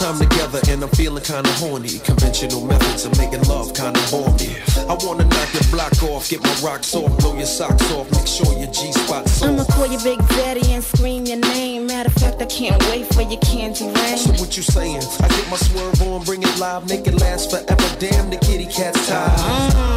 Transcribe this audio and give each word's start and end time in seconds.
First 0.00 0.18
time 0.18 0.28
together 0.28 0.60
and 0.68 0.82
I'm 0.82 0.88
feeling 0.90 1.22
kinda 1.22 1.50
horny. 1.52 1.98
Conventional 2.04 2.64
methods 2.64 3.04
of 3.04 3.16
making 3.18 3.42
love 3.42 3.74
kinda 3.74 4.00
bore 4.10 4.32
me. 4.34 4.56
I 4.88 4.94
wanna 5.04 5.24
knock 5.24 5.52
your 5.52 5.62
block 5.70 6.02
off, 6.02 6.28
get 6.28 6.42
my 6.42 6.54
rocks 6.62 6.94
off, 6.94 7.16
blow 7.18 7.36
your 7.36 7.46
socks 7.46 7.90
off, 7.92 8.10
make 8.12 8.26
sure 8.26 8.52
your 8.58 8.70
G-spot's 8.70 9.42
I'ma 9.42 9.64
call 9.64 9.86
your 9.86 10.00
Big 10.02 10.18
Daddy 10.28 10.72
and 10.72 10.82
scream 10.82 11.26
your 11.26 11.38
name. 11.38 11.86
Matter 11.86 12.08
of 12.08 12.14
fact, 12.14 12.42
I 12.42 12.46
can't 12.46 12.80
wait 12.90 13.06
for 13.14 13.22
your 13.22 13.40
candy 13.40 13.84
rain. 13.84 14.18
So 14.18 14.32
what 14.32 14.56
you 14.56 14.62
saying? 14.62 15.02
I 15.20 15.28
get 15.28 15.48
my 15.50 15.56
swerve 15.56 16.02
on, 16.02 16.22
bring 16.24 16.42
it 16.42 16.58
live, 16.58 16.88
make 16.88 17.06
it 17.06 17.14
last 17.20 17.50
forever. 17.50 17.88
Damn, 17.98 18.30
the 18.30 18.36
kitty 18.36 18.66
cat's 18.66 19.06
tired. 19.06 19.38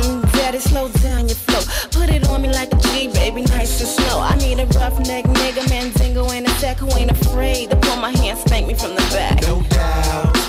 Mm, 0.03 0.31
Daddy, 0.33 0.59
slow 0.59 0.89
down 0.89 1.27
your 1.27 1.37
flow. 1.47 1.63
Put 1.91 2.09
it 2.09 2.27
on 2.29 2.41
me 2.41 2.49
like 2.49 2.73
a 2.73 2.77
G, 2.77 3.07
baby, 3.07 3.43
nice 3.43 3.79
and 3.79 3.89
slow. 3.89 4.19
I 4.19 4.35
need 4.37 4.59
a 4.59 4.65
rough 4.79 4.99
neck 5.07 5.25
nigga, 5.25 5.69
Mandingo 5.69 6.29
and 6.29 6.47
a 6.47 6.49
sack 6.59 6.77
who 6.77 6.89
ain't 6.97 7.11
afraid 7.11 7.69
to 7.69 7.75
pull 7.77 7.97
my 7.97 8.11
hand, 8.11 8.37
spank 8.39 8.67
me 8.67 8.73
from 8.73 8.95
the 8.95 9.01
back. 9.01 9.02
No 9.02 9.02
doubt, 9.02 9.02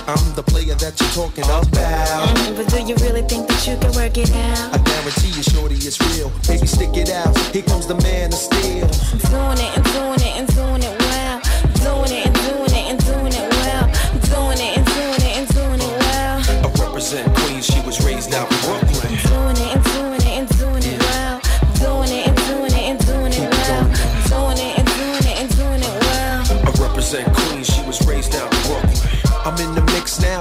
I'm 0.07 0.35
the 0.35 0.43
player 0.43 0.75
that 0.75 1.01
you're 1.01 1.17
talking 1.17 1.45
about. 1.45 1.65
Mm, 1.73 2.57
but 2.57 2.69
do 2.69 2.83
you 2.85 2.95
really 3.01 3.23
think 3.23 3.49
that 3.49 3.67
you 3.67 3.77
can 3.81 3.93
work 3.97 4.19
it 4.19 4.29
out? 4.37 4.75
I 4.75 4.79
guarantee 4.85 5.33
you, 5.33 5.43
shorty, 5.43 5.77
it's 5.77 5.97
real. 6.13 6.29
Baby, 6.47 6.67
stick 6.67 6.93
it 6.93 7.09
out. 7.09 7.33
Here 7.57 7.63
comes 7.63 7.87
the 7.87 7.97
man 8.05 8.29
of 8.29 8.39
steel. 8.39 8.85
I'm 8.85 9.19
doing 9.33 9.65
it 9.65 9.73
and 9.73 9.85
doing 9.97 10.21
it 10.21 10.35
and 10.37 10.49
doing 10.53 10.83
it 10.85 10.97
well. 11.01 11.41
Doing 11.81 12.13
it 12.13 12.27
and 12.29 12.37
doing 12.37 12.75
it 12.77 12.85
and 12.93 13.01
doing 13.01 13.33
it 13.33 13.49
well. 13.65 13.85
Doing 14.29 14.61
it 14.61 14.77
and 14.77 14.87
doing 14.93 15.25
it 15.25 15.35
and 15.41 15.49
doing 15.57 15.81
it 15.81 15.95
well. 16.05 16.37
I 16.45 16.69
represent 16.85 17.25
Queens. 17.41 17.65
She 17.65 17.81
was 17.81 18.05
raised 18.05 18.35
out 18.35 18.53
in 18.53 18.59
Brooklyn. 18.61 18.84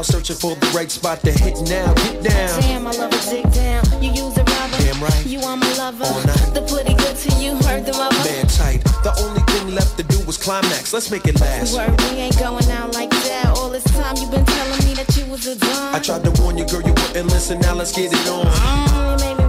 Now, 0.04 0.20
searching 0.20 0.36
for 0.36 0.56
the 0.56 0.68
right 0.76 0.92
spot 0.92 1.22
to 1.22 1.32
hit 1.32 1.56
now. 1.70 1.94
Get 1.94 2.24
down. 2.24 2.62
Damn, 2.62 2.88
I 2.88 2.92
love 2.92 3.14
a 3.14 3.30
dig 3.30 3.52
down. 3.54 3.84
You 4.02 4.12
use 4.12 4.38
a 4.38 4.44
rubber. 4.44 4.78
Damn 4.78 5.02
right. 5.02 5.26
You 5.26 5.40
are 5.42 5.58
my 5.58 5.74
lover. 5.78 6.06
All 6.06 6.24
night. 6.26 6.54
The 6.54 6.62
pretty 6.68 6.94
good 6.96 7.16
to 7.16 7.30
you, 7.42 7.56
heard 7.64 7.86
the 7.86 7.94
mother. 7.94 8.16
Man 8.24 8.48
tight. 8.48 8.84
The 9.04 9.14
only 9.24 9.42
thing 9.54 9.76
left 9.76 9.98
to 9.98 10.04
do 10.04 10.20
was 10.26 10.38
climax. 10.38 10.94
Let's 10.94 11.10
make 11.12 11.26
it 11.26 11.40
last. 11.40 11.76
Word, 11.76 12.00
we 12.02 12.20
ain't 12.20 12.38
going 12.40 12.70
out 12.72 12.94
like 12.94 13.12
that. 13.12 13.54
All 13.56 13.70
this 13.70 13.84
time 13.96 14.16
you 14.18 14.28
been 14.30 14.46
telling 14.46 14.86
me 14.86 14.94
that 14.96 15.16
you 15.18 15.26
was 15.32 15.48
a 15.48 15.56
dumb. 15.58 15.96
I 15.96 16.00
tried 16.00 16.24
to 16.24 16.32
warn 16.42 16.58
you, 16.58 16.66
girl, 16.66 16.82
you 16.82 16.94
wouldn't 16.94 17.30
listen. 17.30 17.60
Now 17.60 17.76
let's 17.76 17.96
get 17.96 18.12
it 18.12 18.28
on. 18.28 18.46
Mm, 18.46 19.43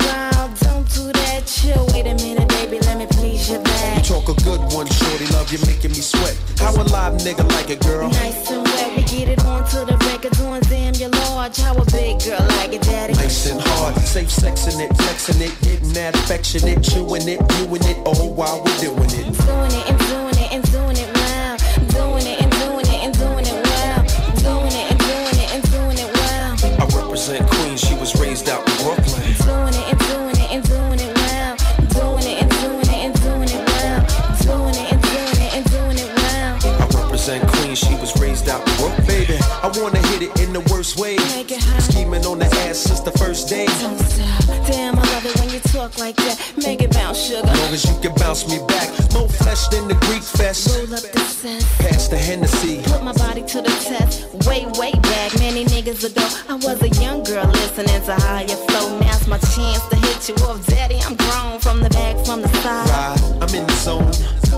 Chill. 1.46 1.86
Wait 1.92 2.06
a 2.06 2.14
minute, 2.14 2.48
baby. 2.48 2.78
Let 2.80 2.98
me 2.98 3.06
please 3.06 3.48
your 3.48 3.58
You 3.58 3.64
back. 3.64 3.96
You 3.98 4.14
talk 4.14 4.28
a 4.28 4.34
good 4.42 4.60
one, 4.72 4.86
shorty. 4.86 5.26
Love 5.32 5.52
you, 5.52 5.58
making 5.66 5.92
me 5.92 6.00
sweat. 6.00 6.36
How 6.58 6.72
a 6.72 6.84
live 6.84 7.20
nigga 7.20 7.46
like 7.52 7.70
it, 7.70 7.80
girl? 7.80 8.08
Nice 8.08 8.50
and 8.50 8.64
wet. 8.64 8.96
We 8.96 9.02
get 9.04 9.28
it 9.28 9.44
on 9.44 9.64
to 9.70 9.84
the 9.84 9.96
records 10.08 10.40
on 10.40 10.60
damn 10.62 10.94
you're 10.94 11.10
large. 11.10 11.56
How 11.58 11.74
a 11.74 11.84
big 11.86 12.20
girl 12.24 12.40
like 12.58 12.72
it, 12.72 12.82
daddy. 12.82 13.14
Nice 13.14 13.50
and 13.50 13.60
hard, 13.60 13.96
safe 13.96 14.28
sexing 14.28 14.80
it, 14.80 14.96
flexing 14.96 15.40
it, 15.42 15.52
getting 15.60 15.92
that 15.92 16.14
affectionate, 16.14 16.82
chewing 16.82 17.28
it, 17.28 17.40
doing 17.58 17.84
it 17.84 17.98
all 18.06 18.32
while 18.32 18.62
we're 18.64 18.78
doing 18.78 19.10
it. 19.12 19.26
Doing 19.44 19.74
it 19.76 19.84
and 19.90 19.98
doing 20.08 20.38
it 20.40 20.52
and 20.52 20.64
doing 20.72 20.96
it 20.96 21.10
well. 21.14 21.56
Doing 21.92 22.26
it 22.26 22.40
and 22.42 22.52
doing 22.52 22.86
it 22.86 23.00
and 23.04 23.14
doing 23.18 23.46
it 23.46 23.58
well. 23.68 24.00
Doing 24.40 24.72
it 24.72 24.86
and 24.90 24.98
doing 24.98 25.38
it 25.44 25.48
and 25.54 25.62
doing 25.70 25.98
it 25.98 26.10
well. 26.14 26.56
I 26.80 26.84
represent 26.96 27.44
I 39.64 39.68
wanna 39.80 39.98
hit 40.12 40.20
it 40.20 40.40
in 40.42 40.52
the 40.52 40.60
worst 40.70 41.00
way. 41.00 41.16
Make 41.32 41.50
it 41.50 41.64
hot. 41.64 41.80
Scheming 41.80 42.26
on 42.26 42.38
the 42.38 42.44
ass 42.68 42.80
since 42.80 43.00
the 43.00 43.12
first 43.12 43.48
day. 43.48 43.64
Don't 43.80 43.98
stop. 43.98 44.44
Damn, 44.68 44.98
I 44.98 45.02
love 45.08 45.24
it 45.24 45.40
when 45.40 45.48
you 45.48 45.58
talk 45.60 45.96
like 45.96 46.16
that. 46.16 46.36
Make 46.58 46.82
it 46.82 46.92
bounce, 46.92 47.18
sugar. 47.18 47.46
Long 47.46 47.72
as 47.72 47.82
you 47.88 47.96
can 48.02 48.14
bounce 48.16 48.46
me 48.46 48.58
back. 48.68 48.92
More 49.14 49.26
flesh 49.26 49.66
than 49.68 49.88
the 49.88 49.94
Greek 50.04 50.22
fest. 50.22 50.68
Roll 50.68 50.92
up 50.92 51.00
the 51.00 51.18
set. 51.20 51.64
Pass 51.80 52.08
the 52.08 52.18
Hennessy. 52.18 52.82
Put 52.84 53.02
my 53.02 53.14
body 53.14 53.40
to 53.40 53.62
the 53.62 53.72
test. 53.88 54.28
Way, 54.44 54.66
way 54.76 54.92
back, 55.00 55.32
many 55.38 55.64
niggas 55.64 56.04
ago. 56.04 56.28
I 56.46 56.56
was 56.60 56.82
a 56.82 56.90
young 57.00 57.24
girl 57.24 57.46
listening 57.46 58.04
to 58.04 58.14
higher 58.20 58.60
flow. 58.68 59.00
Now's 59.00 59.26
my 59.26 59.38
chance 59.38 59.80
to 59.88 59.96
hit 59.96 60.28
you 60.28 60.34
up, 60.44 60.62
daddy. 60.66 61.00
I'm 61.06 61.16
grown 61.16 61.58
from 61.58 61.80
the 61.80 61.88
back, 61.88 62.22
from 62.26 62.42
the 62.42 62.52
side. 62.60 62.84
Ride, 62.92 63.40
I'm 63.40 63.54
in 63.54 63.66
the 63.66 63.76
zone. 63.80 64.12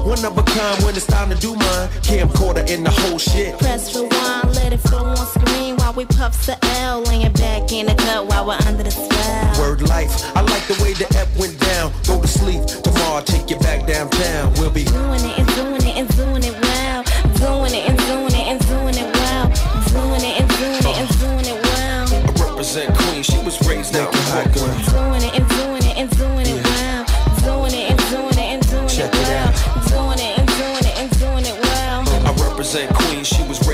One 0.06 0.24
of 0.24 0.38
a 0.38 0.42
kind 0.42 0.84
when 0.84 0.94
it's 0.94 1.06
time 1.06 1.30
to 1.30 1.36
do 1.36 1.54
mine. 1.54 1.88
Camcorder 2.02 2.68
in 2.68 2.84
the 2.84 2.90
whole 2.90 3.18
shit. 3.18 3.58
Press 3.58 3.94
rewind, 3.96 4.45
let 4.86 4.92
it 4.92 4.96
flow 4.96 5.08
on 5.08 5.16
screen 5.26 5.76
while 5.76 5.92
we 5.92 6.04
puff 6.04 6.46
the 6.46 6.58
L. 6.80 7.02
Laying 7.02 7.32
back 7.32 7.72
in 7.72 7.86
the 7.86 7.94
cut 7.94 8.26
while 8.26 8.46
we're 8.46 8.58
under 8.66 8.82
the 8.82 8.90
spell. 8.90 9.60
Word 9.60 9.82
life, 9.82 10.10
I 10.36 10.40
like 10.42 10.66
the 10.66 10.78
way 10.82 10.92
the 10.92 11.06
F 11.16 11.28
went 11.38 11.58
down. 11.60 11.92
Go 12.06 12.20
to 12.20 12.28
sleep, 12.28 12.64
tomorrow 12.66 13.16
I'll 13.16 13.22
take 13.22 13.50
you 13.50 13.58
back 13.58 13.86
downtown. 13.86 14.52
We'll 14.54 14.70
be 14.70 14.84
Doing 14.84 15.24
it 15.24 15.38
and 15.38 15.48
doing 15.54 15.82
it 15.82 15.96
and 15.96 16.08
doing 16.16 16.44
it 16.44 16.56
well. 16.62 17.02
Doing 17.36 17.74
it 17.74 17.88
and 17.88 17.98
doing 17.98 18.34
it 18.34 18.46
and 18.46 18.60
doing 18.66 18.96
it 18.96 19.10
well. 19.14 19.46
Doing 19.92 20.24
it 20.24 20.40
and 20.40 20.48
doing 20.58 20.84
it 20.84 20.96
and 21.00 21.10
doing 21.20 21.46
it 21.46 21.62
well. 21.62 22.06
I 22.12 22.50
represent 22.50 22.94
Queens, 22.96 23.26
she 23.26 23.38
was 23.44 23.56
raised 23.66 23.96
out 23.96 24.14
in 24.14 24.22
Brooklyn. 24.30 24.76
Doing 24.90 25.22
it 25.22 25.34
and 25.34 25.48
doing 25.48 25.84
it 25.84 25.96
and 25.96 26.10
doing 26.16 26.46
it 26.46 26.64
well. 26.64 27.04
Doing 27.42 27.74
it 27.74 27.90
and 27.90 28.00
doing 28.10 28.38
it 28.38 28.48
and 28.54 28.62
doing 28.68 28.86
it 28.86 28.98
it 28.98 29.12
well. 29.12 29.50
Doing 29.88 30.18
it 30.18 30.38
and 30.38 30.48
doing 30.48 30.84
it 30.84 30.96
and 30.98 31.10
doing 31.18 31.44
it 31.46 31.56
well. 31.62 32.02
I 32.26 32.32
represent 32.48 32.92
Queens, 32.94 33.28
she 33.28 33.42
was 33.46 33.65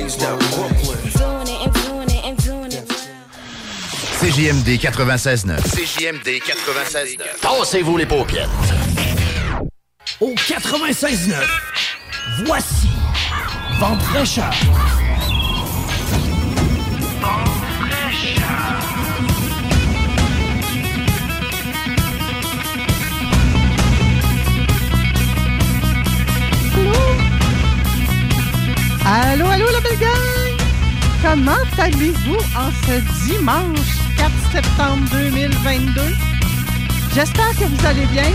CJMD 4.33 4.79
96.9. 4.79 5.61
CJMD 5.61 6.41
96.9. 6.41 7.41
Tassez-vous 7.43 7.99
les 7.99 8.07
paupières. 8.07 8.49
Au 10.21 10.31
96.9, 10.31 11.35
voici 12.47 12.89
Vente 13.79 14.01
fraîcheur. 14.01 14.51
Allô, 29.05 29.47
allô, 29.47 29.67
la 29.71 29.81
belle 29.81 29.99
gang! 29.99 30.09
Comment 31.23 31.53
allez-vous 31.79 32.39
en 32.57 32.71
ce 32.87 33.27
dimanche? 33.29 34.02
4 34.23 34.31
septembre 34.53 35.09
2022? 35.11 36.01
J'espère 37.13 37.51
que 37.59 37.65
vous 37.65 37.87
allez 37.87 38.07
bien. 38.07 38.31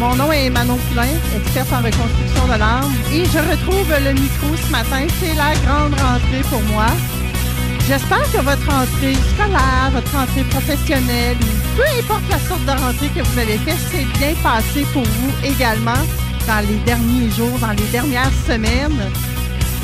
Mon 0.00 0.16
nom 0.16 0.32
est 0.32 0.48
Manon 0.48 0.78
Poulain, 0.88 1.12
experte 1.36 1.70
en 1.74 1.82
reconstruction 1.84 2.46
de 2.46 2.58
l'âme. 2.58 2.94
Et 3.12 3.26
je 3.26 3.38
retrouve 3.38 3.92
le 4.02 4.14
micro 4.14 4.56
ce 4.56 4.72
matin. 4.72 5.06
C'est 5.20 5.34
la 5.34 5.52
grande 5.66 5.92
rentrée 6.00 6.40
pour 6.48 6.62
moi. 6.72 6.86
J'espère 7.86 8.24
que 8.32 8.38
votre 8.38 8.66
rentrée 8.66 9.14
scolaire, 9.34 9.90
votre 9.92 10.16
rentrée 10.16 10.44
professionnelle, 10.44 11.36
peu 11.76 11.84
importe 11.98 12.30
la 12.30 12.38
sorte 12.38 12.64
de 12.64 12.70
rentrée 12.70 13.10
que 13.14 13.20
vous 13.20 13.38
avez 13.38 13.58
faite, 13.58 13.76
c'est 13.90 14.06
bien 14.18 14.32
passé 14.42 14.86
pour 14.94 15.02
vous 15.02 15.32
également 15.44 16.02
dans 16.46 16.66
les 16.66 16.78
derniers 16.86 17.28
jours, 17.30 17.58
dans 17.58 17.72
les 17.72 17.90
dernières 17.92 18.32
semaines. 18.46 19.02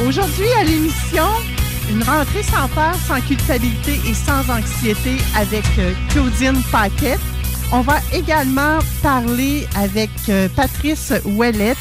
Aujourd'hui, 0.00 0.48
à 0.58 0.64
l'émission, 0.64 1.28
une 1.90 2.02
rentrée 2.02 2.42
sans 2.42 2.68
peur, 2.68 2.94
sans 2.94 3.20
culpabilité 3.20 3.94
et 4.06 4.14
sans 4.14 4.48
anxiété 4.50 5.16
avec 5.36 5.64
euh, 5.78 5.92
Claudine 6.10 6.62
Paquette. 6.70 7.20
On 7.72 7.80
va 7.80 7.98
également 8.12 8.78
parler 9.02 9.66
avec 9.76 10.10
euh, 10.28 10.48
Patrice 10.54 11.12
Ouellette 11.24 11.76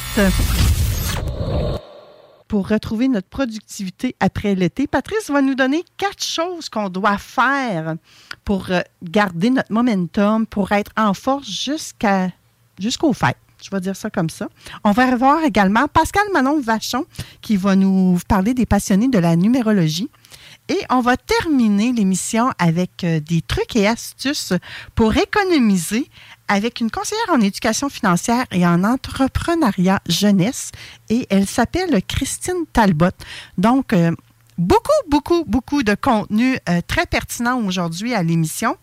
pour 2.48 2.70
retrouver 2.70 3.08
notre 3.10 3.28
productivité 3.28 4.16
après 4.20 4.56
l'été. 4.56 4.88
Patrice 4.88 5.30
va 5.30 5.42
nous 5.42 5.56
donner 5.56 5.84
quatre 5.98 6.24
choses 6.24 6.70
qu'on 6.70 6.90
doit 6.90 7.18
faire 7.18 7.96
pour 8.46 8.68
euh, 8.72 8.82
garder 9.04 9.50
notre 9.50 9.72
momentum, 9.74 10.46
pour 10.46 10.72
être 10.72 10.92
en 10.98 11.14
force 11.14 11.50
jusqu'à 11.50 12.30
jusqu'au 12.80 13.12
fait. 13.14 13.36
Je 13.62 13.70
vais 13.72 13.82
dire 13.82 13.96
ça 13.96 14.10
comme 14.10 14.30
ça. 14.30 14.50
On 14.84 14.92
va 14.92 15.10
revoir 15.10 15.44
également 15.44 15.88
Pascal 15.88 16.24
Manon 16.34 16.60
Vachon 16.62 17.06
qui 17.42 17.58
va 17.58 17.76
nous 17.76 18.20
parler 18.28 18.54
des 18.54 18.66
passionnés 18.66 19.08
de 19.08 19.18
la 19.18 19.36
numérologie. 19.36 20.10
Et 20.70 20.80
on 20.90 21.00
va 21.00 21.16
terminer 21.16 21.94
l'émission 21.94 22.52
avec 22.60 23.04
euh, 23.04 23.20
des 23.22 23.42
trucs 23.42 23.76
et 23.76 23.88
astuces 23.88 24.54
pour 24.96 25.16
économiser 25.16 26.10
avec 26.50 26.82
une 26.82 26.92
conseillère 26.92 27.30
en 27.30 27.40
éducation 27.40 27.90
financière 27.90 28.46
et 28.52 28.66
en 28.66 28.84
entrepreneuriat 28.84 30.02
jeunesse. 30.08 30.72
Et 31.10 31.26
elle 31.30 31.48
s'appelle 31.48 32.02
Christine 32.06 32.66
Talbot. 32.74 33.08
Donc, 33.58 33.94
euh, 33.94 34.12
beaucoup, 34.58 34.92
beaucoup, 35.10 35.46
beaucoup 35.46 35.84
de 35.84 35.96
contenu 35.96 36.58
euh, 36.70 36.82
très 36.86 37.06
pertinent 37.06 37.62
aujourd'hui 37.66 38.14
à 38.14 38.24
l'émission. 38.24 38.78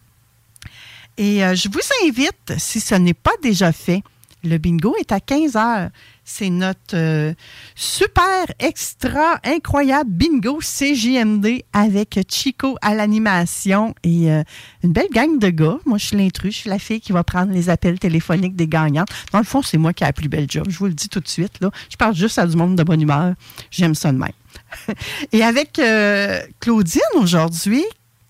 Et 1.16 1.42
je 1.54 1.68
vous 1.68 2.08
invite, 2.08 2.58
si 2.58 2.80
ce 2.80 2.96
n'est 2.96 3.14
pas 3.14 3.30
déjà 3.40 3.70
fait, 3.70 4.02
le 4.44 4.58
bingo 4.58 4.94
est 5.00 5.12
à 5.12 5.20
15 5.20 5.56
heures. 5.56 5.90
C'est 6.24 6.48
notre 6.48 6.94
euh, 6.94 7.34
super 7.74 8.46
extra 8.58 9.38
incroyable 9.44 10.10
bingo 10.10 10.58
CJMD 10.58 11.62
avec 11.72 12.18
Chico 12.28 12.76
à 12.80 12.94
l'animation 12.94 13.94
et 14.02 14.30
euh, 14.30 14.42
une 14.82 14.92
belle 14.92 15.10
gang 15.12 15.38
de 15.38 15.50
gars. 15.50 15.78
Moi, 15.84 15.98
je 15.98 16.06
suis 16.06 16.16
l'intrus, 16.16 16.54
je 16.54 16.60
suis 16.60 16.70
la 16.70 16.78
fille 16.78 17.00
qui 17.00 17.12
va 17.12 17.24
prendre 17.24 17.52
les 17.52 17.68
appels 17.68 17.98
téléphoniques 17.98 18.56
des 18.56 18.68
gagnants. 18.68 19.04
Dans 19.32 19.38
le 19.38 19.44
fond, 19.44 19.60
c'est 19.60 19.78
moi 19.78 19.92
qui 19.92 20.04
ai 20.04 20.06
la 20.06 20.12
plus 20.12 20.28
belle 20.28 20.46
job. 20.48 20.66
Je 20.68 20.78
vous 20.78 20.86
le 20.86 20.94
dis 20.94 21.08
tout 21.08 21.20
de 21.20 21.28
suite. 21.28 21.58
Je 21.90 21.96
parle 21.96 22.14
juste 22.14 22.38
à 22.38 22.46
du 22.46 22.56
monde 22.56 22.76
de 22.76 22.82
bonne 22.82 23.02
humeur. 23.02 23.34
J'aime 23.70 23.94
ça 23.94 24.12
de 24.12 24.18
même. 24.18 24.30
et 25.32 25.42
avec 25.42 25.78
euh, 25.78 26.40
Claudine 26.60 27.02
aujourd'hui, 27.16 27.84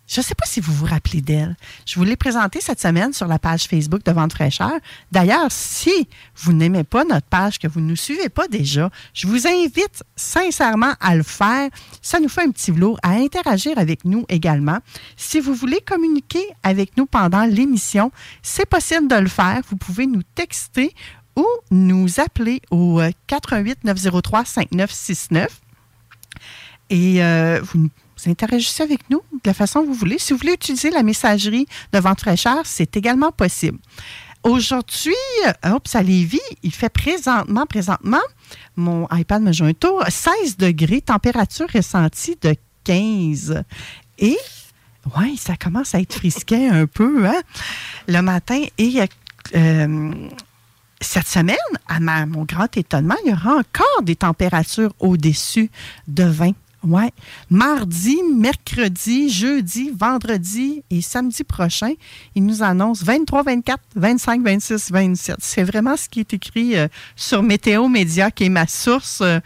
je 0.06 0.20
ne 0.20 0.24
sais 0.24 0.34
pas 0.34 0.46
si 0.46 0.60
vous 0.60 0.72
vous 0.72 0.84
rappelez 0.84 1.22
d'elle. 1.22 1.56
Je 1.86 1.96
vous 1.96 2.04
l'ai 2.04 2.16
présentée 2.16 2.60
cette 2.60 2.80
semaine 2.80 3.12
sur 3.12 3.26
la 3.26 3.38
page 3.38 3.64
Facebook 3.64 4.04
de 4.04 4.12
Vente 4.12 4.32
fraîcheur. 4.32 4.72
D'ailleurs, 5.10 5.50
si 5.50 6.08
vous 6.36 6.52
n'aimez 6.52 6.84
pas 6.84 7.04
notre 7.04 7.26
page, 7.26 7.58
que 7.58 7.66
vous 7.66 7.80
ne 7.80 7.88
nous 7.88 7.96
suivez 7.96 8.28
pas 8.28 8.46
déjà, 8.46 8.90
je 9.14 9.26
vous 9.26 9.46
invite 9.46 10.02
sincèrement 10.14 10.92
à 11.00 11.16
le 11.16 11.22
faire. 11.22 11.70
Ça 12.02 12.20
nous 12.20 12.28
fait 12.28 12.42
un 12.42 12.50
petit 12.50 12.70
velours 12.70 12.98
à 13.02 13.12
interagir 13.12 13.78
avec 13.78 14.04
nous 14.04 14.26
également. 14.28 14.78
Si 15.16 15.40
vous 15.40 15.54
voulez 15.54 15.80
communiquer 15.80 16.44
avec 16.62 16.96
nous 16.98 17.06
pendant 17.06 17.44
l'émission, 17.44 18.12
c'est 18.42 18.66
possible 18.66 19.08
de 19.08 19.16
le 19.16 19.28
faire. 19.28 19.62
Vous 19.70 19.76
pouvez 19.76 20.06
nous 20.06 20.22
texter 20.34 20.94
ou 21.36 21.46
nous 21.70 22.20
appeler 22.20 22.60
au 22.70 23.00
88 23.26 23.84
903 23.84 24.44
5969. 24.44 25.60
Et 26.90 27.24
euh, 27.24 27.60
vous 27.62 27.88
interagissez 28.26 28.82
avec 28.82 29.08
nous 29.10 29.22
de 29.32 29.40
la 29.44 29.54
façon 29.54 29.82
que 29.82 29.86
vous 29.86 29.94
voulez. 29.94 30.18
Si 30.18 30.32
vous 30.32 30.38
voulez 30.38 30.54
utiliser 30.54 30.90
la 30.90 31.02
messagerie 31.02 31.66
de 31.92 31.98
Vente 31.98 32.20
fraîcheur, 32.20 32.62
c'est 32.64 32.96
également 32.96 33.32
possible. 33.32 33.78
Aujourd'hui, 34.44 35.14
oups, 35.64 35.94
à 35.94 36.02
Lévis, 36.02 36.38
il 36.62 36.72
fait 36.72 36.90
présentement, 36.90 37.64
présentement, 37.64 38.20
mon 38.76 39.08
iPad 39.10 39.42
me 39.42 39.52
joue 39.52 39.64
un 39.64 39.72
tour, 39.72 40.04
16 40.06 40.58
degrés, 40.58 41.00
température 41.00 41.66
ressentie 41.72 42.36
de 42.42 42.54
15. 42.84 43.62
Et, 44.18 44.36
oui, 45.16 45.38
ça 45.38 45.56
commence 45.56 45.94
à 45.94 46.00
être 46.00 46.12
frisquet 46.12 46.68
un 46.68 46.86
peu, 46.86 47.26
hein, 47.26 47.40
le 48.06 48.20
matin. 48.20 48.62
Et 48.76 49.00
euh, 49.54 50.12
cette 51.00 51.28
semaine, 51.28 51.56
à 51.88 52.00
mon 52.26 52.44
grand 52.44 52.76
étonnement, 52.76 53.16
il 53.24 53.30
y 53.30 53.32
aura 53.32 53.56
encore 53.56 54.02
des 54.02 54.16
températures 54.16 54.92
au-dessus 55.00 55.70
de 56.06 56.24
20 56.24 56.52
oui. 56.86 57.08
Mardi, 57.50 58.18
mercredi, 58.34 59.30
jeudi, 59.30 59.90
vendredi 59.98 60.82
et 60.90 61.00
samedi 61.00 61.44
prochain, 61.44 61.92
il 62.34 62.44
nous 62.44 62.62
annonce 62.62 63.02
23, 63.02 63.42
24, 63.42 63.80
25, 63.96 64.42
26, 64.42 64.90
27. 64.90 65.36
C'est 65.40 65.62
vraiment 65.62 65.96
ce 65.96 66.08
qui 66.08 66.20
est 66.20 66.34
écrit 66.34 66.76
euh, 66.76 66.88
sur 67.16 67.42
Météo 67.42 67.88
Média, 67.88 68.30
qui 68.30 68.44
est 68.44 68.48
ma 68.48 68.66
source. 68.66 69.20
Euh, 69.22 69.40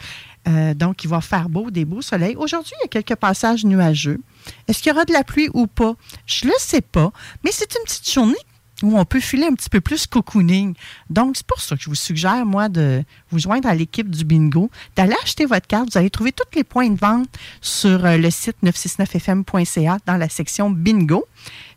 euh, 0.49 0.75
donc, 0.75 1.05
il 1.05 1.11
va 1.11 1.21
faire 1.21 1.49
beau, 1.49 1.71
des 1.71 1.85
beaux 1.85 2.03
soleils. 2.03 2.37
Aujourd'hui, 2.37 2.73
il 2.81 2.85
y 2.85 2.87
a 2.87 2.89
quelques 2.89 3.19
passages 3.19 3.65
nuageux. 3.65 4.19
Est-ce 4.67 4.83
qu'il 4.83 4.91
y 4.91 4.95
aura 4.95 5.05
de 5.05 5.13
la 5.13 5.25
pluie 5.25 5.49
ou 5.53 5.67
pas? 5.67 5.95
Je 6.27 6.47
ne 6.47 6.51
le 6.51 6.57
sais 6.59 6.81
pas, 6.81 7.13
mais 7.45 7.51
c'est 7.53 7.75
une 7.75 7.85
petite 7.85 8.11
journée 8.11 8.35
où 8.83 8.99
on 8.99 9.05
peut 9.05 9.21
filer 9.21 9.47
un 9.47 9.55
petit 9.55 9.71
peu 9.71 9.81
plus 9.81 10.07
cocooning. 10.07 10.75
Donc, 11.11 11.37
c'est 11.37 11.47
pour 11.47 11.61
ça 11.61 11.77
que 11.77 11.83
je 11.83 11.89
vous 11.89 11.95
suggère, 11.95 12.47
moi, 12.47 12.69
de 12.69 13.03
vous 13.31 13.39
joindre 13.39 13.69
à 13.69 13.75
l'équipe 13.75 14.09
du 14.09 14.25
bingo, 14.25 14.71
d'aller 14.97 15.17
acheter 15.23 15.47
votre 15.47 15.67
carte. 15.67 15.91
Vous 15.93 15.99
allez 15.99 16.11
trouver 16.11 16.33
tous 16.33 16.47
les 16.55 16.65
points 16.65 16.89
de 16.89 16.99
vente 16.99 17.29
sur 17.61 18.05
euh, 18.05 18.17
le 18.17 18.31
site 18.31 18.57
969fm.ca 18.63 19.99
dans 20.07 20.17
la 20.17 20.29
section 20.29 20.71
bingo. 20.71 21.27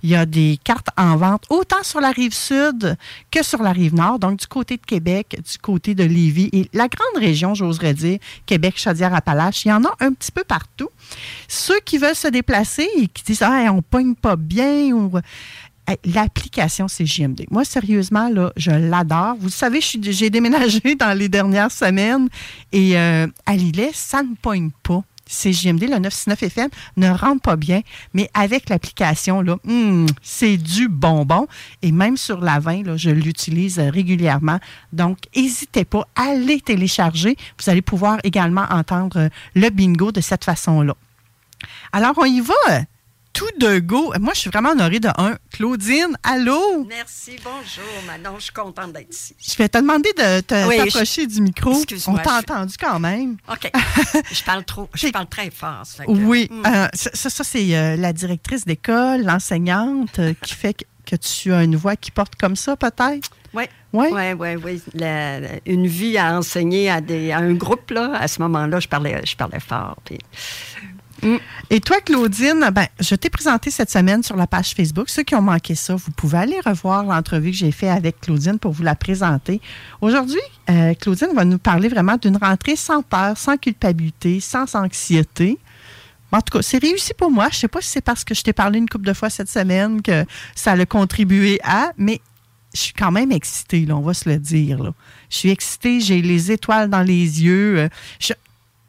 Il 0.03 0.09
y 0.09 0.15
a 0.15 0.25
des 0.25 0.59
cartes 0.63 0.89
en 0.97 1.15
vente 1.15 1.45
autant 1.49 1.83
sur 1.83 2.01
la 2.01 2.11
rive 2.11 2.33
sud 2.33 2.97
que 3.29 3.43
sur 3.43 3.61
la 3.61 3.71
rive 3.71 3.93
nord, 3.93 4.17
donc 4.17 4.39
du 4.39 4.47
côté 4.47 4.77
de 4.77 4.85
Québec, 4.85 5.37
du 5.39 5.57
côté 5.59 5.93
de 5.93 6.03
Lévis 6.03 6.49
et 6.53 6.67
la 6.73 6.87
grande 6.87 7.21
région, 7.21 7.53
j'oserais 7.53 7.93
dire, 7.93 8.17
Québec, 8.47 8.79
Chaudière-Appalaches. 8.79 9.65
Il 9.65 9.67
y 9.69 9.73
en 9.73 9.83
a 9.85 9.95
un 9.99 10.13
petit 10.13 10.31
peu 10.31 10.43
partout. 10.43 10.89
Ceux 11.47 11.79
qui 11.81 11.99
veulent 11.99 12.15
se 12.15 12.27
déplacer 12.27 12.87
et 12.97 13.07
qui 13.07 13.23
disent 13.23 13.43
Ah, 13.43 13.71
on 13.71 13.81
pogne 13.81 14.15
pas 14.15 14.35
bien 14.35 14.91
ou 14.91 15.19
l'application 16.05 16.87
CJMD. 16.87 17.45
Moi, 17.49 17.65
sérieusement, 17.65 18.29
je 18.55 18.71
l'adore. 18.71 19.35
Vous 19.39 19.49
savez, 19.49 19.79
j'ai 19.81 20.29
déménagé 20.29 20.95
dans 20.99 21.17
les 21.17 21.29
dernières 21.29 21.71
semaines 21.71 22.29
et 22.71 22.97
euh, 22.97 23.27
à 23.45 23.55
Lillet, 23.55 23.91
ça 23.93 24.23
ne 24.23 24.35
pogne 24.41 24.71
pas. 24.83 25.03
CJMD, 25.31 25.83
le 25.83 25.99
969 25.99 26.43
FM, 26.43 26.69
ne 26.97 27.09
rentre 27.09 27.41
pas 27.41 27.55
bien, 27.55 27.81
mais 28.13 28.29
avec 28.33 28.69
l'application, 28.69 29.41
hmm, 29.41 30.07
c'est 30.21 30.57
du 30.57 30.89
bonbon. 30.89 31.47
Et 31.81 31.91
même 31.91 32.17
sur 32.17 32.41
la 32.41 32.59
20, 32.59 32.85
là, 32.85 32.97
je 32.97 33.09
l'utilise 33.09 33.79
régulièrement. 33.79 34.59
Donc, 34.91 35.19
n'hésitez 35.35 35.85
pas, 35.85 36.05
à 36.15 36.35
les 36.35 36.59
télécharger. 36.59 37.37
Vous 37.57 37.69
allez 37.69 37.81
pouvoir 37.81 38.17
également 38.23 38.65
entendre 38.69 39.29
le 39.55 39.69
bingo 39.69 40.11
de 40.11 40.19
cette 40.19 40.43
façon-là. 40.43 40.95
Alors, 41.93 42.13
on 42.17 42.25
y 42.25 42.41
va 42.41 42.81
tout 43.33 43.49
de 43.59 43.79
go. 43.79 44.13
Moi, 44.19 44.33
je 44.33 44.39
suis 44.41 44.49
vraiment 44.49 44.71
honorée 44.71 44.99
de 44.99 45.09
un. 45.17 45.37
Claudine, 45.51 46.17
allô? 46.23 46.85
Merci, 46.87 47.37
bonjour, 47.43 48.03
Manon. 48.05 48.37
Je 48.37 48.45
suis 48.45 48.53
contente 48.53 48.93
d'être 48.93 49.13
ici. 49.13 49.35
Je 49.39 49.55
vais 49.57 49.69
te 49.69 49.77
demander 49.77 50.11
de 50.17 50.41
t'approcher 50.41 51.27
du 51.27 51.41
micro. 51.41 51.73
On 52.07 52.17
t'a 52.17 52.37
entendu 52.39 52.75
quand 52.79 52.99
même. 52.99 53.37
OK. 53.49 53.71
je 54.31 54.43
parle 54.43 54.63
trop. 54.63 54.89
Je 54.93 55.07
parle 55.09 55.27
très 55.27 55.49
fort. 55.51 55.83
oui. 56.07 56.47
Hmm. 56.51 56.65
Euh, 56.65 56.87
ça, 56.93 57.29
ça 57.29 57.43
c'est 57.43 57.75
euh, 57.75 57.95
la 57.95 58.13
directrice 58.13 58.65
d'école, 58.65 59.23
l'enseignante, 59.23 60.19
euh, 60.19 60.33
qui 60.41 60.53
fait 60.53 60.73
que, 61.05 61.15
tu 61.15 61.51
as 61.51 61.63
une 61.63 61.75
voix 61.75 61.97
qui 61.97 62.09
porte 62.09 62.35
comme 62.35 62.55
ça, 62.55 62.77
peut-être? 62.77 63.29
Oui. 63.53 63.63
Oui, 63.91 64.07
oui, 64.13 64.33
oui. 64.39 64.55
oui. 64.63 64.81
une 65.65 65.85
vie 65.85 66.17
à 66.17 66.37
enseigner 66.37 66.89
à, 66.89 67.01
des, 67.01 67.31
à 67.31 67.39
un 67.39 67.53
groupe, 67.53 67.91
là, 67.91 68.13
à 68.13 68.29
ce 68.29 68.41
moment-là, 68.43 68.79
je 68.79 68.87
parlais, 68.87 69.21
je 69.25 69.35
parlais 69.35 69.59
fort. 69.59 69.97
Puis 70.05 70.19
et 71.69 71.79
toi, 71.79 72.01
Claudine, 72.01 72.69
ben, 72.73 72.87
je 72.99 73.15
t'ai 73.15 73.29
présenté 73.29 73.71
cette 73.71 73.91
semaine 73.91 74.23
sur 74.23 74.35
la 74.35 74.47
page 74.47 74.73
Facebook. 74.73 75.09
Ceux 75.09 75.23
qui 75.23 75.35
ont 75.35 75.41
manqué 75.41 75.75
ça, 75.75 75.95
vous 75.95 76.11
pouvez 76.11 76.37
aller 76.37 76.59
revoir 76.65 77.03
l'entrevue 77.03 77.51
que 77.51 77.57
j'ai 77.57 77.71
faite 77.71 77.89
avec 77.89 78.21
Claudine 78.21 78.59
pour 78.59 78.71
vous 78.71 78.83
la 78.83 78.95
présenter. 78.95 79.61
Aujourd'hui, 80.01 80.39
euh, 80.69 80.93
Claudine 80.95 81.29
va 81.35 81.45
nous 81.45 81.59
parler 81.59 81.89
vraiment 81.89 82.17
d'une 82.17 82.37
rentrée 82.37 82.75
sans 82.75 83.03
peur, 83.03 83.37
sans 83.37 83.57
culpabilité, 83.57 84.39
sans 84.39 84.75
anxiété. 84.75 85.57
En 86.31 86.41
tout 86.41 86.57
cas, 86.57 86.61
c'est 86.61 86.81
réussi 86.81 87.13
pour 87.13 87.29
moi. 87.29 87.47
Je 87.51 87.57
ne 87.57 87.59
sais 87.59 87.67
pas 87.67 87.81
si 87.81 87.89
c'est 87.89 88.01
parce 88.01 88.23
que 88.23 88.33
je 88.33 88.41
t'ai 88.41 88.53
parlé 88.53 88.79
une 88.79 88.87
couple 88.87 89.05
de 89.05 89.13
fois 89.13 89.29
cette 89.29 89.49
semaine 89.49 90.01
que 90.01 90.25
ça 90.55 90.71
a 90.71 90.85
contribué 90.85 91.59
à, 91.63 91.91
mais 91.97 92.21
je 92.73 92.79
suis 92.79 92.93
quand 92.93 93.11
même 93.11 93.31
excitée, 93.31 93.85
on 93.91 94.01
va 94.01 94.13
se 94.13 94.29
le 94.29 94.37
dire. 94.37 94.81
Là. 94.81 94.93
Je 95.29 95.37
suis 95.37 95.49
excitée, 95.49 95.99
j'ai 95.99 96.21
les 96.21 96.51
étoiles 96.51 96.89
dans 96.89 97.01
les 97.01 97.43
yeux. 97.43 97.79
Euh, 97.79 97.89
je 98.19 98.27
suis 98.27 98.33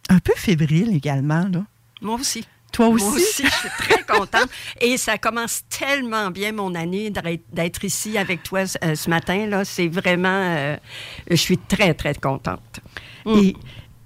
un 0.09 0.21
peu 0.21 0.33
fébrile 0.37 0.95
également. 0.95 1.49
Là. 1.53 1.65
Moi 2.03 2.17
aussi. 2.17 2.45
Toi 2.73 2.89
aussi? 2.89 3.05
Moi 3.05 3.15
aussi, 3.15 3.45
je 3.45 3.51
suis 3.51 3.69
très 3.79 4.03
contente. 4.03 4.49
Et 4.81 4.97
ça 4.97 5.19
commence 5.19 5.63
tellement 5.69 6.31
bien 6.31 6.53
mon 6.53 6.75
année 6.75 7.13
d'être 7.53 7.85
ici 7.85 8.17
avec 8.17 8.43
toi 8.43 8.65
euh, 8.83 8.95
ce 8.95 9.11
matin. 9.11 9.47
Là, 9.47 9.65
c'est 9.65 9.89
vraiment... 9.89 10.29
Euh, 10.29 10.77
je 11.31 11.37
suis 11.37 11.59
très, 11.59 11.95
très 11.95 12.15
contente. 12.15 12.81
Et 13.27 13.55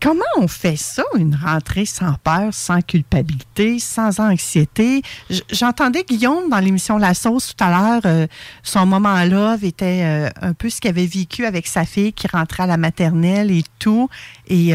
comment 0.00 0.22
on 0.36 0.48
fait 0.48 0.76
ça, 0.76 1.02
une 1.16 1.34
rentrée 1.34 1.86
sans 1.86 2.14
peur, 2.22 2.52
sans 2.52 2.80
culpabilité, 2.80 3.78
sans 3.78 4.20
anxiété? 4.20 5.02
J'entendais 5.50 6.04
Guillaume 6.04 6.48
dans 6.48 6.58
l'émission 6.58 6.98
La 6.98 7.14
Sauce 7.14 7.54
tout 7.54 7.64
à 7.64 7.70
l'heure, 7.70 8.02
euh, 8.04 8.26
son 8.62 8.86
moment 8.86 9.22
là 9.24 9.56
était 9.62 10.30
un 10.40 10.52
peu 10.52 10.70
ce 10.70 10.80
qu'il 10.80 10.90
avait 10.90 11.06
vécu 11.06 11.44
avec 11.46 11.66
sa 11.66 11.84
fille 11.84 12.12
qui 12.12 12.26
rentrait 12.28 12.64
à 12.64 12.66
la 12.66 12.76
maternelle 12.76 13.50
et 13.50 13.64
tout. 13.78 14.08
Et 14.48 14.72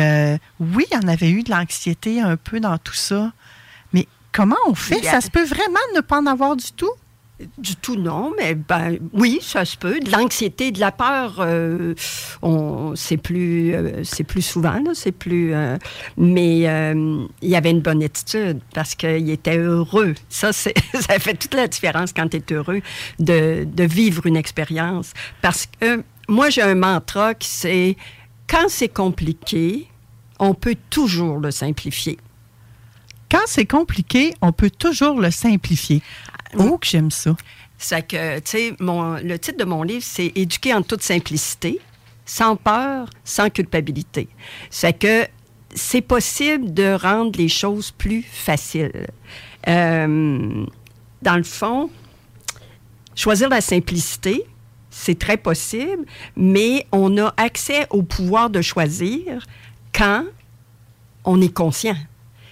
oui, 0.59 0.85
il 0.91 0.93
y 0.93 0.97
en 0.97 1.07
avait 1.07 1.31
eu 1.31 1.43
de 1.43 1.51
l'anxiété 1.51 2.21
un 2.21 2.37
peu 2.37 2.59
dans 2.59 2.77
tout 2.77 2.93
ça. 2.93 3.31
Comment 4.33 4.55
on 4.65 4.75
fait? 4.75 5.03
Ça 5.03 5.19
se 5.19 5.29
peut 5.29 5.43
vraiment 5.43 5.77
ne 5.93 5.99
pas 5.99 6.19
en 6.19 6.25
avoir 6.25 6.55
du 6.55 6.71
tout? 6.71 6.91
Du 7.57 7.75
tout, 7.75 7.95
non, 7.95 8.33
mais 8.37 8.55
ben 8.55 8.97
oui, 9.13 9.39
ça 9.41 9.65
se 9.65 9.77
peut. 9.77 9.99
De 9.99 10.11
l'anxiété, 10.11 10.71
de 10.71 10.79
la 10.79 10.91
peur, 10.91 11.35
euh, 11.39 11.93
c'est 12.95 13.17
plus, 13.17 13.73
euh, 13.73 14.03
c'est 14.03 14.23
plus 14.23 14.41
souvent, 14.41 14.81
c'est 14.93 15.11
plus. 15.11 15.53
Euh, 15.53 15.77
mais 16.17 16.59
il 17.41 17.49
y 17.49 17.55
avait 17.55 17.71
une 17.71 17.81
bonne 17.81 18.03
attitude 18.03 18.59
parce 18.73 18.95
qu'il 18.95 19.29
était 19.29 19.57
heureux. 19.57 20.13
Ça, 20.29 20.53
ça 20.53 20.73
fait 21.19 21.35
toute 21.35 21.53
la 21.53 21.67
différence 21.67 22.13
quand 22.13 22.29
tu 22.29 22.37
es 22.37 22.53
heureux 22.53 22.81
de, 23.19 23.65
de 23.65 23.83
vivre 23.83 24.25
une 24.25 24.37
expérience. 24.37 25.13
Parce 25.41 25.67
que 25.79 26.03
moi, 26.27 26.49
j'ai 26.49 26.61
un 26.61 26.75
mantra 26.75 27.33
qui 27.33 27.47
c'est 27.47 27.97
quand 28.47 28.67
c'est 28.67 28.89
compliqué, 28.89 29.87
on 30.39 30.53
peut 30.53 30.75
toujours 30.89 31.37
le 31.37 31.51
simplifier 31.51 32.17
quand 33.31 33.45
c'est 33.45 33.65
compliqué, 33.65 34.33
on 34.41 34.51
peut 34.51 34.69
toujours 34.69 35.19
le 35.19 35.31
simplifier. 35.31 36.03
Oh, 36.59 36.77
que 36.77 36.85
j'aime 36.85 37.11
ça. 37.11 37.35
C'est 37.77 38.05
que, 38.05 38.39
tu 38.39 38.51
sais, 38.51 38.75
le 38.79 39.37
titre 39.37 39.57
de 39.57 39.63
mon 39.63 39.83
livre, 39.83 40.03
c'est 40.05 40.33
Éduquer 40.35 40.73
en 40.73 40.81
toute 40.81 41.01
simplicité, 41.01 41.79
sans 42.25 42.57
peur, 42.57 43.07
sans 43.23 43.49
culpabilité. 43.49 44.27
C'est 44.69 44.93
que 44.93 45.25
c'est 45.73 46.01
possible 46.01 46.73
de 46.73 46.93
rendre 46.93 47.39
les 47.39 47.47
choses 47.47 47.91
plus 47.91 48.21
faciles. 48.21 49.07
Euh, 49.67 50.65
dans 51.21 51.37
le 51.37 51.43
fond, 51.43 51.89
choisir 53.15 53.47
la 53.47 53.61
simplicité, 53.61 54.43
c'est 54.89 55.17
très 55.17 55.37
possible, 55.37 56.05
mais 56.35 56.85
on 56.91 57.17
a 57.17 57.33
accès 57.37 57.87
au 57.91 58.03
pouvoir 58.03 58.49
de 58.49 58.61
choisir 58.61 59.45
quand 59.93 60.25
on 61.23 61.41
est 61.41 61.53
conscient. 61.53 61.95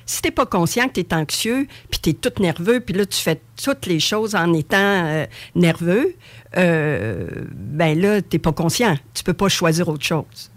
Si 0.10 0.24
t'es 0.24 0.32
pas 0.32 0.48
conscient 0.48 0.88
que 0.88 0.94
tu 0.94 1.02
es 1.02 1.14
anxieux, 1.14 1.68
puis 1.92 2.00
tu 2.02 2.10
es 2.10 2.14
tout 2.14 2.42
nerveux, 2.42 2.80
puis 2.80 2.96
là, 2.96 3.06
tu 3.06 3.20
fais 3.20 3.40
toutes 3.64 3.86
les 3.86 4.00
choses 4.00 4.34
en 4.34 4.54
étant 4.54 4.78
euh, 4.80 5.28
nerveux, 5.54 6.16
euh, 6.58 7.28
ben 7.54 8.02
là, 8.02 8.20
tu 8.20 8.40
pas 8.40 8.52
conscient. 8.52 8.98
Tu 9.14 9.24
peux 9.24 9.36
pas 9.36 9.50
choisir 9.50 9.88
autre 9.88 10.04
chose. 10.04 10.50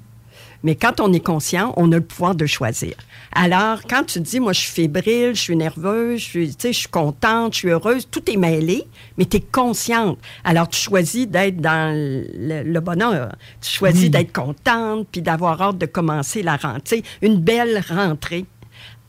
Mais 0.63 0.75
quand 0.75 1.01
on 1.01 1.13
est 1.13 1.21
conscient, 1.21 1.75
on 1.77 1.93
a 1.93 1.97
le 1.97 2.01
pouvoir 2.01 2.35
de 2.35 2.47
choisir. 2.47 2.95
Alors, 3.35 3.83
quand 3.83 4.05
tu 4.05 4.21
dis, 4.21 4.41
moi, 4.41 4.55
je 4.55 4.61
suis 4.61 4.73
fébrile, 4.73 5.35
je 5.35 5.41
suis 5.41 5.57
nerveuse, 5.57 6.21
je 6.21 6.25
suis, 6.25 6.57
je 6.59 6.73
suis 6.73 6.89
contente, 6.89 7.53
je 7.53 7.59
suis 7.59 7.69
heureuse, 7.69 8.09
tout 8.11 8.31
est 8.31 8.39
mêlé, 8.39 8.85
mais 9.19 9.27
tu 9.27 9.37
es 9.37 9.41
consciente. 9.41 10.19
Alors, 10.45 10.67
tu 10.71 10.81
choisis 10.81 11.29
d'être 11.29 11.59
dans 11.59 11.95
le, 11.95 12.81
bonheur. 12.81 13.35
Tu 13.61 13.71
choisis 13.71 14.09
d'être 14.09 14.33
contente, 14.33 15.09
puis 15.13 15.21
d'avoir 15.21 15.61
hâte 15.61 15.77
de 15.77 15.85
commencer 15.85 16.43
la 16.43 16.57
rentrée, 16.57 17.03
une 17.21 17.37
belle 17.37 17.85
rentrée. 17.87 18.47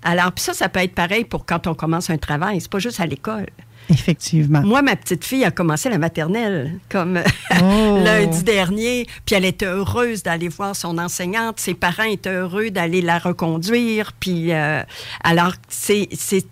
Alors, 0.03 0.31
puis 0.31 0.43
ça, 0.43 0.53
ça 0.53 0.69
peut 0.69 0.81
être 0.81 0.95
pareil 0.95 1.25
pour 1.25 1.45
quand 1.45 1.67
on 1.67 1.73
commence 1.73 2.09
un 2.09 2.17
travail. 2.17 2.61
C'est 2.61 2.71
pas 2.71 2.79
juste 2.79 2.99
à 2.99 3.05
l'école. 3.05 3.47
Effectivement. 3.89 4.61
Moi, 4.61 4.81
ma 4.81 4.95
petite 4.95 5.25
fille 5.25 5.43
a 5.43 5.51
commencé 5.51 5.89
la 5.89 5.97
maternelle 5.97 6.79
comme 6.89 7.19
oh. 7.61 7.99
lundi 8.03 8.43
dernier, 8.43 9.07
puis 9.25 9.35
elle 9.35 9.45
était 9.45 9.65
heureuse 9.65 10.23
d'aller 10.23 10.47
voir 10.47 10.75
son 10.75 10.97
enseignante. 10.97 11.59
Ses 11.59 11.73
parents 11.73 12.03
étaient 12.03 12.33
heureux 12.33 12.69
d'aller 12.69 13.01
la 13.01 13.19
reconduire. 13.19 14.13
Puis, 14.13 14.53
euh, 14.53 14.81
alors, 15.23 15.53
c'est, 15.67 16.07
c'est, 16.13 16.45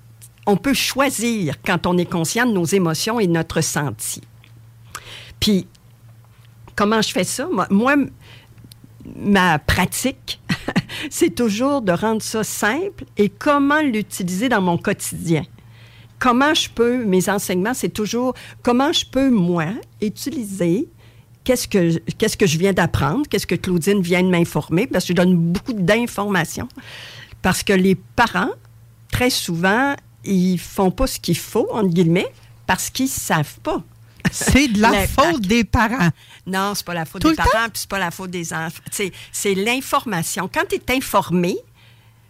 on 0.46 0.58
peut 0.58 0.74
choisir 0.74 1.56
quand 1.66 1.88
on 1.88 1.98
est 1.98 2.10
conscient 2.10 2.46
de 2.46 2.52
nos 2.52 2.66
émotions 2.66 3.20
et 3.20 3.28
de 3.28 3.32
notre 3.32 3.62
senti. 3.62 4.22
Puis, 5.40 5.68
comment 6.76 7.02
je 7.02 7.12
fais 7.12 7.24
ça? 7.24 7.48
moi 7.70 7.96
ma 9.16 9.60
pratique, 9.60 10.40
c'est 11.10 11.34
toujours 11.34 11.82
de 11.82 11.92
rendre 11.92 12.22
ça 12.22 12.44
simple 12.44 13.06
et 13.18 13.30
comment 13.30 13.82
l'utiliser 13.82 14.50
dans 14.50 14.62
mon 14.62 14.78
quotidien. 14.78 15.44
Comment 16.20 16.54
je 16.54 16.70
peux, 16.70 17.04
mes 17.04 17.30
enseignements, 17.30 17.74
c'est 17.74 17.90
toujours 17.90 18.36
comment 18.62 18.94
je 18.94 19.06
peux, 19.06 19.30
moi, 19.30 19.66
utiliser 20.02 20.88
qu'est-ce 21.44 21.68
que, 21.68 21.98
qu'est-ce 22.18 22.38
que 22.38 22.46
je 22.46 22.58
viens 22.58 22.74
d'apprendre, 22.74 23.28
qu'est-ce 23.28 23.48
que 23.48 23.56
Claudine 23.56 24.02
vient 24.02 24.22
de 24.22 24.30
m'informer, 24.30 24.88
parce 24.88 25.06
que 25.06 25.10
je 25.10 25.14
donne 25.14 25.36
beaucoup 25.36 25.74
d'informations. 25.74 26.68
Parce 27.42 27.64
que 27.64 27.74
les 27.74 27.96
parents, 27.96 28.52
très 29.12 29.32
souvent, 29.32 29.96
ils 30.24 30.60
font 30.60 30.92
pas 30.92 31.08
ce 31.08 31.20
qu'il 31.20 31.38
faut, 31.38 31.68
entre 31.72 31.90
guillemets, 31.90 32.32
parce 32.68 32.90
qu'ils 32.90 33.08
savent 33.08 33.60
pas. 33.62 33.84
C'est 34.32 34.68
de 34.68 34.82
la 34.82 35.08
faute 35.08 35.42
des 35.42 35.64
parents. 35.64 36.10
Non, 36.46 36.74
c'est 36.76 36.86
pas 36.86 36.94
la 36.94 37.06
faute 37.06 37.24
des 37.24 37.36
parents, 37.36 37.70
puis 37.72 37.82
c'est 37.82 37.90
pas 37.90 38.00
la 38.00 38.12
faute 38.12 38.32
des 38.32 38.54
enfants. 38.54 38.84
C'est 39.32 39.56
l'information. 39.56 40.50
Quand 40.54 40.64
tu 40.68 40.76
es 40.76 40.96
informé, 40.96 41.58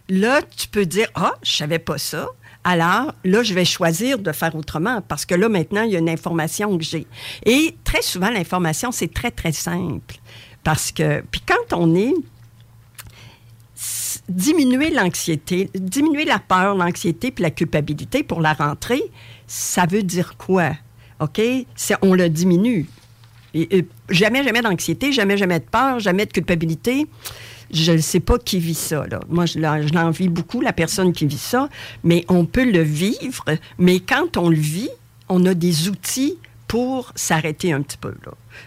là, 0.08 0.40
tu 0.56 0.68
peux 0.68 0.86
dire 0.86 1.08
Ah, 1.14 1.34
je 1.42 1.52
savais 1.52 1.78
pas 1.78 1.98
ça. 1.98 2.28
Alors, 2.64 3.12
là, 3.24 3.42
je 3.42 3.54
vais 3.54 3.64
choisir 3.64 4.18
de 4.18 4.30
faire 4.30 4.54
autrement 4.54 5.00
parce 5.00 5.26
que 5.26 5.34
là, 5.34 5.48
maintenant, 5.48 5.82
il 5.82 5.92
y 5.92 5.96
a 5.96 5.98
une 5.98 6.08
information 6.08 6.78
que 6.78 6.84
j'ai. 6.84 7.06
Et 7.44 7.76
très 7.82 8.02
souvent, 8.02 8.30
l'information, 8.30 8.92
c'est 8.92 9.12
très, 9.12 9.32
très 9.32 9.50
simple. 9.50 10.16
Parce 10.62 10.92
que, 10.92 11.22
puis 11.30 11.42
quand 11.44 11.76
on 11.76 11.94
est 11.96 12.14
diminuer 14.28 14.90
l'anxiété, 14.90 15.70
diminuer 15.74 16.24
la 16.24 16.38
peur, 16.38 16.74
l'anxiété 16.74 17.30
puis 17.30 17.42
la 17.42 17.50
culpabilité 17.50 18.22
pour 18.22 18.40
la 18.40 18.52
rentrée, 18.52 19.02
ça 19.46 19.86
veut 19.86 20.02
dire 20.02 20.36
quoi? 20.36 20.72
OK? 21.22 21.40
On 22.02 22.14
le 22.14 22.28
diminue. 22.28 22.86
Jamais, 24.08 24.42
jamais 24.42 24.60
d'anxiété, 24.60 25.12
jamais, 25.12 25.36
jamais 25.36 25.60
de 25.60 25.64
peur, 25.64 26.00
jamais 26.00 26.26
de 26.26 26.32
culpabilité. 26.32 27.06
Je 27.70 27.92
ne 27.92 27.98
sais 27.98 28.20
pas 28.20 28.38
qui 28.38 28.58
vit 28.58 28.74
ça. 28.74 29.06
Moi, 29.28 29.46
je, 29.46 29.58
l'envie 29.94 30.28
beaucoup, 30.28 30.60
la 30.60 30.72
personne 30.72 31.12
qui 31.12 31.26
vit 31.26 31.38
ça, 31.38 31.68
mais 32.02 32.24
on 32.28 32.44
peut 32.44 32.70
le 32.70 32.82
vivre. 32.82 33.44
Mais 33.78 34.00
quand 34.00 34.36
on 34.36 34.50
le 34.50 34.56
vit, 34.56 34.90
on 35.28 35.46
a 35.46 35.54
des 35.54 35.88
outils 35.88 36.38
pour 36.66 37.12
s'arrêter 37.14 37.72
un 37.72 37.82
petit 37.82 37.98
peu. 37.98 38.14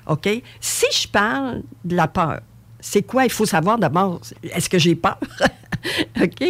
OK? 0.07 0.29
Si 0.61 0.85
je 0.93 1.07
parle 1.07 1.61
de 1.83 1.95
la 1.95 2.07
peur, 2.07 2.39
c'est 2.79 3.03
quoi? 3.03 3.25
Il 3.25 3.31
faut 3.31 3.45
savoir 3.45 3.77
d'abord, 3.77 4.21
est-ce 4.43 4.69
que 4.69 4.79
j'ai 4.79 4.95
peur? 4.95 5.19
OK? 6.21 6.41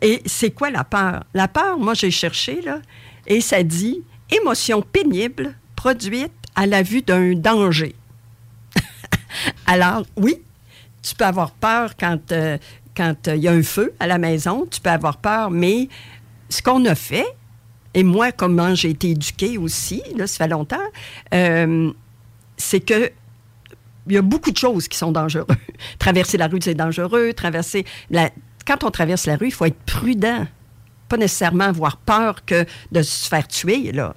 Et 0.00 0.22
c'est 0.26 0.50
quoi 0.50 0.70
la 0.70 0.84
peur? 0.84 1.22
La 1.34 1.48
peur, 1.48 1.78
moi, 1.78 1.94
j'ai 1.94 2.10
cherché, 2.10 2.62
là, 2.62 2.80
et 3.26 3.40
ça 3.40 3.62
dit 3.62 4.02
émotion 4.32 4.82
pénible 4.82 5.54
produite 5.76 6.32
à 6.54 6.66
la 6.66 6.82
vue 6.82 7.02
d'un 7.02 7.34
danger. 7.34 7.94
Alors, 9.66 10.04
oui, 10.16 10.36
tu 11.02 11.14
peux 11.14 11.24
avoir 11.24 11.50
peur 11.52 11.96
quand 11.98 12.32
euh, 12.32 12.58
quand 12.96 13.28
euh, 13.28 13.36
il 13.36 13.42
y 13.42 13.48
a 13.48 13.52
un 13.52 13.62
feu 13.62 13.94
à 14.00 14.06
la 14.06 14.18
maison, 14.18 14.66
tu 14.70 14.80
peux 14.80 14.90
avoir 14.90 15.16
peur, 15.16 15.50
mais 15.50 15.88
ce 16.48 16.62
qu'on 16.62 16.84
a 16.84 16.94
fait, 16.94 17.26
et 17.94 18.02
moi, 18.02 18.32
comment 18.32 18.74
j'ai 18.74 18.90
été 18.90 19.10
éduquée 19.10 19.58
aussi, 19.58 20.02
là, 20.16 20.26
ça 20.26 20.44
fait 20.44 20.50
longtemps, 20.50 20.76
euh, 21.34 21.90
c'est 22.56 22.80
que 22.80 23.10
il 24.08 24.14
y 24.14 24.16
a 24.16 24.22
beaucoup 24.22 24.50
de 24.50 24.56
choses 24.56 24.88
qui 24.88 24.98
sont 24.98 25.12
dangereuses. 25.12 25.46
traverser 25.98 26.36
la 26.36 26.48
rue, 26.48 26.58
c'est 26.60 26.74
dangereux. 26.74 27.32
Traverser. 27.34 27.84
Quand 28.66 28.82
on 28.82 28.90
traverse 28.90 29.26
la 29.26 29.36
rue, 29.36 29.46
il 29.46 29.52
faut 29.52 29.64
être 29.64 29.78
prudent 29.86 30.46
pas 31.12 31.18
nécessairement 31.18 31.64
avoir 31.64 31.98
peur 31.98 32.42
que 32.46 32.64
de 32.90 33.02
se 33.02 33.28
faire 33.28 33.46
tuer, 33.46 33.92
là, 33.92 34.14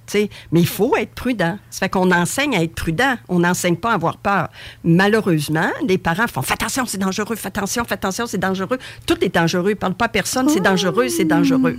mais 0.53 0.61
il 0.61 0.67
faut 0.67 0.95
être 0.95 1.13
prudent. 1.13 1.59
Ça 1.69 1.79
fait 1.79 1.89
qu'on 1.89 2.09
enseigne 2.09 2.55
à 2.55 2.63
être 2.63 2.73
prudent, 2.73 3.15
on 3.27 3.39
n'enseigne 3.39 3.75
pas 3.75 3.91
à 3.91 3.95
avoir 3.95 4.15
peur. 4.15 4.47
Malheureusement, 4.85 5.67
les 5.85 5.97
parents 5.97 6.27
font 6.27 6.41
«Fais 6.43 6.53
attention, 6.53 6.85
c'est 6.85 6.97
dangereux, 6.97 7.35
fais 7.35 7.49
attention, 7.49 7.83
fais 7.83 7.95
attention, 7.95 8.27
c'est 8.27 8.37
dangereux.» 8.37 8.79
Tout 9.05 9.21
est 9.25 9.35
dangereux, 9.35 9.71
ils 9.71 9.75
parlent 9.75 9.95
pas 9.95 10.05
à 10.05 10.09
personne, 10.09 10.47
c'est 10.47 10.61
dangereux, 10.61 11.09
c'est 11.09 11.25
dangereux. 11.25 11.77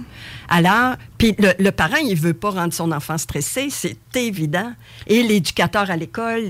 Alors, 0.51 0.97
puis 1.17 1.35
le, 1.39 1.71
parent, 1.71 1.97
il 1.97 2.15
veut 2.15 2.35
pas 2.35 2.51
rendre 2.51 2.75
son 2.75 2.93
enfant 2.93 3.17
stressé, 3.17 3.69
c'est 3.71 3.97
évident. 4.17 4.71
Et 5.07 5.23
l'éducateur 5.23 5.91
à 5.91 5.97
l'école, 5.97 6.43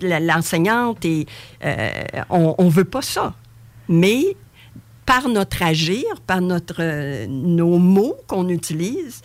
l'enseignante, 0.00 1.04
euh, 1.04 1.90
on 2.30 2.64
ne 2.64 2.70
veut 2.70 2.84
pas 2.84 3.02
ça. 3.02 3.34
Mais 3.90 4.36
par 5.06 5.28
notre 5.28 5.62
agir, 5.62 6.04
par 6.26 6.40
notre, 6.40 6.76
euh, 6.78 7.26
nos 7.28 7.78
mots 7.78 8.16
qu'on 8.26 8.48
utilise, 8.48 9.22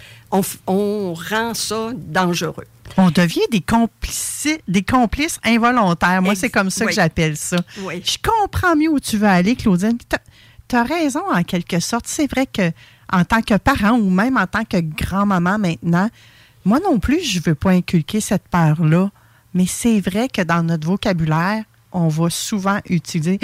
on, 0.68 1.14
rend 1.14 1.54
ça 1.54 1.92
dangereux. 1.96 2.66
On 2.98 3.12
devient 3.12 3.46
des 3.52 3.62
complices, 3.62 4.48
des 4.68 4.84
complices 4.84 5.40
involontaires. 5.44 6.22
Moi, 6.22 6.36
c'est 6.36 6.50
comme 6.50 6.70
ça 6.70 6.86
que 6.86 6.92
j'appelle 6.92 7.38
ça. 7.38 7.58
Je 7.78 8.18
comprends 8.22 8.76
mieux 8.76 8.90
où 8.90 9.00
tu 9.00 9.18
veux 9.18 9.28
aller, 9.28 9.56
Claudine. 9.56 9.98
Tu 10.68 10.76
as, 10.76 10.84
raison, 10.84 11.22
en 11.32 11.44
quelque 11.44 11.80
sorte. 11.80 12.06
C'est 12.08 12.30
vrai 12.30 12.48
que 12.48 12.72
en 13.12 13.24
tant 13.24 13.42
que 13.42 13.56
parent 13.56 13.98
ou 13.98 14.10
même 14.10 14.38
en 14.38 14.48
tant 14.48 14.66
que 14.66 14.78
grand-maman 14.78 15.60
maintenant, 15.60 16.10
moi 16.64 16.80
non 16.80 17.00
plus, 17.00 17.24
je 17.24 17.40
ne 17.40 17.44
veux 17.44 17.56
pas 17.56 17.72
inculquer 17.72 18.22
cette 18.22 18.48
peur-là. 18.50 19.10
Mais 19.54 19.68
c'est 19.68 20.00
vrai 20.00 20.28
que 20.28 20.42
dans 20.42 20.64
notre 20.64 20.88
vocabulaire, 20.88 21.64
on 21.92 22.08
va 22.08 22.30
souvent 22.30 22.80
utiliser 22.90 23.40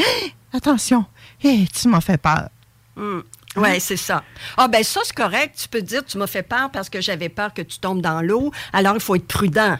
Attention, 0.53 1.05
hey, 1.41 1.67
tu 1.67 1.88
m'as 1.88 2.01
fait 2.01 2.17
peur. 2.17 2.50
Hmm. 2.96 3.22
Oui, 3.58 3.79
c'est 3.79 3.98
ça. 3.98 4.24
Ah, 4.55 4.67
ben 4.67 4.84
ça, 4.84 5.01
c'est 5.03 5.15
correct. 5.15 5.58
Tu 5.62 5.67
peux 5.67 5.81
dire, 5.81 6.05
tu 6.05 6.17
m'as 6.17 6.27
fait 6.27 6.43
peur 6.43 6.70
parce 6.72 6.89
que 6.89 7.01
j'avais 7.01 7.29
peur 7.29 7.53
que 7.53 7.62
tu 7.62 7.79
tombes 7.79 8.01
dans 8.01 8.22
l'eau. 8.22 8.51
Alors, 8.72 8.96
il 8.96 9.01
faut 9.01 9.15
être 9.15 9.27
prudent. 9.27 9.77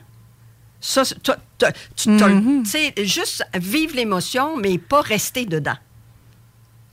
Ça, 0.82 1.04
tu 1.06 2.10
mm-hmm. 2.10 2.66
sais, 2.66 2.94
juste 3.06 3.46
vivre 3.54 3.96
l'émotion, 3.96 4.58
mais 4.58 4.78
pas 4.78 5.02
rester 5.02 5.46
dedans. 5.46 5.78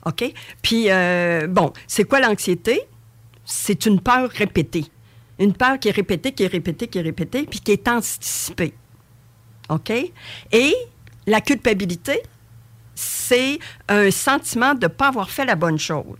OK? 0.05 0.31
Puis, 0.61 0.89
euh, 0.89 1.47
bon, 1.47 1.73
c'est 1.87 2.05
quoi 2.05 2.19
l'anxiété? 2.19 2.81
C'est 3.43 3.85
une 3.85 3.99
peur 3.99 4.29
répétée. 4.29 4.85
Une 5.39 5.53
peur 5.53 5.79
qui 5.79 5.89
est 5.89 5.91
répétée, 5.91 6.31
qui 6.31 6.43
est 6.43 6.47
répétée, 6.47 6.87
qui 6.87 6.99
est 6.99 7.01
répétée, 7.01 7.45
puis 7.45 7.59
qui 7.59 7.71
est 7.71 7.87
anticipée. 7.87 8.73
OK? 9.69 9.91
Et 10.51 10.75
la 11.27 11.41
culpabilité, 11.41 12.21
c'est 12.99 13.59
un 13.87 14.11
sentiment 14.11 14.73
de 14.73 14.83
ne 14.83 14.87
pas 14.87 15.07
avoir 15.07 15.29
fait 15.29 15.45
la 15.45 15.55
bonne 15.55 15.79
chose. 15.79 16.17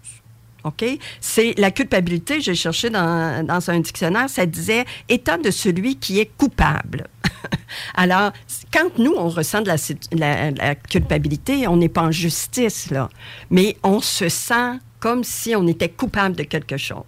OK? 0.63 0.85
C'est 1.19 1.53
la 1.57 1.71
culpabilité, 1.71 2.39
j'ai 2.39 2.55
cherché 2.55 2.89
dans, 2.89 3.69
un 3.69 3.79
dictionnaire, 3.79 4.29
ça 4.29 4.45
disait 4.45 4.85
état 5.09 5.37
de 5.37 5.51
celui 5.51 5.97
qui 5.97 6.19
est 6.19 6.31
coupable. 6.37 7.07
Alors, 7.95 8.31
quand 8.73 8.97
nous, 8.97 9.13
on 9.17 9.27
ressent 9.27 9.61
de 9.61 9.71
la, 10.13 10.51
la, 10.51 10.75
culpabilité, 10.75 11.67
on 11.67 11.77
n'est 11.77 11.89
pas 11.89 12.03
en 12.03 12.11
justice, 12.11 12.91
là, 12.91 13.09
mais 13.49 13.75
on 13.83 13.99
se 13.99 14.29
sent 14.29 14.79
comme 14.99 15.23
si 15.23 15.55
on 15.55 15.67
était 15.67 15.89
coupable 15.89 16.35
de 16.35 16.43
quelque 16.43 16.77
chose. 16.77 17.03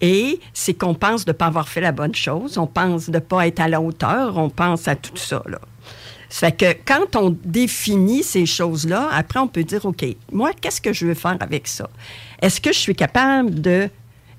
Et 0.00 0.40
c'est 0.52 0.74
qu'on 0.74 0.94
pense 0.94 1.24
de 1.24 1.30
ne 1.30 1.36
pas 1.36 1.46
avoir 1.46 1.68
fait 1.68 1.80
la 1.80 1.92
bonne 1.92 2.14
chose, 2.14 2.58
on 2.58 2.66
pense 2.66 3.08
de 3.08 3.14
ne 3.14 3.18
pas 3.18 3.46
être 3.46 3.60
à 3.60 3.68
la 3.68 3.80
hauteur, 3.80 4.36
on 4.36 4.50
pense 4.50 4.88
à 4.88 4.96
tout 4.96 5.16
ça. 5.16 5.42
Là. 5.46 5.58
Fait 6.28 6.56
que 6.56 6.72
quand 6.84 7.16
on 7.16 7.36
définit 7.44 8.22
ces 8.22 8.46
choses-là, 8.46 9.08
après, 9.12 9.38
on 9.38 9.48
peut 9.48 9.64
dire, 9.64 9.84
OK, 9.84 10.04
moi, 10.32 10.50
qu'est-ce 10.60 10.80
que 10.80 10.92
je 10.92 11.06
veux 11.06 11.14
faire 11.14 11.36
avec 11.40 11.68
ça? 11.68 11.88
Est-ce 12.42 12.60
que 12.60 12.72
je 12.72 12.78
suis 12.78 12.94
capable 12.94 13.60
de... 13.60 13.88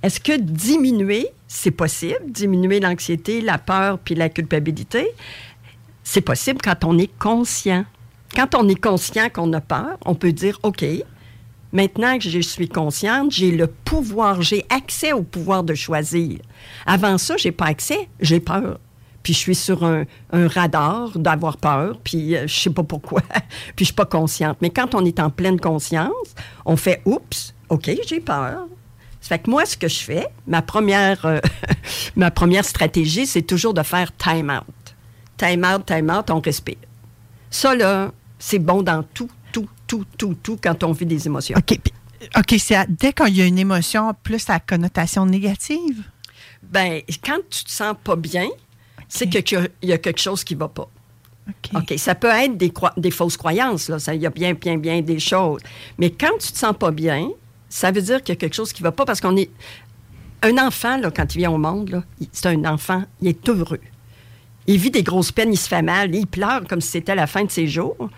Est-ce 0.03 0.19
que 0.19 0.37
diminuer, 0.37 1.27
c'est 1.47 1.71
possible, 1.71 2.19
diminuer 2.27 2.79
l'anxiété, 2.79 3.41
la 3.41 3.57
peur 3.57 3.99
puis 3.99 4.15
la 4.15 4.29
culpabilité? 4.29 5.07
C'est 6.03 6.21
possible 6.21 6.59
quand 6.63 6.83
on 6.83 6.97
est 6.97 7.11
conscient. 7.17 7.85
Quand 8.35 8.53
on 8.55 8.67
est 8.67 8.79
conscient 8.79 9.29
qu'on 9.29 9.51
a 9.53 9.61
peur, 9.61 9.97
on 10.05 10.13
peut 10.13 10.33
dire, 10.33 10.59
OK, 10.63 10.85
Maintenant 11.73 12.17
que 12.17 12.29
je 12.29 12.39
suis 12.39 12.69
consciente, 12.69 13.31
j'ai 13.31 13.51
le 13.51 13.67
pouvoir, 13.67 14.41
j'ai 14.41 14.65
accès 14.69 15.11
au 15.11 15.21
pouvoir 15.21 15.63
de 15.63 15.75
choisir. 15.75 16.39
Avant 16.85 17.17
ça, 17.17 17.35
j'ai 17.37 17.51
pas 17.51 17.65
accès, 17.65 18.07
j'ai 18.21 18.39
peur. 18.39 18.79
Puis 19.27 19.33
je 19.33 19.39
suis 19.39 19.55
sur 19.55 19.83
un, 19.83 20.05
radar 20.31 21.19
d'avoir 21.19 21.57
peur, 21.57 21.99
puis 22.01 22.29
je 22.29 22.35
euh, 22.35 22.47
je 22.47 22.59
sais 22.61 22.69
pas 22.69 22.83
pourquoi, 22.83 23.19
puis 23.75 23.83
je 23.83 23.83
suis 23.87 23.93
pas 23.93 24.05
consciente. 24.05 24.55
Mais 24.61 24.69
quand 24.69 24.95
on 24.95 25.03
est 25.03 25.19
en 25.19 25.29
pleine 25.29 25.59
conscience, 25.59 26.33
on 26.65 26.77
fait 26.77 27.01
oups, 27.03 27.53
OK, 27.67 27.91
j'ai 28.07 28.21
peur. 28.21 28.67
Ça 29.19 29.35
fait 29.35 29.39
que 29.39 29.49
moi, 29.49 29.65
ce 29.65 29.75
que 29.75 29.89
je 29.89 29.99
fais, 29.99 30.29
ma 30.47 30.61
première, 30.61 31.25
euh, 31.25 31.39
ma 32.15 32.31
première 32.31 32.63
stratégie, 32.63 33.27
c'est 33.27 33.41
toujours 33.41 33.73
de 33.73 33.83
faire 33.83 34.15
time 34.15 34.49
out. 34.49 34.95
Time 35.35 35.65
out, 35.65 35.85
time 35.85 36.09
out, 36.09 36.29
on 36.29 36.39
respire. 36.39 36.77
Ça, 37.49 37.75
là, 37.75 38.13
c'est 38.39 38.59
bon 38.59 38.81
dans 38.81 39.03
tout 39.03 39.29
tout, 39.51 39.67
tout, 39.87 40.05
tout, 40.17 40.37
tout 40.41 40.57
quand 40.63 40.85
on 40.85 40.93
vit 40.93 41.05
des 41.05 41.27
émotions. 41.27 41.57
OK. 41.57 41.77
OK, 42.37 42.55
c'est 42.59 42.77
dès 42.87 43.11
qu'il 43.11 43.35
y 43.35 43.41
a 43.41 43.45
une 43.45 43.59
émotion, 43.59 44.13
plus 44.23 44.47
la 44.47 44.61
connotation 44.61 45.25
négative? 45.25 46.05
Ben, 46.63 47.01
quand 47.21 47.39
tu 47.49 47.65
te 47.65 47.71
sens 47.71 47.93
pas 48.01 48.15
bien, 48.15 48.47
c'est 49.07 49.27
qu'il 49.29 49.69
y, 49.83 49.91
a 49.91 49.97
quelque 49.97 50.19
chose 50.19 50.43
qui 50.43 50.55
va 50.55 50.67
pas. 50.67 50.89
OK. 51.75 51.93
Ça 51.97 52.13
peut 52.15 52.27
être 52.27 52.57
des, 52.57 52.73
des 52.97 53.11
fausses 53.11 53.37
croyances, 53.37 53.89
là. 53.89 53.97
Il 54.13 54.21
y 54.21 54.25
a 54.25 54.29
bien, 54.29 54.53
bien, 54.53 54.77
bien 54.77 55.01
des 55.01 55.19
choses. 55.19 55.61
Mais 55.97 56.09
quand 56.11 56.37
tu 56.39 56.51
te 56.51 56.57
sens 56.57 56.75
pas 56.77 56.91
bien, 56.91 57.29
ça 57.69 57.91
veut 57.91 58.01
dire 58.01 58.21
qu'il 58.21 58.33
y 58.33 58.37
a 58.37 58.39
quelque 58.39 58.55
chose 58.55 58.73
qui 58.73 58.83
va 58.83 58.91
pas 58.91 59.05
parce 59.05 59.21
qu'on 59.21 59.37
est. 59.37 59.49
Un 60.43 60.57
enfant, 60.59 60.97
là, 60.97 61.09
quand 61.09 61.33
il 61.33 61.39
vient 61.39 61.51
au 61.51 61.57
monde, 61.57 62.03
c'est 62.31 62.45
un 62.47 62.63
enfant, 62.65 63.03
il 63.21 63.29
est 63.29 63.49
heureux. 63.49 63.79
Il 64.67 64.77
vit 64.77 64.91
des 64.91 65.01
grosses 65.01 65.31
peines, 65.31 65.51
il 65.51 65.57
se 65.57 65.67
fait 65.67 65.81
mal, 65.81 66.13
il 66.13 66.27
pleure 66.27 66.65
comme 66.67 66.81
si 66.81 66.89
c'était 66.91 67.15
la 67.15 67.25
fin 67.25 67.43
de 67.43 67.49
ses 67.49 67.67
jours. 67.67 68.09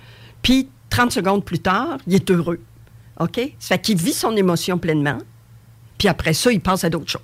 Puis 0.42 0.68
30 0.90 1.12
secondes 1.12 1.46
plus 1.46 1.60
tard, 1.60 1.98
il 2.08 2.16
est 2.16 2.30
heureux. 2.30 2.60
OK? 3.20 3.40
Ça 3.60 3.76
fait 3.76 3.82
qu'il 3.82 3.98
vit 3.98 4.14
son 4.14 4.36
émotion 4.36 4.78
pleinement. 4.78 5.20
Puis 5.98 6.08
après 6.08 6.34
ça, 6.34 6.52
il 6.52 6.60
passe 6.60 6.84
à 6.84 6.90
d'autres 6.90 7.12
choses. 7.12 7.22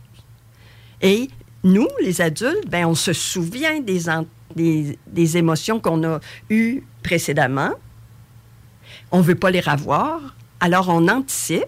Et 1.02 1.30
nous, 1.66 1.88
les 2.02 2.22
adultes, 2.22 2.70
ben, 2.70 2.86
on 2.86 2.96
se 2.96 3.12
souvient 3.12 3.82
des, 3.82 4.04
des, 4.56 5.38
émotions 5.38 5.80
qu'on 5.80 6.04
a 6.04 6.20
eues 6.50 6.84
précédemment. 7.04 7.72
On 9.12 9.18
ne 9.18 9.24
veut 9.24 9.36
pas 9.36 9.52
les 9.52 9.60
revoir. 9.60 10.36
Alors, 10.60 10.90
on 10.90 11.08
anticipe. 11.08 11.66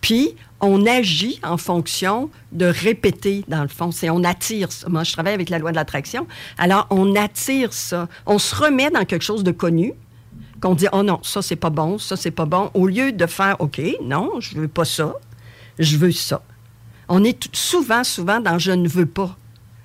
Puis, 0.00 0.34
on 0.60 0.86
agit 0.86 1.38
en 1.44 1.56
fonction 1.56 2.30
de 2.50 2.66
répéter, 2.66 3.44
dans 3.48 3.62
le 3.62 3.68
fond. 3.68 3.92
C'est 3.92 4.10
on 4.10 4.24
attire 4.24 4.72
ça. 4.72 4.88
Moi, 4.88 5.04
je 5.04 5.12
travaille 5.12 5.34
avec 5.34 5.50
la 5.50 5.58
loi 5.58 5.70
de 5.70 5.76
l'attraction. 5.76 6.26
Alors, 6.58 6.88
on 6.90 7.14
attire 7.14 7.72
ça. 7.72 8.08
On 8.26 8.38
se 8.38 8.54
remet 8.54 8.90
dans 8.90 9.04
quelque 9.04 9.24
chose 9.24 9.44
de 9.44 9.52
connu 9.52 9.94
qu'on 10.60 10.74
dit 10.74 10.86
oh 10.92 11.04
non, 11.04 11.20
ça 11.22 11.40
c'est 11.40 11.56
pas 11.56 11.70
bon, 11.70 11.98
ça 11.98 12.16
c'est 12.16 12.32
pas 12.32 12.44
bon, 12.44 12.70
au 12.74 12.88
lieu 12.88 13.12
de 13.12 13.26
faire 13.26 13.56
OK, 13.60 13.80
non, 14.02 14.40
je 14.40 14.56
veux 14.56 14.66
pas 14.66 14.84
ça, 14.84 15.14
je 15.78 15.96
veux 15.96 16.10
ça. 16.10 16.42
On 17.08 17.24
est 17.24 17.48
souvent, 17.54 18.04
souvent 18.04 18.40
dans 18.40 18.58
je 18.58 18.72
ne 18.72 18.88
veux 18.88 19.06
pas, 19.06 19.36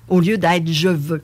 au 0.08 0.20
lieu 0.20 0.38
d'être 0.38 0.66
je 0.66 0.88
veux. 0.88 1.22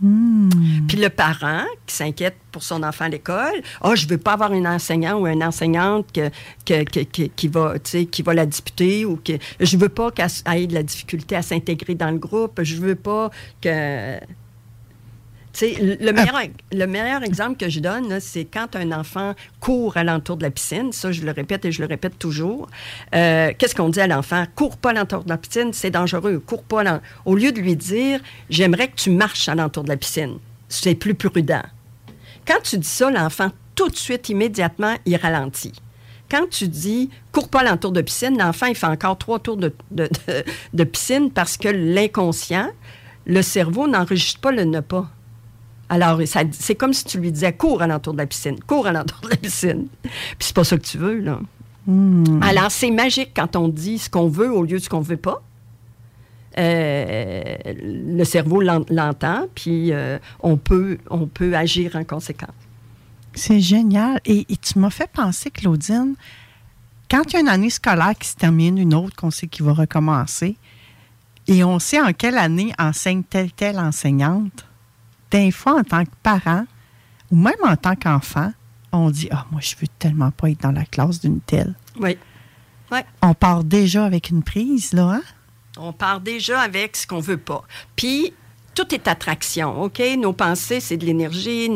Hmm. 0.00 0.48
Puis 0.86 0.96
le 0.96 1.08
parent 1.08 1.64
qui 1.84 1.96
s'inquiète 1.96 2.36
pour 2.52 2.62
son 2.62 2.84
enfant 2.84 3.06
à 3.06 3.08
l'école, 3.08 3.62
oh, 3.82 3.96
je 3.96 4.06
veux 4.06 4.18
pas 4.18 4.34
avoir 4.34 4.52
une 4.52 4.66
enseignante 4.66 5.20
ou 5.20 5.26
une 5.26 5.42
enseignante 5.42 6.06
que, 6.12 6.84
qui, 7.34 7.48
va, 7.48 7.74
qui 7.80 8.22
va 8.22 8.34
la 8.34 8.46
disputer 8.46 9.04
ou 9.04 9.16
que 9.16 9.32
je 9.58 9.76
veux 9.76 9.88
pas 9.88 10.12
qu'elle 10.12 10.30
ait 10.54 10.66
de 10.68 10.74
la 10.74 10.84
difficulté 10.84 11.34
à 11.34 11.42
s'intégrer 11.42 11.96
dans 11.96 12.12
le 12.12 12.18
groupe, 12.18 12.62
je 12.62 12.76
veux 12.76 12.94
pas 12.94 13.30
que 13.60 14.18
le 15.60 16.12
meilleur, 16.12 16.40
le 16.72 16.86
meilleur 16.86 17.22
exemple 17.22 17.56
que 17.56 17.68
je 17.68 17.80
donne, 17.80 18.20
c'est 18.20 18.44
quand 18.44 18.76
un 18.76 18.92
enfant 18.92 19.34
court 19.60 19.96
alentour 19.96 20.36
de 20.36 20.42
la 20.42 20.50
piscine. 20.50 20.92
Ça, 20.92 21.12
je 21.12 21.22
le 21.22 21.30
répète 21.30 21.64
et 21.64 21.72
je 21.72 21.80
le 21.80 21.88
répète 21.88 22.18
toujours. 22.18 22.68
Euh, 23.14 23.52
qu'est-ce 23.56 23.74
qu'on 23.74 23.88
dit 23.88 24.00
à 24.00 24.06
l'enfant? 24.06 24.44
Cours 24.54 24.76
pas 24.76 24.90
alentour 24.90 25.24
de 25.24 25.28
la 25.28 25.36
piscine, 25.36 25.72
c'est 25.72 25.90
dangereux. 25.90 26.42
Cours 26.44 26.62
pas 26.62 27.00
Au 27.24 27.34
lieu 27.34 27.52
de 27.52 27.60
lui 27.60 27.76
dire, 27.76 28.20
j'aimerais 28.50 28.88
que 28.88 28.96
tu 28.96 29.10
marches 29.10 29.48
alentour 29.48 29.84
de 29.84 29.88
la 29.88 29.96
piscine. 29.96 30.38
C'est 30.68 30.94
plus 30.94 31.14
prudent. 31.14 31.62
Quand 32.46 32.60
tu 32.62 32.78
dis 32.78 32.88
ça, 32.88 33.10
l'enfant, 33.10 33.50
tout 33.74 33.88
de 33.88 33.96
suite, 33.96 34.28
immédiatement, 34.28 34.94
il 35.06 35.16
ralentit 35.16 35.74
quand 36.30 36.46
tu 36.50 36.68
dis 36.68 37.08
cours 37.32 37.48
pas 37.48 37.60
alentour 37.60 37.90
de 37.90 38.02
piscine, 38.02 38.36
l'enfant, 38.36 38.66
il 38.66 38.74
fait 38.74 38.86
encore 38.86 39.16
trois 39.16 39.38
tours 39.38 39.56
de, 39.56 39.72
de 39.90 40.84
piscine 40.84 41.30
parce 41.30 41.56
que 41.56 41.68
l'inconscient, 41.68 42.68
le 43.24 43.40
cerveau 43.40 43.86
n'enregistre 43.86 44.38
pas 44.38 44.52
le 44.52 44.64
ne 44.64 44.80
pas. 44.80 45.08
Alors, 45.88 46.20
c'est 46.52 46.74
comme 46.74 46.92
si 46.92 47.04
tu 47.04 47.18
lui 47.18 47.32
disais 47.32 47.52
cours 47.52 47.82
alentour 47.82 48.12
de 48.12 48.18
la 48.18 48.26
piscine, 48.26 48.58
cours 48.66 48.86
alentour 48.86 49.20
de 49.22 49.30
la 49.30 49.36
piscine. 49.36 49.88
Puis 50.02 50.12
c'est 50.40 50.54
pas 50.54 50.64
ça 50.64 50.76
que 50.76 50.84
tu 50.84 50.98
veux, 50.98 51.20
là. 51.20 51.40
Hmm. 51.86 52.42
Alors, 52.42 52.70
c'est 52.70 52.90
magique 52.90 53.30
quand 53.34 53.56
on 53.56 53.68
dit 53.68 53.98
ce 53.98 54.10
qu'on 54.10 54.28
veut 54.28 54.52
au 54.52 54.62
lieu 54.62 54.78
de 54.78 54.82
ce 54.82 54.90
qu'on 54.90 55.00
veut 55.00 55.16
pas. 55.16 55.42
Euh, 56.58 57.56
le 57.66 58.24
cerveau 58.24 58.60
l'entend, 58.60 59.46
puis 59.54 59.92
euh, 59.92 60.18
on, 60.40 60.56
peut, 60.56 60.98
on 61.08 61.26
peut 61.26 61.54
agir 61.54 61.96
en 61.96 62.04
conséquence. 62.04 62.50
C'est 63.34 63.60
génial. 63.60 64.20
Et, 64.26 64.44
tu 64.60 64.78
m'as 64.78 64.90
fait 64.90 65.10
penser, 65.10 65.50
Claudine, 65.50 66.14
quand 67.10 67.22
il 67.28 67.32
y 67.34 67.36
a 67.36 67.40
une 67.40 67.48
année 67.48 67.70
scolaire 67.70 68.14
qui 68.18 68.28
se 68.28 68.36
termine, 68.36 68.76
une 68.76 68.92
autre 68.92 69.14
qu'on 69.16 69.30
sait 69.30 69.46
qui 69.46 69.62
va 69.62 69.72
recommencer, 69.72 70.56
et 71.46 71.64
on 71.64 71.78
sait 71.78 72.00
en 72.00 72.12
quelle 72.12 72.36
année 72.36 72.72
enseigne 72.78 73.22
telle, 73.22 73.52
telle 73.52 73.78
enseignante, 73.78 74.66
des 75.30 75.50
fois, 75.50 75.78
en 75.78 75.84
tant 75.84 76.04
que 76.04 76.10
parent, 76.22 76.64
ou 77.30 77.36
même 77.36 77.54
en 77.62 77.76
tant 77.76 77.94
qu'enfant, 77.94 78.52
on 78.92 79.10
dit 79.10 79.28
Ah, 79.30 79.46
moi, 79.50 79.60
je 79.60 79.74
veux 79.80 79.88
tellement 79.98 80.30
pas 80.30 80.50
être 80.50 80.62
dans 80.62 80.72
la 80.72 80.84
classe 80.84 81.20
d'une 81.20 81.40
telle. 81.40 81.74
Oui. 82.00 82.16
On 83.20 83.34
part 83.34 83.64
déjà 83.64 84.04
avec 84.04 84.30
une 84.30 84.42
prise, 84.42 84.92
là, 84.94 85.16
hein? 85.16 85.22
On 85.76 85.92
part 85.92 86.20
déjà 86.20 86.60
avec 86.60 86.96
ce 86.96 87.06
qu'on 87.06 87.20
veut 87.20 87.36
pas. 87.36 87.62
Puis, 87.96 88.32
tout 88.74 88.94
est 88.94 89.08
attraction, 89.08 89.82
OK? 89.82 90.00
Nos 90.18 90.32
pensées, 90.32 90.80
c'est 90.80 90.96
de 90.96 91.04
l'énergie, 91.04 91.70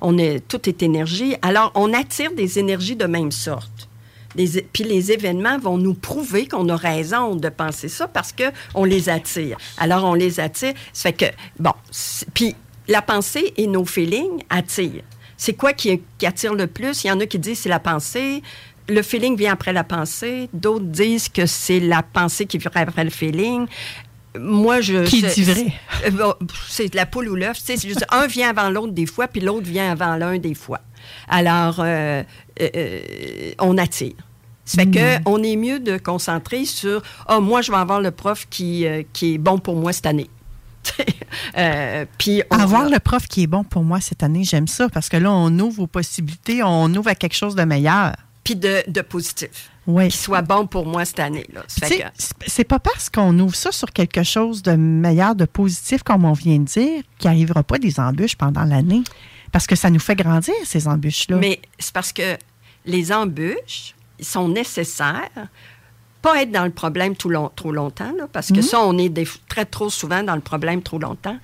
on 0.00 0.18
est, 0.18 0.46
tout 0.46 0.68
est 0.68 0.82
énergie. 0.82 1.36
Alors, 1.42 1.72
on 1.74 1.94
attire 1.94 2.32
des 2.32 2.58
énergies 2.58 2.96
de 2.96 3.06
même 3.06 3.32
sorte. 3.32 3.87
Puis 4.34 4.84
les 4.84 5.10
événements 5.12 5.58
vont 5.58 5.78
nous 5.78 5.94
prouver 5.94 6.46
qu'on 6.46 6.68
a 6.68 6.76
raison 6.76 7.34
de 7.34 7.48
penser 7.48 7.88
ça 7.88 8.06
parce 8.08 8.32
qu'on 8.32 8.84
les 8.84 9.08
attire. 9.08 9.56
Alors, 9.78 10.04
on 10.04 10.14
les 10.14 10.38
attire. 10.40 10.74
Ça 10.92 11.10
fait 11.10 11.12
que, 11.14 11.24
bon, 11.58 11.72
puis 12.34 12.54
la 12.88 13.02
pensée 13.02 13.52
et 13.56 13.66
nos 13.66 13.84
feelings 13.84 14.42
attirent. 14.50 15.02
C'est 15.36 15.54
quoi 15.54 15.72
qui, 15.72 16.00
attire 16.24 16.54
le 16.54 16.66
plus? 16.66 17.04
Il 17.04 17.08
y 17.08 17.10
en 17.10 17.20
a 17.20 17.26
qui 17.26 17.38
disent 17.38 17.60
c'est 17.60 17.68
la 17.68 17.80
pensée. 17.80 18.42
le 18.88 19.02
feeling 19.02 19.36
vient 19.36 19.52
après 19.52 19.72
la 19.72 19.84
pensée. 19.84 20.48
D'autres 20.52 20.84
disent 20.86 21.28
que 21.28 21.46
c'est 21.46 21.80
la 21.80 22.02
pensée 22.02 22.46
qui 22.46 22.58
vient 22.58 22.70
après 22.74 23.04
le 23.04 23.10
feeling. 23.10 23.66
Moi, 24.38 24.80
je. 24.80 25.04
Qui 25.04 25.22
dit 25.22 25.42
vrai? 25.42 25.66
c'est- 26.02 26.10
bon, 26.10 26.34
C'est 26.68 26.94
la 26.94 27.06
poule 27.06 27.28
ou 27.28 27.34
l'œuf. 27.34 27.58
Tu 27.64 27.76
sais, 27.76 27.88
un 28.10 28.26
vient 28.26 28.50
avant 28.50 28.70
l'autre 28.70 28.92
des 28.92 29.06
fois, 29.06 29.26
puis 29.28 29.40
l'autre 29.40 29.66
vient 29.66 29.90
avant 29.92 30.16
l'un 30.16 30.38
des 30.38 30.54
fois. 30.54 30.80
Alors, 31.28 31.76
euh, 31.80 32.22
euh, 32.60 33.52
on 33.58 33.78
attire. 33.78 34.14
Ça 34.68 34.82
fait 34.82 34.90
que 34.90 35.18
on 35.24 35.42
est 35.42 35.56
mieux 35.56 35.80
de 35.80 35.96
concentrer 35.96 36.66
sur 36.66 37.02
Ah, 37.26 37.40
moi, 37.40 37.62
je 37.62 37.72
vais 37.72 37.78
avoir 37.78 38.02
le 38.02 38.10
prof 38.10 38.46
qui, 38.50 38.86
euh, 38.86 39.02
qui 39.14 39.34
est 39.34 39.38
bon 39.38 39.58
pour 39.58 39.76
moi 39.76 39.92
cette 39.92 40.06
année. 40.06 40.28
Euh, 41.56 42.04
puis 42.18 42.42
Avoir 42.50 42.88
le 42.88 42.98
prof 42.98 43.26
qui 43.26 43.42
est 43.42 43.46
bon 43.46 43.64
pour 43.64 43.82
moi 43.82 44.00
cette 44.00 44.22
année, 44.22 44.44
j'aime 44.44 44.66
ça 44.66 44.88
parce 44.88 45.08
que 45.08 45.16
là, 45.16 45.32
on 45.32 45.56
ouvre 45.58 45.82
aux 45.82 45.86
possibilités, 45.86 46.62
on 46.62 46.92
ouvre 46.94 47.08
à 47.08 47.14
quelque 47.14 47.34
chose 47.34 47.54
de 47.54 47.62
meilleur. 47.64 48.14
Puis 48.44 48.54
de, 48.54 48.82
de 48.86 49.00
positif. 49.00 49.70
Oui. 49.86 50.08
Qui 50.08 50.16
soit 50.16 50.42
bon 50.42 50.66
pour 50.66 50.86
moi 50.86 51.04
cette 51.04 51.20
année. 51.20 51.46
C'est 52.46 52.64
pas 52.64 52.78
parce 52.78 53.08
qu'on 53.08 53.36
ouvre 53.38 53.54
ça 53.54 53.72
sur 53.72 53.92
quelque 53.92 54.22
chose 54.22 54.62
de 54.62 54.72
meilleur, 54.72 55.34
de 55.34 55.46
positif, 55.46 56.02
comme 56.02 56.24
on 56.24 56.32
vient 56.32 56.58
de 56.58 56.64
dire, 56.64 57.02
qu'il 57.18 57.30
n'arrivera 57.30 57.62
pas 57.62 57.78
des 57.78 57.98
embûches 57.98 58.36
pendant 58.36 58.64
l'année. 58.64 59.02
Parce 59.52 59.66
que 59.66 59.76
ça 59.76 59.90
nous 59.90 59.98
fait 60.00 60.16
grandir, 60.16 60.54
ces 60.64 60.86
embûches-là. 60.88 61.36
Mais 61.36 61.60
c'est 61.78 61.92
parce 61.92 62.12
que 62.12 62.36
les 62.84 63.12
embûches 63.12 63.94
sont 64.20 64.48
nécessaires. 64.48 65.30
Pas 66.22 66.42
être 66.42 66.50
dans 66.50 66.64
le 66.64 66.70
problème 66.72 67.16
tout 67.16 67.28
long- 67.28 67.50
trop 67.54 67.72
longtemps, 67.72 68.12
là, 68.16 68.26
parce 68.32 68.48
que 68.48 68.56
Mhm. 68.56 68.62
ça, 68.62 68.80
on 68.80 68.98
est 68.98 69.08
des- 69.08 69.28
très 69.48 69.64
trop 69.64 69.88
souvent 69.90 70.22
dans 70.22 70.34
le 70.34 70.40
problème 70.40 70.82
trop 70.82 70.98
longtemps. 70.98 71.38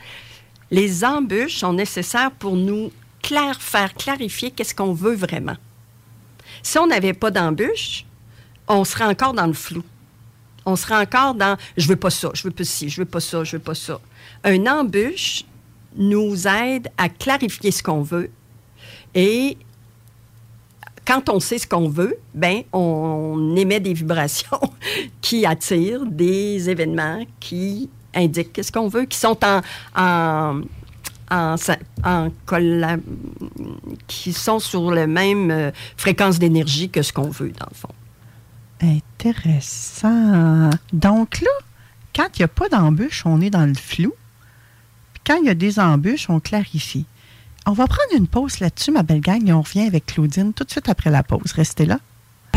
Les 0.71 1.05
embûches 1.05 1.57
sont 1.59 1.73
nécessaires 1.73 2.33
pour 2.33 2.57
nous 2.57 2.91
clair, 3.23 3.61
faire 3.61 3.95
clarifier 3.95 4.51
qu'est-ce 4.51 4.75
qu'on 4.75 4.93
veut 4.93 5.15
vraiment. 5.15 5.57
Si 6.63 6.79
on 6.79 6.87
n'avait 6.87 7.13
pas 7.15 7.31
d'embûches, 7.31 8.05
on 8.69 8.85
serait 8.85 9.05
encore 9.05 9.33
dans 9.35 9.47
le 9.47 9.53
flou. 9.53 9.83
On 10.67 10.77
serait 10.77 10.97
encore 10.97 11.35
dans 11.35 11.57
je 11.77 11.87
veux 11.89 11.97
pas 11.97 12.11
ça, 12.11 12.31
je 12.35 12.43
veux 12.43 12.51
pas 12.51 12.65
ci, 12.65 12.89
je 12.89 13.01
veux 13.03 13.07
pas 13.07 13.21
ça, 13.21 13.45
je 13.45 13.53
veux 13.57 13.63
pas 13.63 13.75
ça. 13.75 14.01
Un 14.45 14.67
embûche 14.67 15.45
nous 15.97 16.47
aide 16.47 16.89
à 16.97 17.09
clarifier 17.09 17.71
ce 17.71 17.83
qu'on 17.83 18.03
veut 18.03 18.31
et 19.15 19.57
quand 21.07 21.29
on 21.29 21.39
sait 21.39 21.59
ce 21.59 21.67
qu'on 21.67 21.89
veut, 21.89 22.17
ben 22.35 22.63
on 22.73 23.55
émet 23.57 23.81
des 23.81 23.93
vibrations 23.93 24.61
qui 25.21 25.45
attirent 25.45 26.07
des 26.07 26.71
événements 26.71 27.25
qui 27.41 27.91
indiquent 28.15 28.63
ce 28.63 28.73
qu'on 28.73 28.89
veut, 28.89 29.05
qui 29.05 29.19
sont 29.19 29.39
en, 29.45 29.61
en, 29.97 30.63
en, 32.05 32.29
qui 34.07 34.33
sont 34.33 34.59
sur 34.59 34.91
la 34.91 35.07
même 35.07 35.51
euh, 35.51 35.71
fréquence 35.97 36.39
d'énergie 36.39 36.89
que 36.89 37.03
ce 37.03 37.13
qu'on 37.13 37.29
veut, 37.29 37.51
dans 37.51 37.67
le 37.71 37.77
fond. 37.77 37.89
Intéressant. 38.81 40.71
Donc 40.93 41.41
là, 41.41 41.51
quand 42.15 42.29
il 42.37 42.41
n'y 42.41 42.45
a 42.45 42.49
pas 42.49 42.69
d'embûche, 42.69 43.23
on 43.27 43.41
est 43.41 43.51
dans 43.51 43.67
le 43.67 43.75
flou. 43.75 44.13
Quand 45.27 45.37
il 45.37 45.47
y 45.47 45.51
a 45.51 45.55
des 45.55 45.79
embûches, 45.79 46.29
on 46.29 46.41
clarifie. 46.41 47.07
On 47.67 47.73
va 47.73 47.87
prendre 47.87 48.15
une 48.15 48.27
pause 48.27 48.61
là-dessus, 48.61 48.91
ma 48.91 49.03
belle 49.03 49.21
gang, 49.21 49.47
et 49.49 49.53
on 49.53 49.63
revient 49.63 49.87
avec 49.87 50.07
Claudine 50.07 50.53
tout 50.53 50.65
de 50.65 50.71
suite 50.71 50.89
après 50.89 51.11
la 51.11 51.23
pause. 51.23 51.53
Restez 51.55 51.87
là. 51.87 51.99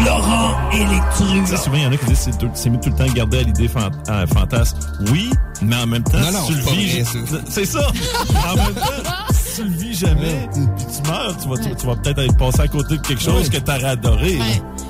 Laurent. 0.06 0.54
Tu 0.72 1.46
sais, 1.48 1.58
souvent, 1.58 1.78
il 1.78 1.84
y 1.84 1.86
en 1.88 1.92
a 1.92 1.98
qui 1.98 2.06
disent 2.06 2.26
que 2.26 2.32
c'est 2.32 2.38
tout- 2.38 2.80
tout 2.84 2.90
le 2.90 2.96
temps 2.96 3.14
garder 3.14 3.40
à 3.40 3.44
l'idée 3.44 3.68
fan- 3.68 3.92
euh, 4.10 4.28
fantasme. 4.28 4.78
Oui, 5.12 5.32
mais 5.62 5.76
en 5.76 5.88
même 5.88 6.04
temps, 6.04 6.20
Non, 6.20 6.32
non, 6.32 6.42
si 6.46 6.52
tu 6.54 6.58
le 6.58 6.62
c'est 6.64 6.72
vis. 6.76 7.06
ça. 7.06 7.38
C'est 7.50 7.66
ça! 7.66 7.88
en 7.88 8.56
même 8.56 8.74
temps, 8.76 8.82
tu 9.58 9.64
le 9.64 9.70
vis 9.78 9.94
jamais, 9.98 10.48
puis 10.54 10.62
tu 10.78 11.10
meurs, 11.10 11.36
tu 11.42 11.50
vas, 11.50 11.58
tu, 11.58 11.76
tu 11.76 11.86
vas 11.88 11.96
peut-être 11.96 12.20
être 12.20 12.38
passé 12.38 12.60
à 12.62 12.68
côté 12.68 12.98
de 12.98 13.02
quelque 13.02 13.22
chose 13.22 13.50
que 13.50 13.58
t'aurais 13.58 13.84
adoré. 13.86 14.38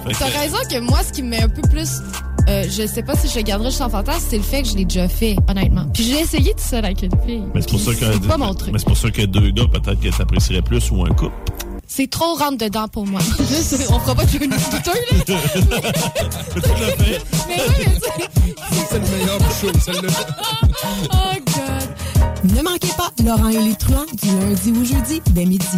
que- 0.07 0.13
T'as 0.17 0.39
raison 0.39 0.57
que 0.69 0.79
moi, 0.79 0.99
ce 1.07 1.11
qui 1.13 1.23
me 1.23 1.29
met 1.29 1.41
un 1.41 1.49
peu 1.49 1.61
plus. 1.63 2.01
euh, 2.49 2.63
je 2.69 2.85
sais 2.87 3.03
pas 3.03 3.15
si 3.15 3.27
je 3.29 3.35
le 3.35 3.41
garderai 3.43 3.69
juste 3.69 3.81
en 3.81 3.89
fantasme, 3.89 4.25
c'est 4.29 4.37
le 4.37 4.43
fait 4.43 4.61
que 4.63 4.69
je 4.69 4.75
l'ai 4.75 4.85
déjà 4.85 5.07
fait, 5.09 5.35
honnêtement. 5.49 5.85
Puis 5.93 6.03
j'ai 6.03 6.19
essayé 6.21 6.51
tout 6.53 6.63
seul 6.63 6.85
avec 6.85 7.01
une 7.03 7.11
fille. 7.25 7.43
Mais 7.53 7.61
c'est 7.61 7.69
pour 7.71 7.79
ça 7.79 7.91
que. 7.93 8.13
C'est 8.13 8.27
pas 8.27 8.37
mon 8.37 8.53
truc. 8.53 8.71
Mais 8.73 8.79
c'est 8.79 8.85
pour 8.87 8.97
ça 8.97 9.09
que 9.11 9.21
deux 9.23 9.49
gars, 9.51 9.65
peut-être 9.71 9.99
que 9.99 10.09
t'apprécierais 10.17 10.61
plus 10.61 10.89
ou 10.91 11.03
un 11.05 11.09
couple. 11.09 11.35
C'est 11.89 12.09
trop 12.09 12.35
rentre 12.35 12.57
dedans 12.57 12.87
pour 12.89 13.05
moi. 13.07 13.21
On 13.89 13.99
fera 13.99 14.15
pas 14.15 14.25
de 14.25 14.29
jeu 14.29 14.39
de 14.39 14.45
douteux, 14.45 14.91
là. 15.27 15.37
Mais 17.47 17.55
oui, 17.67 17.85
mais 17.85 17.97
c'est. 18.01 18.29
C'est 18.89 18.99
le 18.99 19.17
meilleur 19.17 19.39
show, 19.59 19.71
celle-là. 19.83 20.09
Oh, 21.13 21.33
God. 21.45 22.06
Ne 22.57 22.63
manquez 22.63 22.87
pas 22.97 23.11
Laurent 23.23 23.49
et 23.49 23.59
les 23.59 23.75
du 23.75 24.27
lundi 24.39 24.71
au 24.71 24.83
jeudi 24.83 25.21
dès 25.29 25.45
midi. 25.45 25.77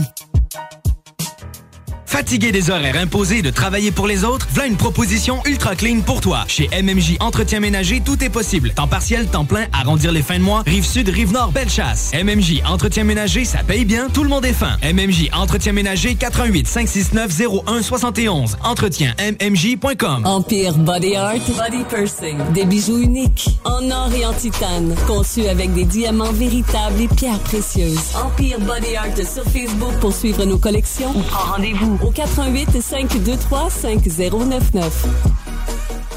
Fatigué 2.09 2.51
des 2.51 2.71
horaires 2.71 2.97
imposés 2.97 3.43
de 3.43 3.51
travailler 3.51 3.91
pour 3.91 4.07
les 4.07 4.23
autres, 4.23 4.47
voilà 4.51 4.67
une 4.67 4.77
proposition 4.77 5.43
ultra 5.45 5.75
clean 5.75 6.01
pour 6.01 6.21
toi. 6.21 6.43
Chez 6.47 6.67
MMJ 6.69 7.17
Entretien 7.19 7.59
Ménager, 7.59 8.01
tout 8.03 8.23
est 8.23 8.31
possible. 8.31 8.71
Temps 8.71 8.87
partiel, 8.87 9.27
temps 9.27 9.45
plein, 9.45 9.67
arrondir 9.73 10.11
les 10.11 10.23
fins 10.23 10.39
de 10.39 10.43
mois, 10.43 10.63
rive 10.65 10.83
sud, 10.83 11.07
rive 11.07 11.31
nord, 11.31 11.51
belle 11.51 11.69
chasse. 11.69 12.11
MMJ 12.15 12.63
Entretien 12.65 13.03
Ménager, 13.03 13.45
ça 13.45 13.59
paye 13.59 13.85
bien, 13.85 14.09
tout 14.11 14.23
le 14.23 14.29
monde 14.29 14.43
est 14.43 14.53
fin. 14.53 14.77
MMJ 14.81 15.29
Entretien 15.33 15.71
Ménager, 15.71 16.15
88 16.15 16.67
569 16.67 17.41
01 17.67 17.81
71. 17.83 18.57
Entretien 18.63 19.13
MMJ.com. 19.19 20.25
Empire 20.25 20.73
Body 20.79 21.15
Art, 21.15 21.35
Body 21.35 21.83
Pursing. 21.87 22.39
Des 22.55 22.65
bijoux 22.65 23.03
uniques, 23.03 23.49
en 23.65 23.87
or 23.91 24.09
et 24.19 24.25
en 24.25 24.33
titane, 24.33 24.95
conçus 25.05 25.45
avec 25.45 25.75
des 25.75 25.85
diamants 25.85 26.33
véritables 26.33 27.01
et 27.01 27.07
pierres 27.07 27.39
précieuses. 27.41 28.15
Empire 28.15 28.59
Body 28.61 28.95
Art 28.95 29.15
sur 29.15 29.43
Facebook 29.43 29.93
pour 30.01 30.11
suivre 30.11 30.43
nos 30.45 30.57
collections 30.57 31.11
ou 31.15 31.21
prends 31.21 31.53
rendez-vous 31.53 31.98
au 32.01 32.11
88 32.11 32.81
523 32.81 33.69
5099. 33.69 35.07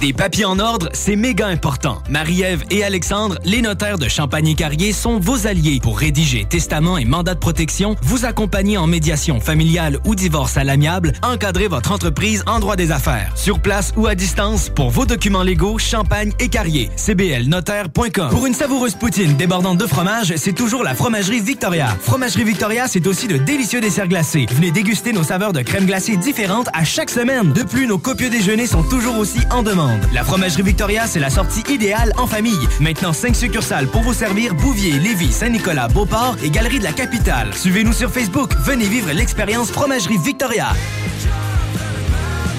Des 0.03 0.13
papiers 0.13 0.47
en 0.47 0.59
ordre, 0.59 0.89
c'est 0.95 1.15
méga 1.15 1.47
important. 1.47 2.03
Marie-Ève 2.11 2.65
et 2.71 2.83
Alexandre, 2.83 3.39
les 3.45 3.63
notaires 3.63 3.99
de 3.99 4.09
Champagne-Carrier, 4.09 4.93
sont 4.93 5.21
vos 5.21 5.47
alliés 5.47 5.79
pour 5.81 5.97
rédiger 5.97 6.45
testament 6.45 6.99
et 6.99 7.05
mandat 7.05 7.35
de 7.35 7.39
protection, 7.39 7.95
vous 8.03 8.25
accompagner 8.25 8.77
en 8.77 8.89
médiation 8.89 9.39
familiale 9.39 10.01
ou 10.05 10.17
divorce 10.17 10.57
à 10.57 10.65
l'amiable, 10.65 11.13
encadrer 11.23 11.69
votre 11.69 11.93
entreprise 11.93 12.43
en 12.49 12.59
droit 12.59 12.75
des 12.75 12.91
affaires. 12.91 13.31
Sur 13.37 13.61
place 13.61 13.93
ou 13.97 14.09
à 14.09 14.17
distance, 14.17 14.71
pour 14.71 14.91
vos 14.91 15.07
documents 15.07 15.45
légaux, 15.45 15.79
Champagne 15.79 16.33
et 16.41 16.49
Carrier. 16.49 16.91
cblnotaire.com. 16.97 18.31
Pour 18.31 18.47
une 18.47 18.55
savoureuse 18.55 18.97
poutine 18.97 19.37
débordante 19.37 19.79
de 19.79 19.87
fromage, 19.87 20.35
c'est 20.35 20.53
toujours 20.53 20.83
la 20.83 20.97
Fromagerie 20.97 21.39
Victoria. 21.39 21.97
Fromagerie 22.01 22.43
Victoria, 22.43 22.89
c'est 22.89 23.07
aussi 23.07 23.29
de 23.29 23.37
délicieux 23.37 23.81
desserts 23.81 24.09
glacés. 24.09 24.47
Venez 24.51 24.73
déguster 24.73 25.13
nos 25.13 25.23
saveurs 25.23 25.53
de 25.53 25.63
crème 25.63 25.87
glacée 25.87 26.17
différentes 26.17 26.71
à 26.73 26.83
chaque 26.83 27.11
semaine. 27.11 27.53
De 27.53 27.63
plus, 27.63 27.87
nos 27.87 27.99
copieux 27.99 28.31
déjeuners 28.31 28.67
sont 28.67 28.83
toujours 28.83 29.17
aussi 29.17 29.39
en 29.53 29.63
demande. 29.63 29.92
La 30.13 30.25
Fromagerie 30.25 30.63
Victoria, 30.63 31.07
c'est 31.07 31.21
la 31.21 31.31
sortie 31.31 31.63
idéale 31.69 32.13
en 32.17 32.27
famille. 32.27 32.69
Maintenant, 32.81 33.13
5 33.13 33.35
succursales 33.35 33.87
pour 33.87 34.03
vous 34.03 34.15
servir 34.15 34.55
Bouvier, 34.55 34.99
Lévis, 34.99 35.33
Saint-Nicolas, 35.33 35.89
Beauport 35.89 36.37
et 36.43 36.51
Galerie 36.51 36.79
de 36.79 36.85
la 36.85 36.93
Capitale. 36.93 37.55
Suivez-nous 37.55 37.93
sur 37.93 38.11
Facebook. 38.11 38.53
Venez 38.65 38.87
vivre 38.87 39.11
l'expérience 39.13 39.71
Fromagerie 39.71 40.19
Victoria. 40.19 40.69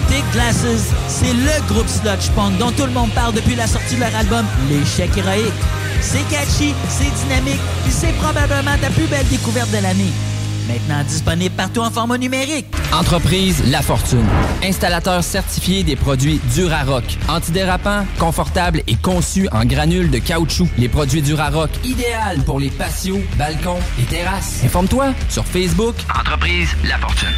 Big 0.10 0.24
Glasses, 0.32 0.94
c'est 1.08 1.34
le 1.34 1.68
groupe 1.68 1.88
sludge 1.88 2.30
punk 2.36 2.58
dont 2.58 2.72
tout 2.72 2.86
le 2.86 2.92
monde 2.92 3.12
parle 3.12 3.34
depuis 3.34 3.56
la 3.56 3.68
sortie 3.68 3.96
de 3.96 4.02
leur 4.02 4.16
album 4.16 4.46
L'échec 4.70 5.10
héroïque. 5.18 5.54
C'est 6.02 6.28
catchy, 6.30 6.74
c'est 6.90 7.12
dynamique, 7.26 7.62
puis 7.84 7.94
c'est 7.94 8.14
probablement 8.18 8.78
ta 8.82 8.90
plus 8.90 9.08
belle 9.08 9.28
découverte 9.30 9.72
de 9.72 9.82
l'année. 9.82 10.12
Maintenant 10.68 11.04
disponible 11.04 11.56
partout 11.56 11.82
en 11.82 11.92
format 11.92 12.18
numérique. 12.18 12.66
Entreprise 12.94 13.64
La 13.70 13.82
Fortune. 13.82 14.26
Installateur 14.64 15.24
certifié 15.24 15.84
des 15.84 15.96
produits 15.96 16.40
Durarock. 16.54 17.04
Antidérapant, 17.28 18.06
confortable 18.18 18.82
et 18.88 18.96
conçu 18.96 19.48
en 19.52 19.66
granules 19.66 20.10
de 20.10 20.20
caoutchouc. 20.20 20.68
Les 20.78 20.90
produits 20.90 21.22
Durarock, 21.22 21.70
idéal 21.84 22.40
pour 22.46 22.60
les 22.60 22.70
patios, 22.70 23.20
balcons 23.38 23.80
et 24.00 24.04
terrasses. 24.04 24.62
Informe-toi 24.64 25.14
sur 25.30 25.46
Facebook. 25.46 25.96
Entreprise 26.18 26.70
La 26.88 26.98
Fortune. 26.98 27.30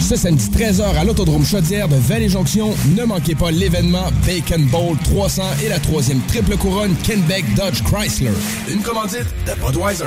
Ce 0.00 0.16
samedi 0.16 0.48
13h 0.48 0.96
à 0.96 1.04
l'Autodrome 1.04 1.44
Chaudière 1.44 1.88
de 1.88 1.96
Vallée-Jonction, 1.96 2.74
ne 2.96 3.04
manquez 3.04 3.34
pas 3.34 3.50
l'événement 3.50 4.10
Bacon 4.24 4.64
Bowl 4.66 4.96
300 5.04 5.42
et 5.64 5.68
la 5.68 5.78
troisième 5.80 6.20
triple 6.22 6.56
couronne 6.56 6.94
Kenbeck 7.02 7.44
Dodge 7.54 7.82
Chrysler. 7.82 8.32
Une 8.70 8.80
commandite 8.80 9.26
de 9.46 9.52
Budweiser. 9.60 10.06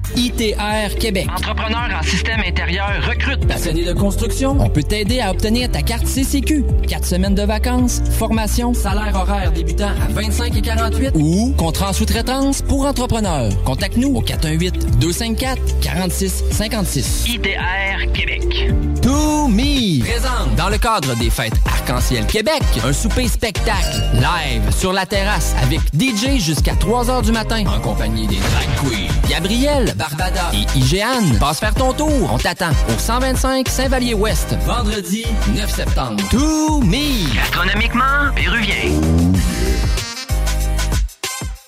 ITR 0.15 0.97
Québec. 0.99 1.27
Entrepreneur 1.35 1.89
en 1.99 2.03
système 2.03 2.41
intérieur 2.45 2.89
recrute. 3.07 3.47
Passionné 3.47 3.85
de 3.85 3.93
construction, 3.93 4.57
on 4.59 4.69
peut 4.69 4.83
t'aider 4.83 5.19
à 5.19 5.31
obtenir 5.31 5.71
ta 5.71 5.81
carte 5.81 6.05
CCQ. 6.05 6.63
Quatre 6.87 7.05
semaines 7.05 7.35
de 7.35 7.43
vacances, 7.43 8.01
formation, 8.17 8.73
salaire 8.73 9.15
horaire 9.15 9.51
débutant 9.51 9.89
à 9.89 10.11
25 10.11 10.55
et 10.57 10.61
48 10.61 11.11
ou 11.15 11.53
contrat 11.57 11.89
en 11.89 11.93
sous-traitance 11.93 12.61
pour 12.61 12.85
entrepreneurs. 12.85 13.51
Contacte-nous 13.63 14.15
au 14.15 14.21
418 14.21 14.99
254 14.99 15.79
46 15.81 16.43
56. 16.51 17.25
ITR 17.27 18.11
Québec. 18.13 18.71
To 19.01 19.47
Me 19.47 20.01
présente 20.01 20.55
dans 20.55 20.69
le 20.69 20.77
cadre 20.77 21.15
des 21.15 21.29
fêtes 21.29 21.55
Arc-en-Ciel 21.65 22.25
Québec 22.27 22.61
un 22.85 22.93
souper 22.93 23.27
spectacle 23.27 24.01
live 24.13 24.71
sur 24.71 24.93
la 24.93 25.05
terrasse 25.05 25.55
avec 25.63 25.79
DJ 25.97 26.39
jusqu'à 26.39 26.75
3 26.75 27.09
heures 27.09 27.21
du 27.21 27.31
matin 27.31 27.63
en 27.65 27.79
compagnie 27.79 28.27
des 28.27 28.35
drag 28.37 28.67
queens 28.79 29.11
Gabriel, 29.29 29.93
Barbada 30.01 30.49
et 30.51 30.65
IGAN. 30.79 31.37
Passe 31.39 31.59
faire 31.59 31.75
ton 31.75 31.93
tour, 31.93 32.33
on 32.33 32.39
t'attend 32.39 32.71
au 32.89 32.97
125 32.97 33.69
Saint-Vallier-Ouest, 33.69 34.55
vendredi 34.65 35.23
9 35.55 35.69
septembre. 35.69 36.27
To 36.31 36.81
Me 36.81 37.31
Gastronomiquement 37.35 38.33
péruvien. 38.35 38.99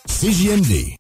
CJMD. 0.08 0.96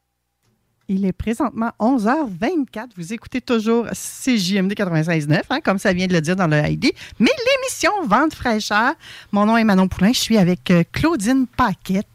Il 0.90 1.06
est 1.08 1.14
présentement 1.14 1.72
11h24. 1.80 2.90
Vous 2.98 3.14
écoutez 3.14 3.42
toujours 3.42 3.88
CJMD 3.88 4.74
96.9, 4.74 5.42
hein, 5.50 5.60
comme 5.64 5.80
ça 5.80 5.92
vient 5.92 6.06
de 6.06 6.14
le 6.14 6.22
dire 6.22 6.36
dans 6.36 6.46
le 6.46 6.64
ID. 6.64 6.92
Mais 7.18 7.32
l'émission 7.48 7.94
Vente 8.06 8.36
fraîcheur. 8.36 8.94
Mon 9.32 9.48
nom 9.48 9.58
est 9.58 9.64
Manon 9.64 9.88
Poulain. 9.88 10.14
Je 10.14 10.20
suis 10.20 10.38
avec 10.38 10.70
euh, 10.70 10.84
Claudine 10.92 11.48
Paquette. 11.48 12.06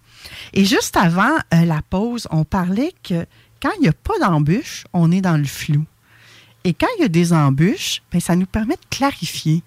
Et 0.53 0.65
juste 0.65 0.97
avant 0.97 1.35
euh, 1.55 1.65
la 1.65 1.81
pause, 1.91 2.29
on 2.31 2.45
parlait 2.45 2.93
que 3.03 3.27
quand 3.63 3.71
il 3.79 3.83
n'y 3.83 3.89
a 3.89 3.93
pas 3.93 4.19
d'embûche, 4.21 4.85
on 4.93 5.11
est 5.13 5.21
dans 5.21 5.37
le 5.37 5.45
flou. 5.45 5.85
Et 6.65 6.75
quand 6.75 6.87
il 6.99 7.03
y 7.03 7.05
a 7.05 7.09
des 7.09 7.33
embûches, 7.33 8.03
ben, 8.13 8.21
ça 8.21 8.37
nous 8.37 8.47
permet 8.47 8.75
de 8.75 8.87
clarifier. 8.97 9.63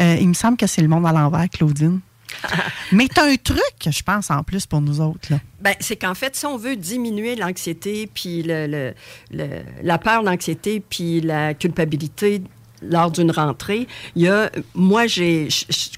Euh, 0.00 0.16
il 0.20 0.28
me 0.28 0.34
semble 0.34 0.56
que 0.56 0.66
c'est 0.66 0.82
le 0.82 0.88
monde 0.88 1.06
à 1.06 1.12
l'envers, 1.12 1.48
Claudine. 1.50 2.00
Mais 2.92 3.08
tu 3.08 3.20
as 3.20 3.24
un 3.24 3.36
truc, 3.36 3.60
je 3.88 4.02
pense, 4.02 4.30
en 4.30 4.42
plus 4.42 4.64
pour 4.66 4.80
nous 4.80 5.00
autres. 5.00 5.32
Là. 5.32 5.40
Ben, 5.60 5.74
c'est 5.80 5.96
qu'en 5.96 6.14
fait, 6.14 6.34
si 6.36 6.46
on 6.46 6.56
veut 6.56 6.76
diminuer 6.76 7.34
l'anxiété, 7.36 8.08
puis 8.12 8.42
le, 8.42 8.66
le- 8.66 8.94
le- 9.32 9.62
la 9.82 9.98
peur, 9.98 10.22
l'anxiété, 10.22 10.80
puis 10.80 11.20
la 11.20 11.54
culpabilité 11.54 12.42
lors 12.82 13.10
d'une 13.10 13.30
rentrée, 13.30 13.86
il 14.16 14.22
y 14.22 14.28
a, 14.28 14.50
moi, 14.74 15.06
j'ai, 15.06 15.48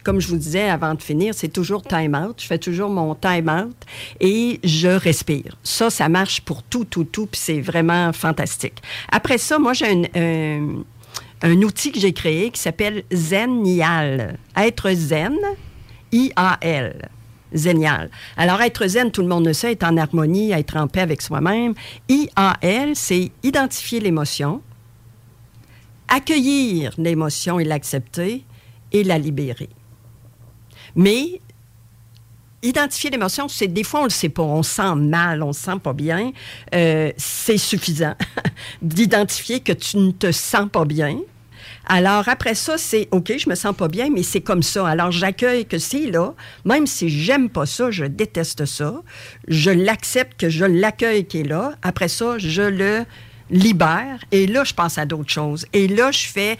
comme 0.02 0.20
je 0.20 0.28
vous 0.28 0.36
disais 0.36 0.68
avant 0.68 0.94
de 0.94 1.02
finir, 1.02 1.34
c'est 1.34 1.48
toujours 1.52 1.82
time 1.82 2.14
out. 2.14 2.36
Je 2.40 2.46
fais 2.46 2.58
toujours 2.58 2.90
mon 2.90 3.14
time 3.14 3.48
out 3.48 3.76
et 4.20 4.58
je 4.64 4.88
respire. 4.88 5.56
Ça, 5.62 5.90
ça 5.90 6.08
marche 6.08 6.40
pour 6.40 6.62
tout, 6.62 6.84
tout, 6.84 7.04
tout, 7.04 7.26
puis 7.26 7.40
c'est 7.40 7.60
vraiment 7.60 8.12
fantastique. 8.12 8.82
Après 9.10 9.38
ça, 9.38 9.58
moi, 9.58 9.72
j'ai 9.72 9.86
un, 10.16 10.82
un- 11.42 11.62
outil 11.62 11.92
que 11.92 12.00
j'ai 12.00 12.12
créé 12.12 12.50
qui 12.50 12.60
s'appelle 12.60 13.04
Zenial. 13.12 14.38
Être 14.56 14.90
zen, 14.92 15.36
I-A-L. 16.12 17.08
Zénial. 17.54 18.10
Alors, 18.38 18.62
être 18.62 18.86
zen, 18.86 19.10
tout 19.10 19.20
le 19.20 19.28
monde 19.28 19.46
le 19.46 19.52
sait, 19.52 19.72
être 19.72 19.84
en 19.84 19.96
harmonie, 19.98 20.52
être 20.52 20.76
en 20.76 20.88
paix 20.88 21.00
avec 21.02 21.20
soi-même. 21.20 21.74
I-A-L, 22.08 22.92
c'est 22.94 23.30
identifier 23.42 24.00
l'émotion, 24.00 24.62
accueillir 26.12 26.92
l'émotion 26.98 27.58
et 27.58 27.64
l'accepter 27.64 28.44
et 28.92 29.02
la 29.02 29.18
libérer. 29.18 29.70
Mais 30.94 31.40
identifier 32.62 33.08
l'émotion, 33.08 33.48
c'est 33.48 33.66
des 33.66 33.82
fois 33.82 34.00
on 34.02 34.04
le 34.04 34.10
sait 34.10 34.28
pas, 34.28 34.42
on 34.42 34.62
se 34.62 34.74
sent 34.74 34.94
mal, 34.94 35.42
on 35.42 35.54
se 35.54 35.62
sent 35.62 35.78
pas 35.82 35.94
bien. 35.94 36.32
Euh, 36.74 37.10
c'est 37.16 37.56
suffisant 37.56 38.14
d'identifier 38.82 39.60
que 39.60 39.72
tu 39.72 39.96
ne 39.96 40.12
te 40.12 40.30
sens 40.32 40.68
pas 40.70 40.84
bien. 40.84 41.18
Alors 41.86 42.28
après 42.28 42.54
ça, 42.54 42.76
c'est 42.76 43.08
OK, 43.10 43.32
je 43.38 43.48
me 43.48 43.54
sens 43.54 43.74
pas 43.74 43.88
bien, 43.88 44.10
mais 44.10 44.22
c'est 44.22 44.42
comme 44.42 44.62
ça. 44.62 44.86
Alors 44.86 45.12
j'accueille 45.12 45.64
que 45.64 45.78
c'est 45.78 46.10
là, 46.10 46.34
même 46.66 46.86
si 46.86 47.08
j'aime 47.08 47.48
pas 47.48 47.64
ça, 47.64 47.90
je 47.90 48.04
déteste 48.04 48.66
ça, 48.66 49.02
je 49.48 49.70
l'accepte 49.70 50.38
que 50.38 50.50
je 50.50 50.66
l'accueille 50.66 51.24
qui 51.24 51.38
est 51.38 51.48
là. 51.48 51.72
Après 51.80 52.08
ça, 52.08 52.36
je 52.36 52.62
le 52.62 53.06
libère 53.52 54.24
et 54.32 54.48
là 54.48 54.64
je 54.64 54.74
pense 54.74 54.98
à 54.98 55.06
d'autres 55.06 55.30
choses. 55.30 55.66
Et 55.72 55.86
là 55.86 56.10
je 56.10 56.26
fais 56.26 56.58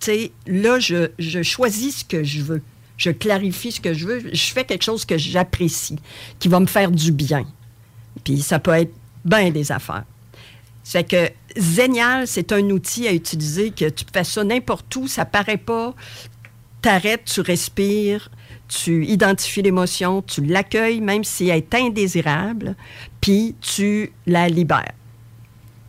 tu 0.00 0.30
là, 0.46 0.78
je, 0.78 1.10
je 1.18 1.42
choisis 1.42 1.98
ce 1.98 2.04
que 2.04 2.24
je 2.24 2.42
veux. 2.42 2.62
Je 2.96 3.10
clarifie 3.10 3.72
ce 3.72 3.80
que 3.80 3.94
je 3.94 4.06
veux. 4.06 4.22
Je 4.32 4.52
fais 4.52 4.64
quelque 4.64 4.82
chose 4.82 5.04
que 5.04 5.16
j'apprécie, 5.16 5.96
qui 6.38 6.48
va 6.48 6.60
me 6.60 6.66
faire 6.66 6.90
du 6.90 7.12
bien. 7.12 7.46
Puis 8.24 8.40
ça 8.40 8.58
peut 8.58 8.72
être 8.72 8.92
bien 9.24 9.50
des 9.50 9.72
affaires. 9.72 10.04
C'est 10.82 11.04
que 11.04 11.30
Zénial, 11.56 12.26
c'est 12.26 12.52
un 12.52 12.68
outil 12.70 13.06
à 13.06 13.12
utiliser 13.12 13.70
que 13.70 13.88
tu 13.88 14.04
fais 14.12 14.24
ça 14.24 14.42
n'importe 14.44 14.94
où, 14.96 15.06
ça 15.06 15.24
paraît 15.24 15.56
pas. 15.56 15.94
T'arrêtes, 16.82 17.24
tu 17.24 17.40
respires, 17.40 18.30
tu 18.68 19.04
identifies 19.06 19.62
l'émotion, 19.62 20.22
tu 20.22 20.44
l'accueilles, 20.44 21.00
même 21.00 21.24
si 21.24 21.48
elle 21.48 21.58
est 21.58 21.74
indésirable, 21.74 22.74
puis 23.20 23.54
tu 23.60 24.12
la 24.26 24.48
libères. 24.48 24.92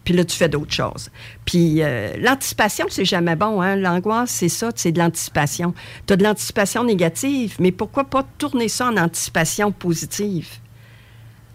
Puis 0.04 0.14
là, 0.16 0.26
tu 0.26 0.36
fais 0.36 0.50
d'autres 0.50 0.74
choses. 0.74 1.10
Puis 1.46 1.84
euh, 1.84 2.18
l'anticipation, 2.18 2.86
c'est 2.90 3.06
jamais 3.06 3.36
bon. 3.36 3.62
Hein? 3.62 3.76
L'angoisse, 3.76 4.32
c'est 4.32 4.50
ça, 4.50 4.72
c'est 4.76 4.92
de 4.92 5.00
l'anticipation. 5.00 5.74
Tu 6.08 6.14
as 6.14 6.16
de 6.18 6.24
l'anticipation 6.24 6.84
négative, 6.84 7.56
mais 7.60 7.72
pourquoi 7.72 8.06
pas 8.06 8.26
tourner 8.38 8.68
ça 8.68 8.88
en 8.88 8.98
anticipation 8.98 9.72
positive? 9.72 10.48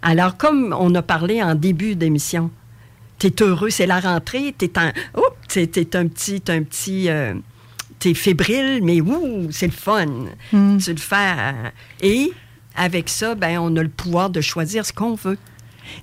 Alors, 0.01 0.37
comme 0.37 0.75
on 0.79 0.93
a 0.95 1.01
parlé 1.01 1.43
en 1.43 1.55
début 1.55 1.95
d'émission, 1.95 2.49
tu 3.19 3.27
es 3.27 3.41
heureux, 3.41 3.69
c'est 3.69 3.87
la 3.87 3.99
rentrée, 3.99 4.55
tu 4.57 4.65
es, 4.65 4.77
un 4.77 4.91
petit... 5.33 5.67
t'es 5.67 5.95
un 6.53 6.63
petit 6.63 7.09
euh, 7.09 7.33
t'es 7.99 8.13
fébrile, 8.13 8.79
mais 8.83 9.01
ouh, 9.01 9.47
c'est 9.51 9.65
le 9.67 9.71
fun. 9.71 10.05
Tu 10.51 10.91
le 10.91 10.97
fais. 10.97 11.15
euh, 11.15 11.69
et 12.01 12.31
avec 12.75 13.09
ça, 13.09 13.35
ben, 13.35 13.57
on 13.59 13.75
a 13.75 13.83
le 13.83 13.89
pouvoir 13.89 14.29
de 14.29 14.39
choisir 14.39 14.85
ce 14.85 14.93
qu'on 14.93 15.15
veut. 15.15 15.37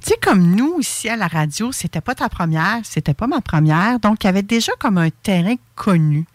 Tu 0.01 0.11
sais, 0.11 0.17
comme 0.21 0.55
nous, 0.55 0.77
ici 0.81 1.09
à 1.09 1.17
la 1.17 1.27
radio, 1.27 1.73
c'était 1.73 2.01
pas 2.01 2.15
ta 2.15 2.29
première, 2.29 2.81
c'était 2.83 3.15
pas 3.15 3.27
ma 3.27 3.41
première. 3.41 4.01
Donc, 4.01 4.25
il 4.25 4.27
y 4.27 4.31
avait 4.31 4.43
déjà 4.43 4.73
comme 4.79 4.99
un 4.99 5.11
terrain 5.11 5.55
connu. 5.75 6.27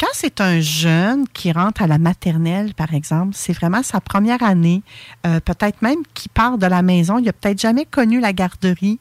Quand 0.00 0.08
c'est 0.12 0.40
un 0.40 0.60
jeune 0.60 1.28
qui 1.28 1.52
rentre 1.52 1.82
à 1.82 1.86
la 1.86 1.98
maternelle, 1.98 2.74
par 2.74 2.94
exemple, 2.94 3.32
c'est 3.34 3.52
vraiment 3.52 3.82
sa 3.82 4.00
première 4.00 4.42
année, 4.42 4.82
euh, 5.24 5.38
peut-être 5.38 5.82
même 5.82 6.00
qui 6.14 6.28
part 6.28 6.58
de 6.58 6.66
la 6.66 6.82
maison, 6.82 7.18
il 7.18 7.28
a 7.28 7.32
peut-être 7.32 7.60
jamais 7.60 7.84
connu 7.84 8.18
la 8.20 8.32
garderie. 8.32 8.98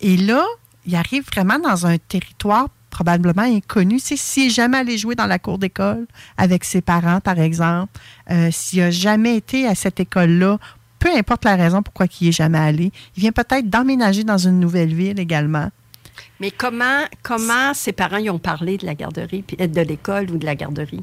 Et 0.00 0.16
là, 0.16 0.44
il 0.86 0.94
arrive 0.94 1.24
vraiment 1.26 1.58
dans 1.58 1.86
un 1.86 1.98
territoire 1.98 2.68
probablement 2.90 3.42
inconnu. 3.42 3.96
Tu 3.96 4.08
sais, 4.08 4.16
s'il 4.16 4.44
n'est 4.44 4.50
jamais 4.50 4.78
allé 4.78 4.96
jouer 4.96 5.16
dans 5.16 5.26
la 5.26 5.40
cour 5.40 5.58
d'école 5.58 6.06
avec 6.36 6.64
ses 6.64 6.82
parents, 6.82 7.20
par 7.20 7.40
exemple, 7.40 7.92
euh, 8.30 8.50
s'il 8.52 8.80
n'a 8.80 8.90
jamais 8.92 9.36
été 9.36 9.66
à 9.66 9.74
cette 9.74 9.98
école-là, 9.98 10.58
peu 11.02 11.10
importe 11.16 11.44
la 11.44 11.56
raison 11.56 11.82
pourquoi 11.82 12.06
il 12.20 12.26
n'est 12.26 12.32
jamais 12.32 12.58
allé, 12.58 12.92
il 13.16 13.20
vient 13.20 13.32
peut-être 13.32 13.68
d'emménager 13.68 14.22
dans 14.22 14.38
une 14.38 14.60
nouvelle 14.60 14.94
ville 14.94 15.18
également. 15.18 15.68
Mais 16.38 16.52
comment, 16.52 17.02
comment 17.22 17.74
ses 17.74 17.92
parents 17.92 18.18
y 18.18 18.30
ont 18.30 18.38
parlé 18.38 18.76
de 18.78 18.86
la 18.86 18.94
garderie, 18.94 19.42
puis 19.42 19.56
de 19.56 19.80
l'école 19.80 20.30
ou 20.30 20.38
de 20.38 20.46
la 20.46 20.54
garderie? 20.54 21.02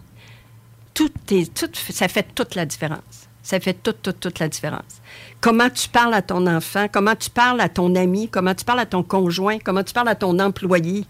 Tout 0.93 1.11
est, 1.31 1.53
tout, 1.53 1.69
ça 1.91 2.07
fait 2.07 2.27
toute 2.33 2.55
la 2.55 2.65
différence. 2.65 3.27
Ça 3.43 3.59
fait 3.59 3.73
toute, 3.73 4.01
toute, 4.01 4.21
toute 4.21 4.39
la 4.39 4.47
différence. 4.47 4.98
Comment 5.41 5.69
tu 5.69 5.87
parles 5.87 6.13
à 6.13 6.21
ton 6.21 6.45
enfant, 6.47 6.87
comment 6.91 7.15
tu 7.15 7.29
parles 7.29 7.61
à 7.61 7.69
ton 7.69 7.95
ami, 7.95 8.27
comment 8.27 8.53
tu 8.53 8.65
parles 8.65 8.81
à 8.81 8.85
ton 8.85 9.03
conjoint, 9.03 9.57
comment 9.63 9.83
tu 9.83 9.93
parles 9.93 10.09
à 10.09 10.15
ton 10.15 10.37
employé, 10.39 11.05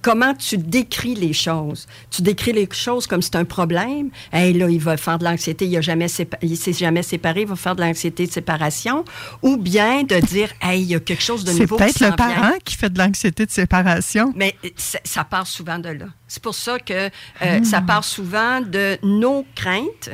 comment 0.00 0.32
tu 0.34 0.56
décris 0.56 1.14
les 1.14 1.34
choses? 1.34 1.86
Tu 2.10 2.22
décris 2.22 2.52
les 2.52 2.66
choses 2.72 3.06
comme 3.06 3.20
c'est 3.20 3.36
un 3.36 3.44
problème? 3.44 4.08
Hey, 4.32 4.54
là, 4.54 4.70
il 4.70 4.80
va 4.80 4.96
faire 4.96 5.18
de 5.18 5.24
l'anxiété, 5.24 5.66
il 5.66 5.76
ne 5.76 6.54
s'est 6.56 6.72
jamais 6.72 7.02
séparé, 7.02 7.42
il 7.42 7.46
va 7.46 7.56
faire 7.56 7.76
de 7.76 7.82
l'anxiété 7.82 8.26
de 8.26 8.32
séparation. 8.32 9.04
Ou 9.42 9.58
bien 9.58 10.02
de 10.02 10.18
dire, 10.20 10.50
hey, 10.62 10.80
il 10.80 10.88
y 10.88 10.94
a 10.94 11.00
quelque 11.00 11.22
chose 11.22 11.44
de 11.44 11.52
C'est 11.52 11.60
nouveau. 11.60 11.76
qui 11.76 11.82
peut-être 11.82 12.00
le 12.00 12.06
vient. 12.06 12.16
parent 12.16 12.52
qui 12.64 12.76
fait 12.76 12.90
de 12.90 12.98
l'anxiété 12.98 13.44
de 13.44 13.50
séparation. 13.50 14.32
Mais 14.34 14.54
ça, 14.76 14.98
ça 15.04 15.24
part 15.24 15.46
souvent 15.46 15.78
de 15.78 15.90
là. 15.90 16.06
C'est 16.26 16.42
pour 16.42 16.54
ça 16.54 16.78
que 16.78 17.10
euh, 17.42 17.62
ça 17.64 17.80
part 17.82 18.04
souvent 18.04 18.60
de 18.60 18.96
nos 19.02 19.44
craintes 19.54 20.10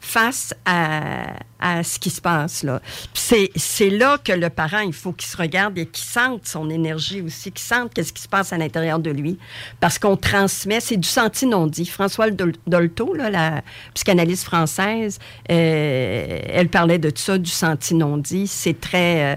face 0.00 0.54
à, 0.64 1.24
à 1.68 1.82
ce 1.82 1.98
qui 1.98 2.10
se 2.10 2.20
passe 2.20 2.62
là. 2.62 2.80
C'est, 3.12 3.50
c'est 3.56 3.90
là 3.90 4.18
que 4.22 4.30
le 4.32 4.50
parent, 4.50 4.80
il 4.80 4.92
faut 4.92 5.12
qu'il 5.12 5.26
se 5.28 5.36
regarde 5.36 5.76
et 5.78 5.86
qu'il 5.86 6.04
sente 6.04 6.46
son 6.46 6.70
énergie 6.70 7.20
aussi, 7.22 7.50
qu'il 7.50 7.64
sente 7.66 7.92
qu'est-ce 7.92 8.12
qui 8.12 8.22
se 8.22 8.28
passe 8.28 8.52
à 8.52 8.58
l'intérieur 8.58 9.00
de 9.00 9.10
lui. 9.10 9.36
Parce 9.80 9.98
qu'on 9.98 10.16
transmet, 10.16 10.78
c'est 10.80 10.96
du 10.96 11.08
senti 11.08 11.44
non 11.44 11.66
dit. 11.66 11.86
François 11.86 12.30
Dol- 12.30 12.54
Dolto, 12.68 13.14
là, 13.14 13.30
la 13.30 13.62
psychanalyste 13.94 14.44
française, 14.44 15.18
euh, 15.50 16.38
elle 16.46 16.68
parlait 16.68 16.98
de 16.98 17.10
ça, 17.14 17.36
du 17.36 17.50
senti 17.50 17.94
non 17.94 18.16
dit. 18.16 18.46
C'est 18.46 18.80
très... 18.80 19.34
euh, 19.34 19.36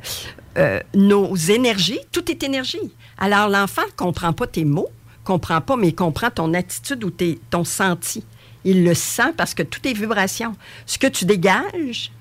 euh, 0.57 0.79
nos 0.93 1.35
énergies, 1.35 1.99
tout 2.11 2.29
est 2.29 2.43
énergie. 2.43 2.93
Alors 3.17 3.49
l'enfant 3.49 3.81
ne 3.87 3.95
comprend 3.95 4.33
pas 4.33 4.45
tes 4.47 4.65
mots, 4.65 4.89
comprend 5.23 5.61
pas, 5.61 5.75
mais 5.77 5.87
il 5.89 5.95
comprend 5.95 6.29
ton 6.29 6.53
attitude 6.53 7.03
ou 7.03 7.09
tes- 7.09 7.39
ton 7.49 7.63
senti. 7.63 8.23
Il 8.65 8.83
le 8.83 8.93
sent 8.93 9.31
parce 9.37 9.53
que 9.53 9.63
tout 9.63 9.79
est 9.87 9.93
vibration. 9.93 10.53
Ce 10.85 10.97
que 10.97 11.07
tu 11.07 11.23
dégages, 11.25 12.11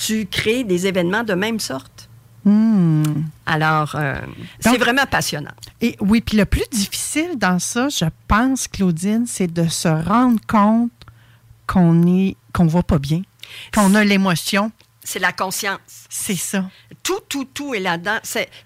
tu 0.00 0.26
crées 0.26 0.64
des 0.64 0.86
événements 0.86 1.24
de 1.24 1.34
même 1.34 1.60
sorte? 1.60 2.08
Hmm. 2.44 3.02
Alors, 3.44 3.94
euh, 3.96 4.14
c'est 4.58 4.78
vraiment 4.78 5.04
passionnant. 5.04 5.52
Et 5.82 5.94
oui, 6.00 6.22
puis 6.22 6.38
le 6.38 6.46
plus 6.46 6.64
difficile 6.72 7.36
dans 7.36 7.58
ça, 7.58 7.90
je 7.90 8.06
pense, 8.26 8.66
Claudine, 8.66 9.26
c'est 9.26 9.52
de 9.52 9.68
se 9.68 9.88
rendre 9.88 10.40
compte 10.48 10.90
qu'on 11.66 12.06
est 12.06 12.36
qu'on 12.54 12.66
va 12.66 12.82
pas 12.82 12.98
bien, 12.98 13.20
qu'on 13.74 13.94
a 13.94 14.02
l'émotion. 14.02 14.72
C'est 15.04 15.18
la 15.18 15.32
conscience. 15.32 16.06
C'est 16.08 16.34
ça. 16.34 16.64
Tout, 17.02 17.20
tout, 17.28 17.44
tout 17.44 17.74
est 17.74 17.80
là-dedans. 17.80 18.18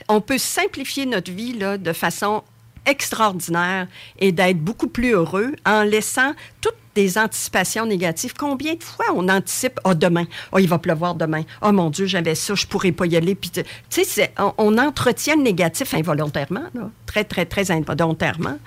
On 0.08 0.20
peut 0.20 0.38
simplifier 0.38 1.04
notre 1.04 1.32
vie 1.32 1.52
là, 1.52 1.78
de 1.78 1.92
façon 1.92 2.44
extraordinaire 2.86 3.88
et 4.18 4.30
d'être 4.30 4.58
beaucoup 4.58 4.88
plus 4.88 5.12
heureux 5.12 5.54
en 5.66 5.82
laissant 5.82 6.32
toutes 6.60 6.76
des 6.94 7.18
anticipations 7.18 7.86
négatives. 7.86 8.34
Combien 8.38 8.74
de 8.74 8.82
fois 8.82 9.06
on 9.14 9.28
anticipe 9.28 9.80
«Oh, 9.84 9.94
demain, 9.94 10.24
oh, 10.52 10.58
il 10.58 10.68
va 10.68 10.78
pleuvoir 10.78 11.14
demain. 11.14 11.42
Oh, 11.62 11.72
mon 11.72 11.90
Dieu, 11.90 12.06
j'avais 12.06 12.34
ça, 12.34 12.54
je 12.54 12.66
pourrais 12.66 12.92
pas 12.92 13.06
y 13.06 13.16
aller.» 13.16 13.34
Puis, 13.36 13.50
tu 13.50 14.04
sais, 14.04 14.32
on, 14.58 14.78
entretient 14.78 15.36
le 15.36 15.42
négatif 15.42 15.94
involontairement, 15.94 16.64
très, 17.06 17.24
très, 17.24 17.46
très 17.46 17.70
involontairement. 17.70 18.58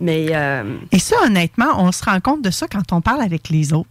Mais... 0.00 0.26
euh, 0.30 0.76
Et 0.90 0.98
ça, 0.98 1.16
honnêtement, 1.24 1.74
on 1.78 1.92
se 1.92 2.04
rend 2.04 2.20
compte 2.20 2.42
de 2.42 2.50
ça 2.50 2.66
quand 2.66 2.92
on 2.92 3.00
parle 3.00 3.22
avec 3.22 3.48
les 3.48 3.72
autres. 3.72 3.88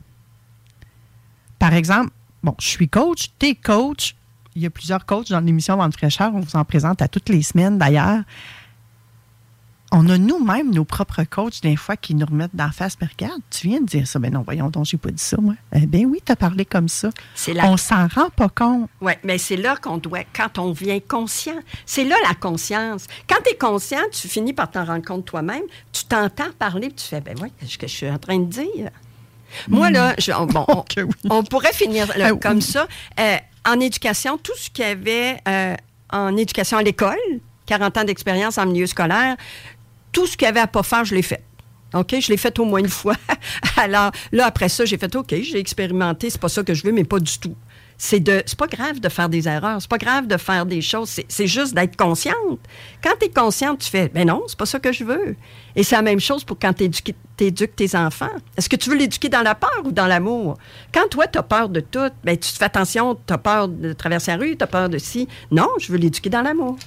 Par 1.60 1.74
exemple, 1.74 2.10
bon, 2.44 2.56
je 2.60 2.68
suis 2.68 2.90
coach, 2.90 3.32
tu 3.40 3.48
es 3.48 3.56
coach. 3.56 4.16
Il 4.56 4.62
y 4.62 4.66
a 4.66 4.70
plusieurs 4.70 5.06
coachs 5.06 5.30
dans 5.30 5.40
l'émission 5.40 5.78
Vente 5.78 5.96
fraîcheur. 5.96 6.32
On 6.34 6.42
vous 6.42 6.56
en 6.56 6.66
présente 6.66 7.02
à 7.02 7.08
toutes 7.08 7.30
les 7.30 7.42
semaines 7.42 7.78
d'ailleurs. 7.78 8.24
On 9.94 10.08
a 10.08 10.18
nous-mêmes 10.18 10.74
nos 10.74 10.86
propres 10.86 11.24
coachs, 11.26 11.62
des 11.62 11.76
fois, 11.76 11.98
qui 11.98 12.16
nous 12.16 12.26
remettent 12.26 12.56
d'en 12.56 12.72
face. 12.72 12.96
Mais 13.02 13.08
regarde, 13.08 13.42
tu 13.50 13.68
viens 13.68 13.82
de 13.82 13.86
dire 13.86 14.08
ça. 14.08 14.20
Ben 14.20 14.32
non, 14.32 14.42
voyons 14.42 14.70
donc, 14.70 14.86
j'ai 14.86 14.98
pas 14.98 15.12
dit 15.12 15.22
ça, 15.22 15.36
moi. 15.42 15.56
Eh 15.76 15.86
bien 15.86 16.06
oui, 16.06 16.22
tu 16.26 16.32
as 16.32 16.38
parlé 16.38 16.64
comme 16.64 16.88
ça. 16.88 17.10
C'est 17.36 17.54
la- 17.54 17.66
On 17.66 17.76
s'en 17.76 18.08
rend 18.08 18.30
pas 18.30 18.48
compte. 18.48 18.90
Oui, 19.02 19.12
mais 19.26 19.38
c'est 19.38 19.58
là 19.58 19.76
qu'on 19.76 19.98
doit, 19.98 20.24
quand 20.34 20.58
on 20.60 20.70
devient 20.70 21.02
conscient, 21.02 21.60
c'est 21.86 22.06
là 22.06 22.16
la 22.28 22.34
conscience. 22.36 23.08
Quand 23.30 23.36
tu 23.44 23.52
es 23.52 23.58
conscient, 23.58 24.00
tu 24.14 24.30
finis 24.30 24.54
par 24.54 24.72
t'en 24.72 24.86
rendre 24.86 25.04
compte 25.06 25.26
toi-même, 25.26 25.64
tu 25.92 26.06
t'entends 26.06 26.52
parler, 26.58 26.88
puis 26.88 26.96
tu 26.96 27.06
fais, 27.08 27.20
ben 27.20 27.36
oui, 27.42 27.52
qu'est-ce 27.60 27.78
que 27.78 27.88
je 27.88 27.94
suis 27.94 28.10
en 28.10 28.18
train 28.18 28.40
de 28.40 28.46
dire? 28.46 28.90
Moi, 29.68 29.90
là, 29.90 30.16
je- 30.18 30.32
on, 30.32 30.46
bon, 30.46 30.66
on, 30.70 30.86
on 31.30 31.44
pourrait 31.44 31.74
finir 31.74 32.08
là, 32.18 32.30
Ah, 32.32 32.36
comme 32.42 32.56
oui. 32.58 32.62
ça. 32.62 32.88
Euh, 33.20 33.36
en 33.68 33.78
éducation, 33.82 34.38
tout 34.38 34.56
ce 34.58 34.70
qu'il 34.70 34.86
y 34.86 34.88
avait 34.88 35.38
euh, 35.50 35.76
en 36.14 36.38
éducation 36.38 36.78
à 36.78 36.82
l'école, 36.82 37.18
40 37.66 37.98
ans 37.98 38.04
d'expérience 38.06 38.58
en 38.58 38.66
milieu 38.66 38.88
scolaire, 38.88 39.36
tout 40.12 40.28
ce 40.28 40.36
qu'il 40.38 40.46
y 40.46 40.50
avait 40.50 40.60
à 40.60 40.68
pas 40.68 40.84
faire, 40.84 41.06
je 41.06 41.16
l'ai 41.16 41.22
fait. 41.22 41.44
OK? 41.94 42.16
Je 42.20 42.30
l'ai 42.30 42.38
fait 42.38 42.58
au 42.60 42.66
moins 42.66 42.80
une 42.80 42.88
fois. 42.90 43.16
Alors, 43.78 44.12
là, 44.32 44.46
après 44.46 44.70
ça, 44.70 44.86
j'ai 44.86 44.98
fait 44.98 45.14
OK, 45.16 45.34
j'ai 45.42 45.60
expérimenté, 45.60 46.30
c'est 46.30 46.40
pas 46.40 46.50
ça 46.50 46.64
que 46.64 46.74
je 46.74 46.84
veux, 46.84 46.92
mais 46.94 47.04
pas 47.04 47.20
du 47.20 47.38
tout. 47.38 47.56
C'est 47.98 48.20
de 48.20 48.42
c'est 48.48 48.58
pas 48.58 48.66
grave 48.66 49.00
de 49.00 49.10
faire 49.10 49.30
des 49.30 49.48
erreurs, 49.48 49.80
c'est 49.80 49.90
pas 49.90 50.00
grave 50.00 50.26
de 50.26 50.36
faire 50.38 50.66
des 50.66 50.82
choses, 50.82 51.22
c'est- 51.28 51.46
juste 51.46 51.76
d'être 51.76 51.96
consciente. 51.96 52.60
Quand 53.04 53.12
tu 53.20 53.28
es 53.28 53.30
consciente, 53.30 53.78
tu 53.80 53.92
fais 53.92 54.10
ben 54.10 54.26
non, 54.28 54.42
c'est 54.48 54.58
pas 54.58 54.66
ça 54.66 54.80
que 54.80 54.92
je 54.92 55.04
veux. 55.04 55.36
Et 55.76 55.84
c'est 55.84 55.96
la 55.98 56.02
même 56.02 56.20
chose 56.20 56.44
pour 56.44 56.58
quand 56.58 56.74
tu 56.74 56.86
éduques 56.86 57.76
tes 57.76 57.96
enfants. 57.96 58.32
Est-ce 58.58 58.70
que 58.70 58.76
tu 58.76 58.90
veux 58.90 58.96
l'éduquer 58.98 59.30
dans 59.30 59.44
la 59.44 59.54
peur 59.54 59.82
ou 59.86 59.92
dans 59.92 60.08
l'amour? 60.08 60.58
Quand 60.92 61.08
toi, 61.12 61.28
tu 61.28 61.38
as 61.38 61.44
peur 61.44 61.70
de 61.70 61.80
tout, 61.80 62.10
ben, 62.24 62.36
tu 62.38 62.52
te 62.52 62.58
fais 62.58 62.66
attention, 62.66 63.16
tu 63.28 63.34
as 63.34 63.38
peur 63.38 63.68
de 63.68 63.94
traverser 63.94 64.32
la 64.32 64.38
rue, 64.38 64.58
tu 64.58 64.64
as 64.64 64.68
peur 64.68 64.90
de 64.90 64.98
ci. 64.98 65.28
Non, 65.52 65.68
je 65.80 65.92
veux 65.92 66.00
l'éduquer 66.00 66.32
dans 66.32 66.42
l'amour. 66.42 66.78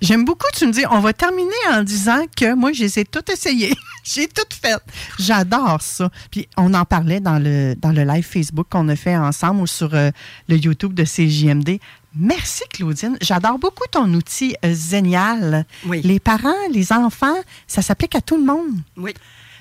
J'aime 0.00 0.24
beaucoup, 0.24 0.46
tu 0.54 0.66
me 0.66 0.72
dis, 0.72 0.84
on 0.90 1.00
va 1.00 1.12
terminer 1.12 1.50
en 1.72 1.82
disant 1.82 2.24
que 2.36 2.54
moi, 2.54 2.72
je 2.72 2.82
les 2.82 2.98
ai 3.00 3.04
toutes 3.04 3.30
essayées. 3.30 3.74
J'ai 4.04 4.28
toutes 4.28 4.54
faites. 4.54 4.82
J'adore 5.18 5.82
ça. 5.82 6.10
Puis 6.30 6.48
on 6.56 6.72
en 6.74 6.84
parlait 6.84 7.20
dans 7.20 7.38
le, 7.38 7.74
dans 7.74 7.90
le 7.90 8.04
live 8.04 8.24
Facebook 8.24 8.68
qu'on 8.70 8.88
a 8.88 8.96
fait 8.96 9.16
ensemble 9.16 9.60
ou 9.60 9.66
sur 9.66 9.94
euh, 9.94 10.10
le 10.48 10.56
YouTube 10.56 10.94
de 10.94 11.04
CJMD. 11.04 11.80
Merci, 12.14 12.62
Claudine. 12.72 13.18
J'adore 13.20 13.58
beaucoup 13.58 13.84
ton 13.90 14.12
outil 14.14 14.56
euh, 14.64 14.74
génial. 14.74 15.66
Les 15.84 16.20
parents, 16.20 16.54
les 16.72 16.92
enfants, 16.92 17.36
ça 17.66 17.82
s'applique 17.82 18.14
à 18.14 18.20
tout 18.20 18.36
le 18.36 18.44
monde. 18.44 18.76
Oui. 18.96 19.12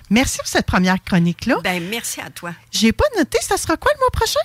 Merci 0.09 0.37
pour 0.37 0.47
cette 0.47 0.65
première 0.65 1.03
chronique-là. 1.03 1.57
Ben, 1.63 1.83
merci 1.89 2.21
à 2.21 2.29
toi. 2.29 2.51
J'ai 2.71 2.93
pas 2.93 3.05
noté, 3.17 3.39
ça 3.41 3.57
sera 3.57 3.75
quoi 3.75 3.91
le 3.93 3.99
mois 3.99 4.11
prochain? 4.11 4.39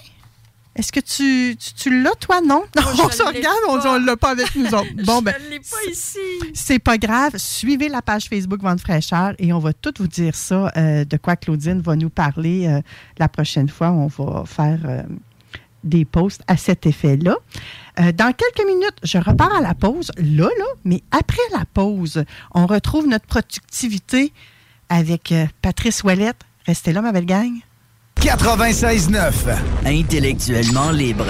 Est-ce 0.74 0.90
que 0.90 1.00
tu, 1.00 1.54
tu, 1.56 1.74
tu 1.74 2.02
l'as, 2.02 2.14
toi, 2.18 2.40
non? 2.40 2.64
Non, 2.74 2.82
on 3.04 3.10
se 3.10 3.22
regarde, 3.22 3.58
on 3.68 3.76
dit 3.76 3.86
on 3.86 3.98
l'a 3.98 4.16
pas 4.16 4.30
avec 4.30 4.54
nous 4.54 4.66
autres. 4.66 4.86
Bon, 5.04 5.20
ben, 5.20 5.34
je 5.38 5.44
ne 5.44 5.50
l'ai 5.50 5.58
pas 5.58 5.90
ici. 5.90 6.18
c'est 6.54 6.78
pas 6.78 6.96
grave. 6.96 7.36
Suivez 7.36 7.88
la 7.88 8.00
page 8.00 8.24
Facebook 8.28 8.62
Vente 8.62 8.80
fraîcheur 8.80 9.34
et 9.38 9.52
on 9.52 9.58
va 9.58 9.74
tout 9.74 9.92
vous 9.98 10.06
dire 10.06 10.34
ça, 10.34 10.72
euh, 10.76 11.04
de 11.04 11.16
quoi 11.18 11.36
Claudine 11.36 11.80
va 11.80 11.96
nous 11.96 12.08
parler 12.08 12.66
euh, 12.66 12.80
la 13.18 13.28
prochaine 13.28 13.68
fois. 13.68 13.90
On 13.90 14.06
va 14.06 14.44
faire 14.46 14.80
euh, 14.86 15.02
des 15.84 16.06
posts 16.06 16.42
à 16.46 16.56
cet 16.56 16.86
effet-là. 16.86 17.36
Dans 17.98 18.32
quelques 18.32 18.66
minutes, 18.66 18.96
je 19.02 19.18
repars 19.18 19.54
à 19.54 19.60
la 19.60 19.74
pause, 19.74 20.12
là, 20.16 20.48
là, 20.58 20.64
mais 20.82 21.02
après 21.10 21.36
la 21.52 21.66
pause, 21.66 22.24
on 22.54 22.66
retrouve 22.66 23.06
notre 23.06 23.26
productivité 23.26 24.32
avec 24.88 25.34
Patrice 25.60 26.02
Ouellette. 26.02 26.40
Restez 26.66 26.94
là, 26.94 27.02
ma 27.02 27.12
belle 27.12 27.26
gang. 27.26 27.52
96.9. 28.20 29.32
Intellectuellement 29.84 30.90
libre. 30.92 31.26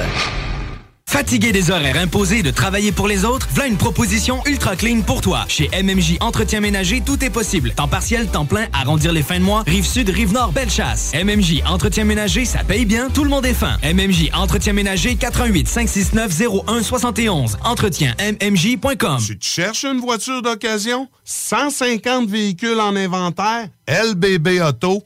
Fatigué 1.09 1.53
des 1.53 1.71
horaires 1.71 1.99
imposés 1.99 2.39
et 2.39 2.43
de 2.43 2.51
travailler 2.51 2.91
pour 2.91 3.07
les 3.07 3.27
autres? 3.27 3.47
Voilà 3.53 3.69
une 3.69 3.77
proposition 3.77 4.41
ultra 4.47 4.77
clean 4.77 5.03
pour 5.03 5.21
toi. 5.21 5.45
Chez 5.47 5.69
MMJ 5.83 6.17
Entretien 6.21 6.61
Ménager, 6.61 7.03
tout 7.05 7.23
est 7.23 7.29
possible. 7.29 7.73
Temps 7.75 7.87
partiel, 7.89 8.29
temps 8.29 8.47
plein, 8.47 8.67
arrondir 8.73 9.13
les 9.13 9.23
fins 9.23 9.39
de 9.39 9.45
mois, 9.45 9.63
rive 9.67 9.87
sud, 9.87 10.09
rive 10.09 10.33
nord, 10.33 10.53
belle 10.53 10.71
chasse. 10.71 11.13
MMJ 11.15 11.63
Entretien 11.67 12.05
Ménager, 12.05 12.47
ça 12.47 12.65
paye 12.65 12.87
bien, 12.87 13.11
tout 13.11 13.25
le 13.25 13.31
monde 13.31 13.45
est 13.45 13.53
fin. 13.53 13.77
MMJ 13.83 14.31
Entretien 14.33 14.73
Ménager, 14.73 15.17
88 15.17 15.69
569 15.69 16.33
0171. 16.67 17.59
Entretien 17.63 18.15
MMJ.com. 18.19 19.19
Tu 19.27 19.39
te 19.39 19.45
cherches 19.45 19.85
une 19.85 20.01
voiture 20.01 20.41
d'occasion? 20.41 21.09
150 21.25 22.29
véhicules 22.29 22.81
en 22.81 22.97
inventaire? 22.97 23.69
lbbauto.com. 23.87 25.03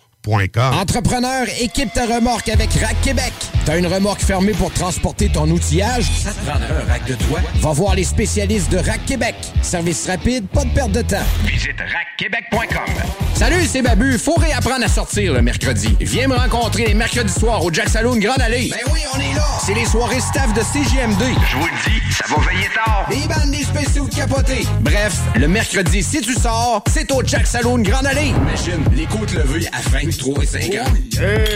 Entrepreneur, 0.75 1.47
équipe 1.61 1.93
ta 1.93 2.05
remorque 2.05 2.49
avec 2.49 2.73
Rack 2.73 3.01
Québec. 3.01 3.33
T'as 3.67 3.79
une 3.79 3.89
remorque 3.89 4.23
fermée 4.23 4.53
pour 4.53 4.73
transporter 4.73 5.29
ton 5.29 5.51
outillage? 5.51 6.05
Ça 6.23 6.31
te 6.31 6.49
un 6.49 6.89
rack 6.89 7.05
de 7.05 7.15
toi? 7.15 7.41
Va 7.57 7.73
voir 7.73 7.97
les 7.97 8.05
spécialistes 8.05 8.71
de 8.71 8.77
Rack 8.77 9.05
Québec. 9.07 9.35
Service 9.61 10.07
rapide, 10.07 10.47
pas 10.47 10.63
de 10.63 10.71
perte 10.71 10.93
de 10.93 11.03
temps. 11.03 11.17
Visite 11.45 11.75
rackquebec.com. 11.81 12.95
Salut, 13.35 13.67
c'est 13.67 13.83
Babu. 13.83 14.19
Faut 14.19 14.37
réapprendre 14.37 14.85
à 14.85 14.89
sortir 14.89 15.33
le 15.33 15.43
mercredi. 15.43 15.97
Viens 16.01 16.29
me 16.29 16.37
rencontrer 16.37 16.87
les 16.87 16.95
mercredis 16.95 17.33
soirs 17.33 17.65
au 17.65 17.73
Jack 17.73 17.89
Saloon 17.89 18.19
Grande 18.19 18.41
Allée. 18.41 18.71
Ben 18.71 18.93
oui, 18.93 19.01
on 19.13 19.19
est 19.19 19.35
là. 19.35 19.45
C'est 19.67 19.75
les 19.75 19.85
soirées 19.85 20.21
staff 20.21 20.55
de 20.55 20.63
CGMD. 20.63 21.23
Je 21.51 21.57
vous 21.57 21.67
le 21.67 21.91
dis, 21.91 22.15
ça 22.15 22.25
va 22.29 22.41
veiller 22.49 22.69
tard. 22.73 23.09
Les 23.11 23.27
bandes 23.27 23.51
des 23.51 23.65
spéciaux 23.65 24.07
de 24.07 24.15
capotés. 24.15 24.65
Bref, 24.81 25.19
le 25.35 25.49
mercredi, 25.49 26.05
si 26.05 26.21
tu 26.21 26.35
sors, 26.35 26.85
c'est 26.87 27.11
au 27.11 27.21
Jack 27.25 27.49
Saloon 27.49 27.79
Grande 27.79 28.07
Allée. 28.07 28.29
Imagine, 28.29 28.85
les 28.95 29.07
côtes 29.07 29.33
levées 29.35 29.67
à 29.73 29.81
23 29.91 30.45
et 30.45 30.47
50. 30.47 30.87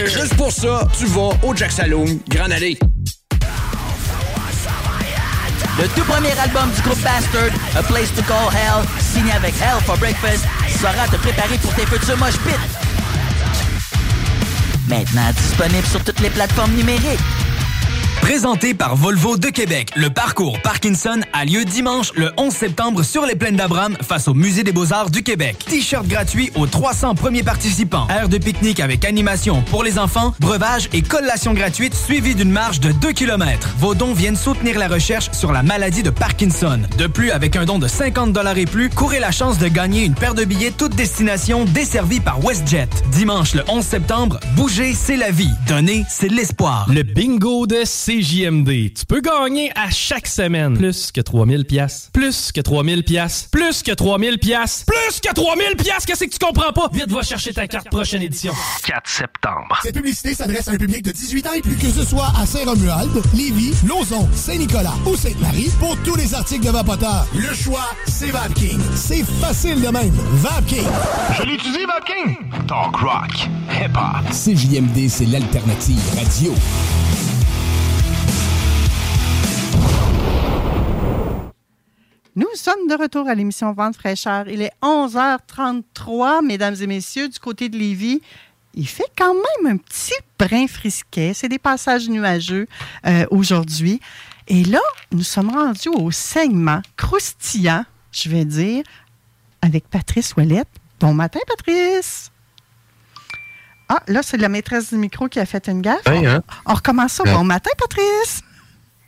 Juste 0.07 0.35
pour 0.35 0.51
ça, 0.51 0.85
tu 0.99 1.05
vas 1.05 1.29
au 1.41 1.55
Jack 1.55 1.71
Saloon 1.71 2.00
Allée. 2.01 2.77
Le 5.79 5.87
tout 5.89 6.03
premier 6.03 6.31
album 6.31 6.71
du 6.75 6.81
groupe 6.81 6.99
Bastard, 7.01 7.51
A 7.75 7.83
Place 7.83 8.11
to 8.15 8.23
Call 8.23 8.49
Hell, 8.51 8.83
signé 8.99 9.31
avec 9.33 9.53
Hell 9.61 9.79
for 9.85 9.97
Breakfast, 9.97 10.45
sera 10.67 11.07
te 11.07 11.17
préparer 11.17 11.59
pour 11.59 11.73
tes 11.75 11.85
futurs 11.85 12.17
mosh 12.17 12.37
pits. 12.39 12.55
Maintenant 14.89 15.31
disponible 15.37 15.85
sur 15.85 16.03
toutes 16.03 16.19
les 16.21 16.31
plateformes 16.31 16.73
numériques. 16.73 17.19
Présenté 18.21 18.73
par 18.73 18.95
Volvo 18.95 19.35
de 19.35 19.47
Québec, 19.47 19.89
le 19.95 20.09
parcours 20.09 20.61
Parkinson 20.61 21.19
a 21.33 21.43
lieu 21.43 21.65
dimanche 21.65 22.13
le 22.15 22.31
11 22.37 22.53
septembre 22.53 23.03
sur 23.03 23.25
les 23.25 23.35
plaines 23.35 23.57
d'Abraham 23.57 23.97
face 24.01 24.27
au 24.27 24.33
Musée 24.33 24.63
des 24.63 24.71
Beaux-Arts 24.71 25.09
du 25.09 25.21
Québec. 25.21 25.57
T-shirt 25.67 26.07
gratuit 26.07 26.51
aux 26.55 26.65
300 26.65 27.15
premiers 27.15 27.43
participants. 27.43 28.07
Aire 28.09 28.29
de 28.29 28.37
pique-nique 28.37 28.79
avec 28.79 29.03
animation 29.03 29.61
pour 29.63 29.83
les 29.83 29.99
enfants, 29.99 30.33
breuvage 30.39 30.87
et 30.93 31.01
collation 31.01 31.53
gratuite 31.53 31.93
suivie 31.93 32.35
d'une 32.35 32.51
marche 32.51 32.79
de 32.79 32.91
2 32.93 33.11
km. 33.11 33.75
Vos 33.79 33.95
dons 33.95 34.13
viennent 34.13 34.37
soutenir 34.37 34.79
la 34.79 34.87
recherche 34.87 35.29
sur 35.33 35.51
la 35.51 35.63
maladie 35.63 36.03
de 36.03 36.09
Parkinson. 36.09 36.81
De 36.97 37.07
plus, 37.07 37.31
avec 37.31 37.55
un 37.57 37.65
don 37.65 37.79
de 37.79 37.87
50 37.87 38.37
et 38.55 38.65
plus, 38.65 38.89
courez 38.89 39.19
la 39.19 39.31
chance 39.31 39.57
de 39.57 39.67
gagner 39.67 40.05
une 40.05 40.13
paire 40.15 40.35
de 40.35 40.45
billets 40.45 40.71
toute 40.71 40.95
destination 40.95 41.65
desservie 41.65 42.19
par 42.21 42.39
WestJet. 42.45 42.87
Dimanche 43.11 43.55
le 43.55 43.63
11 43.67 43.83
septembre, 43.83 44.39
bouger, 44.55 44.93
c'est 44.93 45.17
la 45.17 45.31
vie. 45.31 45.51
Donner, 45.67 46.05
c'est 46.09 46.31
l'espoir. 46.31 46.87
Le 46.89 47.03
bingo 47.03 47.67
de 47.67 47.83
CJMD. 48.11 48.93
Tu 48.93 49.05
peux 49.07 49.21
gagner 49.21 49.71
à 49.73 49.89
chaque 49.89 50.27
semaine 50.27 50.77
plus 50.77 51.13
que 51.13 51.21
3000 51.21 51.63
pièces. 51.63 52.09
Plus 52.11 52.51
que 52.51 52.59
3000 52.59 53.03
pièces. 53.05 53.47
Plus 53.49 53.81
que 53.83 53.93
3000 53.93 54.37
pièces. 54.37 54.83
Plus 54.85 55.21
que 55.21 55.33
3000 55.33 55.77
pièces. 55.77 56.05
Qu'est-ce 56.05 56.25
que 56.25 56.29
tu 56.29 56.37
comprends 56.37 56.73
pas? 56.73 56.89
Vite, 56.91 57.09
va 57.09 57.21
chercher 57.21 57.53
ta 57.53 57.69
carte 57.69 57.89
prochaine 57.89 58.21
édition. 58.21 58.51
4 58.85 59.09
septembre. 59.09 59.79
Cette 59.81 59.95
publicité 59.95 60.35
s'adresse 60.35 60.67
à 60.67 60.71
un 60.71 60.77
public 60.77 61.05
de 61.05 61.11
18 61.11 61.47
ans 61.47 61.53
et 61.53 61.61
plus. 61.61 61.77
Que 61.77 61.89
ce 61.89 62.03
soit 62.03 62.33
à 62.37 62.45
Saint-Romuald, 62.45 63.11
Lévis, 63.33 63.75
Lauson, 63.87 64.27
Saint-Nicolas 64.35 64.95
ou 65.05 65.15
Sainte-Marie, 65.15 65.71
pour 65.79 65.95
tous 66.03 66.17
les 66.17 66.33
articles 66.33 66.65
de 66.65 66.71
Vapoteur, 66.71 67.25
le 67.33 67.55
choix, 67.55 67.87
c'est 68.07 68.31
VapKing. 68.31 68.79
C'est 68.93 69.23
facile 69.39 69.79
de 69.79 69.87
même. 69.87 70.11
VapKing. 70.33 70.87
Je 71.37 71.43
l'utilise, 71.43 71.87
Vapking. 71.87 72.67
Talk 72.67 72.93
rock. 72.97 73.47
Hip-hop. 73.71 74.29
CJMD, 74.33 75.07
c'est 75.07 75.27
l'alternative 75.27 76.01
radio. 76.17 76.53
Nous 82.35 82.47
sommes 82.55 82.87
de 82.87 82.95
retour 82.95 83.27
à 83.27 83.35
l'émission 83.35 83.73
Vente 83.73 83.95
fraîcheur. 83.95 84.47
Il 84.47 84.61
est 84.61 84.71
11h33, 84.81 86.45
mesdames 86.45 86.75
et 86.79 86.87
messieurs, 86.87 87.27
du 87.27 87.39
côté 87.39 87.67
de 87.67 87.77
Lévis. 87.77 88.21
Il 88.73 88.87
fait 88.87 89.11
quand 89.17 89.33
même 89.33 89.73
un 89.73 89.77
petit 89.77 90.13
brin 90.39 90.65
frisquet. 90.67 91.33
C'est 91.35 91.49
des 91.49 91.59
passages 91.59 92.07
nuageux 92.07 92.67
euh, 93.05 93.25
aujourd'hui. 93.31 93.99
Et 94.47 94.63
là, 94.63 94.79
nous 95.11 95.23
sommes 95.23 95.49
rendus 95.49 95.89
au 95.89 96.09
segment 96.11 96.81
croustillant, 96.95 97.83
je 98.13 98.29
vais 98.29 98.45
dire, 98.45 98.83
avec 99.61 99.89
Patrice 99.89 100.33
Ouellette. 100.37 100.69
Bon 101.01 101.13
matin, 101.13 101.39
Patrice. 101.45 102.31
Ah, 103.89 104.01
là, 104.07 104.21
c'est 104.23 104.37
la 104.37 104.47
maîtresse 104.47 104.93
du 104.93 104.97
micro 104.97 105.27
qui 105.27 105.39
a 105.41 105.45
fait 105.45 105.67
une 105.67 105.81
gaffe. 105.81 106.07
Hein, 106.07 106.23
hein? 106.25 106.43
On 106.65 106.75
recommence 106.75 107.11
ça. 107.11 107.23
Hein? 107.27 107.33
Bon 107.33 107.43
matin, 107.43 107.71
Patrice. 107.77 108.41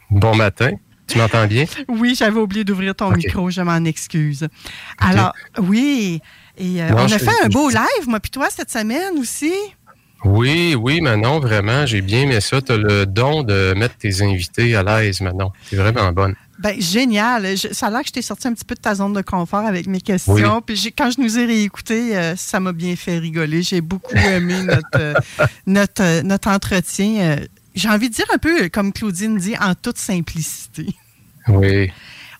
Bon 0.10 0.36
matin. 0.36 0.72
Tu 1.08 1.18
m'entends 1.18 1.46
bien? 1.48 1.66
Oui, 1.88 2.16
j'avais 2.18 2.40
oublié 2.40 2.64
d'ouvrir 2.64 2.96
ton 2.96 3.12
micro, 3.12 3.50
je 3.50 3.62
m'en 3.62 3.84
excuse. 3.86 4.48
Alors, 5.00 5.34
oui, 5.60 6.22
et 6.58 6.82
euh, 6.82 6.90
Non, 6.90 6.96
on 7.00 7.06
a 7.06 7.08
je- 7.08 7.18
fait 7.18 7.44
un 7.44 7.50
beau 7.50 7.70
live, 7.70 8.08
moi 8.08 8.20
puis 8.20 8.32
toi, 8.32 8.48
cette 8.50 8.72
semaine 8.72 9.18
aussi? 9.20 9.52
Oui, 10.26 10.74
oui, 10.76 11.02
Manon, 11.02 11.40
vraiment, 11.42 11.86
j'ai 11.86 12.02
bien 12.02 12.22
aimé 12.22 12.40
ça. 12.40 12.62
Tu 12.62 12.72
as 12.72 12.78
le 12.78 13.06
don 13.06 13.44
de 13.44 13.74
mettre 13.76 13.98
tes 13.98 14.22
invités 14.22 14.74
à 14.74 14.82
l'aise, 14.82 15.20
Manon. 15.20 15.52
C'est 15.70 15.76
vraiment 15.76 16.14
bonne. 16.14 16.34
Ben, 16.60 16.80
génial. 16.80 17.58
Je- 17.58 17.74
ça 17.74 17.88
a 17.88 17.90
l'air 17.90 18.02
que 18.04 18.08
je 18.08 18.14
t'ai 18.14 18.22
sorti 18.22 18.48
un 18.48 18.54
petit 18.54 18.64
peu 18.64 18.76
de 18.76 18.80
ta 18.80 18.96
zone 18.96 19.12
de 19.12 19.22
confort 19.22 19.66
avec 19.66 19.86
mes 19.86 20.00
questions. 20.00 20.34
Oui. 20.34 20.62
Puis 20.66 20.94
quand 20.98 21.12
je 21.12 21.20
nous 21.20 21.38
ai 21.38 21.46
réécoutés, 21.46 22.16
euh, 22.16 22.36
ça 22.38 22.62
m'a 22.62 22.72
bien 22.72 22.96
fait 22.96 23.18
rigoler. 23.18 23.64
J'ai 23.64 23.82
beaucoup 23.82 24.16
aimé 24.16 24.62
notre, 24.64 24.88
euh, 24.96 25.14
notre, 25.68 26.22
notre 26.22 26.48
entretien. 26.50 27.40
J'ai 27.76 27.90
envie 27.90 28.10
de 28.10 28.14
dire 28.14 28.26
un 28.34 28.38
peu, 28.38 28.70
comme 28.70 28.94
Claudine 28.94 29.38
dit, 29.38 29.56
en 29.60 29.74
toute 29.76 29.98
simplicité. 29.98 30.88
Oui. 31.48 31.92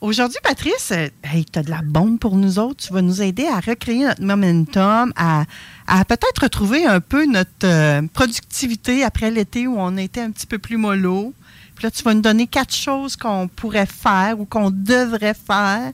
Aujourd'hui, 0.02 0.40
Patrice, 0.44 0.92
euh, 0.92 1.08
hey, 1.24 1.46
tu 1.46 1.60
as 1.60 1.64
de 1.64 1.70
la 1.70 1.82
bombe 1.82 2.20
pour 2.20 2.36
nous 2.36 2.60
autres. 2.60 2.88
Tu 2.88 2.94
vas 2.94 3.02
nous 3.02 3.22
aider 3.22 3.48
à 3.48 3.60
recréer 3.60 4.04
notre 4.04 4.22
momentum, 4.22 5.14
à, 5.16 5.46
à 5.88 6.04
peut-être 6.04 6.44
retrouver 6.44 6.86
un 6.86 7.00
peu 7.00 7.26
notre 7.26 7.50
euh, 7.64 8.02
productivité 8.14 9.04
après 9.04 9.32
l'été 9.32 9.66
où 9.66 9.76
on 9.80 9.96
était 9.98 10.22
un 10.22 10.32
petit 10.32 10.46
peu 10.46 10.58
plus 10.58 10.78
mollo. 10.78 11.34
Puis 11.76 11.86
là, 11.86 11.92
tu 11.92 12.04
vas 12.04 12.14
nous 12.14 12.22
donner 12.22 12.48
quatre 12.48 12.76
choses 12.76 13.16
qu'on 13.16 13.48
pourrait 13.48 13.86
faire 13.88 14.40
ou 14.40 14.46
qu'on 14.46 14.70
devrait 14.72 15.36
faire 15.36 15.92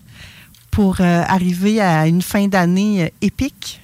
pour 0.71 1.01
euh, 1.01 1.23
arriver 1.27 1.79
à 1.81 2.07
une 2.07 2.21
fin 2.21 2.47
d'année 2.47 3.05
euh, 3.05 3.09
épique. 3.21 3.81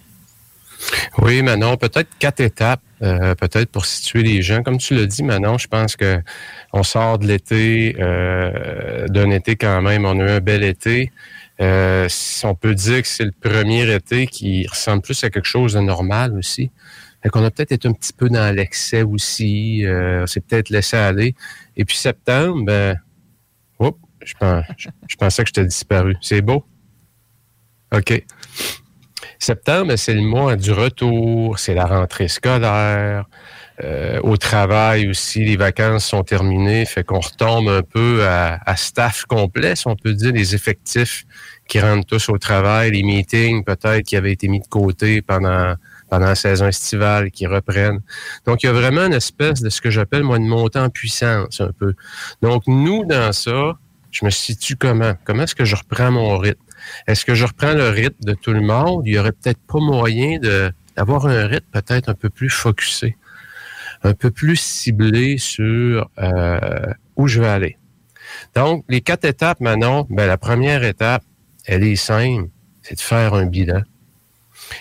Oui, 1.20 1.42
Manon, 1.42 1.78
peut-être 1.78 2.10
quatre 2.20 2.42
étapes, 2.42 2.82
euh, 3.02 3.36
peut-être 3.36 3.70
pour 3.70 3.86
situer 3.86 4.24
les 4.24 4.42
gens. 4.42 4.64
Comme 4.64 4.78
tu 4.78 4.96
l'as 4.96 5.06
dit, 5.06 5.24
Manon, 5.24 5.58
je 5.58 5.68
pense 5.68 5.96
que 5.96 6.22
on 6.74 6.84
sort 6.84 7.20
de 7.20 7.28
l'été, 7.28 7.96
euh, 8.00 9.08
d'un 9.08 9.32
été 9.32 9.56
quand 9.56 9.82
même. 9.82 10.06
On 10.06 10.20
a 10.20 10.24
eu 10.24 10.30
un 10.30 10.40
bel 10.40 10.64
été. 10.64 11.12
Euh, 11.62 12.08
on 12.44 12.56
peut 12.56 12.76
dire 12.76 13.02
que 13.02 13.08
c'est 13.08 13.26
le 13.26 13.32
premier 13.32 13.94
été 13.94 14.28
qui 14.28 14.68
ressemble 14.68 15.02
plus 15.02 15.24
à 15.24 15.30
quelque 15.30 15.48
chose 15.48 15.74
de 15.74 15.80
normal 15.80 16.38
aussi. 16.38 16.72
Fait 17.24 17.30
qu'on 17.30 17.44
a 17.44 17.52
peut-être 17.52 17.72
été 17.72 17.88
un 17.88 17.94
petit 17.94 18.14
peu 18.14 18.30
dans 18.30 18.54
l'excès 18.54 19.02
aussi. 19.02 19.84
On 19.88 20.28
s'est 20.28 20.42
peut-être 20.42 20.70
laissé 20.70 20.98
aller. 20.98 21.36
Et 21.76 21.86
puis 21.86 21.98
septembre, 21.98 22.64
ben, 22.66 22.98
je, 24.26 24.34
je 25.08 25.16
pensais 25.16 25.44
que 25.44 25.50
j'étais 25.50 25.66
disparu. 25.66 26.16
C'est 26.22 26.42
beau? 26.42 26.66
OK. 27.94 28.24
Septembre, 29.40 29.96
c'est 29.96 30.14
le 30.14 30.22
mois 30.22 30.56
du 30.56 30.72
retour, 30.72 31.60
c'est 31.60 31.74
la 31.74 31.86
rentrée 31.86 32.28
scolaire. 32.28 33.26
Euh, 33.84 34.22
au 34.24 34.38
travail 34.38 35.10
aussi, 35.10 35.44
les 35.44 35.58
vacances 35.58 36.06
sont 36.06 36.24
terminées, 36.24 36.86
fait 36.86 37.04
qu'on 37.04 37.20
retombe 37.20 37.68
un 37.68 37.82
peu 37.82 38.26
à, 38.26 38.76
staff 38.78 39.26
complet, 39.26 39.76
si 39.76 39.88
on 39.88 39.98
peut 39.98 40.14
dire, 40.14 40.32
les 40.32 40.56
effectifs 40.56 41.26
qui 41.68 41.82
rentrent 41.82 42.08
tous 42.08 42.30
au 42.30 42.38
travail, 42.38 42.92
les 42.92 43.04
meetings 43.04 43.66
peut-être 43.66 44.04
qui 44.04 44.16
avaient 44.16 44.32
été 44.32 44.48
mis 44.48 44.62
de 44.62 44.68
côté 44.68 45.22
pendant 45.22 45.76
pendant 46.10 46.28
la 46.28 46.36
saison 46.36 46.68
estivale 46.68 47.32
qui 47.32 47.48
reprennent. 47.48 48.00
Donc, 48.46 48.64
il 48.64 48.68
y 48.68 48.70
a 48.70 48.74
vraiment 48.74 49.06
une 49.06 49.14
espèce 49.14 49.62
de 49.62 49.70
ce 49.70 49.82
que 49.82 49.90
j'appelle, 49.90 50.24
moi, 50.24 50.38
une 50.38 50.48
montée 50.48 50.80
en 50.80 50.90
puissance 50.90 51.62
un 51.62 51.72
peu. 51.72 51.94
Donc, 52.42 52.64
nous, 52.68 53.06
dans 53.06 53.32
ça, 53.32 53.78
je 54.12 54.26
me 54.26 54.30
situe 54.30 54.76
comment? 54.76 55.14
Comment 55.26 55.44
est-ce 55.44 55.56
que 55.56 55.66
je 55.66 55.76
reprends 55.76 56.12
mon 56.12 56.38
rythme? 56.38 56.62
Est-ce 57.08 57.26
que 57.26 57.36
je 57.36 57.46
reprends 57.46 57.74
le 57.74 57.90
rythme 57.90 58.24
de 58.24 58.34
tout 58.34 58.54
le 58.54 58.62
monde? 58.62 59.04
Il 59.06 59.14
y 59.14 59.20
aurait 59.20 59.32
peut-être 59.32 59.60
pas 59.68 59.80
moyen 59.80 60.40
d'avoir 60.96 61.28
un 61.28 61.48
rythme 61.48 61.68
peut-être 61.72 62.10
un 62.10 62.14
peu 62.14 62.30
plus 62.30 62.50
focusé, 62.50 63.18
un 64.04 64.14
peu 64.14 64.32
plus 64.32 64.58
ciblé 64.58 65.38
sur 65.38 66.10
euh, 66.20 66.94
où 67.16 67.28
je 67.28 67.42
vais 67.42 67.48
aller. 67.48 67.78
Donc, 68.56 68.86
les 68.90 69.02
quatre 69.02 69.26
étapes, 69.26 69.60
Manon, 69.60 70.08
ben, 70.10 70.28
la 70.28 70.38
première 70.38 70.84
étape, 70.84 71.24
elle 71.66 71.84
est 71.84 71.96
simple, 71.96 72.50
c'est 72.82 72.96
de 72.96 73.02
faire 73.02 73.34
un 73.34 73.46
bilan. 73.46 73.82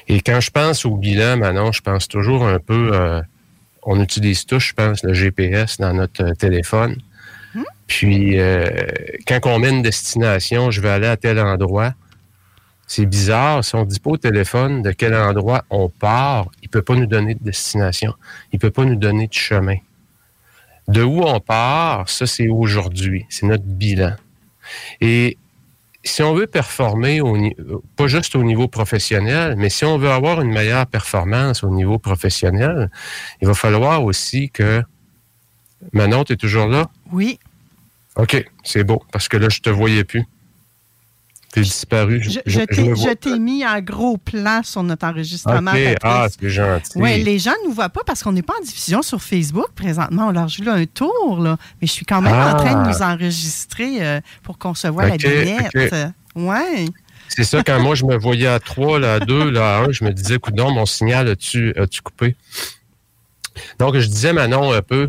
Et 0.09 0.21
quand 0.21 0.41
je 0.41 0.51
pense 0.51 0.85
au 0.85 0.97
bilan, 0.97 1.37
Manon, 1.37 1.73
je 1.73 1.81
pense 1.81 2.09
toujours 2.09 2.47
un 2.47 2.59
peu, 2.59 2.91
euh, 2.93 3.21
on 3.83 4.01
utilise 4.01 4.47
tous, 4.47 4.61
je 4.61 4.75
pense, 4.75 5.03
le 5.03 5.13
GPS 5.13 5.79
dans 5.79 5.93
notre 5.93 6.25
euh, 6.25 6.35
téléphone. 6.35 6.97
Puis, 7.87 8.39
euh, 8.41 8.67
quand 9.27 9.41
on 9.45 9.59
met 9.59 9.71
une 9.71 9.83
destination, 9.83 10.71
je 10.71 10.81
vais 10.81 10.91
aller 10.91 11.07
à 11.07 11.17
tel 11.17 11.39
endroit. 11.39 11.95
C'est 12.87 13.07
bizarre, 13.07 13.65
si 13.65 13.75
on 13.75 13.81
ne 13.81 13.87
dit 13.87 14.01
pas 14.01 14.11
au 14.11 14.17
téléphone 14.17 14.83
de 14.83 14.93
quel 14.93 15.15
endroit 15.15 15.65
on 15.71 15.89
part, 15.89 16.49
il 16.63 16.67
ne 16.67 16.71
peut 16.71 16.83
pas 16.83 16.95
nous 16.95 17.07
donner 17.07 17.35
de 17.35 17.43
destination. 17.43 18.15
Il 18.53 18.57
ne 18.57 18.61
peut 18.61 18.71
pas 18.71 18.85
nous 18.85 18.97
donner 18.97 19.27
de 19.27 19.33
chemin. 19.33 19.77
De 20.89 21.03
où 21.03 21.23
on 21.23 21.41
part, 21.41 22.09
ça, 22.11 22.27
c'est 22.27 22.49
aujourd'hui. 22.49 23.25
C'est 23.31 23.47
notre 23.47 23.65
bilan. 23.65 24.15
Et 25.01 25.39
si 26.05 26.23
on 26.23 26.35
veut 26.35 26.47
performer, 26.47 27.23
pas 27.97 28.07
juste 28.07 28.37
au 28.37 28.43
niveau 28.43 28.69
professionnel, 28.69 29.55
mais 29.57 29.71
si 29.71 29.87
on 29.87 29.97
veut 29.97 30.11
avoir 30.11 30.43
une 30.43 30.53
meilleure 30.53 30.87
performance 30.87 31.65
au 31.65 31.71
niveau 31.71 31.99
professionnel, 31.99 32.91
il 33.41 33.49
va 33.49 33.55
falloir 33.55 34.05
aussi 34.05 34.51
que... 34.51 34.83
Manon, 35.93 36.25
tu 36.25 36.35
es 36.35 36.37
toujours 36.37 36.67
là? 36.67 36.91
Oui. 37.13 37.39
OK, 38.17 38.45
c'est 38.63 38.85
beau, 38.85 39.03
parce 39.13 39.29
que 39.29 39.37
là, 39.37 39.49
je 39.49 39.61
te 39.61 39.71
voyais 39.71 40.05
plus. 40.05 40.25
T'es 41.53 41.61
disparu. 41.61 42.21
Je, 42.21 42.31
je- 42.31 42.41
je 42.47 42.61
je 42.97 43.13
t'ai- 43.15 43.39
mis 43.39 43.65
en 43.65 43.81
gros 43.81 44.17
plan 44.17 44.63
sur 44.65 44.83
notre 44.83 45.07
enregistrement. 45.07 45.71
OK, 45.71 45.77
Patrice. 45.77 45.97
ah, 46.03 46.27
c'est 46.29 46.51
gentil. 46.51 46.93
Oui, 46.97 47.23
les 47.23 47.39
gens 47.39 47.53
ne 47.63 47.69
nous 47.69 47.75
voient 47.75 47.89
pas 47.91 48.01
parce 48.05 48.25
qu'on 48.25 48.33
n'est 48.33 48.43
pas 48.43 48.55
en 48.61 48.65
diffusion 48.65 49.03
sur 49.03 49.23
Facebook 49.23 49.69
présentement. 49.77 50.29
On 50.29 50.33
leur 50.33 50.49
joue 50.49 50.65
là 50.65 50.73
un 50.75 50.85
tour, 50.87 51.39
là. 51.41 51.57
mais 51.81 51.87
je 51.87 51.93
suis 51.93 52.05
quand 52.05 52.21
même 52.21 52.33
en 52.35 52.41
Ah. 52.41 52.55
train 52.55 52.83
de 52.83 52.89
nous 52.89 53.03
enregistrer 53.03 54.05
euh, 54.05 54.21
pour 54.43 54.59
qu'on 54.59 54.75
se 54.75 54.89
voit 54.89 55.07
la 55.09 55.17
vignette. 55.17 55.71
OK. 55.77 56.43
Ouais. 56.43 56.87
C'est 57.29 57.45
ça, 57.45 57.63
quand 57.63 57.81
moi, 57.81 57.95
je 57.95 58.05
me 58.05 58.17
voyais 58.17 58.49
à 58.49 58.59
3, 58.59 58.99
là, 58.99 59.15
à 59.15 59.21
2, 59.21 59.51
là, 59.51 59.77
à 59.77 59.81
1, 59.85 59.93
je 59.93 60.03
me 60.05 60.11
disais, 60.13 60.39
coudon, 60.39 60.73
mon 60.73 60.87
signal, 60.87 61.29
as-tu 61.29 61.73
as-tu 61.77 62.03
coupé? 62.03 62.35
Donc, 63.79 63.97
je 63.97 64.07
disais, 64.09 64.33
Manon, 64.33 64.73
un 64.73 64.83
peu, 64.83 65.09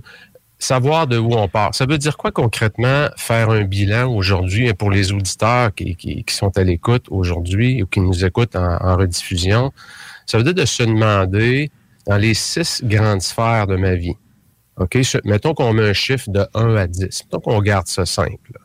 savoir 0.60 1.08
de 1.08 1.18
où 1.18 1.34
on 1.34 1.48
part. 1.48 1.76
Ça 1.76 1.86
veut 1.86 1.98
dire 1.98 2.18
quoi 2.18 2.32
concrètement 2.32 3.08
faire 3.18 3.50
un 3.50 3.64
bilan 3.64 4.14
aujourd'hui 4.14 4.74
pour 4.74 4.90
les 4.92 5.12
auditeurs 5.12 5.74
qui, 5.74 5.96
qui- 5.96 6.24
sont 6.30 6.58
à 6.58 6.64
l'écoute 6.64 7.06
aujourd'hui 7.10 7.84
ou 7.84 7.88
qui 7.88 8.00
nous 8.00 8.26
écoutent 8.26 8.56
en, 8.56 8.96
rediffusion? 8.98 9.72
Ça 10.26 10.38
veut 10.38 10.44
dire 10.44 10.54
de 10.54 10.66
se 10.66 10.84
demander 10.84 11.70
dans 12.08 12.18
les 12.18 12.34
six 12.34 12.82
grandes 12.84 13.22
sphères 13.22 13.68
de 13.68 13.76
ma 13.76 13.96
vie. 13.96 14.16
OK? 14.78 14.98
Mettons 15.24 15.54
qu'on 15.54 15.74
met 15.74 15.90
un 15.90 15.94
chiffre 15.94 16.30
de 16.30 16.46
1 16.54 16.76
à 16.76 16.88
10. 16.88 17.24
Mettons 17.26 17.40
qu'on 17.40 17.62
garde 17.62 17.88
ça 17.88 18.06
simple. 18.06 18.60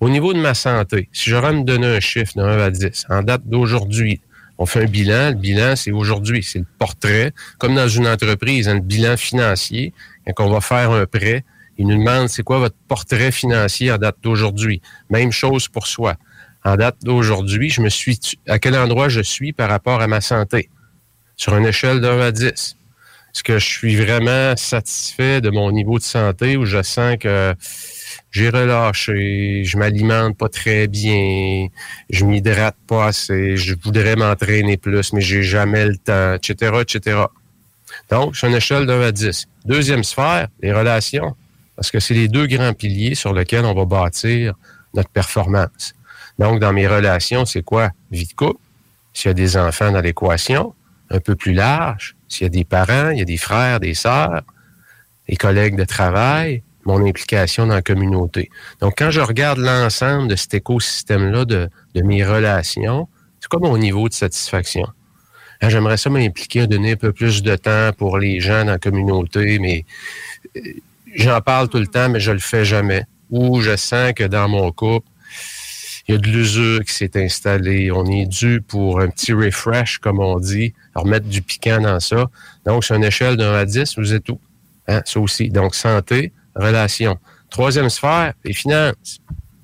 Au 0.00 0.08
niveau 0.08 0.32
de 0.32 0.40
ma 0.40 0.54
santé, 0.54 1.08
si 1.12 1.30
j'aurais 1.30 1.48
à 1.48 1.52
me 1.52 1.62
donner 1.64 1.86
un 1.86 2.00
chiffre 2.00 2.32
de 2.36 2.42
1 2.42 2.58
à 2.60 2.70
10, 2.70 3.06
en 3.10 3.22
date 3.22 3.42
d'aujourd'hui, 3.44 4.20
on 4.58 4.66
fait 4.66 4.82
un 4.82 4.86
bilan. 4.86 5.30
Le 5.30 5.34
bilan, 5.34 5.76
c'est 5.76 5.90
aujourd'hui. 5.90 6.42
C'est 6.42 6.60
le 6.60 6.66
portrait. 6.78 7.32
Comme 7.58 7.74
dans 7.74 7.88
une 7.88 8.06
entreprise, 8.06 8.68
hein, 8.68 8.74
le 8.74 8.80
bilan 8.80 9.16
financier. 9.16 9.92
Quand 10.32 10.46
on 10.46 10.52
va 10.52 10.60
faire 10.60 10.90
un 10.90 11.06
prêt, 11.06 11.44
il 11.76 11.86
nous 11.86 11.98
demande 11.98 12.28
c'est 12.28 12.42
quoi 12.42 12.58
votre 12.58 12.76
portrait 12.88 13.32
financier 13.32 13.90
en 13.90 13.98
date 13.98 14.16
d'aujourd'hui? 14.22 14.80
Même 15.10 15.32
chose 15.32 15.68
pour 15.68 15.86
soi. 15.86 16.16
En 16.64 16.76
date 16.76 16.96
d'aujourd'hui, 17.02 17.70
je 17.70 17.82
me 17.82 17.88
suis 17.88 18.18
à 18.48 18.58
quel 18.58 18.76
endroit 18.76 19.08
je 19.08 19.20
suis 19.20 19.52
par 19.52 19.68
rapport 19.68 20.00
à 20.00 20.06
ma 20.06 20.20
santé? 20.20 20.70
Sur 21.36 21.56
une 21.56 21.66
échelle 21.66 22.00
de 22.00 22.08
1 22.08 22.20
à 22.20 22.32
10. 22.32 22.46
Est-ce 23.34 23.42
que 23.42 23.58
je 23.58 23.66
suis 23.66 23.96
vraiment 23.96 24.56
satisfait 24.56 25.40
de 25.40 25.50
mon 25.50 25.72
niveau 25.72 25.98
de 25.98 26.04
santé 26.04 26.56
ou 26.56 26.64
je 26.64 26.80
sens 26.82 27.16
que 27.18 27.54
j'ai 28.30 28.48
relâché, 28.48 29.64
je 29.64 29.76
m'alimente 29.76 30.38
pas 30.38 30.48
très 30.48 30.86
bien, 30.86 31.66
je 32.10 32.24
m'hydrate 32.24 32.76
pas 32.86 33.06
assez, 33.06 33.56
je 33.56 33.74
voudrais 33.82 34.14
m'entraîner 34.14 34.76
plus, 34.76 35.12
mais 35.12 35.20
j'ai 35.20 35.42
jamais 35.42 35.86
le 35.86 35.96
temps, 35.96 36.34
etc., 36.34 36.82
etc. 36.82 37.24
Donc, 38.14 38.36
sur 38.36 38.46
une 38.46 38.54
échelle 38.54 38.86
de 38.86 38.92
1 38.92 39.00
à 39.00 39.10
10. 39.10 39.48
Deuxième 39.64 40.04
sphère, 40.04 40.46
les 40.62 40.72
relations, 40.72 41.34
parce 41.74 41.90
que 41.90 41.98
c'est 41.98 42.14
les 42.14 42.28
deux 42.28 42.46
grands 42.46 42.72
piliers 42.72 43.16
sur 43.16 43.32
lesquels 43.32 43.64
on 43.64 43.74
va 43.74 43.86
bâtir 43.86 44.54
notre 44.94 45.08
performance. 45.08 45.94
Donc, 46.38 46.60
dans 46.60 46.72
mes 46.72 46.86
relations, 46.86 47.44
c'est 47.44 47.64
quoi? 47.64 47.90
Vie 48.12 48.28
de 48.28 48.32
couple, 48.34 48.60
s'il 49.12 49.30
y 49.30 49.32
a 49.32 49.34
des 49.34 49.56
enfants 49.56 49.90
dans 49.90 50.00
l'équation, 50.00 50.74
un 51.10 51.18
peu 51.18 51.34
plus 51.34 51.54
large, 51.54 52.14
s'il 52.28 52.44
y 52.44 52.46
a 52.46 52.50
des 52.50 52.62
parents, 52.62 53.10
il 53.10 53.18
y 53.18 53.22
a 53.22 53.24
des 53.24 53.36
frères, 53.36 53.80
des 53.80 53.94
sœurs, 53.94 54.42
des 55.28 55.34
collègues 55.34 55.74
de 55.74 55.84
travail, 55.84 56.62
mon 56.84 57.04
implication 57.04 57.66
dans 57.66 57.74
la 57.74 57.82
communauté. 57.82 58.48
Donc, 58.78 58.94
quand 58.96 59.10
je 59.10 59.22
regarde 59.22 59.58
l'ensemble 59.58 60.28
de 60.28 60.36
cet 60.36 60.54
écosystème-là 60.54 61.46
de, 61.46 61.68
de 61.96 62.02
mes 62.02 62.24
relations, 62.24 63.08
c'est 63.40 63.48
quoi 63.48 63.58
mon 63.58 63.76
niveau 63.76 64.08
de 64.08 64.14
satisfaction? 64.14 64.86
Hein, 65.64 65.70
J'aimerais 65.70 65.96
ça 65.96 66.10
m'impliquer, 66.10 66.66
donner 66.66 66.92
un 66.92 66.96
peu 66.96 67.12
plus 67.12 67.42
de 67.42 67.56
temps 67.56 67.90
pour 67.96 68.18
les 68.18 68.38
gens 68.38 68.66
dans 68.66 68.72
la 68.72 68.78
communauté, 68.78 69.58
mais 69.58 69.86
euh, 70.56 70.60
j'en 71.14 71.40
parle 71.40 71.70
tout 71.70 71.78
le 71.78 71.86
temps, 71.86 72.10
mais 72.10 72.20
je 72.20 72.32
le 72.32 72.38
fais 72.38 72.66
jamais. 72.66 73.04
Ou 73.30 73.62
je 73.62 73.74
sens 73.74 74.12
que 74.12 74.24
dans 74.24 74.46
mon 74.46 74.70
couple, 74.72 75.08
il 76.06 76.12
y 76.12 76.14
a 76.16 76.18
de 76.18 76.28
l'usure 76.28 76.84
qui 76.84 76.92
s'est 76.92 77.12
installée. 77.14 77.90
On 77.90 78.04
est 78.04 78.26
dû 78.26 78.60
pour 78.60 79.00
un 79.00 79.08
petit 79.08 79.32
refresh, 79.32 79.96
comme 79.98 80.20
on 80.20 80.38
dit, 80.38 80.74
remettre 80.94 81.26
du 81.26 81.40
piquant 81.40 81.80
dans 81.80 81.98
ça. 81.98 82.26
Donc, 82.66 82.84
sur 82.84 82.96
une 82.96 83.04
échelle 83.04 83.40
1 83.40 83.54
à 83.54 83.64
10, 83.64 83.96
vous 83.96 84.12
êtes 84.12 84.28
où? 84.28 84.38
Hein, 84.86 85.00
ça 85.06 85.18
aussi. 85.18 85.48
Donc, 85.48 85.74
santé, 85.74 86.32
relation. 86.54 87.18
Troisième 87.48 87.88
sphère, 87.88 88.34
les 88.44 88.52
finances. 88.52 89.18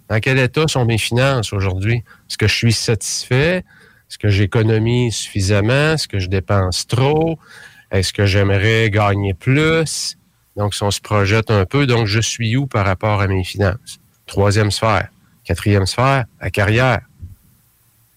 Dans 0.09 0.19
quel 0.19 0.39
état 0.39 0.67
sont 0.67 0.87
mes 0.87 0.97
finances 0.97 1.53
aujourd'hui? 1.53 1.97
Est-ce 1.97 2.39
que 2.39 2.49
je 2.49 2.55
suis 2.55 2.73
satisfait? 2.73 3.65
Est-ce 4.11 4.19
que 4.19 4.29
j'économise 4.29 5.15
suffisamment? 5.15 5.93
Est-ce 5.93 6.09
que 6.09 6.19
je 6.19 6.27
dépense 6.27 6.85
trop? 6.89 7.39
Est-ce 7.93 8.13
que 8.13 8.27
j'aimerais 8.27 8.91
gagner 8.91 9.35
plus? 9.35 10.17
Donc, 10.57 10.75
si 10.75 10.83
on 10.83 10.91
se 10.91 11.01
projette 11.01 11.53
un 11.53 11.65
peu, 11.65 11.87
donc 11.87 12.09
je 12.09 12.19
suis 12.19 12.57
où 12.57 12.67
par 12.67 12.85
rapport 12.87 13.21
à 13.21 13.29
mes 13.29 13.45
finances? 13.45 14.01
Troisième 14.27 14.73
sphère. 14.73 15.11
Quatrième 15.45 15.87
sphère, 15.87 16.25
la 16.41 16.51
carrière. 16.51 17.03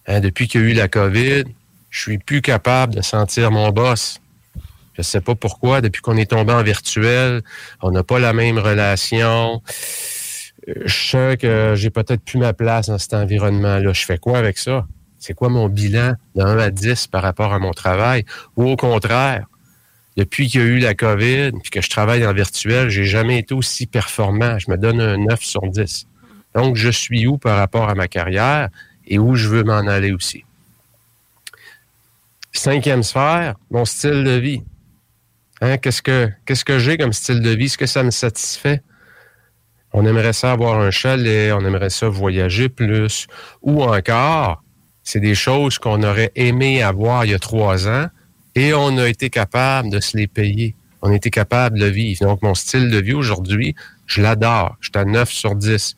Hein, 0.07 0.19
depuis 0.19 0.47
qu'il 0.47 0.61
y 0.61 0.63
a 0.63 0.67
eu 0.69 0.73
la 0.73 0.87
COVID, 0.87 1.43
je 1.91 2.01
suis 2.01 2.17
plus 2.17 2.41
capable 2.41 2.95
de 2.95 3.01
sentir 3.03 3.51
mon 3.51 3.69
boss. 3.69 4.19
Je 4.97 5.03
sais 5.03 5.21
pas 5.21 5.35
pourquoi, 5.35 5.81
depuis 5.81 6.01
qu'on 6.01 6.17
est 6.17 6.31
tombé 6.31 6.53
en 6.53 6.63
virtuel, 6.63 7.43
on 7.83 7.91
n'a 7.91 8.01
pas 8.03 8.17
la 8.17 8.33
même 8.33 8.57
relation. 8.57 9.61
Euh, 10.67 10.73
Je 10.85 11.09
sens 11.09 11.35
que 11.37 11.73
j'ai 11.75 11.91
peut-être 11.91 12.21
plus 12.23 12.39
ma 12.39 12.53
place 12.53 12.87
dans 12.87 12.97
cet 12.97 13.13
environnement-là. 13.13 13.93
Je 13.93 14.05
fais 14.05 14.17
quoi 14.17 14.39
avec 14.39 14.57
ça? 14.57 14.87
C'est 15.25 15.33
quoi 15.33 15.47
mon 15.47 15.69
bilan 15.69 16.15
de 16.35 16.41
1 16.41 16.57
à 16.57 16.69
10 16.69 17.07
par 17.07 17.21
rapport 17.21 17.53
à 17.53 17.59
mon 17.59 17.71
travail? 17.71 18.25
Ou 18.57 18.67
au 18.67 18.75
contraire, 18.75 19.45
depuis 20.17 20.49
qu'il 20.49 20.59
y 20.59 20.63
a 20.63 20.67
eu 20.67 20.79
la 20.79 20.95
COVID, 20.95 21.51
puis 21.61 21.71
que 21.71 21.79
je 21.79 21.89
travaille 21.89 22.27
en 22.27 22.33
virtuel, 22.33 22.89
j'ai 22.89 23.05
jamais 23.05 23.39
été 23.39 23.53
aussi 23.53 23.85
performant. 23.85 24.59
Je 24.59 24.69
me 24.69 24.75
donne 24.75 24.99
un 24.99 25.15
9 25.15 25.41
sur 25.41 25.61
10. 25.61 26.07
Donc, 26.55 26.75
je 26.75 26.89
suis 26.89 27.25
où 27.25 27.37
par 27.37 27.55
rapport 27.55 27.87
à 27.87 27.95
ma 27.95 28.09
carrière 28.09 28.67
et 29.07 29.17
où 29.17 29.35
je 29.35 29.47
veux 29.47 29.63
m'en 29.63 29.87
aller 29.87 30.11
aussi? 30.11 30.43
Cinquième 32.51 33.01
sphère, 33.01 33.55
mon 33.71 33.85
style 33.85 34.25
de 34.25 34.31
vie. 34.31 34.61
Hein, 35.61 35.77
qu'est-ce 35.77 36.01
que 36.01 36.29
qu'est-ce 36.45 36.65
que 36.65 36.79
j'ai 36.79 36.97
comme 36.97 37.13
style 37.13 37.39
de 37.39 37.51
vie? 37.51 37.65
Est-ce 37.65 37.77
que 37.77 37.85
ça 37.85 38.03
me 38.03 38.11
satisfait? 38.11 38.81
On 39.93 40.05
aimerait 40.05 40.33
ça 40.33 40.51
avoir 40.51 40.81
un 40.81 40.91
chalet, 40.91 41.53
on 41.53 41.63
aimerait 41.65 41.89
ça 41.91 42.09
voyager 42.09 42.67
plus. 42.67 43.27
Ou 43.61 43.83
encore, 43.83 44.62
c'est 45.03 45.19
des 45.19 45.35
choses 45.35 45.77
qu'on 45.77 46.01
aurait 46.03 46.31
aimé 46.35 46.81
avoir 46.81 47.25
il 47.25 47.31
y 47.31 47.33
a 47.33 47.39
trois 47.39 47.87
ans 47.87 48.07
et 48.55 48.73
on 48.73 48.97
a 48.97 49.07
été 49.07 49.29
capable 49.29 49.89
de 49.89 49.99
se 49.99 50.15
les 50.15 50.27
payer. 50.27 50.75
On 51.01 51.11
a 51.11 51.15
été 51.15 51.29
capable 51.29 51.79
de 51.79 51.85
vivre. 51.85 52.25
Donc, 52.25 52.41
mon 52.41 52.55
style 52.55 52.89
de 52.89 52.97
vie 52.97 53.13
aujourd'hui, 53.13 53.75
je 54.05 54.21
l'adore. 54.21 54.77
Je 54.79 54.89
suis 54.89 54.97
à 54.97 55.05
9 55.05 55.29
sur 55.29 55.55
10. 55.55 55.95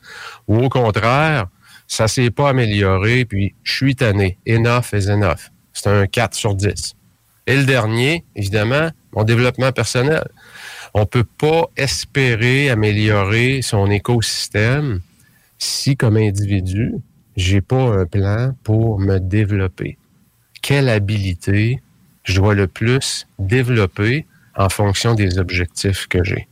Ou 0.47 0.63
au 0.63 0.69
contraire, 0.69 1.47
ça 1.87 2.07
s'est 2.07 2.31
pas 2.31 2.49
amélioré, 2.49 3.25
puis 3.25 3.53
je 3.63 3.73
suis 3.73 3.95
tanné. 3.95 4.39
Enough 4.47 4.93
is 4.93 5.09
enough. 5.09 5.51
C'est 5.73 5.89
un 5.89 6.07
4 6.07 6.33
sur 6.33 6.55
10. 6.55 6.95
Et 7.47 7.55
le 7.55 7.65
dernier, 7.65 8.25
évidemment, 8.35 8.89
mon 9.13 9.23
développement 9.23 9.71
personnel. 9.71 10.27
On 10.93 11.05
peut 11.05 11.25
pas 11.25 11.65
espérer 11.75 12.69
améliorer 12.69 13.61
son 13.61 13.91
écosystème 13.91 15.01
si, 15.59 15.95
comme 15.95 16.17
individu, 16.17 16.95
j'ai 17.35 17.61
pas 17.61 17.75
un 17.75 18.05
plan 18.05 18.55
pour 18.63 18.99
me 18.99 19.19
développer. 19.19 19.97
Quelle 20.61 20.89
habilité 20.89 21.81
je 22.23 22.35
dois 22.35 22.55
le 22.55 22.67
plus 22.67 23.27
développer 23.39 24.25
en 24.55 24.69
fonction 24.69 25.13
des 25.13 25.37
objectifs 25.37 26.07
que 26.07 26.23
j'ai? 26.23 26.47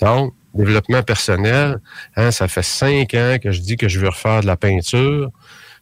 Donc, 0.00 0.34
développement 0.54 1.02
personnel, 1.02 1.78
hein, 2.16 2.30
ça 2.30 2.48
fait 2.48 2.62
cinq 2.62 3.14
ans 3.14 3.36
que 3.42 3.52
je 3.52 3.60
dis 3.60 3.76
que 3.76 3.88
je 3.88 4.00
veux 4.00 4.08
refaire 4.08 4.40
de 4.40 4.46
la 4.46 4.56
peinture, 4.56 5.30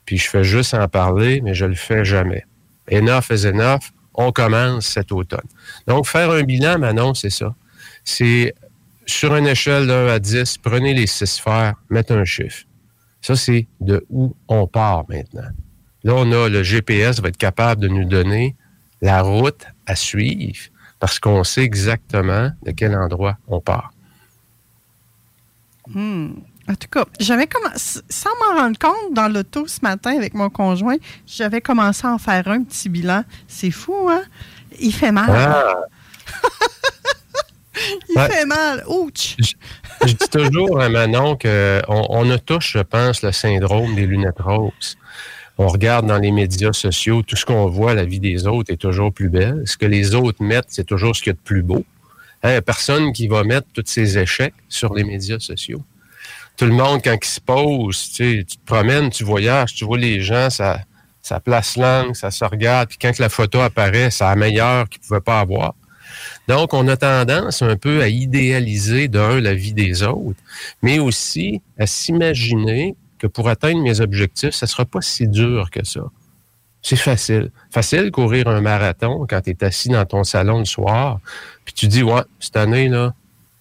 puis 0.05 0.18
je 0.18 0.28
fais 0.28 0.45
juste 0.45 0.74
en 0.74 0.87
parler, 0.89 1.41
mais 1.43 1.55
je 1.55 1.64
le 1.64 1.74
fais 1.74 2.05
jamais. 2.05 2.45
Enough 2.91 3.30
is 3.30 3.47
enough. 3.47 3.91
On 4.14 4.30
commence 4.30 4.87
cet 4.87 5.11
automne. 5.11 5.49
Donc, 5.87 6.07
faire 6.07 6.30
un 6.30 6.43
bilan, 6.43 6.78
Manon, 6.78 7.14
c'est 7.14 7.30
ça. 7.30 7.55
C'est 8.05 8.55
sur 9.07 9.35
une 9.35 9.47
échelle 9.47 9.87
de 9.87 9.93
1 9.93 10.07
à 10.09 10.18
10, 10.18 10.59
prenez 10.59 10.95
les 10.95 11.07
six 11.07 11.26
sphères, 11.26 11.74
mettez 11.91 12.14
un 12.14 12.24
chiffre. 12.24 12.64
Ça, 13.25 13.37
c'est 13.37 13.66
de 13.81 14.05
où 14.11 14.35
on 14.49 14.66
part 14.66 15.05
maintenant. 15.09 15.49
Là, 16.03 16.12
on 16.14 16.31
a 16.31 16.51
le 16.51 16.62
GPS 16.62 17.20
va 17.20 17.29
être 17.31 17.39
capable 17.39 17.81
de 17.81 17.89
nous 17.89 18.05
donner 18.05 18.55
la 19.01 19.22
route 19.22 19.64
à 19.87 19.97
suivre 19.97 20.59
parce 21.01 21.18
qu'on 21.18 21.43
sait 21.43 21.62
exactement 21.62 22.51
de 22.62 22.70
quel 22.72 22.95
endroit 22.95 23.39
on 23.49 23.62
part. 23.62 23.93
Hmm. 25.89 26.33
En 26.68 26.75
tout 26.75 26.89
cas, 26.91 27.07
j'avais 27.18 27.47
commencé, 27.47 28.01
sans 28.11 28.29
m'en 28.41 28.61
rendre 28.61 28.79
compte, 28.79 29.14
dans 29.14 29.29
l'auto 29.29 29.66
ce 29.66 29.81
matin 29.83 30.14
avec 30.16 30.35
mon 30.35 30.51
conjoint, 30.51 30.97
j'avais 31.27 31.62
commencé 31.62 32.07
à 32.07 32.12
en 32.12 32.18
faire 32.18 32.47
un 32.49 32.62
petit 32.62 32.91
bilan. 32.91 33.25
C'est 33.49 33.70
fou, 33.70 34.07
hein? 34.11 34.22
Il 34.81 34.93
fait 34.93 35.12
mal. 35.12 35.31
Ah. 35.31 35.77
Il 38.09 38.16
Ouais. 38.18 38.29
fait 38.31 38.47
mal. 38.47 38.85
Ouch! 38.87 39.37
Je, 40.07 40.13
dis 40.13 40.29
toujours 40.31 40.81
à 40.81 40.89
Manon 40.89 41.37
qu'on 41.37 42.07
on 42.09 42.31
a 42.31 42.39
tous, 42.39 42.65
je 42.65 42.81
pense, 42.81 43.23
le 43.23 43.33
syndrome 43.33 43.95
des 43.95 44.07
lunettes 44.07 44.41
roses. 44.41 44.97
On 45.57 45.69
regarde 45.69 46.07
dans 46.07 46.19
les 46.19 46.33
médias 46.33 46.73
sociaux, 46.73 47.23
tout 47.23 47.37
ce 47.37 47.45
qu'on 47.45 47.67
voit, 47.67 47.95
la 47.95 48.05
vie 48.05 48.21
des 48.21 48.47
autres 48.47 48.73
est 48.73 48.77
toujours 48.77 49.13
plus 49.13 49.29
belle. 49.29 49.63
Ce 49.67 49.77
que 49.77 49.87
les 49.87 50.15
autres 50.15 50.43
mettent, 50.43 50.67
c'est 50.69 50.85
toujours 50.85 51.15
ce 51.15 51.23
qu'il 51.23 51.31
y 51.31 51.35
a 51.35 51.35
de 51.35 51.39
plus 51.45 51.63
beau. 51.63 51.85
Hein, 52.43 52.61
personne 52.61 53.13
qui 53.13 53.29
va 53.29 53.45
mettre 53.45 53.69
tous 53.73 53.85
ses 53.87 54.19
échecs 54.19 54.55
sur 54.69 54.95
les 54.95 55.05
médias 55.05 55.39
sociaux. 55.39 55.83
Tout 56.57 56.67
le 56.67 56.73
monde, 56.73 57.01
quand 57.03 57.17
il 57.21 57.29
se 57.29 57.41
pose, 57.41 58.13
tu 58.13 58.45
te 58.45 58.57
promènes, 58.67 59.11
tu 59.11 59.25
voyages, 59.25 59.75
tu 59.75 59.85
vois 59.85 59.99
les 59.99 60.21
gens, 60.21 60.51
ça, 60.51 60.81
ça 61.23 61.41
place 61.41 61.77
langue, 61.77 62.15
ça 62.15 62.31
se 62.31 62.45
regarde, 62.45 62.89
puis 62.89 62.99
quand 63.01 63.19
la 63.19 63.29
photo 63.29 63.61
apparaît, 63.61 64.11
c'est 64.11 64.25
la 64.25 64.37
meilleure 64.37 64.89
qu'ils 64.89 65.01
ne 65.03 65.07
pouvaient 65.07 65.21
pas 65.21 65.41
avoir. 65.41 65.75
Donc, 66.49 66.75
on 66.75 66.87
a 66.89 66.97
tendance 66.97 67.63
un 67.63 67.77
peu 67.77 68.03
à 68.03 68.09
idéaliser 68.09 69.09
d'un 69.09 69.41
la 69.41 69.55
vie 69.55 69.73
des 69.73 70.03
autres, 70.03 70.41
mais 70.83 70.99
aussi 70.99 71.63
à 71.79 71.87
s'imaginer 71.87 72.97
que 73.19 73.27
pour 73.27 73.49
atteindre 73.49 73.83
mes 73.83 74.01
objectifs, 74.01 74.55
ça 74.55 74.67
sera 74.67 74.85
pas 74.85 75.01
si 75.01 75.27
dur 75.27 75.71
que 75.71 75.85
ça. 75.85 76.03
C'est 76.83 76.97
facile. 76.97 77.51
Facile 77.71 78.11
courir 78.11 78.49
un 78.49 78.61
marathon 78.61 79.27
quand 79.29 79.41
tu 79.41 79.51
es 79.51 79.65
assis 79.65 79.89
dans 79.89 80.05
ton 80.05 80.23
salon 80.23 80.59
le 80.59 80.67
soir, 80.67 81.19
puis 81.65 81.73
tu 81.73 81.89
dis, 81.89 82.03
ouais, 82.03 82.23
cette 82.41 82.57
année, 82.57 82.89
là, 82.89 83.15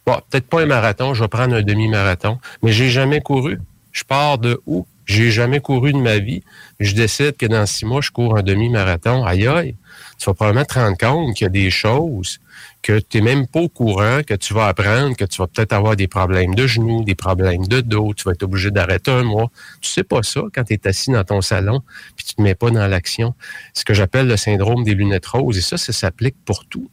bon, 0.06 0.20
peut-être 0.30 0.48
pas 0.48 0.62
un 0.62 0.66
marathon, 0.66 1.14
je 1.14 1.24
vais 1.24 1.30
prendre 1.30 1.56
un 1.56 1.62
demi-marathon, 1.62 2.40
mais 2.62 2.74
j'ai 2.74 2.90
jamais 2.90 3.22
couru. 3.22 3.60
Je 3.94 4.04
pars 4.04 4.40
de 4.40 4.62
où? 4.66 4.86
J'ai 5.06 5.32
jamais 5.32 5.60
couru 5.60 5.94
de 5.94 5.98
ma 5.98 6.18
vie. 6.18 6.44
Je 6.80 6.94
décide 6.96 7.38
que 7.38 7.46
dans 7.46 7.66
six 7.66 7.86
mois, 7.86 8.02
je 8.02 8.12
cours 8.12 8.38
un 8.38 8.42
demi-marathon. 8.42 9.26
Aïe, 9.26 9.48
aïe. 9.48 9.76
Tu 10.18 10.26
vas 10.26 10.34
probablement 10.34 10.66
te 10.66 10.74
rendre 10.76 10.98
compte 10.98 11.36
qu'il 11.36 11.46
y 11.46 11.48
a 11.48 11.50
des 11.50 11.70
choses 11.70 12.40
que 12.84 13.00
tu 13.00 13.18
n'es 13.18 13.24
même 13.24 13.48
pas 13.48 13.62
au 13.62 13.70
courant, 13.70 14.22
que 14.28 14.34
tu 14.34 14.54
vas 14.54 14.68
apprendre, 14.68 15.16
que 15.16 15.24
tu 15.24 15.38
vas 15.38 15.48
peut-être 15.48 15.74
avoir 15.74 15.96
des 15.96 16.08
problèmes 16.08 16.54
de 16.54 16.68
genoux, 16.68 17.04
des 17.04 17.16
problèmes 17.16 17.66
de 17.66 17.82
dos, 17.82 18.14
tu 18.14 18.26
vas 18.26 18.34
être 18.34 18.44
obligé 18.44 18.70
d'arrêter 18.70 19.10
un 19.10 19.24
mois. 19.24 19.50
Tu 19.82 19.90
sais 19.90 20.04
pas 20.04 20.22
ça 20.22 20.42
quand 20.54 20.66
tu 20.66 20.74
es 20.74 20.88
assis 20.88 21.10
dans 21.10 21.24
ton 21.24 21.42
salon, 21.42 21.82
puis 22.16 22.26
tu 22.26 22.36
te 22.36 22.42
mets 22.42 22.56
pas 22.56 22.70
dans 22.70 22.86
l'action. 22.86 23.34
Ce 23.74 23.86
que 23.86 23.94
j'appelle 23.94 24.28
le 24.28 24.38
syndrome 24.38 24.84
des 24.84 24.94
lunettes 24.94 25.26
roses, 25.26 25.58
et 25.58 25.62
ça, 25.62 25.78
ça 25.78 25.94
s'applique 25.94 26.36
pour 26.46 26.66
tout. 26.66 26.90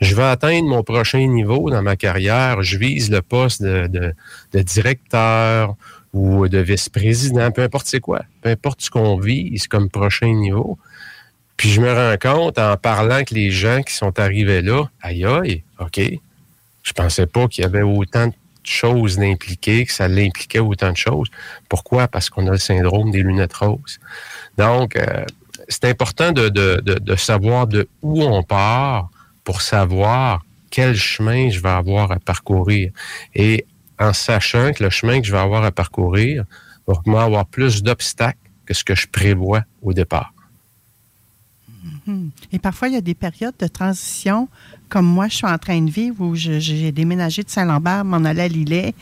Je 0.00 0.14
vais 0.14 0.22
atteindre 0.22 0.68
mon 0.68 0.84
prochain 0.84 1.26
niveau 1.26 1.68
dans 1.70 1.82
ma 1.82 1.96
carrière, 1.96 2.62
je 2.62 2.78
vise 2.78 3.10
le 3.10 3.20
poste 3.20 3.62
de, 3.62 3.88
de, 3.88 4.14
de 4.52 4.62
directeur 4.62 5.74
ou 6.12 6.46
de 6.46 6.58
vice-président, 6.58 7.50
peu 7.50 7.62
importe 7.62 7.86
c'est 7.86 8.00
quoi, 8.00 8.22
peu 8.42 8.50
importe 8.50 8.82
ce 8.82 8.90
qu'on 8.90 9.18
vise 9.18 9.66
comme 9.66 9.88
prochain 9.88 10.32
niveau. 10.32 10.78
Puis 11.62 11.70
je 11.70 11.80
me 11.80 11.92
rends 11.92 12.16
compte 12.18 12.58
en 12.58 12.76
parlant 12.76 13.14
avec 13.14 13.30
les 13.30 13.52
gens 13.52 13.82
qui 13.82 13.94
sont 13.94 14.18
arrivés 14.18 14.62
là, 14.62 14.82
aïe 15.00 15.24
aïe, 15.24 15.62
OK, 15.78 16.00
je 16.82 16.92
pensais 16.92 17.28
pas 17.28 17.46
qu'il 17.46 17.62
y 17.62 17.64
avait 17.64 17.82
autant 17.82 18.26
de 18.26 18.32
choses 18.64 19.16
d'impliquer, 19.16 19.86
que 19.86 19.92
ça 19.92 20.08
l'impliquait 20.08 20.58
autant 20.58 20.90
de 20.90 20.96
choses. 20.96 21.28
Pourquoi? 21.68 22.08
Parce 22.08 22.30
qu'on 22.30 22.48
a 22.48 22.50
le 22.50 22.58
syndrome 22.58 23.12
des 23.12 23.22
lunettes 23.22 23.54
roses. 23.54 24.00
Donc, 24.58 24.96
euh, 24.96 25.24
c'est 25.68 25.84
important 25.84 26.32
de, 26.32 26.48
de, 26.48 26.82
de, 26.84 26.94
de 26.94 27.14
savoir 27.14 27.68
de 27.68 27.88
où 28.02 28.24
on 28.24 28.42
part 28.42 29.10
pour 29.44 29.62
savoir 29.62 30.44
quel 30.68 30.96
chemin 30.96 31.48
je 31.48 31.60
vais 31.60 31.68
avoir 31.68 32.10
à 32.10 32.18
parcourir. 32.18 32.90
Et 33.36 33.66
en 34.00 34.12
sachant 34.12 34.72
que 34.72 34.82
le 34.82 34.90
chemin 34.90 35.20
que 35.20 35.28
je 35.28 35.32
vais 35.32 35.38
avoir 35.38 35.62
à 35.62 35.70
parcourir 35.70 36.42
va 36.88 37.22
avoir 37.22 37.46
plus 37.46 37.84
d'obstacles 37.84 38.50
que 38.66 38.74
ce 38.74 38.82
que 38.82 38.96
je 38.96 39.06
prévois 39.06 39.62
au 39.80 39.92
départ. 39.92 40.32
Et 42.50 42.58
parfois, 42.58 42.88
il 42.88 42.94
y 42.94 42.96
a 42.96 43.00
des 43.00 43.14
périodes 43.14 43.54
de 43.58 43.66
transition, 43.66 44.48
comme 44.88 45.06
moi, 45.06 45.28
je 45.28 45.36
suis 45.36 45.46
en 45.46 45.58
train 45.58 45.80
de 45.80 45.90
vivre, 45.90 46.24
où 46.24 46.34
j'ai 46.34 46.92
déménagé 46.92 47.42
de 47.42 47.50
Saint-Lambert, 47.50 48.04
m'en 48.04 48.24
allais 48.24 48.42
à 48.42 48.48
Lillet. 48.48 48.94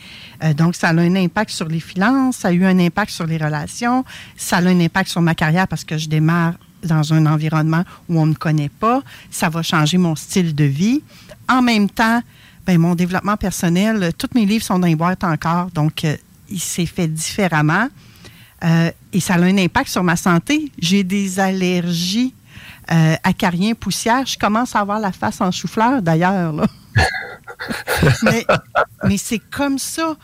Euh, 0.43 0.53
donc, 0.53 0.75
ça 0.75 0.89
a 0.89 0.93
un 0.93 1.15
impact 1.15 1.49
sur 1.51 1.67
les 1.67 1.79
finances, 1.79 2.37
ça 2.37 2.49
a 2.49 2.51
eu 2.51 2.63
un 2.63 2.77
impact 2.79 3.11
sur 3.11 3.25
les 3.25 3.37
relations, 3.37 4.05
ça 4.37 4.57
a 4.57 4.61
un 4.61 4.79
impact 4.79 5.09
sur 5.09 5.21
ma 5.21 5.35
carrière 5.35 5.67
parce 5.67 5.83
que 5.83 5.97
je 5.97 6.07
démarre 6.07 6.53
dans 6.83 7.13
un 7.13 7.25
environnement 7.25 7.83
où 8.09 8.19
on 8.19 8.25
ne 8.25 8.31
me 8.31 8.35
connaît 8.35 8.69
pas. 8.69 9.01
Ça 9.29 9.49
va 9.49 9.61
changer 9.63 9.97
mon 9.97 10.15
style 10.15 10.53
de 10.55 10.63
vie. 10.63 11.01
En 11.49 11.61
même 11.61 11.89
temps, 11.89 12.21
ben, 12.65 12.77
mon 12.77 12.93
développement 12.93 13.37
personnel, 13.37 14.03
euh, 14.03 14.11
tous 14.15 14.29
mes 14.35 14.45
livres 14.45 14.63
sont 14.63 14.77
dans 14.77 14.87
les 14.87 14.95
boîtes 14.95 15.23
encore, 15.23 15.71
donc 15.71 16.05
euh, 16.05 16.15
il 16.49 16.59
s'est 16.59 16.85
fait 16.85 17.07
différemment. 17.07 17.87
Et 19.11 19.19
ça 19.19 19.33
a 19.33 19.41
un 19.41 19.57
impact 19.57 19.89
sur 19.89 20.03
ma 20.03 20.15
santé. 20.15 20.71
J'ai 20.77 21.03
des 21.03 21.39
allergies 21.39 22.35
euh, 22.91 23.15
acariens, 23.23 23.73
poussière. 23.73 24.25
Je 24.25 24.37
commence 24.37 24.75
à 24.75 24.79
avoir 24.79 24.99
la 24.99 25.11
face 25.11 25.41
en 25.41 25.51
chou-fleur, 25.51 26.01
d'ailleurs. 26.01 26.53
mais 28.23 28.45
mais 29.03 29.17
c'est 29.17 29.39
comme 29.39 29.77
ça. 29.77 30.15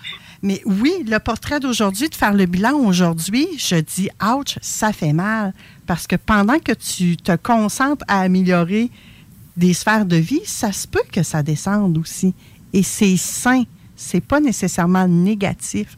Mais 0.43 0.61
oui, 0.65 0.93
le 1.05 1.17
portrait 1.19 1.59
d'aujourd'hui, 1.59 2.09
de 2.09 2.15
faire 2.15 2.33
le 2.33 2.45
bilan 2.45 2.73
aujourd'hui, 2.73 3.47
je 3.57 3.75
dis, 3.75 4.09
ouch, 4.23 4.57
ça 4.61 4.93
fait 4.93 5.13
mal. 5.13 5.53
Parce 5.87 6.05
que 6.05 6.15
pendant 6.15 6.59
que 6.59 6.73
tu 6.73 7.17
te 7.17 7.35
concentres 7.35 8.05
à 8.07 8.21
améliorer 8.21 8.91
des 9.55 9.73
sphères 9.73 10.05
de 10.05 10.17
vie, 10.17 10.41
ça 10.45 10.71
se 10.71 10.87
peut 10.87 11.01
que 11.11 11.23
ça 11.23 11.41
descende 11.41 11.97
aussi. 11.97 12.35
Et 12.73 12.83
c'est 12.83 13.17
sain. 13.17 13.63
C'est 13.95 14.21
pas 14.21 14.39
nécessairement 14.39 15.07
négatif. 15.07 15.97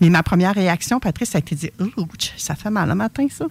Mais 0.00 0.10
ma 0.10 0.22
première 0.22 0.54
réaction, 0.54 1.00
Patrice, 1.00 1.30
ça 1.30 1.38
a 1.38 1.40
été 1.40 1.54
de 1.54 1.60
dire, 1.60 1.70
ouch, 1.96 2.32
ça 2.36 2.54
fait 2.54 2.70
mal 2.70 2.88
le 2.88 2.94
matin, 2.94 3.26
ça. 3.30 3.46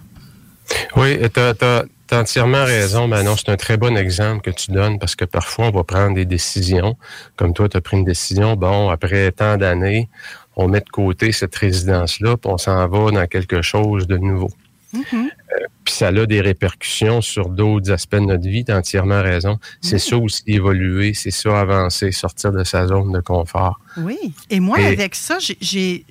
Oui, 0.96 1.18
tu 1.32 1.40
as, 1.40 1.84
entièrement 2.12 2.64
raison, 2.64 3.08
Manon. 3.08 3.36
C'est 3.36 3.50
un 3.50 3.56
très 3.56 3.76
bon 3.76 3.96
exemple 3.96 4.42
que 4.42 4.50
tu 4.50 4.70
donnes 4.70 4.98
parce 4.98 5.16
que 5.16 5.24
parfois, 5.24 5.66
on 5.66 5.70
va 5.70 5.84
prendre 5.84 6.14
des 6.14 6.26
décisions. 6.26 6.96
Comme 7.36 7.54
toi, 7.54 7.68
tu 7.68 7.76
as 7.76 7.80
pris 7.80 7.96
une 7.96 8.04
décision. 8.04 8.54
Bon, 8.54 8.90
après 8.90 9.32
tant 9.32 9.56
d'années, 9.56 10.08
on 10.56 10.68
met 10.68 10.80
de 10.80 10.90
côté 10.90 11.32
cette 11.32 11.54
résidence-là, 11.56 12.36
puis 12.36 12.50
on 12.50 12.58
s'en 12.58 12.86
va 12.88 13.10
dans 13.10 13.26
quelque 13.26 13.62
chose 13.62 14.06
de 14.06 14.18
nouveau. 14.18 14.50
Puis 15.84 15.94
ça 15.94 16.08
a 16.08 16.26
des 16.26 16.40
répercussions 16.40 17.20
sur 17.20 17.48
d'autres 17.48 17.90
aspects 17.90 18.16
de 18.16 18.20
notre 18.20 18.48
vie. 18.48 18.64
Tu 18.64 18.72
as 18.72 18.78
entièrement 18.78 19.22
raison. 19.22 19.58
C'est 19.80 19.98
ça 19.98 20.16
aussi 20.16 20.42
évoluer, 20.46 21.14
c'est 21.14 21.30
ça 21.30 21.60
avancer, 21.60 22.12
sortir 22.12 22.52
de 22.52 22.62
sa 22.64 22.86
zone 22.86 23.12
de 23.12 23.20
confort. 23.20 23.80
Oui. 23.96 24.18
Et 24.50 24.60
moi, 24.60 24.78
Et- 24.80 24.86
avec 24.86 25.14
ça, 25.14 25.38
j'ai, 25.40 26.04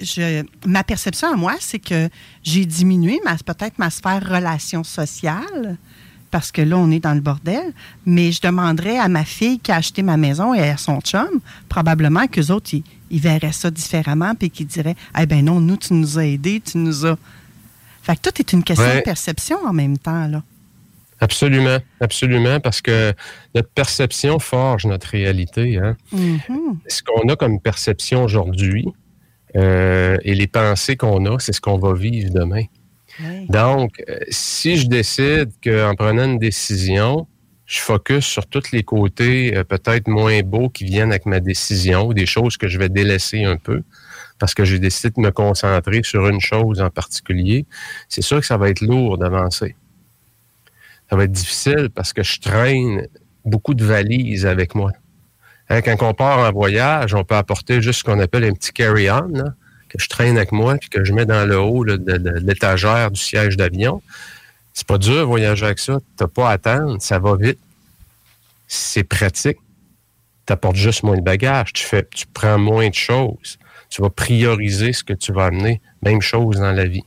ma 0.66 0.84
perception 0.84 1.32
à 1.32 1.36
moi, 1.36 1.56
c'est 1.60 1.80
que 1.80 2.10
j'ai 2.44 2.66
diminué 2.66 3.20
ma, 3.24 3.36
peut-être 3.38 3.78
ma 3.80 3.90
sphère 3.90 4.28
relation 4.28 4.84
sociale, 4.84 5.78
parce 6.32 6.52
que 6.52 6.62
là, 6.62 6.78
on 6.78 6.90
est 6.92 7.00
dans 7.00 7.14
le 7.14 7.20
bordel. 7.22 7.74
Mais 8.06 8.32
je 8.32 8.42
demanderais 8.42 8.98
à 8.98 9.08
ma 9.10 9.26
fille 9.26 9.60
qui 9.60 9.72
a 9.72 9.76
acheté 9.76 10.02
ma 10.02 10.18
maison 10.18 10.54
et 10.54 10.62
à 10.62 10.78
son 10.78 11.00
chum, 11.02 11.28
probablement 11.70 12.28
qu'eux 12.28 12.52
autres, 12.52 12.74
ils, 12.74 12.84
ils 13.10 13.20
verraient 13.20 13.52
ça 13.52 13.70
différemment, 13.72 14.34
puis 14.36 14.50
qu'ils 14.50 14.68
diraient 14.68 14.96
Eh 15.20 15.26
ben 15.26 15.44
non, 15.46 15.60
nous, 15.60 15.78
tu 15.78 15.94
nous 15.94 16.18
as 16.20 16.26
aidés, 16.26 16.62
tu 16.62 16.78
nous 16.78 17.06
as. 17.06 17.18
Fait 18.04 18.16
que 18.16 18.30
tout 18.30 18.40
est 18.40 18.54
une 18.54 18.64
question 18.64 18.86
Ouais. 18.86 18.98
de 18.98 19.02
perception 19.02 19.58
en 19.66 19.74
même 19.74 19.98
temps, 19.98 20.28
là. 20.28 20.44
Absolument, 21.20 21.78
absolument, 22.00 22.60
parce 22.60 22.82
que 22.82 23.14
notre 23.54 23.70
perception 23.70 24.40
forge 24.40 24.86
notre 24.88 25.08
réalité. 25.10 25.78
Hein? 25.78 25.96
Mhm. 26.12 26.80
Ce 26.88 27.04
qu'on 27.04 27.30
a 27.30 27.36
comme 27.36 27.60
perception 27.60 28.24
aujourd'hui 28.24 28.88
euh, 29.56 30.18
et 30.24 30.34
les 30.34 30.48
pensées 30.48 30.98
qu'on 30.98 31.24
a, 31.28 31.38
c'est 31.40 31.54
ce 31.54 31.62
qu'on 31.62 31.78
va 31.78 31.94
vivre 31.94 32.32
demain. 32.34 32.64
Donc, 33.50 34.02
euh, 34.10 34.18
si 34.30 34.78
je 34.78 34.88
décide 34.88 35.52
qu'en 35.64 35.94
prenant 35.96 36.24
une 36.26 36.40
décision, 36.40 37.28
je 37.68 37.80
focus 37.80 38.26
sur 38.26 38.48
tous 38.48 38.72
les 38.72 38.82
côtés 38.84 39.56
euh, 39.56 39.64
peut-être 39.64 40.08
moins 40.08 40.40
beaux 40.42 40.70
qui 40.70 40.86
viennent 40.86 41.12
avec 41.12 41.26
ma 41.28 41.40
décision 41.40 42.08
ou 42.08 42.14
des 42.16 42.26
choses 42.26 42.58
que 42.58 42.68
je 42.68 42.80
vais 42.80 42.90
délaisser 42.90 43.44
un 43.44 43.58
peu 43.58 43.84
parce 44.42 44.56
que 44.56 44.66
j'ai 44.66 44.80
décidé 44.80 45.12
de 45.16 45.22
me 45.22 45.30
concentrer 45.30 46.02
sur 46.04 46.28
une 46.28 46.42
chose 46.42 46.82
en 46.82 46.90
particulier, 46.90 47.68
c'est 48.10 48.24
sûr 48.24 48.40
que 48.40 48.46
ça 48.48 48.58
va 48.58 48.70
être 48.70 48.82
lourd 48.82 49.20
d'avancer. 49.20 49.76
Ça 51.08 51.16
va 51.16 51.26
être 51.26 51.32
difficile 51.32 51.90
parce 51.94 52.12
que 52.12 52.24
je 52.24 52.40
traîne 52.40 53.08
beaucoup 53.46 53.76
de 53.76 53.86
valises 53.86 54.48
avec 54.48 54.74
moi. 54.74 54.94
Hein, 55.70 55.84
quand 55.84 56.02
on 56.02 56.16
part 56.16 56.40
en 56.40 56.52
voyage, 56.52 57.14
on 57.14 57.24
peut 57.24 57.36
apporter 57.36 57.84
juste 57.84 58.00
ce 58.00 58.04
qu'on 58.04 58.20
appelle 58.20 58.44
un 58.44 58.54
petit 58.54 58.74
carry-on, 58.74 59.32
que 59.90 60.00
je 60.00 60.10
traîne 60.10 60.38
avec 60.38 60.52
moi 60.52 60.76
puis 60.78 60.90
que 60.90 61.04
je 61.04 61.14
mets 61.14 61.28
dans 61.28 61.48
le 61.48 61.60
haut 61.60 61.86
de, 61.86 62.02
l'étagère 62.40 63.12
du 63.12 63.22
siège 63.22 63.58
d'avion. 63.58 64.02
C'est 64.74 64.88
pas 64.88 64.98
dur 64.98 65.28
voyager 65.28 65.68
avec 65.68 65.78
ça. 65.78 66.00
T'as 66.18 66.28
pas 66.28 66.50
à 66.50 66.54
attendre, 66.54 67.00
ça 67.00 67.20
va 67.20 67.36
vite. 67.36 67.60
C'est 68.68 69.04
pratique. 69.04 69.60
Tu 70.48 70.54
apportes 70.54 70.78
juste 70.78 71.04
moins 71.04 71.18
de 71.18 71.22
bagages. 71.22 71.74
Tu 71.74 71.84
fais, 71.84 72.08
tu 72.12 72.26
prends 72.26 72.58
moins 72.58 72.90
de 72.90 72.96
choses. 72.96 73.60
Tu 73.92 74.02
vas 74.02 74.10
prioriser 74.10 74.94
ce 74.94 75.04
que 75.04 75.14
tu 75.14 75.32
vas 75.34 75.46
amener. 75.46 75.82
Même 76.02 76.22
chose 76.22 76.58
dans 76.58 76.72
la 76.72 76.86
vie. 76.86 77.04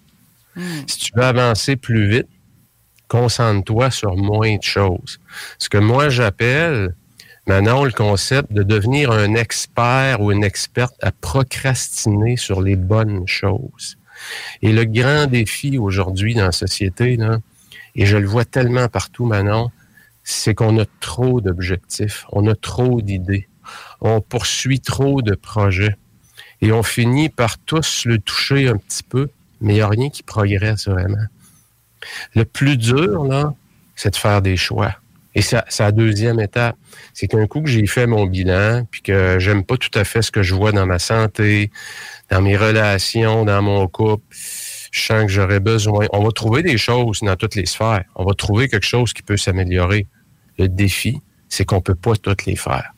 Si 0.86 0.98
tu 0.98 1.12
veux 1.16 1.24
avancer 1.24 1.74
plus 1.74 2.08
vite, 2.08 2.28
concentre-toi 3.08 3.90
sur 3.90 4.16
moins 4.16 4.56
de 4.56 4.62
choses. 4.62 5.18
Ce 5.58 5.68
que 5.68 5.78
moi 5.78 6.10
j'appelle 6.10 6.94
maintenant 7.46 7.84
le 7.84 7.90
concept 7.90 8.52
de 8.52 8.62
devenir 8.62 9.10
un 9.10 9.34
expert 9.34 10.20
ou 10.20 10.30
une 10.30 10.44
experte 10.44 10.94
à 11.02 11.10
procrastiner 11.10 12.36
sur 12.36 12.62
les 12.62 12.76
bonnes 12.76 13.26
choses. 13.26 13.96
Et 14.62 14.72
le 14.72 14.84
grand 14.84 15.26
défi 15.26 15.76
aujourd'hui 15.78 16.34
dans 16.34 16.44
la 16.44 16.52
société, 16.52 17.16
là, 17.16 17.38
et 17.96 18.06
je 18.06 18.16
le 18.16 18.26
vois 18.26 18.44
tellement 18.44 18.88
partout 18.88 19.26
maintenant, 19.26 19.72
c'est 20.22 20.54
qu'on 20.54 20.78
a 20.78 20.86
trop 21.00 21.40
d'objectifs, 21.40 22.26
on 22.32 22.46
a 22.46 22.54
trop 22.54 23.00
d'idées, 23.00 23.48
on 24.00 24.20
poursuit 24.20 24.80
trop 24.80 25.20
de 25.20 25.34
projets 25.34 25.96
et 26.60 26.72
on 26.72 26.82
finit 26.82 27.28
par 27.28 27.58
tous 27.58 28.04
le 28.06 28.18
toucher 28.18 28.68
un 28.68 28.76
petit 28.76 29.02
peu, 29.02 29.28
mais 29.60 29.74
il 29.74 29.76
n'y 29.76 29.82
a 29.82 29.88
rien 29.88 30.10
qui 30.10 30.22
progresse 30.22 30.88
vraiment. 30.88 31.24
Le 32.34 32.44
plus 32.44 32.76
dur, 32.76 33.24
là, 33.24 33.54
c'est 33.96 34.10
de 34.10 34.16
faire 34.16 34.42
des 34.42 34.56
choix. 34.56 34.94
Et 35.34 35.42
ça- 35.42 35.64
c'est 35.68 35.82
la 35.82 35.90
deuxième 35.92 36.38
étape. 36.38 36.76
C'est 37.12 37.26
qu'un 37.26 37.46
coup 37.46 37.60
que 37.62 37.68
j'ai 37.68 37.86
fait 37.86 38.06
mon 38.06 38.26
bilan, 38.26 38.86
puis 38.90 39.02
que 39.02 39.38
j'aime 39.40 39.64
pas 39.64 39.76
tout 39.76 39.90
à 39.98 40.04
fait 40.04 40.22
ce 40.22 40.30
que 40.30 40.42
je 40.42 40.54
vois 40.54 40.70
dans 40.70 40.86
ma 40.86 40.98
santé, 41.00 41.70
dans 42.30 42.40
mes 42.40 42.56
relations, 42.56 43.44
dans 43.44 43.60
mon 43.62 43.88
couple, 43.88 44.24
je 44.30 45.02
sens 45.02 45.22
que 45.22 45.28
j'aurais 45.28 45.58
besoin. 45.60 46.06
On 46.12 46.22
va 46.22 46.30
trouver 46.30 46.62
des 46.62 46.78
choses 46.78 47.20
dans 47.20 47.34
toutes 47.34 47.56
les 47.56 47.66
sphères. 47.66 48.04
On 48.14 48.24
va 48.24 48.34
trouver 48.34 48.68
quelque 48.68 48.86
chose 48.86 49.12
qui 49.12 49.22
peut 49.22 49.36
s'améliorer. 49.36 50.06
Le 50.56 50.68
défi, 50.68 51.20
c'est 51.48 51.64
qu'on 51.64 51.80
peut 51.80 51.96
pas 51.96 52.14
toutes 52.14 52.46
les 52.46 52.54
faire. 52.56 52.93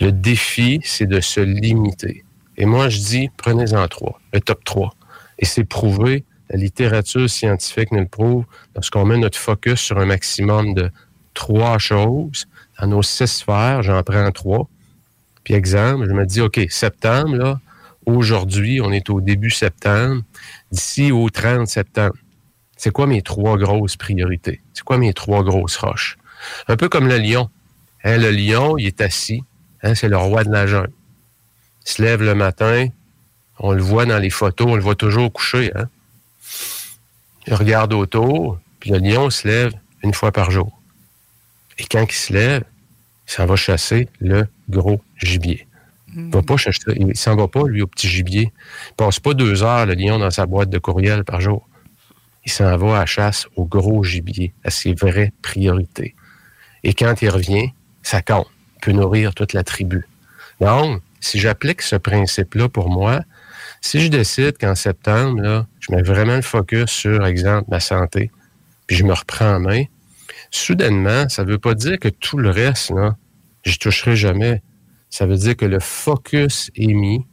Le 0.00 0.12
défi, 0.12 0.80
c'est 0.84 1.06
de 1.06 1.20
se 1.20 1.40
limiter. 1.40 2.24
Et 2.56 2.66
moi, 2.66 2.88
je 2.88 2.98
dis, 2.98 3.30
prenez-en 3.36 3.86
trois, 3.88 4.20
le 4.32 4.40
top 4.40 4.64
3. 4.64 4.94
Et 5.38 5.46
c'est 5.46 5.64
prouvé, 5.64 6.24
la 6.50 6.58
littérature 6.58 7.30
scientifique 7.30 7.92
nous 7.92 8.00
le 8.00 8.08
prouve, 8.08 8.44
lorsqu'on 8.74 9.04
met 9.04 9.16
notre 9.16 9.38
focus 9.38 9.80
sur 9.80 9.98
un 9.98 10.06
maximum 10.06 10.74
de 10.74 10.90
trois 11.34 11.78
choses, 11.78 12.46
dans 12.80 12.86
nos 12.88 13.02
six 13.02 13.26
sphères, 13.26 13.82
j'en 13.82 14.02
prends 14.02 14.30
trois. 14.32 14.68
Puis 15.44 15.54
exemple, 15.54 16.06
je 16.08 16.12
me 16.12 16.26
dis, 16.26 16.40
OK, 16.40 16.60
septembre, 16.68 17.36
là, 17.36 17.60
aujourd'hui, 18.04 18.80
on 18.80 18.90
est 18.92 19.08
au 19.10 19.20
début 19.20 19.50
septembre, 19.50 20.22
d'ici 20.70 21.12
au 21.12 21.30
30 21.30 21.66
septembre, 21.66 22.14
c'est 22.76 22.90
quoi 22.90 23.06
mes 23.06 23.22
trois 23.22 23.58
grosses 23.58 23.96
priorités? 23.96 24.60
C'est 24.72 24.84
quoi 24.84 24.98
mes 24.98 25.12
trois 25.12 25.42
grosses 25.44 25.76
roches? 25.76 26.16
Un 26.66 26.76
peu 26.76 26.88
comme 26.88 27.08
le 27.08 27.18
lion. 27.18 27.50
Hein, 28.04 28.16
le 28.16 28.30
lion, 28.30 28.78
il 28.78 28.86
est 28.86 29.00
assis. 29.02 29.44
Hein, 29.82 29.94
c'est 29.94 30.08
le 30.08 30.16
roi 30.16 30.44
de 30.44 30.50
la 30.50 30.66
jungle. 30.66 30.92
Il 31.86 31.90
se 31.90 32.02
lève 32.02 32.22
le 32.22 32.34
matin. 32.34 32.88
On 33.58 33.72
le 33.72 33.82
voit 33.82 34.06
dans 34.06 34.18
les 34.18 34.30
photos. 34.30 34.68
On 34.68 34.74
le 34.74 34.82
voit 34.82 34.94
toujours 34.94 35.32
couché. 35.32 35.72
Hein? 35.74 35.88
Il 37.46 37.54
regarde 37.54 37.92
autour. 37.92 38.58
Puis 38.80 38.90
le 38.90 38.98
lion 38.98 39.30
se 39.30 39.46
lève 39.46 39.72
une 40.02 40.14
fois 40.14 40.32
par 40.32 40.50
jour. 40.50 40.80
Et 41.78 41.84
quand 41.84 42.04
il 42.04 42.14
se 42.14 42.32
lève, 42.32 42.64
il 43.26 43.32
s'en 43.32 43.46
va 43.46 43.56
chasser 43.56 44.08
le 44.20 44.46
gros 44.68 45.00
gibier. 45.22 45.66
Il 46.16 46.30
va 46.30 46.42
pas 46.42 46.56
chasser, 46.56 46.82
il 46.96 47.16
s'en 47.16 47.36
va 47.36 47.46
pas, 47.46 47.66
lui, 47.66 47.82
au 47.82 47.86
petit 47.86 48.08
gibier. 48.08 48.52
Il 48.90 48.94
passe 48.96 49.20
pas 49.20 49.32
deux 49.32 49.62
heures, 49.62 49.86
le 49.86 49.94
lion, 49.94 50.18
dans 50.18 50.30
sa 50.30 50.46
boîte 50.46 50.70
de 50.70 50.78
courriel 50.78 51.24
par 51.24 51.40
jour. 51.40 51.68
Il 52.44 52.50
s'en 52.50 52.76
va 52.76 52.96
à 52.96 53.00
la 53.00 53.06
chasse 53.06 53.46
au 53.54 53.64
gros 53.64 54.02
gibier, 54.02 54.52
à 54.64 54.70
ses 54.70 54.94
vraies 54.94 55.32
priorités. 55.42 56.14
Et 56.82 56.94
quand 56.94 57.22
il 57.22 57.30
revient, 57.30 57.70
ça 58.02 58.22
compte. 58.22 58.48
Peut 58.82 58.92
nourrir 58.92 59.34
toute 59.34 59.52
la 59.52 59.62
tribu. 59.62 60.06
Donc, 60.60 61.02
si 61.20 61.38
j'applique 61.38 61.82
ce 61.82 61.96
principe-là 61.96 62.68
pour 62.68 62.90
moi, 62.90 63.20
si 63.80 64.00
je 64.00 64.08
décide 64.08 64.58
qu'en 64.58 64.74
septembre, 64.74 65.66
je 65.80 65.92
mets 65.92 66.02
vraiment 66.02 66.36
le 66.36 66.42
focus 66.42 66.90
sur, 66.90 67.24
exemple, 67.26 67.68
ma 67.70 67.80
santé, 67.80 68.30
puis 68.86 68.96
je 68.96 69.04
me 69.04 69.12
reprends 69.12 69.56
en 69.56 69.60
main, 69.60 69.84
soudainement, 70.50 71.28
ça 71.28 71.44
ne 71.44 71.50
veut 71.50 71.58
pas 71.58 71.74
dire 71.74 71.98
que 71.98 72.08
tout 72.08 72.38
le 72.38 72.50
reste, 72.50 72.90
là, 72.90 73.16
je 73.62 73.78
toucherai 73.78 74.16
jamais. 74.16 74.62
Ça 75.08 75.26
veut 75.26 75.36
dire 75.36 75.56
que 75.56 75.64
le 75.64 75.80
focus 75.80 76.70
est 76.76 76.92
mis 76.92 77.24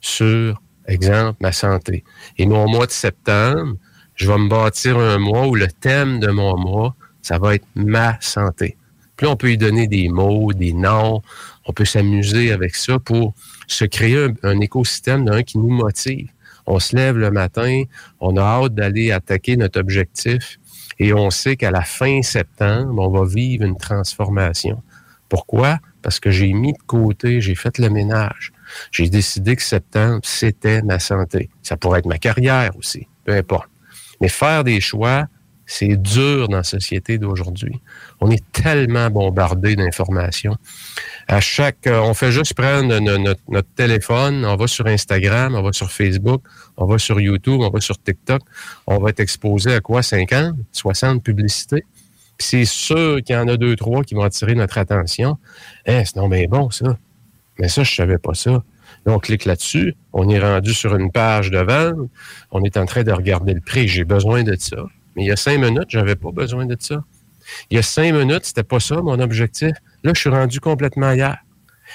sur, 0.00 0.60
exemple, 0.86 1.38
ma 1.40 1.52
santé. 1.52 2.04
Et 2.38 2.46
mon 2.46 2.68
mois 2.68 2.86
de 2.86 2.92
septembre, 2.92 3.76
je 4.14 4.30
vais 4.30 4.38
me 4.38 4.48
bâtir 4.48 4.98
un 4.98 5.18
mois 5.18 5.46
où 5.46 5.54
le 5.54 5.68
thème 5.68 6.20
de 6.20 6.28
mon 6.28 6.56
mois, 6.56 6.94
ça 7.22 7.38
va 7.38 7.54
être 7.54 7.66
ma 7.74 8.18
santé. 8.20 8.76
Puis 9.16 9.26
là, 9.26 9.32
on 9.32 9.36
peut 9.36 9.50
y 9.50 9.58
donner 9.58 9.86
des 9.86 10.08
mots, 10.08 10.52
des 10.52 10.72
noms, 10.72 11.22
on 11.64 11.72
peut 11.72 11.84
s'amuser 11.84 12.52
avec 12.52 12.74
ça 12.74 12.98
pour 12.98 13.34
se 13.66 13.84
créer 13.84 14.24
un, 14.24 14.34
un 14.42 14.60
écosystème 14.60 15.24
d'un 15.24 15.42
qui 15.42 15.58
nous 15.58 15.70
motive. 15.70 16.28
On 16.66 16.78
se 16.78 16.96
lève 16.96 17.16
le 17.16 17.30
matin, 17.30 17.84
on 18.20 18.36
a 18.36 18.42
hâte 18.42 18.74
d'aller 18.74 19.12
attaquer 19.12 19.56
notre 19.56 19.80
objectif 19.80 20.58
et 20.98 21.12
on 21.12 21.30
sait 21.30 21.56
qu'à 21.56 21.70
la 21.70 21.82
fin 21.82 22.22
septembre, 22.22 22.94
on 22.98 23.08
va 23.08 23.24
vivre 23.24 23.64
une 23.64 23.76
transformation. 23.76 24.82
Pourquoi? 25.28 25.78
Parce 26.02 26.20
que 26.20 26.30
j'ai 26.30 26.52
mis 26.52 26.72
de 26.72 26.78
côté, 26.86 27.40
j'ai 27.40 27.54
fait 27.54 27.78
le 27.78 27.90
ménage. 27.90 28.52
J'ai 28.90 29.08
décidé 29.08 29.56
que 29.56 29.62
septembre, 29.62 30.20
c'était 30.24 30.82
ma 30.82 30.98
santé. 30.98 31.50
Ça 31.62 31.76
pourrait 31.76 32.00
être 32.00 32.06
ma 32.06 32.18
carrière 32.18 32.76
aussi, 32.76 33.06
peu 33.24 33.32
importe. 33.32 33.68
Mais 34.20 34.28
faire 34.28 34.64
des 34.64 34.80
choix, 34.80 35.26
c'est 35.66 35.96
dur 35.96 36.48
dans 36.48 36.58
la 36.58 36.62
société 36.62 37.18
d'aujourd'hui. 37.18 37.80
On 38.20 38.30
est 38.30 38.42
tellement 38.52 39.10
bombardé 39.10 39.74
d'informations. 39.74 40.56
À 41.26 41.40
chaque, 41.40 41.86
euh, 41.88 42.00
on 42.00 42.14
fait 42.14 42.30
juste 42.30 42.54
prendre 42.54 42.98
notre, 43.00 43.68
téléphone, 43.74 44.44
on 44.44 44.56
va 44.56 44.68
sur 44.68 44.86
Instagram, 44.86 45.54
on 45.56 45.62
va 45.62 45.72
sur 45.72 45.90
Facebook, 45.90 46.42
on 46.76 46.86
va 46.86 46.98
sur 46.98 47.20
YouTube, 47.20 47.60
on 47.60 47.70
va 47.70 47.80
sur 47.80 47.98
TikTok. 47.98 48.42
On 48.86 48.98
va 48.98 49.10
être 49.10 49.20
exposé 49.20 49.74
à 49.74 49.80
quoi? 49.80 50.02
50, 50.02 50.54
60 50.70 51.22
publicités. 51.22 51.84
Puis 52.38 52.46
c'est 52.48 52.64
sûr 52.64 53.22
qu'il 53.22 53.34
y 53.34 53.38
en 53.38 53.48
a 53.48 53.56
deux, 53.56 53.74
trois 53.76 54.04
qui 54.04 54.14
vont 54.14 54.22
attirer 54.22 54.54
notre 54.54 54.78
attention. 54.78 55.36
Eh, 55.84 56.04
c'est 56.04 56.16
non, 56.16 56.28
mais 56.28 56.46
bon, 56.46 56.70
ça. 56.70 56.96
Mais 57.58 57.68
ça, 57.68 57.82
je 57.82 57.94
savais 57.94 58.18
pas 58.18 58.34
ça. 58.34 58.62
Là, 59.06 59.12
on 59.12 59.18
clique 59.18 59.46
là-dessus. 59.46 59.94
On 60.12 60.28
est 60.28 60.38
rendu 60.38 60.74
sur 60.74 60.94
une 60.94 61.10
page 61.10 61.50
de 61.50 61.58
vente. 61.58 62.08
On 62.50 62.62
est 62.62 62.76
en 62.76 62.86
train 62.86 63.02
de 63.02 63.12
regarder 63.12 63.54
le 63.54 63.60
prix. 63.60 63.88
J'ai 63.88 64.04
besoin 64.04 64.42
de 64.42 64.54
ça. 64.58 64.76
Mais 65.16 65.24
il 65.24 65.26
y 65.26 65.32
a 65.32 65.36
cinq 65.36 65.58
minutes, 65.58 65.88
j'avais 65.88 66.14
pas 66.14 66.30
besoin 66.30 66.66
de 66.66 66.76
ça. 66.78 67.02
Il 67.70 67.76
y 67.76 67.78
a 67.78 67.82
cinq 67.82 68.12
minutes, 68.12 68.44
c'était 68.44 68.62
pas 68.62 68.80
ça 68.80 69.00
mon 69.00 69.18
objectif. 69.18 69.72
Là, 70.02 70.12
je 70.14 70.20
suis 70.20 70.30
rendu 70.30 70.60
complètement 70.60 71.06
ailleurs. 71.06 71.38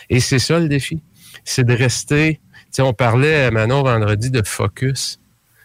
Et 0.09 0.19
c'est 0.19 0.39
ça 0.39 0.59
le 0.59 0.67
défi. 0.67 1.03
C'est 1.43 1.63
de 1.63 1.73
rester. 1.73 2.39
Tu 2.73 2.81
on 2.81 2.93
parlait 2.93 3.45
à 3.45 3.51
Manon 3.51 3.83
vendredi 3.83 4.31
de 4.31 4.41
focus. 4.45 5.19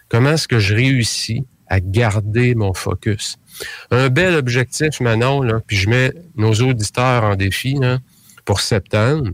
Comment 0.09 0.31
est-ce 0.31 0.47
que 0.47 0.59
je 0.59 0.75
réussis 0.75 1.45
à 1.67 1.79
garder 1.79 2.55
mon 2.55 2.73
focus? 2.73 3.37
Un 3.91 4.09
bel 4.09 4.35
objectif, 4.35 4.99
Manon, 4.99 5.41
puis 5.65 5.77
je 5.77 5.89
mets 5.89 6.13
nos 6.35 6.53
auditeurs 6.53 7.23
en 7.23 7.35
défi 7.35 7.79
pour 8.45 8.59
septembre. 8.59 9.31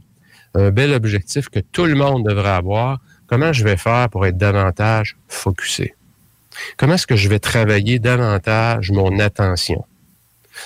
Un 0.56 0.70
bel 0.70 0.94
objectif 0.94 1.50
que 1.50 1.60
tout 1.60 1.86
le 1.86 1.96
monde 1.96 2.28
devrait 2.28 2.50
avoir. 2.50 3.00
Comment 3.28 3.54
je 3.54 3.64
vais 3.64 3.78
faire 3.78 4.10
pour 4.10 4.26
être 4.26 4.38
davantage 4.38 5.18
focusé? 5.28 5.96
Comment 6.78 6.96
est-ce 6.96 7.08
que 7.08 7.16
je 7.16 7.30
vais 7.30 7.40
travailler 7.40 8.00
davantage 8.00 8.92
mon 8.92 9.20
attention? 9.20 9.86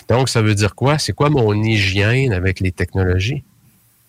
Donc, 0.09 0.29
ça 0.29 0.41
veut 0.41 0.55
dire 0.55 0.75
quoi? 0.75 0.97
C'est 0.97 1.13
quoi 1.13 1.29
mon 1.29 1.53
hygiène 1.63 2.33
avec 2.33 2.59
les 2.59 2.71
technologies? 2.71 3.43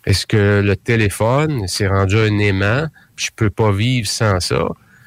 Est-ce 0.07 0.27
que 0.27 0.61
le 0.65 0.77
téléphone 0.77 1.69
s'est 1.69 1.87
rendu 1.87 2.17
un 2.17 2.39
aimant, 2.39 2.87
puis 3.15 3.27
je 3.27 3.31
peux 3.35 3.51
pas 3.51 3.73
vivre 3.73 4.09
sans 4.09 4.41
ça, 4.41 4.67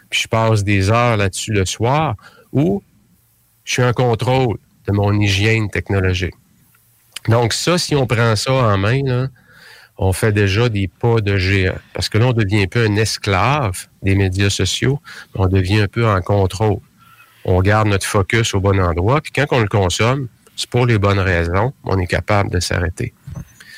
puis 0.09 0.21
je 0.21 0.27
passe 0.27 0.63
des 0.63 0.89
heures 0.89 1.17
là-dessus 1.17 1.53
le 1.53 1.65
soir, 1.65 2.15
ou 2.51 2.83
je 3.63 3.73
suis 3.73 3.83
en 3.83 3.93
contrôle 3.93 4.57
de 4.87 4.91
mon 4.91 5.19
hygiène 5.19 5.69
technologique? 5.69 6.35
Donc, 7.27 7.53
ça, 7.53 7.77
si 7.77 7.95
on 7.95 8.07
prend 8.07 8.35
ça 8.35 8.51
en 8.51 8.77
main, 8.77 9.03
là, 9.03 9.27
on 10.01 10.13
fait 10.13 10.31
déjà 10.31 10.67
des 10.67 10.87
pas 10.87 11.21
de 11.21 11.37
géant. 11.37 11.75
Parce 11.93 12.09
que 12.09 12.17
là, 12.17 12.25
on 12.25 12.33
devient 12.33 12.63
un 12.63 12.67
peu 12.67 12.83
un 12.83 12.95
esclave 12.95 13.85
des 14.01 14.15
médias 14.15 14.49
sociaux, 14.49 14.99
on 15.35 15.47
devient 15.47 15.81
un 15.81 15.87
peu 15.87 16.07
en 16.07 16.19
contrôle. 16.21 16.79
On 17.45 17.61
garde 17.61 17.87
notre 17.87 18.07
focus 18.07 18.55
au 18.55 18.59
bon 18.59 18.79
endroit, 18.79 19.21
puis 19.21 19.31
quand 19.31 19.45
on 19.51 19.59
le 19.59 19.67
consomme, 19.67 20.27
c'est 20.55 20.69
pour 20.69 20.87
les 20.87 20.97
bonnes 20.97 21.19
raisons, 21.19 21.73
on 21.83 21.99
est 21.99 22.07
capable 22.07 22.49
de 22.49 22.59
s'arrêter. 22.59 23.13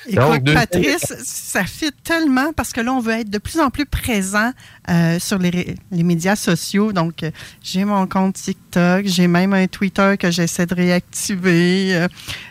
Écoute, 0.08 0.54
Patrice, 0.54 1.14
ça 1.24 1.64
fit 1.64 1.92
tellement 2.04 2.54
parce 2.54 2.74
que 2.74 2.82
là, 2.82 2.94
on 2.94 3.00
veut 3.00 3.14
être 3.14 3.30
de 3.30 3.38
plus 3.38 3.60
en 3.60 3.70
plus 3.70 3.86
présent 3.86 4.52
euh, 4.90 5.20
sur 5.20 5.38
les, 5.38 5.76
les, 5.92 6.04
médias 6.04 6.36
sociaux. 6.36 6.92
Donc, 6.92 7.24
euh, 7.24 7.32
j'ai 7.62 7.86
mon 7.86 8.06
compte 8.08 8.36
TikTok, 8.36 9.06
j'ai 9.06 9.28
même 9.28 9.54
un 9.54 9.68
Twitter 9.68 10.16
que 10.20 10.32
j'essaie 10.32 10.66
de 10.66 10.76
réactiver, 10.76 11.96
euh, 11.96 12.08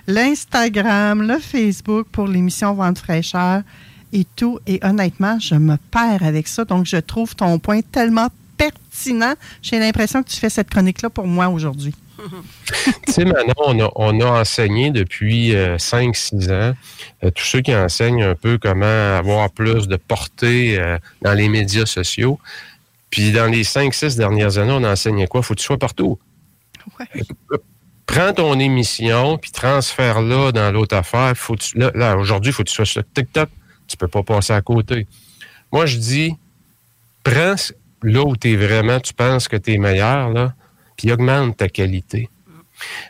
l'Instagram, 0.06 1.22
le 1.22 1.38
Facebook 1.38 2.06
pour 2.10 2.26
l'émission 2.26 2.74
Vente 2.74 2.98
fraîcheur 2.98 3.62
et 4.12 4.26
tout. 4.36 4.58
Et 4.66 4.78
honnêtement, 4.82 5.38
je 5.38 5.54
me 5.54 5.76
perds 5.90 6.22
avec 6.22 6.48
ça. 6.48 6.64
Donc, 6.64 6.86
je 6.86 6.96
trouve 6.96 7.34
ton 7.34 7.58
point 7.58 7.80
tellement 7.80 8.28
pertinent. 8.56 9.34
J'ai 9.60 9.78
l'impression 9.78 10.22
que 10.22 10.28
tu 10.28 10.36
fais 10.36 10.50
cette 10.50 10.70
chronique-là 10.70 11.10
pour 11.10 11.26
moi 11.26 11.48
aujourd'hui. 11.48 11.94
tu 13.06 13.12
sais, 13.12 13.24
Manon, 13.24 13.90
on 13.96 14.20
a, 14.20 14.40
enseigné 14.40 14.90
depuis 14.90 15.52
5-6 15.52 16.50
euh, 16.50 16.70
ans, 16.70 16.76
euh, 17.24 17.30
tous 17.30 17.44
ceux 17.44 17.60
qui 17.60 17.74
enseignent 17.74 18.22
un 18.22 18.34
peu 18.34 18.58
comment 18.58 19.16
avoir 19.16 19.50
plus 19.50 19.88
de 19.88 19.96
portée 19.96 20.78
euh, 20.78 20.98
dans 21.22 21.32
les 21.32 21.48
médias 21.48 21.86
sociaux. 21.86 22.38
Puis 23.10 23.32
dans 23.32 23.46
les 23.46 23.62
5-6 23.62 24.16
dernières 24.16 24.58
années, 24.58 24.72
on 24.72 24.84
enseignait 24.84 25.26
quoi? 25.26 25.42
Faut 25.42 25.54
que 25.54 25.60
tu 25.60 25.66
sois 25.66 25.78
partout. 25.78 26.18
Prends 28.06 28.32
ton 28.32 28.58
émission, 28.58 29.38
puis 29.38 29.50
transfère-la 29.50 30.52
dans 30.52 30.70
l'autre 30.72 30.96
affaire. 30.96 31.36
Faut 31.36 31.56
là, 31.74 32.16
aujourd'hui, 32.16 32.50
il 32.50 32.52
faut 32.54 32.62
que 32.62 32.68
tu 32.68 32.74
sois 32.74 32.84
sur 32.84 33.02
TikTok. 33.14 33.48
Tu 33.86 33.96
peux 33.96 34.08
pas 34.08 34.22
passer 34.22 34.52
à 34.52 34.60
côté. 34.62 35.06
Moi, 35.70 35.86
je 35.86 35.98
dis, 35.98 36.36
prends 37.22 37.54
là 38.02 38.22
où 38.22 38.36
tu 38.36 38.52
es 38.52 38.56
vraiment, 38.56 39.00
tu 39.00 39.14
penses 39.14 39.48
que 39.48 39.56
tu 39.56 39.74
es 39.74 39.78
meilleur, 39.78 40.30
là, 40.30 40.54
puis 40.96 41.12
augmente 41.12 41.56
ta 41.56 41.68
qualité. 41.68 42.28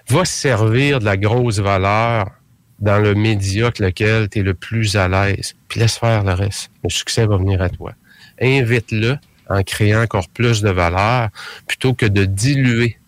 Va 0.09 0.25
servir 0.25 1.01
de 1.01 1.05
la 1.05 1.17
grosse 1.17 1.59
valeur 1.59 2.31
dans 2.79 2.99
le 2.99 3.15
média 3.15 3.67
avec 3.67 3.79
lequel 3.79 4.29
tu 4.29 4.41
es 4.41 4.43
le 4.43 4.55
plus 4.55 4.97
à 4.97 5.09
l'aise, 5.09 5.55
puis 5.69 5.81
laisse 5.81 5.99
faire 5.99 6.25
le 6.25 6.35
reste. 6.35 6.71
Le 6.83 6.91
succès 6.91 7.27
va 7.27 7.37
venir 7.37 7.63
à 7.63 7.69
toi. 7.69 7.93
Invite-le 8.41 9.17
en 9.49 9.63
créant 9.63 10.03
encore 10.03 10.29
plus 10.29 10.63
de 10.63 10.71
valeur 10.71 11.29
plutôt 11.67 11.95
que 11.95 12.07
de 12.07 12.25
diluer. 12.25 12.99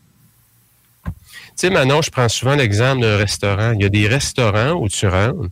Tu 1.04 1.12
sais, 1.56 1.70
maintenant, 1.70 2.02
je 2.02 2.10
prends 2.10 2.28
souvent 2.28 2.56
l'exemple 2.56 3.02
d'un 3.02 3.16
restaurant. 3.16 3.72
Il 3.72 3.82
y 3.82 3.84
a 3.84 3.88
des 3.88 4.08
restaurants 4.08 4.72
où 4.72 4.88
tu 4.88 5.06
rentres, 5.06 5.50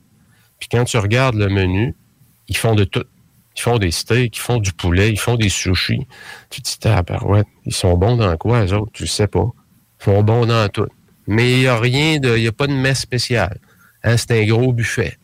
puis 0.58 0.68
quand 0.70 0.84
tu 0.84 0.96
regardes 0.98 1.36
le 1.36 1.48
menu, 1.48 1.94
ils 2.48 2.56
font 2.56 2.74
de 2.74 2.84
tout. 2.84 3.04
Ils 3.56 3.60
font 3.60 3.78
des 3.78 3.90
steaks, 3.90 4.36
ils 4.36 4.40
font 4.40 4.58
du 4.58 4.72
poulet, 4.72 5.10
ils 5.10 5.18
font 5.18 5.36
des 5.36 5.48
sushis. 5.48 6.06
Tu 6.50 6.62
te 6.62 6.88
dis, 6.88 7.24
ouais, 7.24 7.42
ils 7.66 7.74
sont 7.74 7.96
bons 7.96 8.16
dans 8.16 8.36
quoi, 8.36 8.64
eux 8.64 8.72
autres? 8.72 8.92
Tu 8.92 9.06
sais 9.06 9.26
pas. 9.26 9.50
Ils 10.00 10.04
sont 10.04 10.22
bons 10.22 10.46
dans 10.46 10.68
tout. 10.68 10.88
Mais 11.26 11.52
il 11.52 11.58
n'y 11.60 11.66
a 11.66 11.78
rien 11.78 12.18
de, 12.18 12.36
il 12.36 12.42
n'y 12.42 12.48
a 12.48 12.52
pas 12.52 12.66
de 12.66 12.72
messe 12.72 13.00
spéciale. 13.00 13.58
Hein, 14.04 14.16
c'est 14.16 14.32
un 14.32 14.46
gros 14.46 14.72
buffet. 14.72 15.18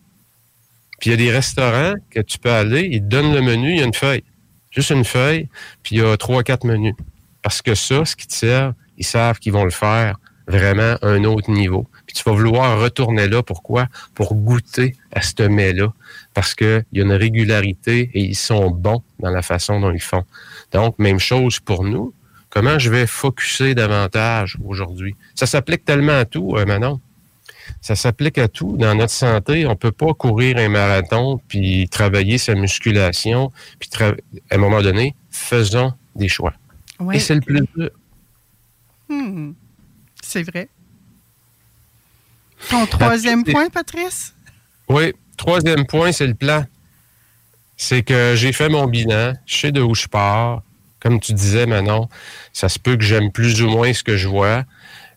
Puis 1.01 1.11
il 1.11 1.13
y 1.13 1.15
a 1.15 1.17
des 1.17 1.31
restaurants 1.31 1.95
que 2.11 2.21
tu 2.21 2.39
peux 2.39 2.51
aller, 2.51 2.89
ils 2.91 3.01
te 3.01 3.07
donnent 3.07 3.33
le 3.33 3.41
menu, 3.41 3.73
il 3.73 3.79
y 3.79 3.83
a 3.83 3.85
une 3.85 3.95
feuille. 3.95 4.25
Juste 4.71 4.91
une 4.91 5.05
feuille, 5.05 5.49
puis 5.83 5.97
il 5.97 6.03
y 6.03 6.05
a 6.05 6.17
trois, 6.17 6.43
quatre 6.43 6.65
menus. 6.65 6.95
Parce 7.43 7.63
que 7.63 7.75
ça, 7.75 8.05
ce 8.05 8.15
qui 8.15 8.27
te 8.27 8.35
sert, 8.35 8.75
ils 8.97 9.07
savent 9.07 9.39
qu'ils 9.39 9.53
vont 9.53 9.65
le 9.65 9.71
faire 9.71 10.17
vraiment 10.47 10.97
à 11.01 11.07
un 11.07 11.25
autre 11.25 11.51
niveau. 11.51 11.87
Puis 12.09 12.17
tu 12.17 12.25
vas 12.25 12.33
vouloir 12.33 12.81
retourner 12.81 13.29
là. 13.29 13.43
Pourquoi? 13.43 13.87
Pour 14.15 14.35
goûter 14.35 14.97
à 15.13 15.21
ce 15.21 15.43
mets-là. 15.43 15.93
Parce 16.33 16.55
qu'il 16.55 16.85
y 16.95 17.01
a 17.01 17.05
une 17.05 17.13
régularité 17.13 18.11
et 18.15 18.21
ils 18.21 18.35
sont 18.35 18.71
bons 18.71 19.03
dans 19.21 19.31
la 19.31 19.43
façon 19.43 19.79
dont 19.79 19.93
ils 19.93 20.01
font. 20.01 20.25
Donc, 20.73 20.99
même 20.99 21.19
chose 21.19 21.61
pour 21.61 21.85
nous. 21.85 22.15
Comment 22.49 22.79
je 22.79 22.89
vais 22.89 23.07
focuser 23.07 23.75
davantage 23.75 24.57
aujourd'hui? 24.65 25.15
Ça 25.35 25.45
s'applique 25.45 25.85
tellement 25.85 26.19
à 26.19 26.25
tout, 26.25 26.57
euh, 26.57 26.65
Manon. 26.65 26.99
Ça 27.83 27.95
s'applique 27.95 28.39
à 28.39 28.49
tout. 28.49 28.79
Dans 28.79 28.95
notre 28.95 29.13
santé, 29.13 29.67
on 29.67 29.77
peut 29.77 29.93
pas 29.93 30.15
courir 30.15 30.57
un 30.57 30.71
marathon 30.71 31.43
puis 31.47 31.91
travailler 31.91 32.39
sa 32.39 32.55
musculation. 32.55 33.53
Puis 33.79 33.91
à 34.01 34.15
un 34.55 34.59
moment 34.59 34.81
donné, 34.81 35.15
faisons 35.31 35.93
des 36.17 36.29
choix. 36.29 36.55
Et 37.13 37.19
c'est 37.19 37.35
le 37.35 37.43
plus 37.43 37.61
dur. 37.77 37.91
Hmm. 39.11 39.53
C'est 40.23 40.43
vrai. 40.43 40.71
Ton 42.71 42.87
troisième 42.87 43.45
point, 43.45 43.69
Patrice? 43.71 44.35
Oui, 44.89 45.15
troisième 45.37 45.87
point, 45.87 46.13
c'est 46.13 46.27
le 46.27 46.35
plan. 46.35 46.65
C'est 47.77 48.03
que 48.03 48.35
j'ai 48.37 48.53
fait 48.53 48.69
mon 48.69 48.87
bilan, 48.87 49.35
je 49.47 49.57
sais 49.57 49.73
de 49.73 49.81
où 49.81 49.95
je 49.95 50.07
pars. 50.09 50.63
Comme 51.01 51.21
tu 51.21 51.33
disais, 51.33 51.67
Manon, 51.67 52.09
ça 52.53 52.69
se 52.69 52.79
peut 52.79 52.97
que 52.97 53.05
j'aime 53.05 53.31
plus 53.31 53.63
ou 53.63 53.69
moins 53.69 53.93
ce 53.93 54.03
que 54.03 54.17
je 54.17 54.27
vois. 54.27 54.65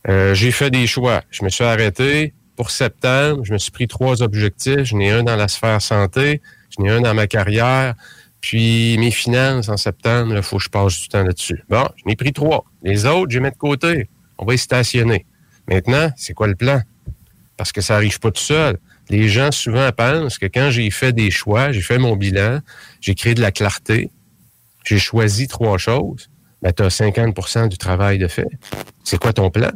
Euh, 0.08 0.34
j'ai 0.36 0.52
fait 0.52 0.70
des 0.70 0.86
choix. 0.86 1.24
Je 1.32 1.44
me 1.44 1.50
suis 1.50 1.64
arrêté 1.64 2.34
pour 2.56 2.70
septembre. 2.70 3.44
Je 3.44 3.54
me 3.54 3.58
suis 3.58 3.72
pris 3.72 3.88
trois 3.88 4.22
objectifs. 4.22 4.84
J'en 4.84 5.00
ai 5.00 5.10
un 5.10 5.24
dans 5.24 5.36
la 5.36 5.48
sphère 5.48 5.82
santé, 5.82 6.42
j'en 6.78 6.86
ai 6.86 6.90
un 6.90 7.02
dans 7.02 7.16
ma 7.16 7.26
carrière. 7.26 7.96
Puis 8.42 8.98
mes 9.00 9.12
finances 9.12 9.70
en 9.70 9.78
septembre, 9.78 10.36
il 10.36 10.44
faut 10.44 10.58
que 10.58 10.64
je 10.64 10.70
passe 10.70 11.00
du 11.00 11.08
temps 11.08 11.24
là-dessus. 11.24 11.64
Bon, 11.70 11.88
j'en 11.98 12.12
ai 12.12 12.16
pris 12.16 12.34
trois. 12.34 12.66
Les 12.84 13.06
autres, 13.06 13.32
je 13.32 13.38
les 13.38 13.42
mets 13.42 13.52
de 13.52 13.58
côté. 13.58 14.10
On 14.38 14.46
va 14.46 14.54
y 14.54 14.58
stationner. 14.58 15.26
Maintenant, 15.68 16.12
c'est 16.18 16.34
quoi 16.34 16.48
le 16.48 16.56
plan? 16.56 16.82
Parce 17.58 17.72
que 17.72 17.82
ça 17.82 17.96
n'arrive 17.96 18.20
pas 18.20 18.32
tout 18.32 18.42
seul. 18.42 18.78
Les 19.10 19.28
gens 19.28 19.52
souvent 19.52 19.92
pensent 19.92 20.38
que 20.38 20.46
quand 20.46 20.70
j'ai 20.72 20.90
fait 20.90 21.14
des 21.14 21.32
choix, 21.32 21.72
j'ai 21.72 21.82
fait 21.82 21.98
mon 21.98 22.16
bilan, 22.16 22.60
j'ai 23.02 23.16
créé 23.16 23.34
de 23.34 23.42
la 23.42 23.52
clarté, 23.52 24.10
j'ai 24.86 25.00
choisi 25.00 25.48
trois 25.48 25.78
choses, 25.78 26.30
ben, 26.62 26.72
tu 26.72 26.84
as 26.84 26.88
50% 26.90 27.70
du 27.70 27.78
travail 27.78 28.18
de 28.20 28.28
fait. 28.28 28.48
C'est 29.04 29.20
quoi 29.20 29.34
ton 29.34 29.50
plan? 29.50 29.72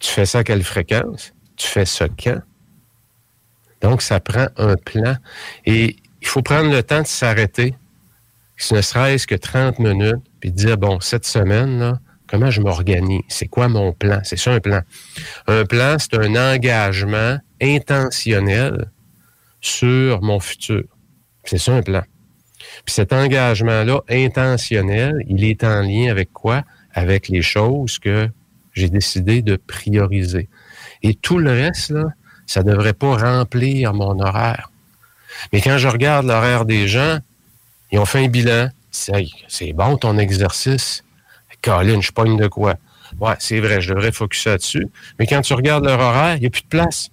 Tu 0.00 0.10
fais 0.10 0.26
ça 0.26 0.38
à 0.38 0.44
quelle 0.44 0.64
fréquence? 0.64 1.32
Tu 1.56 1.66
fais 1.66 1.86
ça 1.86 2.08
quand? 2.08 2.40
Donc, 3.80 4.02
ça 4.02 4.20
prend 4.20 4.48
un 4.56 4.76
plan. 4.76 5.16
Et 5.66 5.96
il 6.20 6.26
faut 6.26 6.42
prendre 6.42 6.70
le 6.70 6.82
temps 6.82 7.02
de 7.02 7.06
s'arrêter, 7.06 7.74
ne 8.70 8.80
serait-ce 8.80 9.26
que 9.26 9.34
30 9.34 9.78
minutes, 9.78 10.22
puis 10.40 10.50
dire, 10.50 10.78
bon, 10.78 11.00
cette 11.00 11.26
semaine, 11.26 11.78
là, 11.78 11.98
comment 12.28 12.50
je 12.50 12.60
m'organise? 12.60 13.22
C'est 13.28 13.48
quoi 13.48 13.68
mon 13.68 13.92
plan? 13.92 14.20
C'est 14.24 14.38
ça 14.38 14.52
un 14.52 14.60
plan. 14.60 14.80
Un 15.46 15.64
plan, 15.64 15.96
c'est 15.98 16.14
un 16.14 16.34
engagement 16.34 17.38
intentionnel 17.60 18.90
sur 19.60 20.22
mon 20.22 20.40
futur. 20.40 20.84
C'est 21.44 21.58
ça 21.58 21.72
un 21.72 21.82
plan. 21.82 22.02
Puis 22.84 22.94
cet 22.94 23.12
engagement-là 23.12 24.00
intentionnel, 24.08 25.22
il 25.28 25.44
est 25.44 25.64
en 25.64 25.82
lien 25.82 26.10
avec 26.10 26.32
quoi? 26.32 26.64
Avec 26.92 27.28
les 27.28 27.42
choses 27.42 27.98
que 27.98 28.28
j'ai 28.72 28.88
décidé 28.88 29.42
de 29.42 29.56
prioriser. 29.56 30.48
Et 31.02 31.14
tout 31.14 31.38
le 31.38 31.50
reste, 31.50 31.90
là, 31.90 32.06
ça 32.46 32.62
ne 32.62 32.72
devrait 32.72 32.94
pas 32.94 33.16
remplir 33.16 33.94
mon 33.94 34.18
horaire. 34.18 34.70
Mais 35.52 35.60
quand 35.60 35.78
je 35.78 35.88
regarde 35.88 36.26
l'horaire 36.26 36.64
des 36.64 36.88
gens, 36.88 37.18
ils 37.92 37.98
ont 37.98 38.06
fait 38.06 38.24
un 38.24 38.28
bilan. 38.28 38.68
C'est 38.90 39.72
bon 39.72 39.96
ton 39.96 40.18
exercice. 40.18 41.03
Colin, 41.64 42.00
je 42.00 42.12
pogne 42.12 42.36
de 42.36 42.46
quoi? 42.46 42.74
Ouais, 43.20 43.34
c'est 43.38 43.60
vrai, 43.60 43.80
je 43.80 43.94
devrais 43.94 44.12
focuser 44.12 44.50
là-dessus. 44.50 44.86
Mais 45.18 45.26
quand 45.26 45.40
tu 45.40 45.54
regardes 45.54 45.84
leur 45.84 45.98
horaire, 45.98 46.36
il 46.36 46.40
n'y 46.40 46.46
a 46.46 46.50
plus 46.50 46.62
de 46.62 46.68
place. 46.68 47.10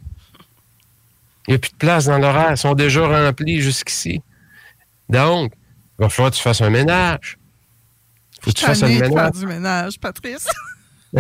Il 1.48 1.52
n'y 1.52 1.56
a 1.56 1.60
plus 1.60 1.72
de 1.72 1.78
place 1.78 2.06
dans 2.06 2.18
l'horaire. 2.18 2.52
Ils 2.52 2.58
sont 2.58 2.74
déjà 2.74 3.08
remplis 3.08 3.62
jusqu'ici. 3.62 4.22
Donc, 5.10 5.54
il 6.00 6.04
va 6.04 6.10
falloir 6.10 6.32
que 6.32 6.38
tu 6.38 6.42
fasses 6.42 6.62
un 6.62 6.70
ménage. 6.70 7.38
Faut 8.42 8.52
que 8.52 8.58
tu 8.58 8.66
fasses 8.66 8.84
un 8.84 8.88
ménage. 8.88 9.14
faire 9.14 9.32
du 9.32 9.46
ménage, 9.46 10.00
Patrice. 10.00 10.48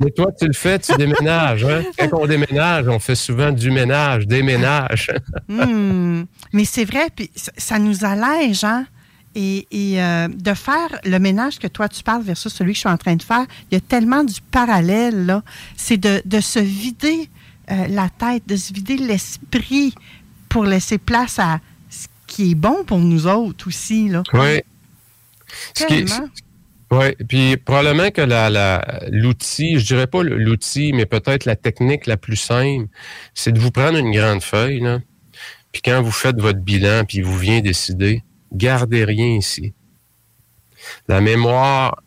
Mais 0.00 0.10
toi, 0.10 0.30
tu 0.38 0.46
le 0.46 0.52
fais, 0.52 0.78
tu 0.78 0.94
déménages. 0.96 1.64
Hein? 1.64 1.82
Quand 1.98 2.20
on 2.20 2.26
déménage, 2.26 2.86
on 2.88 2.98
fait 2.98 3.14
souvent 3.14 3.50
du 3.50 3.70
ménage, 3.70 4.26
des 4.26 4.42
ménages. 4.42 5.10
Hmm. 5.48 6.24
Mais 6.52 6.66
c'est 6.66 6.84
vrai, 6.84 7.08
puis 7.14 7.30
ça 7.34 7.78
nous 7.78 8.04
allège, 8.04 8.64
hein? 8.64 8.86
Et, 9.38 9.66
euh, 10.00 10.28
de 10.28 10.54
faire 10.54 10.88
le 11.04 11.18
ménage 11.18 11.58
que 11.58 11.66
toi 11.66 11.90
tu 11.90 12.02
parles 12.02 12.22
versus 12.22 12.52
celui 12.52 12.72
que 12.72 12.76
je 12.76 12.80
suis 12.80 12.88
en 12.88 12.96
train 12.96 13.16
de 13.16 13.22
faire, 13.22 13.44
il 13.70 13.74
y 13.74 13.76
a 13.76 13.80
tellement 13.80 14.24
du 14.24 14.40
parallèle, 14.40 15.26
là. 15.26 15.42
C'est 15.76 15.98
de, 15.98 16.40
se 16.40 16.58
vider 16.58 17.28
euh, 17.70 17.86
la 17.88 18.08
tête, 18.08 18.44
de 18.46 18.56
se 18.56 18.72
vider 18.72 18.96
l'esprit 18.96 19.94
pour 20.48 20.64
laisser 20.64 20.96
place 20.96 21.38
à 21.38 21.60
ce 21.90 22.06
qui 22.26 22.52
est 22.52 22.54
bon 22.54 22.84
pour 22.84 22.98
nous 22.98 23.26
autres 23.26 23.68
aussi, 23.68 24.08
là. 24.08 24.22
Oui. 24.32 24.62
Oui, 26.90 27.16
puis 27.28 27.56
probablement 27.56 28.10
que 28.10 28.22
l'outil, 29.10 29.72
la, 29.72 29.78
je 29.80 29.84
dirais 29.84 30.06
pas 30.06 30.22
l'outil, 30.22 30.92
mais 30.92 31.04
peut-être 31.04 31.44
la 31.44 31.56
technique 31.56 32.06
la 32.06 32.16
plus 32.16 32.36
simple, 32.36 32.86
c'est 33.34 33.52
de 33.52 33.58
vous 33.58 33.72
prendre 33.72 33.98
une 33.98 34.12
grande 34.12 34.42
feuille, 34.42 34.80
là, 34.80 35.00
puis 35.72 35.82
quand 35.82 36.00
vous 36.00 36.12
faites 36.12 36.40
votre 36.40 36.60
bilan, 36.60 37.04
puis 37.04 37.20
vous 37.20 37.36
vient 37.36 37.60
décider, 37.60 38.22
gardez 38.52 39.04
rien 39.04 39.26
ici. 39.26 39.74
La 41.08 41.20
mémoire 41.20 42.02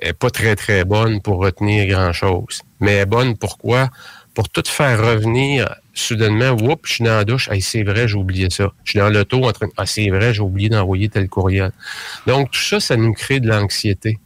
est 0.00 0.12
pas 0.12 0.30
très, 0.30 0.56
très 0.56 0.84
bonne 0.84 1.20
pour 1.20 1.38
retenir 1.38 1.86
grand-chose, 1.86 2.62
mais 2.80 2.92
elle 2.92 3.02
est 3.02 3.06
bonne 3.06 3.36
pourquoi? 3.36 3.90
Pour 4.34 4.48
tout 4.48 4.62
faire 4.66 5.04
revenir 5.04 5.74
soudainement, 5.94 6.52
oups, 6.52 6.88
je 6.88 6.92
suis 6.94 7.04
dans 7.04 7.16
la 7.16 7.24
douche, 7.24 7.50
c'est 7.60 7.82
vrai, 7.82 8.06
j'ai 8.06 8.16
oublié 8.16 8.50
ça. 8.50 8.72
Je 8.84 8.90
suis 8.90 8.98
dans 9.00 9.08
l'auto 9.08 9.44
en 9.44 9.52
train 9.52 9.66
ah, 9.76 9.86
c'est 9.86 10.08
vrai, 10.10 10.32
j'ai 10.32 10.42
oublié 10.42 10.68
d'envoyer 10.68 11.08
tel 11.08 11.28
courriel. 11.28 11.72
Donc, 12.26 12.52
tout 12.52 12.60
ça, 12.60 12.78
ça 12.78 12.96
nous 12.96 13.12
crée 13.12 13.40
de 13.40 13.48
l'anxiété. 13.48 14.18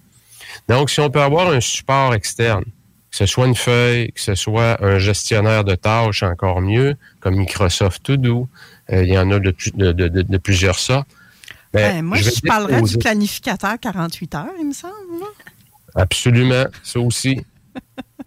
Donc, 0.69 0.91
si 0.91 1.01
on 1.01 1.09
peut 1.09 1.23
avoir 1.23 1.49
un 1.49 1.61
support 1.61 2.15
externe, 2.15 2.65
que 3.13 3.17
ce 3.17 3.27
soit 3.27 3.47
une 3.47 3.55
feuille, 3.55 4.13
que 4.13 4.21
ce 4.21 4.35
soit 4.35 4.83
un 4.83 4.99
gestionnaire 4.99 5.65
de 5.65 5.75
tâches, 5.75 6.23
encore 6.23 6.61
mieux, 6.61 6.97
comme 7.21 7.37
Microsoft 7.37 8.03
To 8.03 8.49
euh, 8.91 9.05
il 9.05 9.13
y 9.13 9.19
en 9.19 9.31
a 9.31 9.39
de, 9.39 9.53
de, 9.93 10.39
plusieurs 10.39 10.79
sortes. 10.79 11.09
Ben, 11.73 11.97
ben, 11.97 12.03
moi, 12.03 12.19
je, 12.19 12.41
parlerais 12.47 12.83
du 12.83 12.99
planificateur 12.99 13.79
48 13.81 14.35
heures, 14.35 14.47
il 14.59 14.69
me 14.69 14.73
semble. 14.73 14.93
Absolument, 15.95 16.67
ça 16.83 17.01
aussi. 17.01 17.41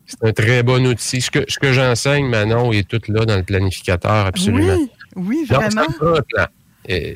C'est 0.06 0.24
un 0.24 0.34
très 0.34 0.64
bon 0.64 0.86
outil. 0.86 1.22
Ce 1.22 1.32
que, 1.32 1.39
ce 1.48 1.58
que 1.60 1.74
j'enseigne, 1.74 2.28
Manon, 2.28 2.72
est 2.72 2.88
tout 2.88 3.02
là 3.08 3.26
dans 3.26 3.36
le 3.36 3.43
planificateur, 3.43 4.26
absolument. 4.28 4.76
Oui, 4.76 4.89
oui 5.16 5.46
vraiment. 5.48 5.86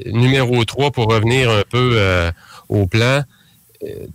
numéro 0.06 0.64
3, 0.66 0.92
pour 0.92 1.08
revenir 1.12 1.50
un 1.50 1.64
peu 1.70 1.94
euh, 1.96 2.32
au 2.68 2.88
plan. 2.88 3.24
Euh, 3.84 4.08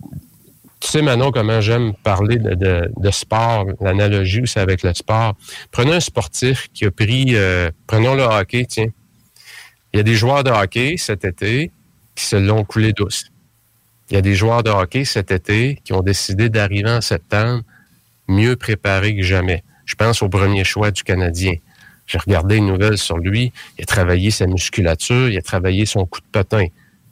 tu 0.79 0.89
sais, 0.89 1.01
Manon, 1.01 1.31
comment 1.31 1.61
j'aime 1.61 1.93
parler 1.93 2.37
de, 2.37 2.89
de, 2.95 3.11
sport, 3.11 3.65
l'analogie 3.81 4.41
aussi 4.41 4.59
avec 4.59 4.83
le 4.83 4.93
sport. 4.93 5.35
Prenons 5.71 5.93
un 5.93 5.99
sportif 5.99 6.67
qui 6.73 6.85
a 6.85 6.91
pris, 6.91 7.35
euh, 7.35 7.71
prenons 7.87 8.13
le 8.13 8.23
hockey, 8.23 8.65
tiens. 8.65 8.89
Il 9.93 9.97
y 9.97 9.99
a 10.01 10.03
des 10.03 10.15
joueurs 10.15 10.43
de 10.43 10.51
hockey 10.51 10.95
cet 10.97 11.23
été 11.23 11.71
qui 12.15 12.25
se 12.25 12.35
l'ont 12.35 12.63
coulé 12.63 12.93
douce. 12.93 13.25
Il 14.09 14.13
y 14.13 14.17
a 14.17 14.21
des 14.21 14.35
joueurs 14.35 14.63
de 14.63 14.69
hockey 14.69 15.05
cet 15.05 15.31
été 15.31 15.79
qui 15.83 15.93
ont 15.93 16.01
décidé 16.01 16.49
d'arriver 16.49 16.89
en 16.89 17.01
septembre 17.01 17.63
mieux 18.27 18.55
préparé 18.55 19.15
que 19.15 19.23
jamais. 19.23 19.63
Je 19.85 19.95
pense 19.95 20.21
au 20.21 20.29
premier 20.29 20.63
choix 20.63 20.91
du 20.91 21.03
Canadien. 21.03 21.53
J'ai 22.07 22.17
regardé 22.17 22.57
une 22.57 22.67
nouvelle 22.67 22.97
sur 22.97 23.17
lui. 23.17 23.51
Il 23.77 23.83
a 23.83 23.85
travaillé 23.85 24.31
sa 24.31 24.47
musculature, 24.47 25.29
il 25.29 25.37
a 25.37 25.41
travaillé 25.41 25.85
son 25.85 26.05
coup 26.05 26.21
de 26.21 26.25
patin. 26.31 26.65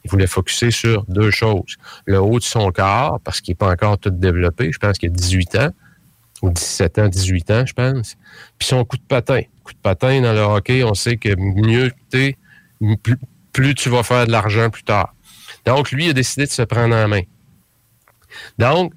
Il 0.04 0.12
voulait 0.12 0.28
focuser 0.28 0.72
sur 0.72 1.06
deux 1.08 1.32
choses. 1.32 1.78
Le 2.06 2.20
haut 2.20 2.38
de 2.38 2.44
son 2.44 2.72
corps, 2.72 3.20
parce 3.24 3.42
qu'il 3.42 3.54
n'est 3.54 3.58
pas 3.58 3.72
encore 3.72 3.98
tout 3.98 4.10
développé. 4.10 4.72
Je 4.72 4.78
pense 4.78 4.98
qu'il 4.98 5.10
a 5.10 5.14
18 5.14 5.56
ans, 5.56 5.70
ou 6.42 6.50
17 6.50 7.00
ans, 7.00 7.08
18 7.08 7.52
ans, 7.52 7.66
je 7.66 7.74
pense. 7.74 8.18
Puis 8.60 8.68
son 8.68 8.84
coup 8.86 8.98
de 8.98 9.04
patin. 9.08 9.42
Coup 9.64 9.74
de 9.74 9.80
patin 9.80 10.22
dans 10.22 10.34
le 10.34 10.42
hockey, 10.42 10.84
on 10.84 10.94
sait 10.94 11.18
que 11.18 11.34
mieux 11.38 11.92
tu 12.12 12.36
plus, 13.02 13.18
plus 13.54 13.76
tu 13.76 13.90
vas 13.90 14.04
faire 14.04 14.28
de 14.28 14.32
l'argent 14.32 14.70
plus 14.70 14.84
tard. 14.84 15.14
Donc, 15.66 15.92
lui, 15.92 16.10
a 16.10 16.14
décidé 16.14 16.46
de 16.46 16.52
se 16.52 16.64
prendre 16.64 16.96
en 16.96 17.08
main. 17.08 17.22
Donc, 18.58 18.94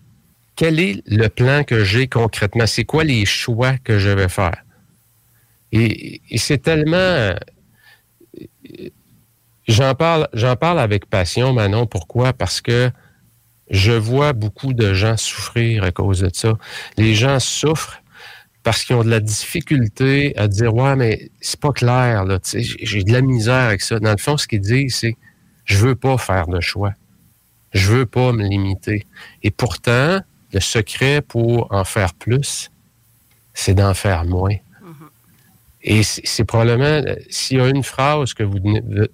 quel 0.56 0.80
est 0.80 1.02
le 1.06 1.28
plan 1.28 1.62
que 1.62 1.84
j'ai 1.84 2.08
concrètement? 2.08 2.66
C'est 2.66 2.84
quoi 2.84 3.04
les 3.04 3.26
choix 3.26 3.76
que 3.78 3.98
je 3.98 4.08
vais 4.08 4.28
faire? 4.28 4.64
Et, 5.70 6.20
c'est 6.36 6.62
tellement... 6.62 7.34
J'en 9.68 9.94
parle, 9.94 10.28
j'en 10.32 10.56
parle 10.56 10.78
avec 10.78 11.06
passion, 11.06 11.52
Manon. 11.52 11.86
Pourquoi? 11.86 12.32
Parce 12.32 12.60
que 12.60 12.90
je 13.68 13.92
vois 13.92 14.32
beaucoup 14.32 14.72
de 14.72 14.94
gens 14.94 15.16
souffrir 15.16 15.84
à 15.84 15.90
cause 15.90 16.20
de 16.20 16.30
ça. 16.32 16.54
Les 16.96 17.14
gens 17.14 17.40
souffrent 17.40 18.00
parce 18.66 18.82
qu'ils 18.82 18.96
ont 18.96 19.04
de 19.04 19.10
la 19.10 19.20
difficulté 19.20 20.36
à 20.36 20.48
dire 20.48 20.74
ouais 20.74 20.96
mais 20.96 21.30
c'est 21.40 21.60
pas 21.60 21.70
clair 21.70 22.24
là, 22.24 22.40
j'ai 22.42 23.04
de 23.04 23.12
la 23.12 23.20
misère 23.20 23.68
avec 23.68 23.80
ça. 23.80 24.00
Dans 24.00 24.10
le 24.10 24.16
fond, 24.16 24.36
ce 24.36 24.48
qu'ils 24.48 24.60
disent 24.60 24.96
c'est 24.96 25.16
je 25.64 25.76
veux 25.76 25.94
pas 25.94 26.18
faire 26.18 26.48
de 26.48 26.60
choix, 26.60 26.92
je 27.72 27.92
veux 27.92 28.06
pas 28.06 28.32
me 28.32 28.42
limiter. 28.42 29.06
Et 29.44 29.52
pourtant, 29.52 30.20
le 30.52 30.58
secret 30.58 31.20
pour 31.20 31.72
en 31.72 31.84
faire 31.84 32.12
plus, 32.14 32.72
c'est 33.54 33.74
d'en 33.74 33.94
faire 33.94 34.24
moins. 34.24 34.54
Mm-hmm. 34.54 35.08
Et 35.82 36.02
c'est 36.02 36.44
probablement, 36.44 37.04
s'il 37.30 37.58
y 37.58 37.60
a 37.60 37.68
une 37.68 37.84
phrase 37.84 38.34
que 38.34 38.42
vous, 38.42 38.58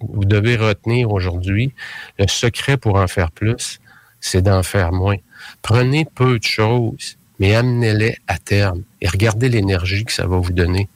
vous 0.00 0.24
devez 0.24 0.57
retenir 0.57 1.11
aujourd'hui, 1.11 1.74
le 2.18 2.26
secret 2.26 2.78
pour 2.78 2.96
en 2.96 3.07
faire 3.07 3.30
plus, 3.30 3.80
c'est 4.18 4.40
d'en 4.40 4.62
faire 4.62 4.92
moins. 4.92 5.16
Prenez 5.61 6.07
peu 6.07 6.38
de 6.38 6.44
choses, 6.44 7.18
mais 7.38 7.54
amenez-les 7.54 8.16
à 8.26 8.38
terme 8.38 8.82
et 9.00 9.08
regardez 9.08 9.48
l'énergie 9.48 10.04
que 10.04 10.12
ça 10.12 10.26
va 10.26 10.38
vous 10.38 10.52
donner, 10.52 10.88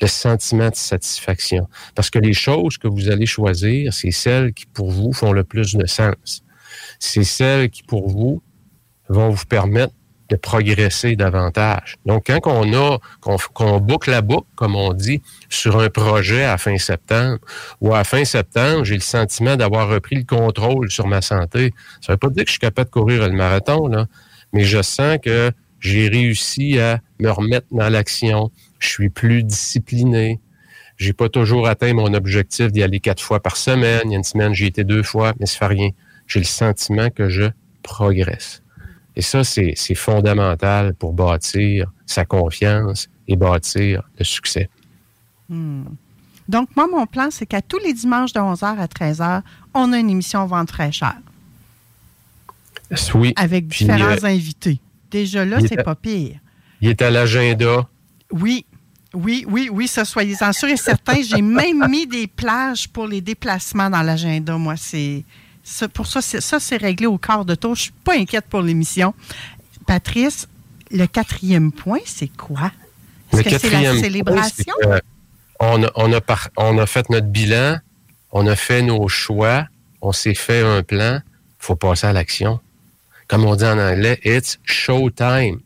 le 0.00 0.06
sentiment 0.06 0.68
de 0.68 0.74
satisfaction. 0.74 1.68
Parce 1.94 2.10
que 2.10 2.18
les 2.18 2.34
choses 2.34 2.78
que 2.78 2.88
vous 2.88 3.08
allez 3.08 3.26
choisir, 3.26 3.92
c'est 3.92 4.10
celles 4.10 4.52
qui 4.52 4.66
pour 4.66 4.90
vous 4.90 5.12
font 5.12 5.32
le 5.32 5.44
plus 5.44 5.74
de 5.74 5.86
sens. 5.86 6.42
C'est 6.98 7.24
celles 7.24 7.70
qui 7.70 7.82
pour 7.82 8.08
vous 8.08 8.42
vont 9.08 9.30
vous 9.30 9.46
permettre 9.46 9.94
de 10.30 10.36
progresser 10.36 11.16
davantage. 11.16 11.96
Donc, 12.06 12.24
quand 12.26 12.40
on 12.46 12.72
a, 12.72 12.98
qu'on 13.20 13.80
boucle 13.80 14.10
la 14.10 14.22
boucle, 14.22 14.48
comme 14.56 14.74
on 14.74 14.92
dit, 14.92 15.20
sur 15.48 15.78
un 15.78 15.90
projet 15.90 16.44
à 16.44 16.56
fin 16.56 16.78
septembre, 16.78 17.38
ou 17.80 17.94
à 17.94 18.04
fin 18.04 18.24
septembre, 18.24 18.84
j'ai 18.84 18.94
le 18.94 19.00
sentiment 19.00 19.56
d'avoir 19.56 19.88
repris 19.88 20.16
le 20.16 20.24
contrôle 20.24 20.90
sur 20.90 21.06
ma 21.06 21.20
santé. 21.20 21.74
Ça 22.00 22.12
ne 22.12 22.14
veut 22.14 22.18
pas 22.18 22.28
dire 22.28 22.44
que 22.44 22.48
je 22.48 22.52
suis 22.52 22.60
capable 22.60 22.88
de 22.88 22.92
courir 22.92 23.28
le 23.28 23.34
marathon, 23.34 23.86
là, 23.86 24.06
mais 24.52 24.64
je 24.64 24.80
sens 24.80 25.18
que 25.22 25.52
j'ai 25.84 26.08
réussi 26.08 26.78
à 26.78 27.00
me 27.20 27.30
remettre 27.30 27.66
dans 27.70 27.90
l'action. 27.90 28.50
Je 28.78 28.88
suis 28.88 29.10
plus 29.10 29.42
discipliné. 29.42 30.40
J'ai 30.96 31.12
pas 31.12 31.28
toujours 31.28 31.68
atteint 31.68 31.92
mon 31.92 32.14
objectif 32.14 32.72
d'y 32.72 32.82
aller 32.82 33.00
quatre 33.00 33.22
fois 33.22 33.40
par 33.40 33.58
semaine. 33.58 34.00
Il 34.06 34.12
y 34.12 34.14
a 34.14 34.16
une 34.16 34.24
semaine, 34.24 34.54
j'y 34.54 34.64
été 34.64 34.82
deux 34.82 35.02
fois, 35.02 35.34
mais 35.38 35.44
ça 35.44 35.58
fait 35.58 35.66
rien. 35.66 35.90
J'ai 36.26 36.38
le 36.38 36.46
sentiment 36.46 37.10
que 37.10 37.28
je 37.28 37.44
progresse. 37.82 38.62
Et 39.14 39.20
ça, 39.20 39.44
c'est 39.44 39.74
fondamental 39.94 40.94
pour 40.94 41.12
bâtir 41.12 41.92
sa 42.06 42.24
confiance 42.24 43.10
et 43.28 43.36
bâtir 43.36 44.02
le 44.18 44.24
succès. 44.24 44.70
Hmm. 45.50 45.84
Donc, 46.48 46.70
moi, 46.76 46.86
mon 46.90 47.06
plan, 47.06 47.28
c'est 47.30 47.44
qu'à 47.44 47.60
tous 47.60 47.78
les 47.78 47.92
dimanches 47.92 48.32
de 48.32 48.40
11h 48.40 48.78
à 48.78 48.86
13h, 48.86 49.42
on 49.74 49.92
a 49.92 49.98
une 49.98 50.08
émission 50.08 50.46
Vente 50.46 50.70
fraîcheur. 50.70 51.14
Oui. 53.14 53.34
Avec 53.36 53.68
différents 53.68 54.16
euh, 54.22 54.24
invités. 54.24 54.80
Déjà 55.14 55.44
là, 55.44 55.58
Il 55.60 55.68
c'est 55.68 55.84
pas 55.84 55.94
pire. 55.94 56.38
Il 56.80 56.88
est 56.88 57.00
à 57.00 57.08
l'agenda. 57.08 57.88
Oui, 58.32 58.66
oui, 59.14 59.44
oui, 59.48 59.68
oui, 59.72 59.86
ça, 59.86 60.04
soyez-en 60.04 60.52
sûrs 60.52 60.68
et 60.70 60.76
certains. 60.76 61.22
J'ai 61.22 61.40
même 61.40 61.86
mis 61.88 62.04
des 62.08 62.26
plages 62.26 62.88
pour 62.88 63.06
les 63.06 63.20
déplacements 63.20 63.88
dans 63.88 64.02
l'agenda. 64.02 64.56
Moi, 64.58 64.74
c'est. 64.76 65.22
ça- 65.62 65.86
pour 65.86 66.08
ça, 66.08 66.20
ça, 66.20 66.58
c'est 66.58 66.76
réglé 66.78 67.06
au 67.06 67.16
quart 67.16 67.44
de 67.44 67.54
tour. 67.54 67.76
Je 67.76 67.82
suis 67.82 67.92
pas 68.02 68.14
inquiète 68.16 68.46
pour 68.50 68.60
l'émission. 68.60 69.14
Patrice, 69.86 70.48
le 70.90 71.06
quatrième 71.06 71.70
point, 71.70 72.00
c'est 72.04 72.28
quoi? 72.36 72.72
Est-ce 73.32 73.42
que 73.42 73.58
c'est 73.58 73.70
la 73.70 73.94
célébration? 74.00 74.74
on, 75.60 75.84
a, 75.84 75.90
on, 75.94 76.12
a 76.12 76.20
par- 76.20 76.48
on 76.56 76.76
a 76.78 76.86
fait 76.86 77.08
notre 77.08 77.28
bilan, 77.28 77.78
on 78.32 78.48
a 78.48 78.56
fait 78.56 78.82
nos 78.82 79.06
choix, 79.06 79.66
on 80.00 80.10
s'est 80.10 80.34
fait 80.34 80.62
un 80.62 80.82
plan. 80.82 81.20
faut 81.60 81.76
passer 81.76 82.08
à 82.08 82.12
l'action. 82.12 82.58
Comme 83.28 83.44
on 83.44 83.56
dit 83.56 83.64
en 83.64 83.78
anglais, 83.78 84.18
it's 84.24 84.58
showtime. 84.64 85.60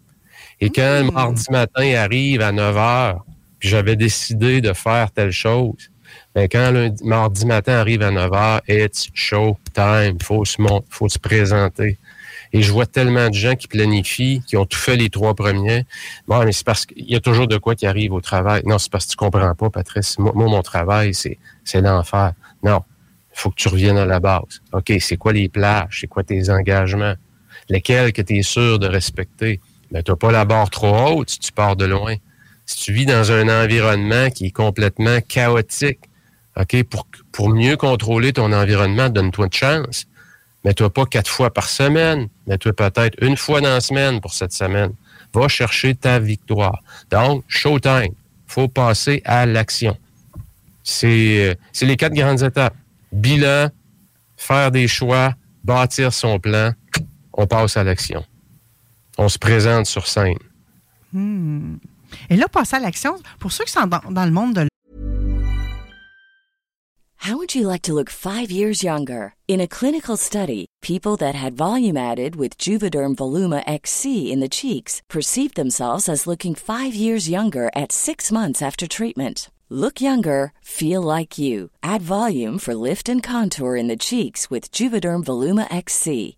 Et 0.60 0.70
quand 0.70 1.02
le 1.04 1.10
mardi 1.10 1.44
matin 1.50 1.94
arrive 1.94 2.40
à 2.40 2.52
9 2.52 2.76
heures, 2.76 3.24
puis 3.58 3.68
j'avais 3.68 3.96
décidé 3.96 4.60
de 4.60 4.72
faire 4.72 5.10
telle 5.10 5.30
chose, 5.30 5.90
ben 6.34 6.48
quand 6.50 6.70
lundi, 6.70 7.02
mardi 7.04 7.46
matin 7.46 7.74
arrive 7.74 8.02
à 8.02 8.10
9 8.10 8.32
heures, 8.32 8.60
it's 8.68 9.08
showtime. 9.14 10.18
Faut 10.22 10.44
se 10.44 10.56
faut 10.90 11.08
se 11.08 11.18
présenter. 11.18 11.98
Et 12.52 12.62
je 12.62 12.72
vois 12.72 12.86
tellement 12.86 13.28
de 13.28 13.34
gens 13.34 13.54
qui 13.54 13.68
planifient, 13.68 14.42
qui 14.46 14.56
ont 14.56 14.64
tout 14.64 14.78
fait 14.78 14.96
les 14.96 15.10
trois 15.10 15.34
premiers. 15.34 15.84
Bon, 16.26 16.44
mais 16.44 16.52
c'est 16.52 16.64
parce 16.64 16.86
qu'il 16.86 17.08
y 17.08 17.14
a 17.14 17.20
toujours 17.20 17.46
de 17.46 17.58
quoi 17.58 17.74
qui 17.74 17.86
arrive 17.86 18.12
au 18.12 18.20
travail. 18.20 18.62
Non, 18.64 18.78
c'est 18.78 18.90
parce 18.90 19.04
que 19.04 19.10
tu 19.10 19.16
comprends 19.16 19.54
pas, 19.54 19.70
Patrice. 19.70 20.18
Moi, 20.18 20.32
mon 20.34 20.62
travail, 20.62 21.12
c'est, 21.12 21.38
c'est 21.64 21.80
l'enfer. 21.80 22.32
Non. 22.62 22.82
Il 23.32 23.40
faut 23.40 23.50
que 23.50 23.56
tu 23.56 23.68
reviennes 23.68 23.98
à 23.98 24.06
la 24.06 24.18
base. 24.18 24.62
OK, 24.72 24.92
c'est 24.98 25.16
quoi 25.16 25.32
les 25.32 25.48
plages? 25.48 25.98
C'est 26.00 26.06
quoi 26.06 26.24
tes 26.24 26.48
engagements? 26.50 27.14
Lesquels 27.68 28.12
que 28.12 28.22
tu 28.22 28.38
es 28.38 28.42
sûr 28.42 28.78
de 28.78 28.86
respecter? 28.86 29.60
Mais 29.90 30.02
tu 30.02 30.10
n'as 30.10 30.16
pas 30.16 30.32
la 30.32 30.44
barre 30.44 30.70
trop 30.70 30.94
haute 30.94 31.30
si 31.30 31.38
tu 31.38 31.52
pars 31.52 31.76
de 31.76 31.84
loin. 31.84 32.16
Si 32.66 32.76
tu 32.84 32.92
vis 32.92 33.06
dans 33.06 33.32
un 33.32 33.64
environnement 33.64 34.30
qui 34.30 34.46
est 34.46 34.50
complètement 34.50 35.20
chaotique, 35.20 36.00
OK, 36.56 36.82
pour, 36.84 37.06
pour 37.32 37.50
mieux 37.50 37.76
contrôler 37.76 38.32
ton 38.32 38.52
environnement, 38.52 39.08
donne-toi 39.08 39.46
une 39.46 39.52
chance. 39.52 40.06
Mets-toi 40.64 40.90
pas 40.90 41.06
quatre 41.06 41.30
fois 41.30 41.52
par 41.52 41.68
semaine. 41.68 42.28
Mets-toi 42.46 42.72
peut-être 42.72 43.16
une 43.22 43.36
fois 43.36 43.60
dans 43.60 43.70
la 43.70 43.80
semaine 43.80 44.20
pour 44.20 44.34
cette 44.34 44.52
semaine. 44.52 44.92
Va 45.32 45.46
chercher 45.48 45.94
ta 45.94 46.18
victoire. 46.18 46.82
Donc, 47.10 47.44
showtime. 47.48 48.14
faut 48.46 48.68
passer 48.68 49.22
à 49.24 49.46
l'action. 49.46 49.96
C'est 50.82 51.50
euh, 51.50 51.54
c'est 51.72 51.86
les 51.86 51.96
quatre 51.96 52.14
grandes 52.14 52.42
étapes. 52.42 52.74
Bilan, 53.12 53.68
faire 54.36 54.70
des 54.70 54.88
choix, 54.88 55.34
bâtir 55.64 56.12
son 56.12 56.38
plan. 56.40 56.72
On 57.40 57.46
passe 57.46 57.76
à 57.76 57.84
l'action. 57.84 58.24
On 59.16 59.28
se 59.28 59.38
présente 59.38 59.86
sur 59.86 60.08
scène. 60.08 60.38
Hmm. 61.12 61.76
Et 62.30 62.36
là, 62.36 62.48
passer 62.48 62.76
à 62.76 62.80
l'action, 62.80 63.14
pour 63.38 63.52
ceux 63.52 63.64
qui 63.64 63.70
sont 63.70 63.86
dans, 63.86 64.00
dans 64.10 64.24
le 64.24 64.32
monde 64.32 64.54
de 64.54 64.68
How 67.20 67.36
would 67.36 67.54
you 67.54 67.66
like 67.66 67.82
to 67.82 67.94
look 67.94 68.10
five 68.10 68.50
years 68.50 68.82
younger? 68.82 69.34
In 69.46 69.60
a 69.60 69.68
clinical 69.68 70.16
study, 70.16 70.66
people 70.82 71.16
that 71.18 71.34
had 71.34 71.56
volume 71.56 71.96
added 71.96 72.34
with 72.36 72.56
Juvederm 72.58 73.14
Voluma 73.14 73.62
XC 73.66 74.32
in 74.32 74.40
the 74.40 74.48
cheeks 74.48 75.02
perceived 75.08 75.54
themselves 75.54 76.08
as 76.08 76.26
looking 76.26 76.54
five 76.54 76.94
years 76.94 77.28
younger 77.28 77.70
at 77.76 77.92
six 77.92 78.32
months 78.32 78.62
after 78.62 78.88
treatment. 78.88 79.50
Look 79.68 80.00
younger, 80.00 80.52
feel 80.62 81.02
like 81.02 81.38
you. 81.38 81.70
Add 81.82 82.02
volume 82.02 82.58
for 82.58 82.74
lift 82.74 83.08
and 83.08 83.22
contour 83.22 83.76
in 83.76 83.88
the 83.88 83.96
cheeks 83.98 84.48
with 84.48 84.72
Juvederm 84.72 85.22
Voluma 85.22 85.66
XC. 85.70 86.37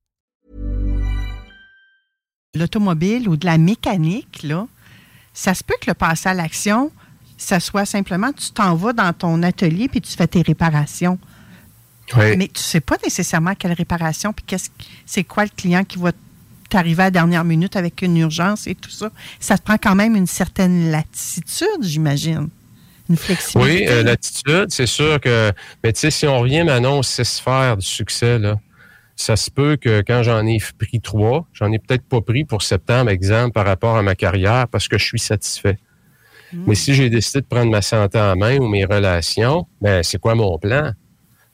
L'automobile 2.55 3.29
ou 3.29 3.37
de 3.37 3.45
la 3.45 3.57
mécanique, 3.57 4.43
là, 4.43 4.67
ça 5.33 5.53
se 5.53 5.63
peut 5.63 5.75
que 5.79 5.89
le 5.89 5.93
passer 5.93 6.29
à 6.29 6.33
l'action, 6.33 6.91
ça 7.37 7.59
soit 7.59 7.85
simplement 7.85 8.31
tu 8.33 8.51
t'en 8.51 8.75
vas 8.75 8.93
dans 8.93 9.13
ton 9.13 9.41
atelier 9.43 9.87
puis 9.87 10.01
tu 10.01 10.11
fais 10.11 10.27
tes 10.27 10.41
réparations. 10.41 11.17
Oui. 12.17 12.35
Mais 12.35 12.47
tu 12.47 12.59
ne 12.59 12.63
sais 12.63 12.81
pas 12.81 12.97
nécessairement 13.03 13.55
quelle 13.55 13.71
réparation 13.71 14.33
puis 14.33 14.43
qu'est-ce 14.45 14.69
c'est 15.05 15.23
quoi 15.23 15.43
le 15.43 15.49
client 15.55 15.85
qui 15.85 15.97
va 15.97 16.11
t'arriver 16.69 17.03
à 17.03 17.05
la 17.05 17.11
dernière 17.11 17.45
minute 17.45 17.75
avec 17.77 18.01
une 18.01 18.17
urgence 18.17 18.67
et 18.67 18.75
tout 18.75 18.89
ça. 18.89 19.09
Ça 19.39 19.57
te 19.57 19.63
prend 19.63 19.77
quand 19.77 19.95
même 19.95 20.15
une 20.15 20.27
certaine 20.27 20.91
latitude, 20.91 21.81
j'imagine. 21.81 22.49
Une 23.09 23.17
flexibilité. 23.17 23.85
Oui, 23.85 23.87
euh, 23.89 24.03
l'attitude, 24.03 24.67
c'est 24.69 24.85
sûr 24.85 25.19
que. 25.19 25.51
Mais 25.83 25.91
tu 25.91 26.01
sais, 26.01 26.11
si 26.11 26.27
on 26.27 26.39
revient 26.39 26.63
maintenant 26.63 26.99
aux 26.99 27.03
six 27.03 27.25
sphères 27.25 27.75
du 27.75 27.85
succès, 27.85 28.39
là, 28.39 28.57
ça 29.21 29.35
se 29.35 29.49
peut 29.51 29.77
que 29.77 30.01
quand 30.01 30.23
j'en 30.23 30.45
ai 30.45 30.59
pris 30.77 30.99
trois, 30.99 31.47
j'en 31.53 31.71
ai 31.71 31.79
peut-être 31.79 32.03
pas 32.03 32.21
pris 32.21 32.43
pour 32.43 32.61
septembre, 32.61 33.09
exemple, 33.09 33.53
par 33.53 33.65
rapport 33.65 33.95
à 33.95 34.01
ma 34.01 34.15
carrière, 34.15 34.67
parce 34.67 34.87
que 34.87 34.97
je 34.97 35.05
suis 35.05 35.19
satisfait. 35.19 35.77
Mais 36.53 36.75
si 36.75 36.93
j'ai 36.93 37.09
décidé 37.09 37.39
de 37.41 37.45
prendre 37.45 37.71
ma 37.71 37.81
santé 37.81 38.19
en 38.19 38.35
main 38.35 38.57
ou 38.57 38.67
mes 38.67 38.83
relations, 38.83 39.67
ben 39.79 40.03
c'est 40.03 40.19
quoi 40.19 40.35
mon 40.35 40.57
plan? 40.57 40.91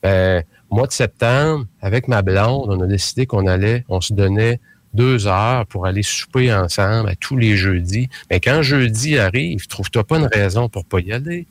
Ben, 0.02 0.44
mois 0.72 0.88
de 0.88 0.92
septembre, 0.92 1.66
avec 1.82 2.08
ma 2.08 2.22
blonde, 2.22 2.70
on 2.70 2.82
a 2.82 2.88
décidé 2.88 3.26
qu'on 3.26 3.46
allait, 3.46 3.86
on 3.90 4.02
se 4.02 4.14
donnait 4.14 4.60
deux 4.94 5.28
heures 5.28 5.68
pour 5.68 5.86
aller 5.86 6.02
souper 6.02 6.52
ensemble 6.52 7.10
à 7.10 7.16
tous 7.16 7.38
les 7.38 7.56
jeudis. 7.56 8.10
Mais 8.32 8.40
quand 8.40 8.64
jeudi 8.64 9.20
arrive, 9.20 9.68
trouve-toi 9.68 10.04
pas 10.04 10.18
une 10.18 10.30
raison 10.34 10.70
pour 10.70 10.86
pas 10.86 11.00
y 11.00 11.12
aller. 11.12 11.46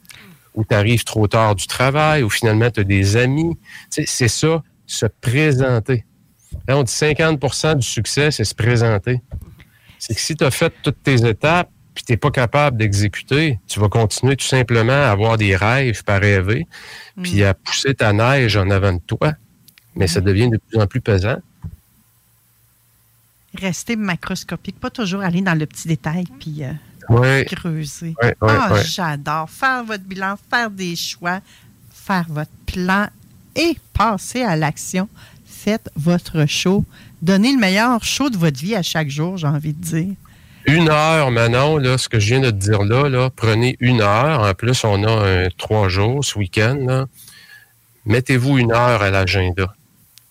Ou 0.55 0.65
tu 0.65 0.75
arrives 0.75 1.05
trop 1.05 1.29
tard 1.29 1.55
du 1.55 1.67
travail, 1.67 2.23
ou 2.23 2.31
finalement 2.31 2.71
tu 2.71 2.81
as 2.81 2.85
des 2.85 3.17
amis. 3.17 3.57
C'est 3.91 4.29
ça, 4.29 4.63
se 4.87 5.07
présenter. 5.07 6.05
Là, 6.69 6.79
on 6.79 6.83
dit 6.83 6.93
50% 6.93 7.77
du 7.77 7.87
succès, 7.87 8.31
c'est 8.31 8.45
se 8.45 8.55
présenter. 8.55 9.21
C'est 9.99 10.15
que 10.15 10.21
si 10.21 10.37
tu 10.37 10.45
as 10.45 10.51
fait 10.51 10.73
toutes 10.83 11.03
tes 11.03 11.27
étapes, 11.27 11.71
puis 11.95 12.05
tu 12.05 12.13
n'es 12.13 12.17
pas 12.17 12.31
capable 12.31 12.77
d'exécuter, 12.77 13.59
tu 13.67 13.81
vas 13.81 13.89
continuer 13.89 14.37
tout 14.37 14.45
simplement 14.47 14.93
à 14.93 15.11
avoir 15.11 15.39
des 15.39 15.57
rêves, 15.57 16.05
pas 16.05 16.19
rêver, 16.19 16.67
puis 17.23 17.43
à 17.43 17.55
pousser 17.55 17.95
ta 17.95 18.13
neige 18.13 18.57
en 18.57 18.69
avant 18.71 18.93
de 18.93 19.01
toi. 19.01 19.33
Mais 19.95 20.07
ça 20.07 20.21
devient 20.21 20.51
de 20.51 20.59
plus 20.59 20.79
en 20.79 20.87
plus 20.87 21.01
pesant. 21.01 21.39
Rester 23.59 23.97
macroscopique, 23.97 24.79
pas 24.79 24.91
toujours 24.91 25.23
aller 25.23 25.41
dans 25.41 25.59
le 25.59 25.65
petit 25.65 25.89
détail 25.89 26.27
puis 26.39 26.63
euh, 26.65 26.73
Ouais. 27.09 27.47
creuser. 27.49 28.15
Ouais, 28.23 28.35
ouais, 28.43 28.53
ah, 28.61 28.83
j'adore. 28.83 29.49
Faire 29.49 29.85
votre 29.85 30.05
bilan, 30.05 30.35
faire 30.51 30.71
des 30.71 30.97
choix, 30.97 31.41
faire 31.91 32.27
votre 32.29 32.51
plan 32.67 33.07
et 33.57 33.77
passer 33.93 34.43
à 34.43 34.57
l'action. 34.57 35.09
Faites 35.45 35.91
votre 35.97 36.47
show. 36.47 36.85
Donnez 37.23 37.53
le 37.53 37.59
meilleur 37.59 38.05
show 38.05 38.31
de 38.31 38.37
votre 38.37 38.59
vie 38.59 38.77
à 38.77 38.83
chaque 38.83 39.09
jour, 39.09 39.37
j'ai 39.37 39.47
envie 39.47 39.73
de 39.73 39.83
dire. 39.83 40.15
Une 40.67 40.89
heure, 40.89 41.31
Manon, 41.31 41.79
là, 41.79 41.97
ce 41.97 42.09
que 42.09 42.19
je 42.19 42.35
viens 42.35 42.41
de 42.41 42.51
te 42.51 42.57
dire 42.57 42.83
là, 42.83 43.31
prenez 43.35 43.77
une 43.81 44.01
heure. 44.01 44.43
En 44.43 44.55
plus, 44.55 44.85
on 44.85 45.05
a 45.05 45.49
trois 45.57 45.89
jours 45.89 46.25
ce 46.25 46.39
week-end. 46.39 47.07
Mettez-vous 48.05 48.59
une 48.59 48.73
heure 48.73 49.03
à 49.03 49.11
l'agenda. 49.11 49.75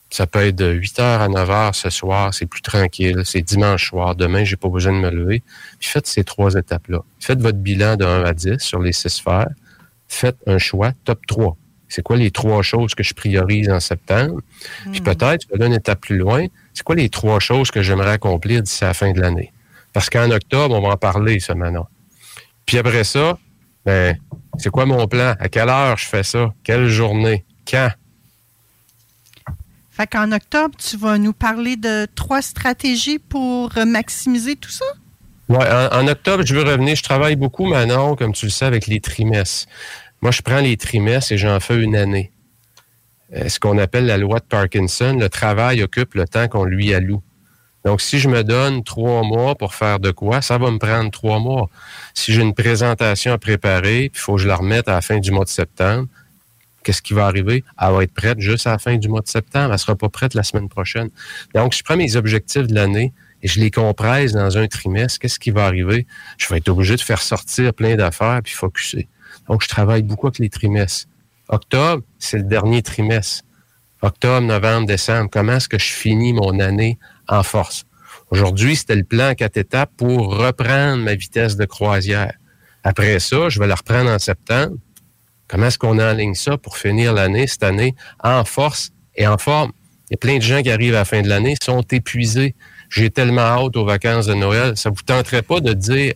Ça 0.09 0.27
peut 0.27 0.45
être 0.45 0.55
de 0.55 0.73
8h 0.73 1.01
à 1.01 1.27
9h 1.27 1.73
ce 1.73 1.89
soir, 1.89 2.33
c'est 2.33 2.45
plus 2.45 2.61
tranquille, 2.61 3.23
c'est 3.25 3.41
dimanche 3.41 3.89
soir, 3.89 4.15
demain, 4.15 4.45
j'ai 4.45 4.55
pas 4.55 4.69
besoin 4.69 4.93
de 4.93 4.99
me 4.99 5.09
lever. 5.09 5.43
Faites 5.81 6.07
ces 6.07 6.23
trois 6.23 6.53
étapes-là. 6.53 6.99
Faites 7.19 7.41
votre 7.41 7.57
bilan 7.57 7.97
de 7.97 8.05
1 8.05 8.23
à 8.23 8.33
10 8.33 8.59
sur 8.59 8.79
les 8.79 8.93
six 8.93 9.09
sphères. 9.09 9.49
Faites 10.07 10.37
un 10.47 10.57
choix 10.57 10.93
top 11.03 11.25
3. 11.27 11.57
C'est 11.87 12.01
quoi 12.01 12.17
les 12.17 12.31
trois 12.31 12.61
choses 12.61 12.95
que 12.95 13.03
je 13.03 13.13
priorise 13.13 13.69
en 13.69 13.79
septembre? 13.79 14.41
Puis 14.91 15.01
peut-être, 15.01 15.43
je 15.43 15.47
vais 15.47 15.55
aller 15.55 15.67
une 15.67 15.79
étape 15.79 16.01
plus 16.01 16.17
loin. 16.17 16.45
C'est 16.73 16.83
quoi 16.83 16.95
les 16.95 17.09
trois 17.09 17.39
choses 17.39 17.71
que 17.71 17.81
j'aimerais 17.81 18.11
accomplir 18.11 18.61
d'ici 18.61 18.83
la 18.83 18.93
fin 18.93 19.11
de 19.11 19.21
l'année? 19.21 19.53
Parce 19.93 20.09
qu'en 20.09 20.29
octobre, 20.31 20.75
on 20.75 20.81
va 20.81 20.93
en 20.93 20.97
parler, 20.97 21.39
ça, 21.39 21.55
maintenant. 21.55 21.87
Puis 22.65 22.77
après 22.77 23.03
ça, 23.03 23.37
ben, 23.85 24.17
c'est 24.57 24.69
quoi 24.69 24.85
mon 24.85 25.07
plan? 25.07 25.35
À 25.39 25.47
quelle 25.47 25.69
heure 25.69 25.97
je 25.97 26.05
fais 26.05 26.23
ça? 26.23 26.53
Quelle 26.63 26.87
journée? 26.87 27.45
Quand? 27.67 27.91
Fait 29.91 30.07
qu'en 30.07 30.31
octobre, 30.33 30.75
tu 30.77 30.97
vas 30.97 31.17
nous 31.17 31.31
parler 31.31 31.77
de 31.77 32.07
trois 32.15 32.41
stratégies 32.41 33.19
pour 33.19 33.71
maximiser 33.85 34.55
tout 34.55 34.71
ça? 34.71 34.85
Oui, 35.47 35.57
en, 35.57 35.99
en, 35.99 36.07
octobre, 36.07 36.43
je 36.45 36.55
veux 36.55 36.63
revenir. 36.63 36.95
Je 36.95 37.03
travaille 37.03 37.35
beaucoup 37.35 37.65
maintenant, 37.65 38.15
comme 38.15 38.33
tu 38.33 38.47
le 38.47 38.51
sais, 38.51 38.65
avec 38.65 38.87
les 38.87 38.99
trimestres. 38.99 39.67
Moi, 40.25 40.31
je 40.31 40.41
prends 40.41 40.59
les 40.59 40.75
trimestres 40.75 41.33
et 41.33 41.37
j'en 41.37 41.59
fais 41.59 41.79
une 41.79 41.95
année. 41.95 42.31
Euh, 43.35 43.47
ce 43.47 43.59
qu'on 43.59 43.77
appelle 43.77 44.07
la 44.07 44.17
loi 44.17 44.39
de 44.39 44.45
Parkinson, 44.45 45.15
le 45.19 45.29
travail 45.29 45.83
occupe 45.83 46.15
le 46.15 46.27
temps 46.27 46.47
qu'on 46.47 46.63
lui 46.63 46.95
alloue. 46.95 47.21
Donc, 47.85 48.01
si 48.01 48.17
je 48.17 48.27
me 48.27 48.43
donne 48.43 48.83
trois 48.83 49.21
mois 49.21 49.53
pour 49.53 49.75
faire 49.75 49.99
de 49.99 50.09
quoi, 50.09 50.41
ça 50.41 50.57
va 50.57 50.71
me 50.71 50.79
prendre 50.79 51.11
trois 51.11 51.37
mois. 51.37 51.69
Si 52.15 52.33
j'ai 52.33 52.41
une 52.41 52.55
présentation 52.55 53.33
à 53.33 53.37
préparer, 53.37 54.05
il 54.05 54.17
faut 54.17 54.37
que 54.37 54.41
je 54.41 54.47
la 54.47 54.55
remette 54.55 54.87
à 54.87 54.93
la 54.93 55.01
fin 55.01 55.19
du 55.19 55.29
mois 55.29 55.45
de 55.45 55.49
septembre, 55.49 56.07
qu'est-ce 56.83 57.03
qui 57.03 57.13
va 57.13 57.27
arriver? 57.27 57.63
Elle 57.79 57.93
va 57.93 58.01
être 58.01 58.15
prête 58.15 58.39
juste 58.39 58.65
à 58.65 58.71
la 58.71 58.79
fin 58.79 58.97
du 58.97 59.07
mois 59.07 59.21
de 59.21 59.27
septembre. 59.27 59.65
Elle 59.65 59.71
ne 59.73 59.77
sera 59.77 59.95
pas 59.95 60.09
prête 60.09 60.33
la 60.33 60.41
semaine 60.41 60.69
prochaine. 60.69 61.11
Donc, 61.53 61.75
je 61.75 61.83
prends 61.83 61.97
mes 61.97 62.15
objectifs 62.15 62.65
de 62.65 62.73
l'année 62.73 63.13
et 63.43 63.47
je 63.47 63.59
les 63.59 63.69
compresse 63.69 64.31
dans 64.31 64.57
un 64.57 64.65
trimestre. 64.65 65.19
Qu'est-ce 65.19 65.37
qui 65.37 65.51
va 65.51 65.67
arriver? 65.67 66.07
Je 66.39 66.47
vais 66.47 66.57
être 66.57 66.69
obligé 66.69 66.95
de 66.95 67.01
faire 67.01 67.21
sortir 67.21 67.75
plein 67.75 67.95
d'affaires 67.95 68.41
puis 68.43 68.53
focuser. 68.53 69.07
Donc, 69.47 69.63
je 69.63 69.67
travaille 69.67 70.03
beaucoup 70.03 70.27
avec 70.27 70.39
les 70.39 70.49
trimestres. 70.49 71.07
Octobre, 71.49 72.03
c'est 72.19 72.37
le 72.37 72.43
dernier 72.43 72.81
trimestre. 72.81 73.43
Octobre, 74.01 74.45
novembre, 74.45 74.87
décembre, 74.87 75.29
comment 75.31 75.53
est-ce 75.53 75.69
que 75.69 75.79
je 75.79 75.91
finis 75.91 76.33
mon 76.33 76.59
année 76.59 76.97
en 77.27 77.43
force? 77.43 77.85
Aujourd'hui, 78.31 78.75
c'était 78.75 78.95
le 78.95 79.03
plan 79.03 79.35
quatre 79.35 79.57
étapes 79.57 79.91
pour 79.97 80.37
reprendre 80.37 81.03
ma 81.03 81.15
vitesse 81.15 81.55
de 81.55 81.65
croisière. 81.65 82.33
Après 82.83 83.19
ça, 83.19 83.49
je 83.49 83.59
vais 83.59 83.67
la 83.67 83.75
reprendre 83.75 84.09
en 84.09 84.19
septembre. 84.19 84.75
Comment 85.47 85.67
est-ce 85.67 85.77
qu'on 85.77 85.99
enligne 85.99 86.33
ça 86.33 86.57
pour 86.57 86.77
finir 86.77 87.13
l'année, 87.13 87.45
cette 87.45 87.63
année, 87.63 87.95
en 88.23 88.43
force 88.45 88.91
et 89.15 89.27
en 89.27 89.37
forme? 89.37 89.71
Il 90.09 90.13
y 90.13 90.15
a 90.15 90.17
plein 90.17 90.37
de 90.37 90.43
gens 90.43 90.61
qui 90.61 90.71
arrivent 90.71 90.95
à 90.95 90.99
la 90.99 91.05
fin 91.05 91.21
de 91.21 91.29
l'année, 91.29 91.55
sont 91.63 91.81
épuisés. 91.91 92.55
J'ai 92.89 93.09
tellement 93.09 93.41
hâte 93.41 93.75
aux 93.75 93.85
vacances 93.85 94.25
de 94.27 94.33
Noël. 94.33 94.77
Ça 94.77 94.89
vous 94.89 95.01
tenterait 95.03 95.41
pas 95.41 95.59
de 95.59 95.73
dire, 95.73 96.13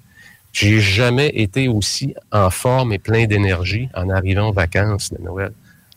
j'ai 0.52 0.80
jamais 0.80 1.30
été 1.30 1.68
aussi 1.68 2.16
en 2.32 2.50
forme 2.50 2.94
et 2.94 3.00
plein 3.00 3.26
d'énergie 3.26 3.90
en 3.94 4.10
arrivant 4.10 4.50
aux 4.50 4.54
vacances 4.54 5.14
de 5.14 5.22
Noël. 5.22 5.52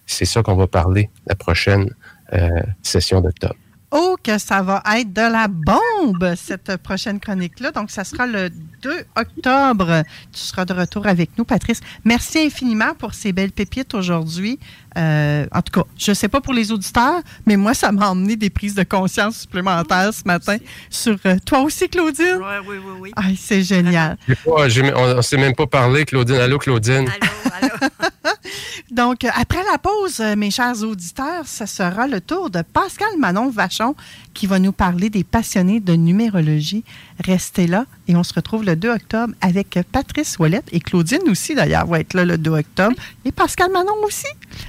C'est 0.06 0.24
ça 0.24 0.42
qu'on 0.42 0.56
va 0.56 0.66
parler 0.66 1.10
la 1.26 1.34
prochaine 1.34 1.88
euh, 2.32 2.62
session 2.82 3.20
d'octobre. 3.20 3.56
Oh, 3.94 4.16
que 4.22 4.38
ça 4.38 4.62
va 4.62 4.82
être 4.96 5.12
de 5.12 5.20
la 5.20 5.48
bombe, 5.48 6.34
cette 6.34 6.78
prochaine 6.78 7.20
chronique-là. 7.20 7.72
Donc, 7.72 7.90
ça 7.90 8.04
sera 8.04 8.26
le 8.26 8.48
2 8.80 9.04
octobre. 9.16 10.02
Tu 10.32 10.40
seras 10.40 10.64
de 10.64 10.72
retour 10.72 11.06
avec 11.06 11.36
nous, 11.36 11.44
Patrice. 11.44 11.80
Merci 12.04 12.38
infiniment 12.38 12.94
pour 12.98 13.12
ces 13.12 13.34
belles 13.34 13.52
pépites 13.52 13.92
aujourd'hui. 13.92 14.58
Euh, 14.96 15.46
en 15.52 15.62
tout 15.62 15.80
cas, 15.80 15.86
je 15.96 16.10
ne 16.10 16.14
sais 16.14 16.28
pas 16.28 16.40
pour 16.40 16.52
les 16.52 16.72
auditeurs, 16.72 17.20
mais 17.46 17.56
moi, 17.56 17.74
ça 17.74 17.92
m'a 17.92 18.10
emmené 18.10 18.36
des 18.36 18.50
prises 18.50 18.74
de 18.74 18.82
conscience 18.82 19.38
supplémentaires 19.40 20.12
ce 20.12 20.22
matin 20.24 20.56
sur 20.90 21.16
euh, 21.26 21.36
toi 21.44 21.60
aussi, 21.60 21.88
Claudine. 21.88 22.38
Oui, 22.38 22.66
oui, 22.68 22.76
oui. 22.84 22.92
oui. 23.00 23.12
Ah, 23.16 23.22
c'est 23.36 23.62
génial. 23.62 24.16
On 24.46 24.64
ne 24.64 25.22
s'est 25.22 25.36
même 25.36 25.54
pas 25.54 25.66
parlé, 25.66 26.04
Claudine. 26.04 26.36
Allô, 26.36 26.58
Claudine. 26.58 27.08
Allô, 27.08 27.32
allô. 27.60 27.88
Donc, 28.90 29.24
après 29.24 29.62
la 29.70 29.78
pause, 29.78 30.20
mes 30.36 30.50
chers 30.50 30.82
auditeurs, 30.82 31.46
ce 31.46 31.64
sera 31.64 32.06
le 32.06 32.20
tour 32.20 32.50
de 32.50 32.60
Pascal 32.62 33.08
Manon 33.18 33.48
Vachon 33.48 33.94
qui 34.34 34.46
va 34.46 34.58
nous 34.58 34.72
parler 34.72 35.10
des 35.10 35.24
passionnés 35.24 35.80
de 35.80 35.94
numérologie. 35.94 36.84
Restez 37.24 37.66
là 37.66 37.86
et 38.08 38.16
on 38.16 38.22
se 38.22 38.34
retrouve 38.34 38.64
le 38.64 38.76
2 38.76 38.90
octobre 38.90 39.34
avec 39.40 39.78
Patrice 39.90 40.38
Ouellette 40.38 40.68
et 40.72 40.80
Claudine 40.80 41.22
aussi, 41.28 41.54
d'ailleurs, 41.54 41.86
va 41.86 42.00
être 42.00 42.14
là 42.14 42.24
le 42.24 42.38
2 42.38 42.50
octobre 42.50 42.96
et 43.24 43.32
Pascal 43.32 43.70
Manon 43.70 43.94
aussi. 44.04 44.26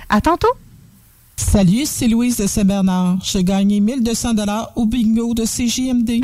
À 0.09 0.21
tantôt! 0.21 0.53
Salut, 1.35 1.85
c'est 1.85 2.07
Louise 2.07 2.37
de 2.37 2.47
Saint-Bernard. 2.47 3.17
J'ai 3.23 3.43
gagné 3.43 3.79
1200 3.79 4.33
au 4.75 4.85
bingo 4.85 5.33
de 5.33 5.45
CJMD. 5.45 6.23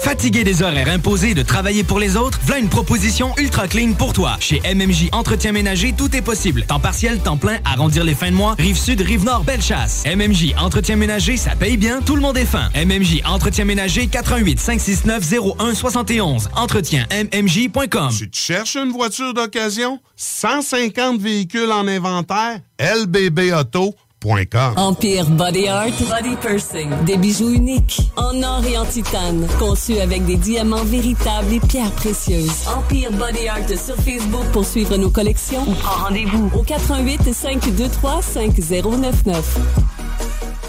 Fatigué 0.00 0.44
des 0.44 0.62
horaires 0.62 0.88
imposés 0.88 1.34
de 1.34 1.42
travailler 1.42 1.82
pour 1.82 1.98
les 1.98 2.16
autres? 2.16 2.38
Voilà 2.44 2.60
une 2.60 2.68
proposition 2.68 3.34
ultra 3.38 3.66
clean 3.66 3.92
pour 3.92 4.12
toi. 4.12 4.36
Chez 4.38 4.60
MMJ 4.60 5.08
Entretien 5.12 5.52
Ménager, 5.52 5.92
tout 5.96 6.14
est 6.14 6.22
possible. 6.22 6.64
Temps 6.64 6.78
partiel, 6.78 7.18
temps 7.18 7.36
plein, 7.36 7.58
arrondir 7.64 8.04
les 8.04 8.14
fins 8.14 8.30
de 8.30 8.36
mois, 8.36 8.54
rive 8.58 8.76
sud, 8.78 9.00
rive 9.00 9.24
nord, 9.24 9.42
belle 9.44 9.62
chasse. 9.62 10.04
MMJ 10.06 10.54
Entretien 10.58 10.96
Ménager, 10.96 11.36
ça 11.36 11.56
paye 11.56 11.76
bien, 11.76 12.00
tout 12.02 12.14
le 12.14 12.20
monde 12.22 12.36
est 12.36 12.44
fin. 12.44 12.68
MMJ 12.76 13.22
Entretien 13.24 13.64
Ménager, 13.64 14.06
88 14.06 14.60
569 14.60 15.32
01 15.58 15.74
71. 15.74 16.50
Entretien 16.54 17.06
MMJ.com. 17.10 18.10
Tu 18.16 18.30
te 18.30 18.36
cherches 18.36 18.76
une 18.76 18.92
voiture 18.92 19.34
d'occasion? 19.34 19.98
150 20.16 21.20
véhicules 21.20 21.72
en 21.72 21.88
inventaire? 21.88 22.60
LBB 22.78 23.52
Auto. 23.58 23.94
Empire 24.76 25.26
Body 25.30 25.68
Art, 25.68 25.92
Body 26.08 26.36
Pursing. 26.40 26.90
Des 27.04 27.16
bijoux 27.16 27.50
uniques, 27.50 28.00
en 28.16 28.42
or 28.42 28.64
et 28.66 28.78
en 28.78 28.84
titane, 28.84 29.46
conçus 29.58 29.98
avec 30.00 30.24
des 30.24 30.36
diamants 30.36 30.84
véritables 30.84 31.52
et 31.52 31.60
pierres 31.60 31.92
précieuses. 31.92 32.66
Empire 32.66 33.12
Body 33.12 33.46
Art 33.46 33.68
sur 33.68 33.94
Facebook 33.96 34.46
pour 34.52 34.64
suivre 34.64 34.96
nos 34.96 35.10
collections 35.10 35.62
ou 35.68 35.74
prends 35.74 36.04
rendez-vous 36.06 36.50
au 36.58 36.62
88 36.62 37.32
523 37.32 38.22
5099. 38.22 39.58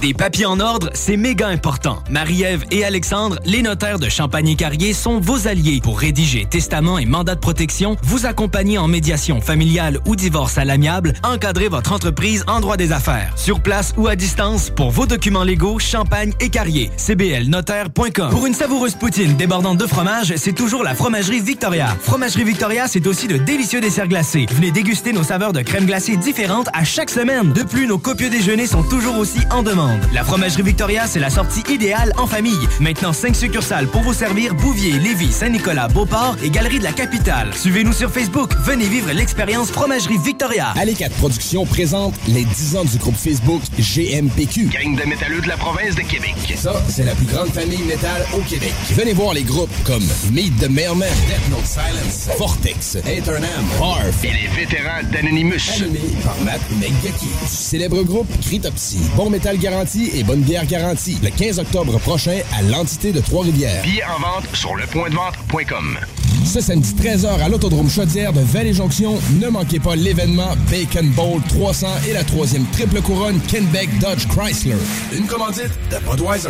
Des 0.01 0.13
papiers 0.13 0.45
en 0.45 0.59
ordre, 0.59 0.91
c'est 0.93 1.17
méga 1.17 1.47
important. 1.47 2.03
Marie-Ève 2.11 2.63
et 2.69 2.85
Alexandre, 2.85 3.39
les 3.45 3.63
notaires 3.63 3.97
de 3.97 4.07
Champagny-Carrier, 4.07 4.93
sont 4.93 5.19
vos 5.19 5.47
alliés 5.47 5.79
pour 5.81 5.99
rédiger 5.99 6.45
testament 6.45 6.99
et 6.99 7.05
mandat 7.05 7.33
de 7.33 7.39
protection, 7.39 7.97
vous 8.03 8.27
accompagner 8.27 8.77
en 8.77 8.87
médiation 8.87 9.41
familiale 9.41 9.99
ou 10.05 10.15
divorce 10.15 10.59
à 10.59 10.65
l'amiable, 10.65 11.13
encadrer 11.23 11.67
votre 11.67 11.93
entreprise 11.93 12.43
en 12.45 12.59
droit 12.59 12.77
des 12.77 12.91
affaires. 12.91 13.33
Sur 13.35 13.59
place 13.59 13.95
ou 13.97 14.07
à 14.07 14.15
distance, 14.15 14.69
pour 14.69 14.91
vos 14.91 15.07
documents 15.07 15.43
légaux, 15.43 15.79
Champagne 15.79 16.31
et 16.39 16.49
Carrier. 16.49 16.91
cblnotaire.com. 16.97 18.29
Pour 18.29 18.45
une 18.45 18.53
savoureuse 18.53 18.93
poutine 18.93 19.35
débordante 19.35 19.79
de 19.79 19.87
fromage, 19.87 20.35
c'est 20.37 20.53
toujours 20.53 20.83
la 20.83 20.93
Fromagerie 20.93 21.41
Victoria. 21.41 21.87
Fromagerie 22.03 22.43
Victoria, 22.43 22.87
c'est 22.87 23.07
aussi 23.07 23.27
de 23.27 23.37
délicieux 23.37 23.82
desserts 23.82 24.09
glacés. 24.09 24.45
Venez 24.51 24.69
déguster 24.69 25.11
nos 25.11 25.24
saveurs 25.24 25.53
de 25.53 25.61
crème 25.61 25.87
glacée 25.87 26.17
différentes 26.17 26.69
à 26.74 26.83
chaque 26.83 27.09
semaine. 27.09 27.51
De 27.51 27.63
plus, 27.63 27.87
nos 27.87 27.97
copieux 27.97 28.29
déjeuners 28.29 28.67
sont 28.67 28.83
toujours 28.83 29.17
aussi 29.17 29.39
en 29.49 29.63
demande. 29.63 29.87
La 30.14 30.24
Fromagerie 30.24 30.64
Victoria, 30.64 31.08
c'est 31.08 31.20
la 31.20 31.30
sortie 31.30 31.64
idéale 31.70 32.12
en 32.18 32.28
famille. 32.28 32.68
Maintenant, 32.80 33.14
5 33.14 33.36
succursales 33.36 33.88
pour 33.88 34.01
vous 34.01 34.14
servir 34.14 34.54
Bouvier, 34.55 34.93
Lévis, 34.93 35.32
Saint-Nicolas, 35.32 35.88
Beauport 35.88 36.36
et 36.43 36.50
Galerie 36.50 36.80
de 36.80 36.84
la 36.84 36.92
Capitale. 36.92 37.54
Suivez-nous 37.55 37.93
sur 37.93 38.12
Facebook. 38.12 38.51
Venez 38.66 38.86
vivre 38.88 39.12
l'expérience 39.12 39.72
Fromagerie 39.72 40.18
Victoria. 40.18 40.74
Allez 40.76 40.93
4 40.93 41.16
Productions 41.16 41.66
présente 41.66 42.14
les 42.28 42.43
10 42.43 42.76
ans 42.76 42.84
du 42.86 42.97
groupe 42.97 43.16
Facebook 43.16 43.62
GMPQ. 43.80 44.66
Gang 44.66 44.96
de 44.96 45.08
métalleux 45.08 45.42
de 45.42 45.47
la 45.47 45.58
province 45.58 45.96
de 45.96 46.01
Québec. 46.01 46.36
Ça, 46.55 46.74
c'est 46.89 47.04
la 47.05 47.16
plus 47.16 47.26
grande 47.26 47.50
famille 47.50 47.84
métal 47.84 48.26
au 48.34 48.42
Québec. 48.42 48.74
Venez 48.92 49.14
voir 49.14 49.34
les 49.34 49.43
groupes 49.43 49.72
comme 49.86 50.04
Meet 50.32 50.58
the 50.59 50.70
Mailman, 50.70 51.08
Death 51.28 51.50
Note 51.50 51.66
Silence, 51.66 52.30
Vortex, 52.38 52.96
Eternam, 52.96 53.66
Barf 53.80 54.24
et 54.24 54.32
les 54.34 54.47
vétérans 54.55 55.04
d'Anonymous. 55.12 55.82
Animé 55.82 56.00
par 56.24 56.36
Matt 56.43 56.62
Megaki. 56.80 57.30
Célèbre 57.47 58.04
groupe 58.04 58.28
Cryptopsy. 58.42 59.00
Bon 59.16 59.30
métal 59.30 59.58
garanti 59.58 59.76
et 59.86 60.24
bonne 60.24 60.41
bière 60.41 60.66
garantie. 60.66 61.17
Le 61.21 61.29
15 61.29 61.59
octobre 61.59 61.99
prochain 61.99 62.39
à 62.58 62.63
l'entité 62.63 63.12
de 63.12 63.20
Trois-Rivières. 63.20 63.83
Billets 63.83 64.04
en 64.04 64.20
vente 64.20 64.45
sur 64.54 64.75
lepointdevente.com. 64.75 65.99
Ce 66.45 66.62
samedi 66.62 66.93
13h 66.93 67.39
à 67.43 67.47
l'Autodrome 67.47 67.89
Chaudière 67.89 68.33
de 68.33 68.39
Vallée-Jonction, 68.39 69.20
ne 69.39 69.47
manquez 69.49 69.79
pas 69.79 69.95
l'événement 69.95 70.55
Bacon 70.71 71.08
Bowl 71.12 71.41
300 71.49 71.87
et 72.09 72.13
la 72.13 72.24
troisième 72.24 72.66
triple 72.71 73.01
couronne 73.01 73.39
Kenbeck 73.41 73.99
Dodge 73.99 74.28
Chrysler. 74.28 74.78
Une 75.13 75.28
commandite 75.28 75.71
de 75.91 75.97
Budweiser. 76.09 76.49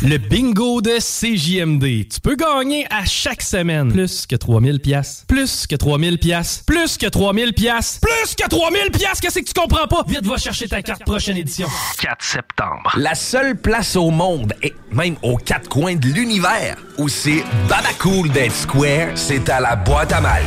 Le 0.00 0.16
bingo 0.16 0.80
de 0.80 0.98
CJMD. 1.00 2.08
Tu 2.08 2.20
peux 2.22 2.36
gagner 2.36 2.86
à 2.88 3.04
chaque 3.04 3.42
semaine 3.42 3.90
plus 3.90 4.26
que 4.28 4.36
3000 4.36 4.78
pièces, 4.78 5.24
plus 5.26 5.66
que 5.66 5.74
3000 5.74 6.18
pièces, 6.18 6.62
plus 6.64 6.96
que 6.96 7.06
3000 7.06 7.52
pièces, 7.52 7.98
plus 8.00 8.34
que 8.36 8.48
3000 8.48 8.92
pièces. 8.92 9.20
Qu'est-ce 9.20 9.40
que 9.40 9.44
tu 9.44 9.52
comprends 9.52 9.88
pas? 9.88 10.04
Vite 10.06 10.24
va 10.24 10.36
chercher 10.36 10.68
ta 10.68 10.82
carte 10.82 11.02
prochaine 11.04 11.36
édition. 11.36 11.66
4 12.00 12.24
septembre. 12.24 12.92
La 12.96 13.16
seule 13.16 13.56
place 13.56 13.96
au 13.96 14.10
monde, 14.10 14.54
et 14.62 14.72
même 14.92 15.16
aux 15.22 15.36
quatre 15.36 15.68
coins 15.68 15.96
de 15.96 16.06
l'univers, 16.06 16.76
où 16.96 17.08
c'est 17.08 17.42
Babacool 17.68 18.28
d'être 18.30 18.54
square, 18.54 19.08
c'est 19.16 19.48
à 19.48 19.58
la 19.58 19.74
boîte 19.74 20.12
à 20.12 20.20
Malte. 20.20 20.46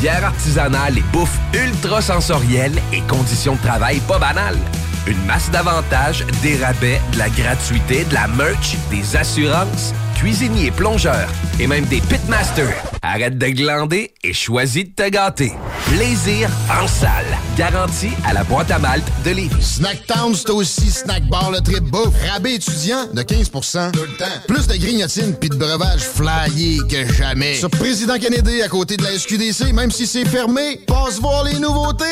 Bière 0.00 0.24
artisanale 0.24 0.96
et 0.98 1.04
bouffe 1.12 1.38
ultra 1.54 2.00
sensorielle 2.02 2.80
et 2.92 3.00
conditions 3.00 3.56
de 3.56 3.62
travail 3.62 3.98
pas 4.06 4.20
banales. 4.20 4.58
Une 5.06 5.24
masse 5.24 5.50
d'avantages, 5.50 6.24
des 6.42 6.56
rabais, 6.56 7.00
de 7.12 7.18
la 7.18 7.28
gratuité, 7.28 8.04
de 8.04 8.14
la 8.14 8.28
merch, 8.28 8.76
des 8.90 9.16
assurances, 9.16 9.92
cuisiniers, 10.22 10.70
plongeurs 10.70 11.28
et 11.58 11.66
même 11.66 11.84
des 11.86 12.00
pitmasters. 12.00 12.72
Arrête 13.02 13.38
de 13.38 13.46
glander 13.48 14.14
et 14.22 14.32
choisis 14.32 14.84
de 14.84 14.90
te 14.90 15.08
gâter. 15.08 15.52
Plaisir 15.86 16.48
en 16.70 16.86
salle. 16.86 17.26
Garantie 17.56 18.12
à 18.24 18.32
la 18.32 18.44
boîte 18.44 18.70
à 18.70 18.78
malte 18.78 19.04
de 19.24 19.30
Lévis. 19.30 19.60
Snacktown, 19.60 20.32
c'est 20.36 20.50
aussi 20.50 20.92
Snack 20.92 21.24
Bar 21.28 21.50
le 21.50 21.60
trip 21.60 21.82
bouffe. 21.82 22.14
Rabais 22.30 22.54
étudiant 22.54 23.06
de 23.12 23.22
15 23.22 23.50
Tout 23.50 24.00
le 24.00 24.16
temps. 24.16 24.24
Plus 24.46 24.68
de 24.68 24.76
grignotines 24.76 25.34
puis 25.34 25.48
de 25.48 25.56
breuvages 25.56 26.02
flyés 26.02 26.78
que 26.88 27.12
jamais. 27.12 27.54
Sur 27.54 27.70
Président 27.70 28.16
Kennedy, 28.18 28.62
à 28.62 28.68
côté 28.68 28.96
de 28.96 29.02
la 29.02 29.18
SQDC, 29.18 29.72
même 29.72 29.90
si 29.90 30.06
c'est 30.06 30.24
fermé, 30.24 30.80
passe 30.86 31.20
voir 31.20 31.42
les 31.42 31.58
nouveautés. 31.58 32.04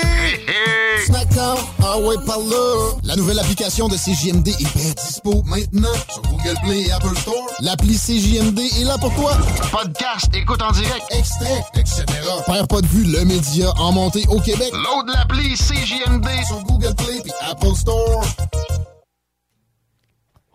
Snacktown, 1.06 1.58
ah 1.84 1.98
ouais, 1.98 2.16
par 2.26 2.38
là. 2.38 2.90
La 3.04 3.14
nouvelle 3.14 3.38
application 3.38 3.86
de 3.86 3.96
CJMD 3.96 4.48
est 4.48 4.76
bien 4.76 4.92
dispo 4.96 5.42
maintenant 5.46 5.88
sur 6.12 6.22
Google 6.22 6.56
Play 6.64 6.80
et 6.88 6.92
Apple 6.92 7.16
Store. 7.16 7.46
L'appli 7.60 7.99
CJMD 8.00 8.58
est 8.80 8.84
là 8.84 8.96
pour 8.96 9.14
toi. 9.14 9.32
Podcast, 9.70 10.34
écoute 10.34 10.62
en 10.62 10.72
direct, 10.72 11.04
extrait, 11.10 11.62
etc. 11.74 12.04
Père 12.46 12.66
pas 12.66 12.80
de 12.80 12.86
vue, 12.86 13.04
le 13.04 13.26
média 13.26 13.70
en 13.78 13.92
montée 13.92 14.24
au 14.30 14.40
Québec. 14.40 14.72
Load 14.72 15.06
l'appli 15.14 15.54
CJMD 15.54 16.26
sur 16.46 16.62
Google 16.62 16.94
Play 16.94 17.18
et 17.18 17.50
Apple 17.50 17.74
Store. 17.76 18.24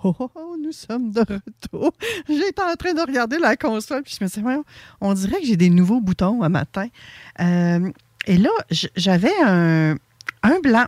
Oh, 0.04 0.16
oh, 0.20 0.32
oh, 0.34 0.56
nous 0.60 0.72
sommes 0.72 1.12
de 1.12 1.20
retour. 1.20 1.94
J'étais 2.28 2.64
en 2.64 2.76
train 2.76 2.94
de 2.94 3.02
regarder 3.02 3.38
la 3.38 3.56
console, 3.56 4.02
puis 4.02 4.16
je 4.20 4.24
me 4.24 4.28
disais, 4.28 4.42
Voyons, 4.42 4.66
on 5.00 5.14
dirait 5.14 5.40
que 5.40 5.46
j'ai 5.46 5.58
des 5.58 5.70
nouveaux 5.70 6.02
boutons 6.02 6.42
un 6.42 6.50
matin. 6.50 6.88
Euh, 7.42 7.92
et 8.26 8.38
là, 8.38 8.50
j'avais 8.96 9.34
un, 9.44 9.98
un 10.42 10.60
blanc. 10.64 10.86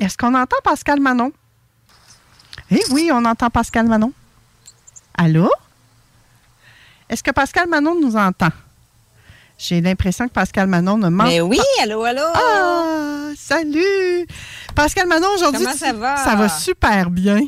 Est-ce 0.00 0.18
qu'on 0.18 0.34
entend 0.34 0.56
Pascal 0.64 0.98
Manon? 0.98 1.30
Eh 2.72 2.82
oui, 2.90 3.10
on 3.12 3.24
entend 3.24 3.48
Pascal 3.48 3.86
Manon. 3.86 4.12
Allô? 5.16 5.48
Est-ce 7.08 7.22
que 7.22 7.30
Pascal 7.30 7.68
Manon 7.68 8.00
nous 8.00 8.16
entend? 8.16 8.50
J'ai 9.56 9.80
l'impression 9.80 10.26
que 10.26 10.32
Pascal 10.32 10.66
Manon 10.66 10.98
ne 10.98 11.08
m'entend 11.08 11.30
Mais 11.30 11.40
oui, 11.40 11.56
pas. 11.56 11.82
allô, 11.84 12.02
allô? 12.02 12.22
Ah, 12.34 13.30
salut! 13.36 14.26
Pascal 14.74 15.06
Manon, 15.06 15.28
aujourd'hui, 15.34 15.66
ça 15.76 15.92
va? 15.92 16.16
Ça 16.16 16.34
va 16.34 16.48
super 16.48 17.10
bien. 17.10 17.40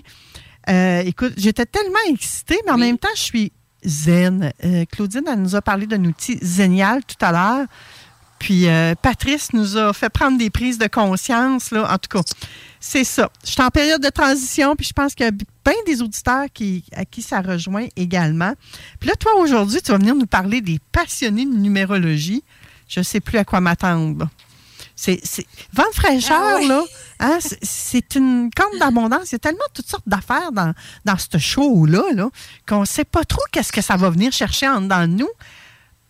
Euh, 0.68 1.02
écoute, 1.04 1.32
j'étais 1.36 1.66
tellement 1.66 1.98
excitée, 2.08 2.58
mais 2.64 2.72
en 2.72 2.78
même 2.78 2.98
temps, 2.98 3.08
je 3.14 3.20
suis 3.22 3.52
zen. 3.84 4.52
Euh, 4.64 4.84
Claudine, 4.90 5.24
elle 5.28 5.40
nous 5.40 5.56
a 5.56 5.62
parlé 5.62 5.86
d'un 5.86 6.04
outil 6.04 6.38
génial 6.42 7.02
tout 7.04 7.24
à 7.24 7.32
l'heure. 7.32 7.66
Puis 8.38 8.68
euh, 8.68 8.94
Patrice 9.00 9.52
nous 9.52 9.76
a 9.76 9.92
fait 9.92 10.10
prendre 10.10 10.38
des 10.38 10.50
prises 10.50 10.78
de 10.78 10.86
conscience. 10.86 11.70
Là. 11.70 11.90
En 11.92 11.98
tout 11.98 12.08
cas, 12.10 12.20
c'est 12.81 13.05
ça. 13.05 13.31
Je 13.44 13.51
suis 13.51 13.62
en 13.62 13.70
période 13.70 14.03
de 14.03 14.09
transition, 14.09 14.77
puis 14.77 14.86
je 14.86 14.93
pense 14.93 15.15
qu'il 15.15 15.27
y 15.27 15.28
a 15.28 15.32
bien 15.32 15.74
des 15.86 16.03
auditeurs 16.03 16.47
qui, 16.53 16.85
à 16.93 17.05
qui 17.05 17.23
ça 17.23 17.40
rejoint 17.40 17.86
également. 17.97 18.55
Puis 19.01 19.09
là, 19.09 19.16
toi, 19.16 19.32
aujourd'hui, 19.39 19.81
tu 19.82 19.93
vas 19.93 19.98
venir 19.98 20.15
nous 20.15 20.27
parler 20.27 20.61
des 20.61 20.78
passionnés 20.93 21.44
de 21.44 21.55
numérologie. 21.55 22.44
Je 22.89 23.01
ne 23.01 23.05
sais 23.05 23.20
plus 23.20 23.39
à 23.39 23.44
quoi 23.44 23.61
m'attendre. 23.61 24.28
C'est, 24.94 25.20
c'est... 25.24 25.47
Vent 25.73 25.89
de 25.90 25.94
fraîcheur, 25.94 26.59
Ah 26.59 26.61
là, 26.66 26.85
hein, 27.20 27.39
c'est, 27.40 28.15
une 28.15 28.51
compte 28.57 28.78
d'abondance. 28.78 29.31
Il 29.31 29.32
y 29.32 29.36
a 29.36 29.40
tellement 29.40 29.59
toutes 29.74 29.89
sortes 29.89 30.09
d'affaires 30.09 30.53
dans, 30.53 30.73
dans 31.05 31.19
ce 31.19 31.36
show-là 31.36 32.03
là, 32.15 32.31
qu'on 32.66 32.81
ne 32.81 32.86
sait 32.86 33.05
pas 33.05 33.24
trop 33.24 33.43
qu'est-ce 33.53 33.73
que 33.73 33.82
ça 33.82 33.97
va 33.97 34.09
venir 34.09 34.32
chercher 34.32 34.69
en 34.69 34.81
dedans 34.81 35.03
de 35.03 35.12
nous. 35.12 35.28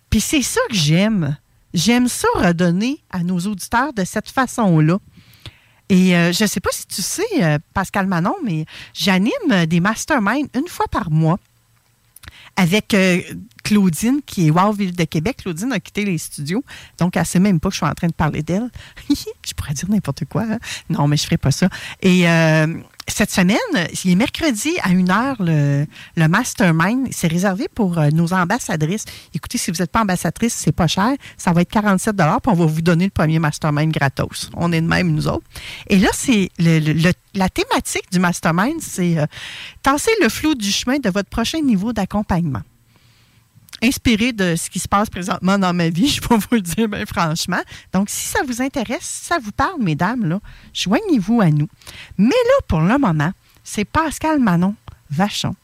Puis 0.09 0.21
c'est 0.21 0.43
ça 0.43 0.61
que 0.69 0.77
j'aime. 0.77 1.37
J'aime 1.75 2.09
ça 2.09 2.29
redonner 2.37 3.03
à 3.11 3.25
nos 3.25 3.39
auditeurs 3.41 3.93
de 3.93 4.05
cette 4.05 4.31
façon-là. 4.31 4.99
Et 5.89 6.17
euh, 6.17 6.33
je 6.33 6.45
ne 6.45 6.49
sais 6.49 6.61
pas 6.61 6.71
si 6.73 6.87
tu 6.87 7.03
sais, 7.03 7.23
euh, 7.41 7.59
Pascal 7.75 8.07
Manon, 8.07 8.35
mais 8.45 8.65
j'anime 8.93 9.33
euh, 9.51 9.67
des 9.67 9.81
masterminds 9.81 10.49
une 10.55 10.69
fois 10.69 10.87
par 10.91 11.11
mois 11.11 11.39
avec 12.57 12.95
euh, 12.95 13.21
Claudine, 13.63 14.21
qui 14.25 14.47
est 14.47 14.51
Wow 14.51 14.73
Ville 14.73 14.97
de 14.97 15.05
Québec. 15.05 15.39
Claudine 15.43 15.73
a 15.73 15.79
quitté 15.81 16.05
les 16.05 16.19
studios, 16.19 16.65
donc 16.99 17.17
elle 17.17 17.23
ne 17.23 17.27
sait 17.27 17.39
même 17.39 17.61
pas 17.61 17.69
que 17.69 17.75
je 17.75 17.79
suis 17.79 17.87
en 17.87 17.95
train 17.95 18.09
de 18.09 18.15
parler 18.15 18.43
d'elle. 18.43 18.71
je 19.11 19.53
pourrais 19.55 19.75
dire 19.75 19.89
n'importe 19.91 20.25
quoi. 20.25 20.43
hein. 20.49 20.59
Non, 20.89 21.07
mais 21.07 21.17
je 21.17 21.23
ne 21.23 21.27
ferai 21.27 21.37
pas 21.37 21.51
ça. 21.51 21.69
Et 22.03 22.29
euh, 22.29 22.67
cette 23.09 23.31
semaine, 23.31 23.57
il 24.05 24.11
est 24.11 24.15
mercredi 24.17 24.73
à 24.83 24.91
1h, 24.91 25.37
le, 25.41 25.87
le 26.17 26.29
mastermind. 26.29 27.09
C'est 27.13 27.29
réservé 27.29 27.69
pour 27.73 27.99
euh, 27.99 28.09
nos 28.13 28.33
ambassadrices. 28.33 29.05
Écoutez, 29.35 29.59
si 29.59 29.71
vous 29.71 29.79
n'êtes 29.79 29.91
pas 29.93 30.03
ambassadrice, 30.03 30.55
c'est 30.55 30.73
pas 30.73 30.87
cher. 30.87 31.13
Ça 31.37 31.53
va 31.53 31.63
être 31.63 31.71
47 31.71 32.17
puis 32.17 32.25
on 32.47 32.53
va 32.55 32.67
vous 32.67 32.83
donner 32.83 33.05
le 33.05 33.11
premier 33.11 33.39
mastermind 33.39 33.93
gratos. 33.93 34.51
On 34.55 34.73
est 34.73 34.81
de 34.81 34.87
même, 34.89 35.13
nous 35.13 35.29
autres. 35.29 35.47
Et 35.89 35.99
là, 35.99 36.09
c'est 36.13 36.51
le- 36.59 36.81
le- 36.81 37.13
la 37.35 37.49
thématique 37.49 38.11
du 38.11 38.19
mastermind, 38.19 38.81
c'est 38.81 39.19
euh, 39.19 39.27
tasser 39.83 40.11
le 40.23 40.29
flou 40.29 40.55
du 40.55 40.71
chemin 40.71 40.99
de 40.99 41.11
votre 41.11 41.29
prochain 41.29 41.61
niveau 41.61 41.93
d'accompagnement 41.93 42.63
inspiré 43.83 44.33
de 44.33 44.57
ce 44.57 44.71
qui 44.71 44.79
se 44.79 44.89
passe 44.89 45.11
présentement 45.11 45.59
dans 45.59 45.75
ma 45.75 45.89
vie, 45.89 46.09
je 46.17 46.21
peux 46.21 46.35
vous 46.35 46.47
le 46.53 46.61
dire 46.61 46.89
bien 46.89 47.05
franchement. 47.07 47.61
Donc, 47.93 48.11
si 48.11 48.27
ça 48.27 48.41
vous 48.47 48.63
intéresse, 48.63 49.03
si 49.03 49.25
ça 49.27 49.39
vous 49.39 49.53
parle, 49.53 49.81
mesdames, 49.83 50.25
là, 50.27 50.41
joignez-vous 50.73 51.41
à 51.41 51.51
nous. 51.51 51.69
Mais 52.19 52.29
là, 52.29 52.65
pour 52.69 52.81
le 52.81 52.99
moment, 52.99 53.33
c'est 53.65 53.85
Pascal 53.85 54.39
Manon 54.39 54.75
Vachon, 55.11 55.55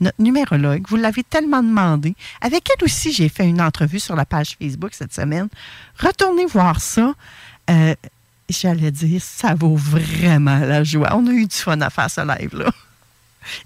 notre 0.00 0.20
numérologue. 0.20 0.84
Vous 0.88 0.96
l'avez 0.96 1.24
tellement 1.24 1.62
demandé. 1.62 2.14
Avec 2.40 2.68
elle 2.70 2.84
aussi, 2.84 3.12
j'ai 3.12 3.28
fait 3.28 3.46
une 3.46 3.60
entrevue 3.60 4.00
sur 4.00 4.16
la 4.16 4.24
page 4.24 4.56
Facebook 4.60 4.94
cette 4.94 5.14
semaine. 5.14 5.48
Retournez 5.98 6.46
voir 6.46 6.80
ça. 6.80 7.14
Euh, 7.70 7.94
J'allais 8.48 8.90
dire, 8.90 9.20
ça 9.20 9.54
vaut 9.54 9.76
vraiment 9.76 10.60
la 10.60 10.82
joie. 10.82 11.14
On 11.14 11.26
a 11.26 11.32
eu 11.32 11.46
du 11.46 11.54
fun 11.54 11.78
à 11.82 11.90
faire 11.90 12.10
ce 12.10 12.22
live-là. 12.22 12.70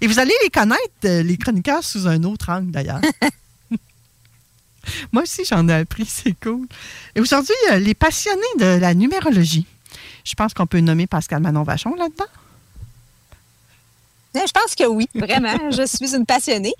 Et 0.01 0.07
vous 0.07 0.19
allez 0.19 0.33
les 0.43 0.49
connaître, 0.49 0.81
euh, 1.05 1.23
les 1.23 1.37
chroniqueurs, 1.37 1.83
sous 1.83 2.05
un 2.05 2.21
autre 2.23 2.49
angle 2.49 2.71
d'ailleurs. 2.71 2.99
Moi 5.11 5.23
aussi, 5.23 5.45
j'en 5.45 5.67
ai 5.67 5.73
appris, 5.73 6.05
c'est 6.07 6.33
cool. 6.41 6.67
Et 7.15 7.21
aujourd'hui, 7.21 7.55
euh, 7.71 7.77
les 7.79 7.93
passionnés 7.93 8.41
de 8.59 8.79
la 8.79 8.93
numérologie. 8.93 9.65
Je 10.23 10.33
pense 10.35 10.53
qu'on 10.53 10.67
peut 10.67 10.79
nommer 10.79 11.07
Pascal 11.07 11.41
Manon 11.41 11.63
Vachon 11.63 11.95
là-dedans. 11.95 12.25
Ben, 14.33 14.43
Je 14.47 14.51
pense 14.51 14.75
que 14.75 14.85
oui, 14.85 15.07
vraiment. 15.13 15.55
je 15.71 15.85
suis 15.85 16.15
une 16.15 16.25
passionnée. 16.25 16.73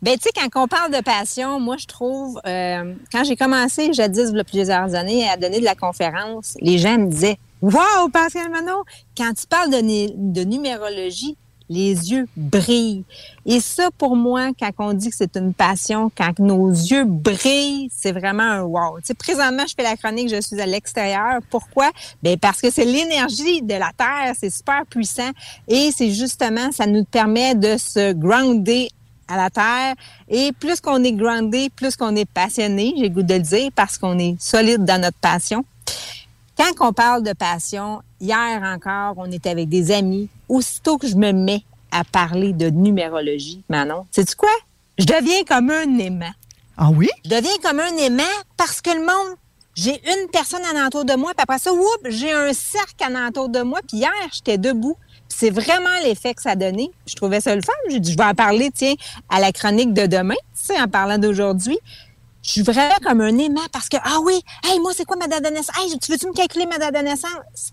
Ben, 0.00 0.16
tu 0.16 0.24
sais, 0.24 0.30
quand 0.34 0.62
on 0.62 0.68
parle 0.68 0.92
de 0.92 1.00
passion, 1.00 1.58
moi, 1.60 1.76
je 1.78 1.86
trouve, 1.86 2.38
euh, 2.46 2.94
quand 3.10 3.24
j'ai 3.24 3.36
commencé, 3.36 3.92
jadis, 3.92 4.28
il 4.30 4.36
y 4.36 4.40
a 4.40 4.44
plusieurs 4.44 4.94
années, 4.94 5.28
à 5.28 5.36
donner 5.36 5.60
de 5.60 5.64
la 5.64 5.74
conférence, 5.74 6.54
les 6.60 6.78
gens 6.78 6.98
me 6.98 7.10
disaient 7.10 7.38
Wow, 7.62 8.10
Pascal 8.12 8.50
Manon, 8.50 8.84
quand 9.16 9.32
tu 9.32 9.46
parles 9.46 9.70
de, 9.70 9.80
de 9.80 10.44
numérologie, 10.44 11.36
les 11.68 12.12
yeux 12.12 12.26
brillent. 12.36 13.04
Et 13.46 13.60
ça, 13.60 13.88
pour 13.96 14.16
moi, 14.16 14.50
quand 14.58 14.70
on 14.78 14.92
dit 14.92 15.10
que 15.10 15.16
c'est 15.16 15.36
une 15.36 15.54
passion, 15.54 16.10
quand 16.16 16.38
nos 16.38 16.68
yeux 16.70 17.04
brillent, 17.04 17.90
c'est 17.94 18.12
vraiment 18.12 18.42
un 18.42 18.62
wow. 18.62 18.98
Tu 19.04 19.14
présentement, 19.14 19.64
je 19.66 19.74
fais 19.76 19.82
la 19.82 19.96
chronique, 19.96 20.28
je 20.28 20.40
suis 20.40 20.60
à 20.60 20.66
l'extérieur. 20.66 21.40
Pourquoi? 21.50 21.90
Ben, 22.22 22.38
parce 22.38 22.60
que 22.60 22.70
c'est 22.70 22.84
l'énergie 22.84 23.62
de 23.62 23.74
la 23.74 23.90
Terre, 23.96 24.34
c'est 24.38 24.50
super 24.50 24.84
puissant. 24.86 25.30
Et 25.68 25.90
c'est 25.94 26.10
justement, 26.10 26.70
ça 26.72 26.86
nous 26.86 27.04
permet 27.04 27.54
de 27.54 27.76
se 27.78 28.12
grounder 28.12 28.88
à 29.28 29.36
la 29.36 29.50
terre. 29.50 29.94
Et 30.28 30.52
plus 30.52 30.80
qu'on 30.80 31.02
est 31.02 31.12
groundé, 31.12 31.70
plus 31.70 31.96
qu'on 31.96 32.14
est 32.16 32.28
passionné, 32.28 32.94
j'ai 32.96 33.10
goût 33.10 33.22
de 33.22 33.34
le 33.34 33.40
dire, 33.40 33.70
parce 33.74 33.98
qu'on 33.98 34.18
est 34.18 34.36
solide 34.40 34.84
dans 34.84 35.00
notre 35.00 35.18
passion. 35.18 35.64
Quand 36.56 36.88
on 36.88 36.92
parle 36.92 37.22
de 37.22 37.32
passion, 37.32 38.00
hier 38.24 38.62
encore, 38.62 39.14
on 39.18 39.30
était 39.30 39.50
avec 39.50 39.68
des 39.68 39.90
amis. 39.92 40.28
Aussitôt 40.48 40.98
que 40.98 41.06
je 41.06 41.16
me 41.16 41.32
mets 41.32 41.62
à 41.90 42.04
parler 42.04 42.52
de 42.52 42.70
numérologie, 42.70 43.62
Manon, 43.68 44.06
sais-tu 44.10 44.34
quoi? 44.34 44.50
je 44.98 45.04
deviens 45.06 45.42
comme 45.44 45.70
un 45.70 45.98
aimant. 45.98 46.32
Ah 46.76 46.90
oui? 46.90 47.08
Je 47.24 47.30
deviens 47.30 47.56
comme 47.62 47.80
un 47.80 47.96
aimant 47.96 48.22
parce 48.56 48.80
que 48.80 48.90
le 48.90 49.00
monde, 49.00 49.36
j'ai 49.74 50.00
une 50.08 50.28
personne 50.30 50.62
alentour 50.64 51.04
de 51.04 51.14
moi, 51.14 51.32
puis 51.36 51.42
après 51.42 51.58
ça, 51.58 51.70
j'ai 52.06 52.32
un 52.32 52.52
cercle 52.52 53.04
alentour 53.04 53.48
de 53.48 53.60
moi, 53.62 53.80
puis 53.86 53.98
hier, 53.98 54.10
j'étais 54.32 54.58
debout. 54.58 54.96
Puis 55.28 55.38
C'est 55.38 55.50
vraiment 55.50 55.98
l'effet 56.02 56.34
que 56.34 56.42
ça 56.42 56.50
a 56.50 56.56
donné. 56.56 56.90
Je 57.06 57.14
trouvais 57.14 57.40
ça 57.40 57.54
le 57.56 57.62
fun. 57.62 57.72
J'ai 57.88 57.98
dit, 57.98 58.12
je 58.12 58.16
vais 58.16 58.24
en 58.24 58.34
parler, 58.34 58.70
tiens, 58.72 58.94
à 59.28 59.40
la 59.40 59.52
chronique 59.52 59.92
de 59.92 60.06
demain, 60.06 60.34
tu 60.56 60.66
sais, 60.74 60.80
en 60.80 60.86
parlant 60.86 61.18
d'aujourd'hui. 61.18 61.78
Je 62.42 62.50
suis 62.50 62.62
vraiment 62.62 62.94
comme 63.02 63.20
un 63.22 63.38
aimant 63.38 63.66
parce 63.72 63.88
que, 63.88 63.96
ah 64.04 64.18
oui, 64.22 64.40
hey, 64.64 64.78
moi, 64.78 64.92
c'est 64.94 65.04
quoi 65.06 65.16
ma 65.16 65.26
date 65.26 65.44
de 65.44 65.48
naissance? 65.48 65.74
Hey, 65.78 65.98
tu 65.98 66.12
veux-tu 66.12 66.26
me 66.26 66.34
calculer 66.34 66.66
ma 66.66 66.78
date 66.78 66.94
de 66.94 67.00
naissance? 67.00 67.72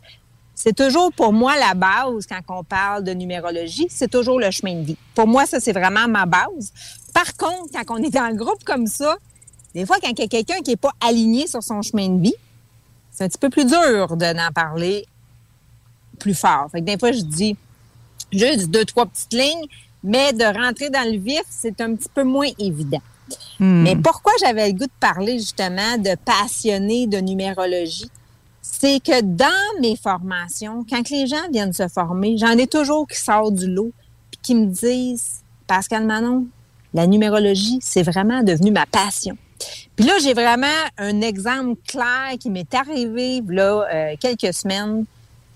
C'est 0.55 0.75
toujours 0.75 1.11
pour 1.13 1.33
moi 1.33 1.57
la 1.57 1.73
base 1.73 2.27
quand 2.27 2.59
on 2.59 2.63
parle 2.63 3.03
de 3.03 3.13
numérologie, 3.13 3.87
c'est 3.89 4.09
toujours 4.09 4.39
le 4.39 4.51
chemin 4.51 4.75
de 4.75 4.85
vie. 4.85 4.97
Pour 5.15 5.27
moi, 5.27 5.45
ça, 5.45 5.59
c'est 5.59 5.71
vraiment 5.71 6.07
ma 6.07 6.25
base. 6.25 6.71
Par 7.13 7.35
contre, 7.35 7.71
quand 7.73 7.95
on 7.95 8.03
est 8.03 8.09
dans 8.09 8.21
un 8.21 8.33
groupe 8.33 8.63
comme 8.63 8.87
ça, 8.87 9.15
des 9.73 9.85
fois, 9.85 9.97
quand 10.01 10.09
il 10.09 10.19
y 10.19 10.23
a 10.23 10.27
quelqu'un 10.27 10.61
qui 10.61 10.71
n'est 10.71 10.77
pas 10.77 10.91
aligné 10.99 11.47
sur 11.47 11.63
son 11.63 11.81
chemin 11.81 12.09
de 12.09 12.21
vie, 12.21 12.35
c'est 13.11 13.23
un 13.23 13.27
petit 13.27 13.37
peu 13.37 13.49
plus 13.49 13.65
dur 13.65 14.15
de 14.17 14.33
n'en 14.33 14.51
parler 14.51 15.05
plus 16.19 16.35
fort. 16.35 16.67
Fait 16.71 16.81
que 16.81 16.85
des 16.85 16.97
fois, 16.97 17.11
je 17.11 17.21
dis 17.21 17.57
juste 18.31 18.69
deux, 18.69 18.85
trois 18.85 19.05
petites 19.05 19.33
lignes, 19.33 19.65
mais 20.03 20.33
de 20.33 20.43
rentrer 20.43 20.89
dans 20.89 21.09
le 21.09 21.17
vif, 21.17 21.43
c'est 21.49 21.79
un 21.81 21.95
petit 21.95 22.09
peu 22.13 22.23
moins 22.23 22.49
évident. 22.59 23.01
Hmm. 23.59 23.83
Mais 23.83 23.95
pourquoi 23.95 24.33
j'avais 24.39 24.67
le 24.67 24.73
goût 24.73 24.85
de 24.85 24.99
parler 24.99 25.39
justement 25.39 25.97
de 25.97 26.15
passionné 26.25 27.07
de 27.07 27.17
numérologie? 27.17 28.09
C'est 28.61 28.99
que 28.99 29.21
dans 29.21 29.81
mes 29.81 29.95
formations, 29.95 30.85
quand 30.89 31.09
les 31.09 31.27
gens 31.27 31.49
viennent 31.51 31.73
se 31.73 31.87
former, 31.87 32.37
j'en 32.37 32.57
ai 32.57 32.67
toujours 32.67 33.07
qui 33.07 33.19
sortent 33.19 33.55
du 33.55 33.67
lot 33.67 33.91
puis 34.29 34.39
qui 34.43 34.55
me 34.55 34.67
disent 34.67 35.41
Pascal 35.67 36.05
Manon, 36.05 36.47
la 36.93 37.07
numérologie, 37.07 37.79
c'est 37.81 38.03
vraiment 38.03 38.43
devenu 38.43 38.71
ma 38.71 38.85
passion. 38.85 39.37
Puis 39.95 40.05
là, 40.05 40.13
j'ai 40.21 40.33
vraiment 40.33 40.67
un 40.97 41.21
exemple 41.21 41.79
clair 41.87 42.33
qui 42.39 42.49
m'est 42.49 42.73
arrivé 42.73 43.41
là 43.47 43.85
euh, 43.93 44.15
quelques 44.19 44.53
semaines. 44.53 45.05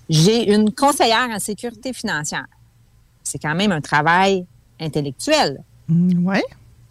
J'ai 0.10 0.54
une 0.54 0.72
conseillère 0.72 1.30
en 1.32 1.40
sécurité 1.40 1.94
financière. 1.94 2.46
C'est 3.24 3.40
quand 3.40 3.56
même 3.56 3.72
un 3.72 3.82
travail 3.82 4.46
intellectuel. 4.80 5.64
Oui. 5.90 6.40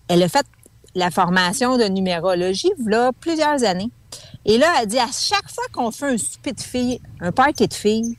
Elle 0.08 0.22
a 0.22 0.28
fait 0.28 0.46
la 0.94 1.10
formation 1.10 1.76
de 1.76 1.84
numérologie 1.84 2.72
là 2.86 3.12
plusieurs 3.20 3.64
années. 3.64 3.90
Et 4.44 4.58
là, 4.58 4.74
elle 4.80 4.86
dit 4.86 4.98
à 4.98 5.08
chaque 5.10 5.50
fois 5.50 5.64
qu'on 5.72 5.90
fait 5.90 6.14
un 6.14 6.18
souper 6.18 6.52
de 6.52 6.60
filles, 6.60 7.00
un 7.20 7.32
party 7.32 7.66
de 7.66 7.74
filles, 7.74 8.18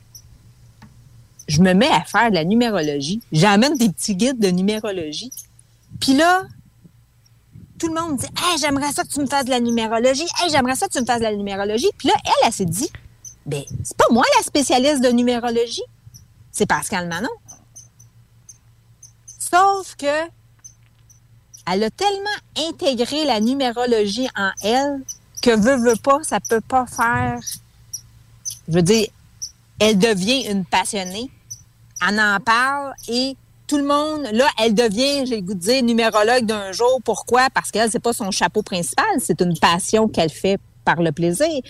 je 1.48 1.62
me 1.62 1.74
mets 1.74 1.90
à 1.90 2.02
faire 2.02 2.30
de 2.30 2.36
la 2.36 2.44
numérologie. 2.44 3.22
J'amène 3.32 3.78
des 3.78 3.90
petits 3.90 4.16
guides 4.16 4.40
de 4.40 4.48
numérologie. 4.48 5.32
Puis 6.00 6.14
là, 6.14 6.44
tout 7.78 7.88
le 7.94 7.94
monde 7.94 8.18
dit 8.18 8.26
Hey, 8.26 8.58
j'aimerais 8.60 8.92
ça 8.92 9.04
que 9.04 9.10
tu 9.10 9.20
me 9.20 9.28
fasses 9.28 9.46
de 9.46 9.52
la 9.52 9.60
numérologie. 9.60 10.26
Hey, 10.42 10.50
j'aimerais 10.50 10.76
ça 10.76 10.88
que 10.88 10.94
tu 10.94 11.02
me 11.02 11.06
fasses 11.06 11.20
de 11.20 11.26
la 11.26 11.36
numérologie. 11.36 11.90
Puis 11.98 12.08
là, 12.08 12.16
elle, 12.26 12.48
elle, 12.48 12.54
s'est 12.54 12.66
dit 12.66 12.90
Ben, 13.46 13.64
c'est 13.84 13.98
pas 13.98 14.06
moi 14.12 14.24
la 14.38 14.44
spécialiste 14.44 15.04
de 15.04 15.10
numérologie. 15.10 15.84
C'est 16.52 16.66
Pascal 16.66 17.08
Manon. 17.08 17.30
Sauf 19.38 19.96
que 19.96 20.30
elle 21.68 21.84
a 21.84 21.90
tellement 21.90 22.70
intégré 22.70 23.26
la 23.26 23.40
numérologie 23.40 24.28
en 24.36 24.52
elle 24.64 25.02
que 25.42 25.56
veut, 25.56 25.78
veut 25.78 25.98
pas, 26.02 26.20
ça 26.24 26.40
peut 26.40 26.62
pas 26.62 26.86
faire. 26.86 27.40
Je 28.68 28.74
veux 28.74 28.82
dire, 28.82 29.08
elle 29.80 29.98
devient 29.98 30.48
une 30.50 30.66
passionnée. 30.66 31.30
Elle 32.08 32.20
en 32.20 32.40
parle 32.40 32.94
et 33.08 33.36
tout 33.68 33.78
le 33.78 33.84
monde, 33.84 34.28
là, 34.32 34.48
elle 34.62 34.74
devient, 34.74 35.26
j'ai 35.26 35.38
le 35.38 35.42
goût 35.42 35.54
de 35.54 35.60
dire, 35.60 35.84
numérologue 35.84 36.46
d'un 36.46 36.72
jour. 36.72 37.00
Pourquoi? 37.04 37.50
Parce 37.50 37.72
qu'elle, 37.72 37.90
c'est 37.90 38.00
pas 38.00 38.14
son 38.14 38.32
chapeau 38.32 38.62
principal, 38.62 39.06
c'est 39.20 39.42
une 39.42 39.58
passion 39.58 40.08
qu'elle 40.08 40.30
fait 40.30 40.60
par 40.84 41.02
le 41.02 41.12
plaisir. 41.12 41.62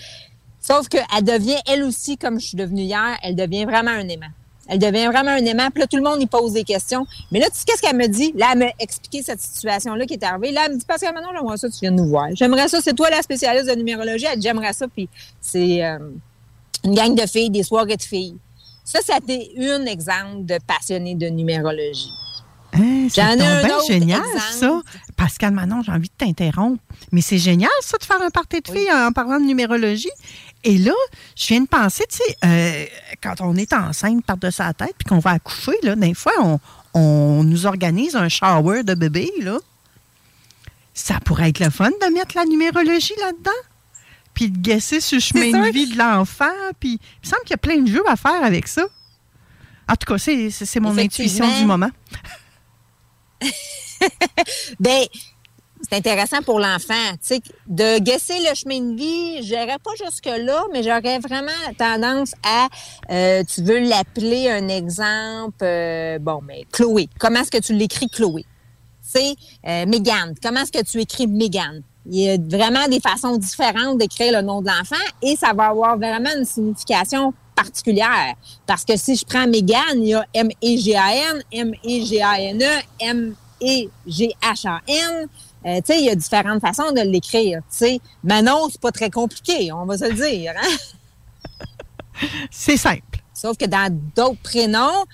Sauf 0.60 0.88
qu'elle 0.88 1.04
devient, 1.22 1.56
elle 1.66 1.84
aussi, 1.84 2.18
comme 2.18 2.40
je 2.40 2.48
suis 2.48 2.56
devenue 2.56 2.82
hier, 2.82 3.16
elle 3.22 3.36
devient 3.36 3.64
vraiment 3.64 3.92
un 3.92 4.08
aimant. 4.08 4.26
Elle 4.68 4.78
devient 4.78 5.06
vraiment 5.06 5.30
un 5.30 5.44
aimant. 5.44 5.70
Puis 5.70 5.80
là, 5.80 5.86
tout 5.86 5.96
le 5.96 6.02
monde 6.02 6.20
y 6.20 6.26
pose 6.26 6.52
des 6.52 6.64
questions. 6.64 7.06
Mais 7.30 7.38
là, 7.38 7.46
tu 7.46 7.58
sais 7.58 7.64
qu'est-ce 7.66 7.82
qu'elle 7.82 7.96
me 7.96 8.08
dit? 8.08 8.32
Là, 8.36 8.50
elle 8.52 8.58
m'a 8.58 8.66
expliqué 8.78 9.22
cette 9.22 9.40
situation-là 9.40 10.06
qui 10.06 10.14
est 10.14 10.24
arrivée. 10.24 10.50
Là, 10.50 10.62
elle 10.66 10.74
me 10.74 10.78
dit, 10.78 10.84
Pascal, 10.86 11.14
maintenant, 11.14 11.30
j'aimerais 11.36 11.56
ça, 11.56 11.68
tu 11.68 11.78
viens 11.80 11.92
de 11.92 11.96
nous 11.96 12.08
voir. 12.08 12.28
J'aimerais 12.34 12.68
ça, 12.68 12.80
c'est 12.80 12.94
toi 12.94 13.10
la 13.10 13.22
spécialiste 13.22 13.68
de 13.68 13.74
numérologie. 13.74 14.26
Elle 14.30 14.38
dit, 14.38 14.46
j'aimerais 14.46 14.72
ça. 14.72 14.86
Puis 14.88 15.08
c'est 15.40 15.84
euh, 15.84 15.98
une 16.84 16.94
gang 16.94 17.14
de 17.14 17.26
filles, 17.26 17.50
des 17.50 17.62
soirées 17.62 17.96
de 17.96 18.02
filles. 18.02 18.36
Ça, 18.84 19.00
c'était 19.02 19.50
un 19.58 19.84
exemple 19.86 20.44
de 20.44 20.58
passionné 20.66 21.14
de 21.14 21.26
numérologie. 21.28 22.10
Hein, 22.72 23.08
c'est 23.10 23.92
génial, 23.92 24.20
exemple. 24.20 24.40
ça. 24.52 24.82
Pascal 25.16 25.52
Manon, 25.52 25.82
j'ai 25.82 25.92
envie 25.92 26.08
de 26.08 26.14
t'interrompre. 26.16 26.82
Mais 27.12 27.20
c'est 27.20 27.38
génial, 27.38 27.70
ça, 27.80 27.96
de 27.98 28.04
faire 28.04 28.20
un 28.20 28.30
party 28.30 28.60
de 28.60 28.68
filles 28.68 28.92
en 28.92 29.12
parlant 29.12 29.40
de 29.40 29.46
numérologie. 29.46 30.10
Et 30.66 30.78
là, 30.78 30.92
je 31.36 31.46
viens 31.46 31.60
de 31.60 31.68
penser, 31.68 32.04
tu 32.10 32.16
sais, 32.16 32.36
euh, 32.44 32.86
quand 33.22 33.40
on 33.40 33.54
est 33.54 33.72
enceinte 33.72 34.24
par 34.24 34.36
de 34.36 34.50
sa 34.50 34.74
tête 34.74 34.96
puis 34.98 35.08
qu'on 35.08 35.20
va 35.20 35.30
accoucher, 35.30 35.76
là, 35.84 35.94
des 35.94 36.12
fois, 36.12 36.32
on, 36.42 36.58
on 36.92 37.44
nous 37.44 37.66
organise 37.66 38.16
un 38.16 38.28
shower 38.28 38.82
de 38.82 38.94
bébé, 38.94 39.30
là. 39.42 39.58
Ça 40.92 41.20
pourrait 41.20 41.50
être 41.50 41.60
le 41.60 41.70
fun 41.70 41.90
de 41.90 42.12
mettre 42.12 42.36
la 42.36 42.44
numérologie 42.46 43.14
là-dedans. 43.20 43.50
Puis 44.34 44.50
de 44.50 44.58
guesser 44.58 45.00
sur 45.00 45.18
le 45.18 45.20
chemin 45.20 45.66
de 45.68 45.72
vie 45.72 45.92
de 45.92 45.96
l'enfant. 45.96 46.50
Puis 46.80 46.98
il 47.00 47.28
me 47.28 47.30
semble 47.30 47.42
qu'il 47.42 47.52
y 47.52 47.54
a 47.54 47.58
plein 47.58 47.78
de 47.78 47.88
jeux 47.88 48.04
à 48.08 48.16
faire 48.16 48.42
avec 48.42 48.66
ça. 48.66 48.86
En 49.88 49.94
tout 49.94 50.12
cas, 50.12 50.18
c'est 50.18 50.80
mon 50.80 50.98
intuition 50.98 51.46
du 51.58 51.64
moment. 51.64 51.90
Ben, 54.78 55.06
c'est 55.82 55.96
intéressant 55.96 56.42
pour 56.42 56.58
l'enfant. 56.58 56.94
De 57.66 57.98
guesser 57.98 58.38
le 58.40 58.54
chemin 58.54 58.80
de 58.80 58.96
vie, 58.96 59.42
j'irais 59.42 59.78
pas 59.82 59.90
jusque-là, 60.02 60.64
mais 60.72 60.82
j'aurais 60.82 61.18
vraiment 61.18 61.52
tendance 61.78 62.32
à, 62.44 62.68
euh, 63.10 63.42
tu 63.44 63.62
veux 63.62 63.80
l'appeler 63.80 64.50
un 64.50 64.68
exemple, 64.68 65.62
euh, 65.62 66.18
bon, 66.18 66.40
mais 66.42 66.64
Chloé. 66.72 67.08
Comment 67.18 67.40
est-ce 67.40 67.50
que 67.50 67.60
tu 67.60 67.74
l'écris 67.74 68.08
Chloé? 68.08 68.44
C'est 69.02 69.36
euh, 69.66 69.86
Mégane. 69.86 70.34
Comment 70.42 70.60
est-ce 70.60 70.72
que 70.72 70.84
tu 70.84 71.00
écris 71.00 71.26
Mégane? 71.26 71.82
Il 72.08 72.20
y 72.20 72.30
a 72.30 72.36
vraiment 72.38 72.86
des 72.88 73.00
façons 73.00 73.36
différentes 73.36 73.98
d'écrire 73.98 74.32
le 74.32 74.42
nom 74.46 74.62
de 74.62 74.68
l'enfant 74.68 74.94
et 75.22 75.36
ça 75.36 75.52
va 75.52 75.66
avoir 75.66 75.96
vraiment 75.96 76.30
une 76.36 76.44
signification 76.44 77.34
particulière. 77.56 78.34
Parce 78.66 78.84
que 78.84 78.96
si 78.96 79.16
je 79.16 79.24
prends 79.24 79.46
Mégane, 79.46 80.02
il 80.02 80.08
y 80.08 80.14
a 80.14 80.24
M-E-G-A-N, 80.34 81.42
M-E-G-A-N-E, 81.50 82.82
M-E-G-H-A-N. 83.00 83.88
Euh, 85.66 85.76
tu 85.76 85.92
sais, 85.92 85.98
il 85.98 86.04
y 86.04 86.10
a 86.10 86.14
différentes 86.14 86.60
façons 86.60 86.92
de 86.92 87.00
l'écrire. 87.00 87.60
Tu 87.70 87.76
sais, 87.76 88.00
Manon, 88.22 88.68
c'est 88.70 88.80
pas 88.80 88.92
très 88.92 89.10
compliqué, 89.10 89.72
on 89.72 89.84
va 89.84 89.98
se 89.98 90.04
le 90.04 90.14
dire. 90.14 90.52
Hein? 90.56 92.18
C'est 92.50 92.76
simple. 92.76 93.22
Sauf 93.34 93.56
que 93.58 93.66
dans 93.66 93.92
d'autres 94.14 94.40
prénoms, 94.42 95.04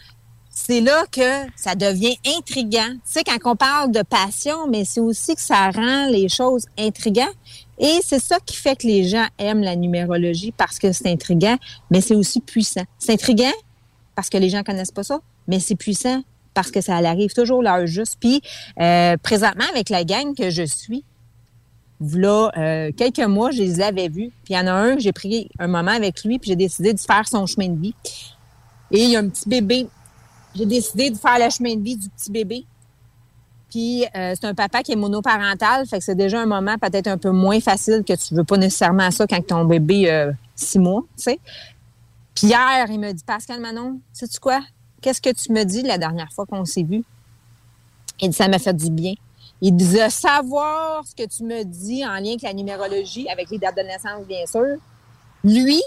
c'est 0.55 0.81
là 0.81 1.05
que 1.11 1.51
ça 1.57 1.75
devient 1.75 2.17
intriguant. 2.39 2.93
Tu 2.93 3.01
sais, 3.05 3.25
quand 3.25 3.39
on 3.51 3.57
parle 3.57 3.91
de 3.91 4.03
passion, 4.03 4.69
mais 4.69 4.85
c'est 4.85 5.01
aussi 5.01 5.35
que 5.35 5.41
ça 5.41 5.71
rend 5.71 6.07
les 6.09 6.29
choses 6.29 6.67
intrigantes. 6.79 7.35
Et 7.79 8.01
c'est 8.05 8.21
ça 8.21 8.39
qui 8.39 8.57
fait 8.57 8.77
que 8.77 8.87
les 8.87 9.09
gens 9.09 9.27
aiment 9.39 9.63
la 9.63 9.75
numérologie 9.75 10.53
parce 10.53 10.79
que 10.79 10.93
c'est 10.93 11.09
intriguant, 11.11 11.57
mais 11.91 12.01
c'est 12.01 12.15
aussi 12.15 12.41
puissant. 12.41 12.85
C'est 12.99 13.15
intriguant 13.15 13.53
parce 14.15 14.29
que 14.29 14.37
les 14.37 14.51
gens 14.51 14.63
connaissent 14.63 14.93
pas 14.93 15.03
ça, 15.03 15.21
mais 15.49 15.59
c'est 15.59 15.75
puissant 15.75 16.23
parce 16.55 16.71
que 16.71 16.81
ça 16.81 16.97
arrive 16.97 17.33
toujours 17.33 17.63
l'heure 17.63 17.87
juste. 17.87 18.17
Puis, 18.21 18.43
euh, 18.81 19.17
présentement, 19.23 19.65
avec 19.71 19.91
la 19.91 20.05
gang 20.05 20.35
que 20.35 20.51
je 20.51 20.65
suis, 20.65 21.05
là, 22.01 22.51
euh, 22.57 22.91
quelques 22.97 23.21
mois, 23.21 23.51
je 23.51 23.63
les 23.63 23.81
avais 23.81 24.09
vus. 24.09 24.31
Puis 24.45 24.55
il 24.55 24.57
y 24.57 24.59
en 24.59 24.67
a 24.67 24.73
un, 24.73 24.99
j'ai 24.99 25.13
pris 25.13 25.49
un 25.59 25.69
moment 25.69 25.93
avec 25.93 26.25
lui, 26.25 26.39
puis 26.39 26.51
j'ai 26.51 26.57
décidé 26.57 26.93
de 26.93 27.01
faire 27.01 27.27
son 27.29 27.47
chemin 27.47 27.69
de 27.69 27.81
vie. 27.81 27.95
Et 28.91 29.05
il 29.05 29.11
y 29.11 29.17
a 29.17 29.21
un 29.21 29.29
petit 29.29 29.49
bébé. 29.49 29.87
J'ai 30.55 30.67
décidé 30.67 31.11
de 31.11 31.17
faire 31.17 31.39
le 31.39 31.51
chemin 31.51 31.77
de 31.77 31.83
vie 31.83 31.97
du 31.97 32.09
petit 32.09 32.31
bébé. 32.31 32.67
Puis 33.71 34.05
euh, 34.05 34.35
c'est 34.39 34.45
un 34.45 34.55
papa 34.55 34.83
qui 34.83 34.93
est 34.93 34.97
monoparental, 34.97 35.87
fait 35.87 35.99
que 35.99 36.05
c'est 36.05 36.15
déjà 36.15 36.41
un 36.43 36.47
moment 36.47 36.77
peut-être 36.77 37.07
un 37.07 37.17
peu 37.17 37.31
moins 37.31 37.59
facile 37.59 38.03
que 38.07 38.13
tu 38.13 38.35
veux 38.35 38.45
pas 38.45 38.59
nécessairement 38.59 39.11
ça 39.11 39.27
quand 39.27 39.47
ton 39.47 39.65
bébé 39.65 40.11
a 40.11 40.33
six 40.55 40.79
mois, 40.79 41.05
tu 41.17 41.23
sais. 41.23 41.41
Puis 42.35 42.49
hier, 42.49 42.87
il 42.91 43.01
me 43.01 43.13
dit 43.13 43.25
Pascal 43.25 43.61
Manon, 43.61 43.99
sais-tu 44.13 44.39
quoi? 44.41 44.61
Qu'est-ce 45.03 45.21
que 45.21 45.33
tu 45.33 45.53
me 45.53 45.65
dis 45.65 45.83
la 45.83 45.99
dernière 45.99 46.33
fois 46.33 46.47
qu'on 46.47 46.65
s'est 46.65 46.85
vu? 46.85 47.05
Il 48.21 48.31
dit 48.31 48.37
ça 48.37 48.49
m'a 48.49 48.59
fait 48.59 48.73
du 48.73 48.91
bien. 48.91 49.15
Il 49.61 49.77
disait 49.77 50.11
savoir 50.11 51.05
ce 51.07 51.15
que 51.15 51.29
tu 51.29 51.45
me 51.45 51.65
dis 51.65 52.05
en 52.07 52.15
lien 52.15 52.31
avec 52.31 52.43
la 52.43 52.55
numérologie, 52.55 53.29
avec 53.29 53.51
les 53.51 53.59
dates 53.59 53.77
de 53.77 53.83
naissance, 53.83 54.27
bien 54.27 54.47
sûr. 54.47 54.77
Lui, 55.45 55.83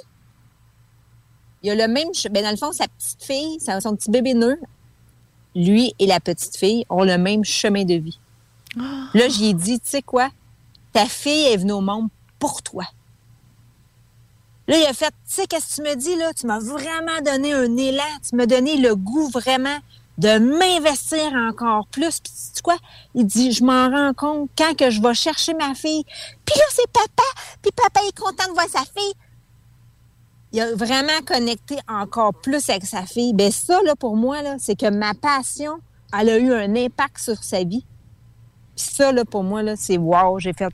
il 1.63 1.71
a 1.71 1.87
le 1.87 1.91
même. 1.91 2.09
Ben, 2.31 2.43
dans 2.43 2.51
le 2.51 2.57
fond, 2.57 2.71
sa 2.71 2.87
petite 2.87 3.23
fille, 3.23 3.57
son 3.59 3.95
petit 3.95 4.11
bébé 4.11 4.33
nœud, 4.33 4.59
lui 5.55 5.93
et 5.97 6.05
la 6.05 6.19
petite 6.19 6.57
fille 6.57 6.85
ont 6.89 7.03
le 7.03 7.17
même 7.17 7.43
chemin 7.43 7.83
de 7.83 7.95
vie. 7.95 8.19
Là, 8.75 9.29
j'y 9.29 9.47
ai 9.47 9.53
dit, 9.53 9.79
tu 9.79 9.89
sais 9.89 10.01
quoi? 10.01 10.29
Ta 10.91 11.05
fille 11.05 11.47
est 11.47 11.57
venue 11.57 11.71
au 11.71 11.81
monde 11.81 12.09
pour 12.39 12.61
toi. 12.61 12.85
Là, 14.67 14.77
il 14.77 14.85
a 14.85 14.93
fait, 14.93 15.09
tu 15.09 15.15
sais, 15.25 15.47
qu'est-ce 15.47 15.77
que 15.77 15.81
tu 15.83 15.89
me 15.89 15.95
dis, 15.95 16.15
là? 16.15 16.33
Tu 16.33 16.47
m'as 16.47 16.59
vraiment 16.59 17.21
donné 17.23 17.53
un 17.53 17.77
élan. 17.77 18.03
Tu 18.27 18.35
m'as 18.35 18.45
donné 18.45 18.77
le 18.77 18.95
goût 18.95 19.29
vraiment 19.29 19.77
de 20.17 20.37
m'investir 20.37 21.33
encore 21.33 21.87
plus. 21.87 22.19
Puis 22.19 22.31
tu 22.31 22.39
sais 22.53 22.61
quoi? 22.63 22.77
Il 23.13 23.25
dit, 23.25 23.51
je 23.51 23.63
m'en 23.63 23.89
rends 23.89 24.13
compte 24.13 24.49
quand 24.57 24.75
que 24.75 24.89
je 24.89 25.01
vais 25.01 25.13
chercher 25.13 25.53
ma 25.53 25.75
fille. 25.75 26.03
Puis 26.45 26.55
là, 26.57 26.65
c'est 26.71 26.91
papa. 26.91 27.23
Puis 27.61 27.71
papa 27.71 27.99
est 28.07 28.17
content 28.17 28.47
de 28.47 28.53
voir 28.53 28.67
sa 28.69 28.79
fille. 28.79 29.13
Il 30.51 30.61
a 30.61 30.73
vraiment 30.73 31.21
connecté 31.25 31.77
encore 31.87 32.33
plus 32.33 32.69
avec 32.69 32.85
sa 32.85 33.05
fille. 33.05 33.33
Ben 33.33 33.51
ça, 33.51 33.81
là, 33.83 33.95
pour 33.95 34.15
moi, 34.15 34.41
là, 34.41 34.55
c'est 34.57 34.75
que 34.75 34.89
ma 34.89 35.13
passion, 35.13 35.79
elle 36.17 36.29
a 36.29 36.37
eu 36.37 36.53
un 36.53 36.75
impact 36.75 37.19
sur 37.19 37.43
sa 37.43 37.63
vie. 37.63 37.85
Puis 38.75 38.85
ça, 38.85 39.11
là, 39.11 39.25
pour 39.25 39.43
moi, 39.43 39.63
là, 39.63 39.75
c'est 39.75 39.97
wow, 39.97 40.39
j'ai 40.39 40.53
fait 40.53 40.73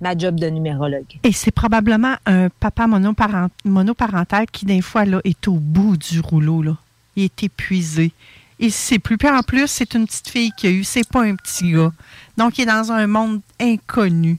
ma 0.00 0.16
job 0.16 0.38
de 0.38 0.48
numérologue. 0.48 1.18
Et 1.22 1.32
c'est 1.32 1.50
probablement 1.50 2.16
un 2.26 2.48
papa 2.48 2.86
monoparent- 2.86 3.50
monoparental 3.64 4.46
qui, 4.50 4.64
des 4.64 4.80
fois, 4.80 5.04
là, 5.04 5.20
est 5.24 5.48
au 5.48 5.54
bout 5.54 5.96
du 5.96 6.20
rouleau. 6.20 6.62
Là. 6.62 6.76
Il 7.16 7.24
est 7.24 7.42
épuisé. 7.42 8.12
Il 8.60 8.72
sait 8.72 8.98
plus. 8.98 9.18
Puis 9.18 9.28
en 9.28 9.42
plus, 9.42 9.68
c'est 9.68 9.94
une 9.94 10.06
petite 10.06 10.28
fille 10.28 10.52
qu'il 10.56 10.70
a 10.70 10.72
eu. 10.72 10.84
C'est 10.84 11.08
pas 11.08 11.22
un 11.22 11.34
petit 11.36 11.72
gars. 11.72 11.92
Donc, 12.36 12.58
il 12.58 12.62
est 12.62 12.66
dans 12.66 12.92
un 12.92 13.06
monde 13.06 13.40
inconnu. 13.60 14.38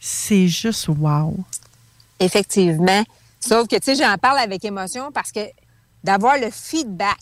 C'est 0.00 0.48
juste 0.48 0.88
wow. 0.88 1.36
Effectivement. 2.20 3.04
Sauf 3.40 3.68
que, 3.68 3.76
tu 3.76 3.82
sais, 3.84 3.94
j'en 3.96 4.16
parle 4.18 4.38
avec 4.38 4.64
émotion 4.64 5.10
parce 5.12 5.32
que 5.32 5.40
d'avoir 6.02 6.38
le 6.38 6.48
feedback 6.50 7.16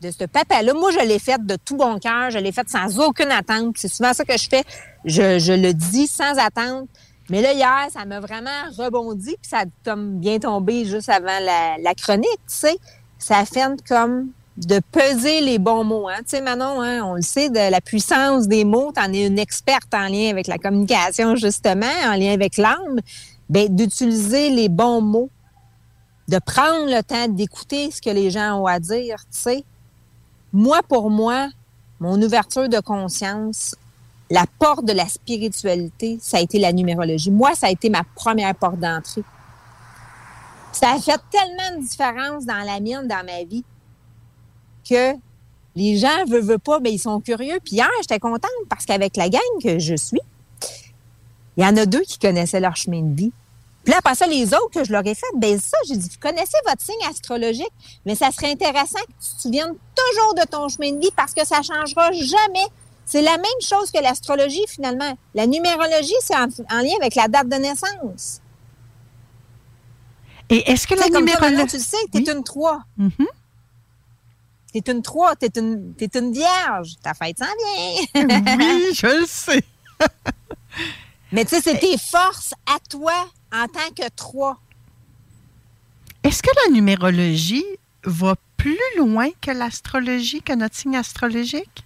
de 0.00 0.10
ce 0.10 0.24
papa-là, 0.24 0.74
moi, 0.74 0.90
je 0.90 1.06
l'ai 1.06 1.18
fait 1.18 1.44
de 1.44 1.56
tout 1.56 1.76
bon 1.76 1.98
cœur, 1.98 2.30
je 2.30 2.38
l'ai 2.38 2.52
fait 2.52 2.68
sans 2.68 2.98
aucune 3.00 3.30
attente. 3.30 3.76
C'est 3.78 3.88
souvent 3.88 4.12
ça 4.12 4.24
que 4.24 4.36
je 4.36 4.48
fais. 4.48 4.64
Je, 5.04 5.52
le 5.52 5.72
dis 5.72 6.06
sans 6.06 6.38
attente. 6.38 6.88
Mais 7.30 7.40
là, 7.40 7.52
hier, 7.52 7.86
ça 7.92 8.04
m'a 8.04 8.20
vraiment 8.20 8.50
rebondi, 8.76 9.36
puis 9.40 9.48
ça 9.48 9.60
a 9.60 9.96
bien 9.96 10.38
tombé 10.38 10.84
juste 10.84 11.08
avant 11.08 11.38
la, 11.40 11.94
chronique, 11.94 12.28
tu 12.46 12.54
sais. 12.54 12.76
Ça 13.18 13.44
fait 13.46 13.62
comme 13.88 14.28
de 14.58 14.80
peser 14.92 15.40
les 15.40 15.58
bons 15.58 15.84
mots. 15.84 16.08
Hein. 16.08 16.18
Tu 16.18 16.36
sais, 16.36 16.40
Manon, 16.42 16.82
hein, 16.82 17.02
on 17.02 17.14
le 17.14 17.22
sait, 17.22 17.48
de 17.48 17.70
la 17.70 17.80
puissance 17.80 18.46
des 18.46 18.64
mots, 18.64 18.92
tu 18.94 19.00
en 19.00 19.12
es 19.12 19.26
une 19.26 19.38
experte 19.38 19.92
en 19.94 20.06
lien 20.08 20.28
avec 20.30 20.46
la 20.46 20.58
communication, 20.58 21.34
justement, 21.36 21.86
en 22.04 22.12
lien 22.12 22.32
avec 22.32 22.58
l'âme. 22.58 23.00
Ben, 23.48 23.74
d'utiliser 23.74 24.50
les 24.50 24.68
bons 24.68 25.00
mots, 25.00 25.30
de 26.28 26.38
prendre 26.38 26.86
le 26.86 27.02
temps 27.02 27.28
d'écouter 27.28 27.90
ce 27.90 28.00
que 28.00 28.10
les 28.10 28.30
gens 28.30 28.60
ont 28.60 28.66
à 28.66 28.80
dire, 28.80 29.16
tu 29.30 29.38
sais. 29.38 29.64
Moi, 30.54 30.80
pour 30.88 31.10
moi, 31.10 31.48
mon 31.98 32.22
ouverture 32.22 32.68
de 32.68 32.78
conscience, 32.78 33.74
la 34.30 34.44
porte 34.60 34.84
de 34.84 34.92
la 34.92 35.08
spiritualité, 35.08 36.16
ça 36.22 36.36
a 36.36 36.40
été 36.40 36.60
la 36.60 36.72
numérologie. 36.72 37.32
Moi, 37.32 37.56
ça 37.56 37.66
a 37.66 37.70
été 37.70 37.90
ma 37.90 38.04
première 38.14 38.54
porte 38.54 38.78
d'entrée. 38.78 39.24
Ça 40.70 40.92
a 40.92 40.98
fait 41.00 41.20
tellement 41.32 41.80
de 41.80 41.82
différence 41.82 42.46
dans 42.46 42.64
la 42.64 42.78
mienne, 42.78 43.08
dans 43.08 43.26
ma 43.26 43.42
vie, 43.42 43.64
que 44.88 45.14
les 45.74 45.96
gens 45.96 46.24
veulent, 46.28 46.44
veulent 46.44 46.60
pas, 46.60 46.78
mais 46.78 46.92
ils 46.92 47.00
sont 47.00 47.20
curieux. 47.20 47.58
Puis 47.64 47.74
hier, 47.74 47.90
j'étais 48.00 48.20
contente 48.20 48.50
parce 48.68 48.86
qu'avec 48.86 49.16
la 49.16 49.28
gang 49.28 49.40
que 49.60 49.80
je 49.80 49.96
suis, 49.96 50.20
il 51.56 51.64
y 51.64 51.66
en 51.66 51.76
a 51.76 51.84
deux 51.84 52.02
qui 52.02 52.20
connaissaient 52.20 52.60
leur 52.60 52.76
chemin 52.76 53.02
de 53.02 53.16
vie. 53.16 53.32
Puis 53.84 53.92
là, 53.92 53.98
après 53.98 54.14
ça, 54.14 54.26
les 54.26 54.46
autres 54.54 54.70
que 54.70 54.82
je 54.82 54.92
leur 54.92 55.06
ai 55.06 55.14
fait, 55.14 55.26
ben 55.36 55.58
ça, 55.60 55.76
j'ai 55.86 55.96
dit, 55.96 56.08
vous 56.08 56.18
connaissez 56.18 56.56
votre 56.66 56.80
signe 56.82 57.06
astrologique, 57.08 57.72
mais 58.06 58.14
ça 58.14 58.30
serait 58.30 58.50
intéressant 58.50 59.00
que 59.00 59.12
tu 59.22 59.36
te 59.36 59.42
souviennes 59.42 59.74
toujours 59.94 60.34
de 60.34 60.48
ton 60.50 60.68
chemin 60.68 60.92
de 60.92 61.00
vie 61.00 61.10
parce 61.14 61.34
que 61.34 61.46
ça 61.46 61.60
changera 61.60 62.10
jamais. 62.12 62.66
C'est 63.04 63.20
la 63.20 63.36
même 63.36 63.60
chose 63.60 63.90
que 63.90 64.02
l'astrologie, 64.02 64.64
finalement. 64.68 65.12
La 65.34 65.46
numérologie, 65.46 66.14
c'est 66.20 66.34
en, 66.34 66.48
en 66.70 66.80
lien 66.80 66.94
avec 66.98 67.14
la 67.14 67.28
date 67.28 67.48
de 67.48 67.56
naissance. 67.56 68.40
Et 70.48 70.70
est-ce 70.70 70.86
que 70.86 70.94
Tu 70.94 71.00
la 71.00 71.18
numérologie... 71.18 71.66
Tu 71.66 71.76
le 71.76 71.82
sais, 71.82 71.96
t'es 72.10 72.32
une 72.32 72.42
3. 72.42 72.80
Mhm. 72.96 73.10
T'es 74.72 74.90
une 74.90 75.02
3, 75.02 75.36
t'es 75.36 75.50
une, 75.56 75.94
t'es 75.94 76.10
une 76.18 76.32
vierge. 76.32 76.94
Ta 77.02 77.12
fête 77.12 77.38
s'en 77.38 77.44
vient. 77.44 78.26
oui, 78.58 78.94
je 78.94 79.20
le 79.20 79.26
sais. 79.26 79.62
Mais 81.32 81.44
tu 81.44 81.56
sais, 81.56 81.60
c'est 81.60 81.78
tes 81.78 81.96
forces 81.98 82.52
à 82.66 82.78
toi 82.88 83.12
en 83.54 83.68
tant 83.68 83.90
que 83.96 84.08
3. 84.08 84.58
Est-ce 86.24 86.42
que 86.42 86.50
la 86.66 86.74
numérologie 86.74 87.64
va 88.04 88.34
plus 88.56 88.78
loin 88.96 89.28
que 89.40 89.50
l'astrologie, 89.50 90.42
que 90.42 90.54
notre 90.54 90.74
signe 90.74 90.96
astrologique? 90.96 91.84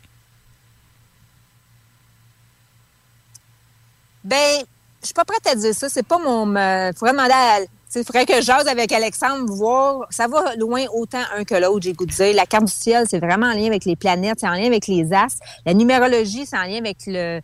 Ben, 4.25 4.63
je 5.01 5.07
suis 5.07 5.15
pas 5.15 5.25
prête 5.25 5.47
à 5.47 5.55
dire 5.55 5.75
ça. 5.75 5.89
C'est 5.89 6.07
pas 6.07 6.19
mon. 6.19 6.47
Il 6.51 6.93
faudrait 6.97 7.13
demander 7.13 7.33
à. 7.33 7.61
Il 7.95 8.05
faudrait 8.05 8.27
que 8.27 8.43
j'ose 8.43 8.69
avec 8.69 8.93
Alexandre 8.93 9.51
voir. 9.53 10.07
Ça 10.11 10.29
va 10.29 10.55
loin 10.57 10.85
autant 10.93 11.23
un 11.35 11.45
que 11.45 11.55
l'autre, 11.55 11.83
j'ai 11.83 11.95
goût 11.95 12.07
de 12.07 12.13
dire. 12.13 12.35
La 12.35 12.47
carte 12.47 12.67
du 12.67 12.73
ciel, 12.73 13.07
c'est 13.09 13.19
vraiment 13.19 13.47
en 13.47 13.55
lien 13.55 13.67
avec 13.67 13.85
les 13.85 13.97
planètes, 13.97 14.41
c'est 14.41 14.49
en 14.49 14.53
lien 14.53 14.67
avec 14.67 14.87
les 14.87 15.13
astres. 15.13 15.41
La 15.65 15.75
numérologie, 15.75 16.47
c'est 16.47 16.59
en 16.59 16.65
lien 16.65 16.79
avec 16.79 16.99
le. 17.07 17.41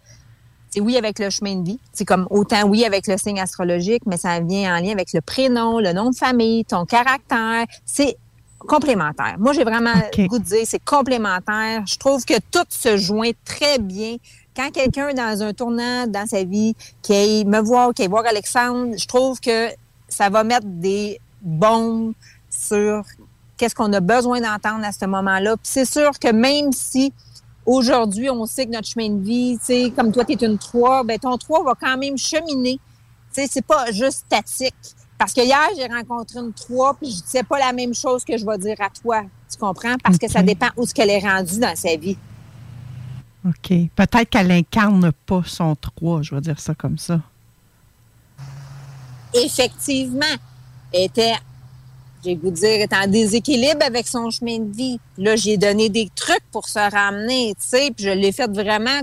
C'est 0.74 0.80
oui 0.80 0.96
avec 0.96 1.20
le 1.20 1.30
chemin 1.30 1.54
de 1.54 1.64
vie. 1.64 1.78
C'est 1.92 2.04
comme 2.04 2.26
autant 2.30 2.64
oui 2.64 2.84
avec 2.84 3.06
le 3.06 3.16
signe 3.16 3.40
astrologique, 3.40 4.02
mais 4.06 4.16
ça 4.16 4.40
vient 4.40 4.76
en 4.76 4.80
lien 4.82 4.90
avec 4.90 5.12
le 5.12 5.20
prénom, 5.20 5.78
le 5.78 5.92
nom 5.92 6.10
de 6.10 6.16
famille, 6.16 6.64
ton 6.64 6.84
caractère. 6.84 7.64
C'est 7.86 8.16
complémentaire. 8.58 9.36
Moi, 9.38 9.52
j'ai 9.52 9.62
vraiment 9.62 9.92
le 9.94 10.26
goût 10.26 10.40
de 10.40 10.44
dire 10.44 10.62
c'est 10.64 10.84
complémentaire. 10.84 11.84
Je 11.86 11.96
trouve 11.96 12.24
que 12.24 12.34
tout 12.50 12.66
se 12.70 12.96
joint 12.96 13.30
très 13.44 13.78
bien. 13.78 14.16
Quand 14.56 14.72
quelqu'un 14.72 15.10
est 15.10 15.14
dans 15.14 15.44
un 15.44 15.52
tournant 15.52 16.08
dans 16.08 16.26
sa 16.26 16.42
vie, 16.42 16.74
qui 17.02 17.14
aille 17.14 17.44
me 17.44 17.60
voir, 17.60 17.94
qui 17.94 18.02
aille 18.02 18.08
voir 18.08 18.26
Alexandre, 18.26 18.96
je 18.98 19.06
trouve 19.06 19.38
que 19.38 19.68
ça 20.08 20.28
va 20.28 20.42
mettre 20.42 20.66
des 20.66 21.20
bombes 21.40 22.14
sur 22.50 23.04
qu'est-ce 23.56 23.76
qu'on 23.76 23.92
a 23.92 24.00
besoin 24.00 24.40
d'entendre 24.40 24.84
à 24.84 24.90
ce 24.90 25.06
moment-là. 25.06 25.56
Puis 25.56 25.70
c'est 25.70 25.84
sûr 25.84 26.18
que 26.18 26.32
même 26.32 26.72
si 26.72 27.12
aujourd'hui, 27.66 28.30
on 28.30 28.46
sait 28.46 28.66
que 28.66 28.72
notre 28.72 28.88
chemin 28.88 29.10
de 29.10 29.22
vie, 29.22 29.58
tu 29.58 29.66
sais, 29.66 29.92
comme 29.94 30.12
toi, 30.12 30.24
tu 30.24 30.32
es 30.32 30.46
une 30.46 30.58
3, 30.58 31.04
ben 31.04 31.18
ton 31.18 31.36
3 31.36 31.64
va 31.64 31.74
quand 31.78 31.96
même 31.96 32.16
cheminer. 32.16 32.78
Tu 33.34 33.42
sais, 33.42 33.48
c'est 33.50 33.64
pas 33.64 33.90
juste 33.92 34.24
statique. 34.26 34.74
Parce 35.18 35.32
que 35.32 35.40
hier, 35.40 35.68
j'ai 35.76 35.86
rencontré 35.86 36.40
une 36.40 36.52
3, 36.52 36.94
puis 36.94 37.10
je 37.10 37.22
disais 37.22 37.42
pas 37.42 37.58
la 37.58 37.72
même 37.72 37.94
chose 37.94 38.24
que 38.24 38.36
je 38.36 38.44
vais 38.44 38.58
dire 38.58 38.76
à 38.80 38.90
toi. 38.90 39.22
Tu 39.50 39.58
comprends? 39.58 39.96
Parce 40.02 40.18
que 40.18 40.28
ça 40.28 40.42
dépend 40.42 40.68
où 40.76 40.86
ce 40.86 40.92
qu'elle 40.92 41.10
est 41.10 41.20
rendue 41.26 41.60
dans 41.60 41.76
sa 41.76 41.96
vie. 41.96 42.16
OK. 43.46 43.72
Peut-être 43.94 44.28
qu'elle 44.30 44.50
incarne 44.50 45.12
pas 45.26 45.42
son 45.46 45.76
3, 45.76 46.22
je 46.22 46.34
vais 46.34 46.40
dire 46.40 46.58
ça 46.58 46.74
comme 46.74 46.98
ça. 46.98 47.20
Effectivement, 49.34 50.24
elle 50.92 51.04
était, 51.04 51.34
j'ai 52.24 52.36
goût 52.36 52.50
de 52.50 52.56
dire, 52.56 52.80
est 52.80 52.92
en 52.92 53.06
déséquilibre 53.06 53.84
avec 53.84 54.06
son 54.06 54.30
chemin 54.30 54.58
de 54.58 54.74
vie. 54.74 54.98
Là, 55.18 55.36
j'ai 55.36 55.56
donné 55.56 55.88
des 55.88 56.08
trucs 56.14 56.44
pour 56.50 56.68
se 56.68 56.78
ramener, 56.78 57.54
tu 57.60 57.66
sais, 57.66 57.90
puis 57.94 58.04
je 58.04 58.10
l'ai 58.10 58.32
fait 58.32 58.50
vraiment 58.50 59.00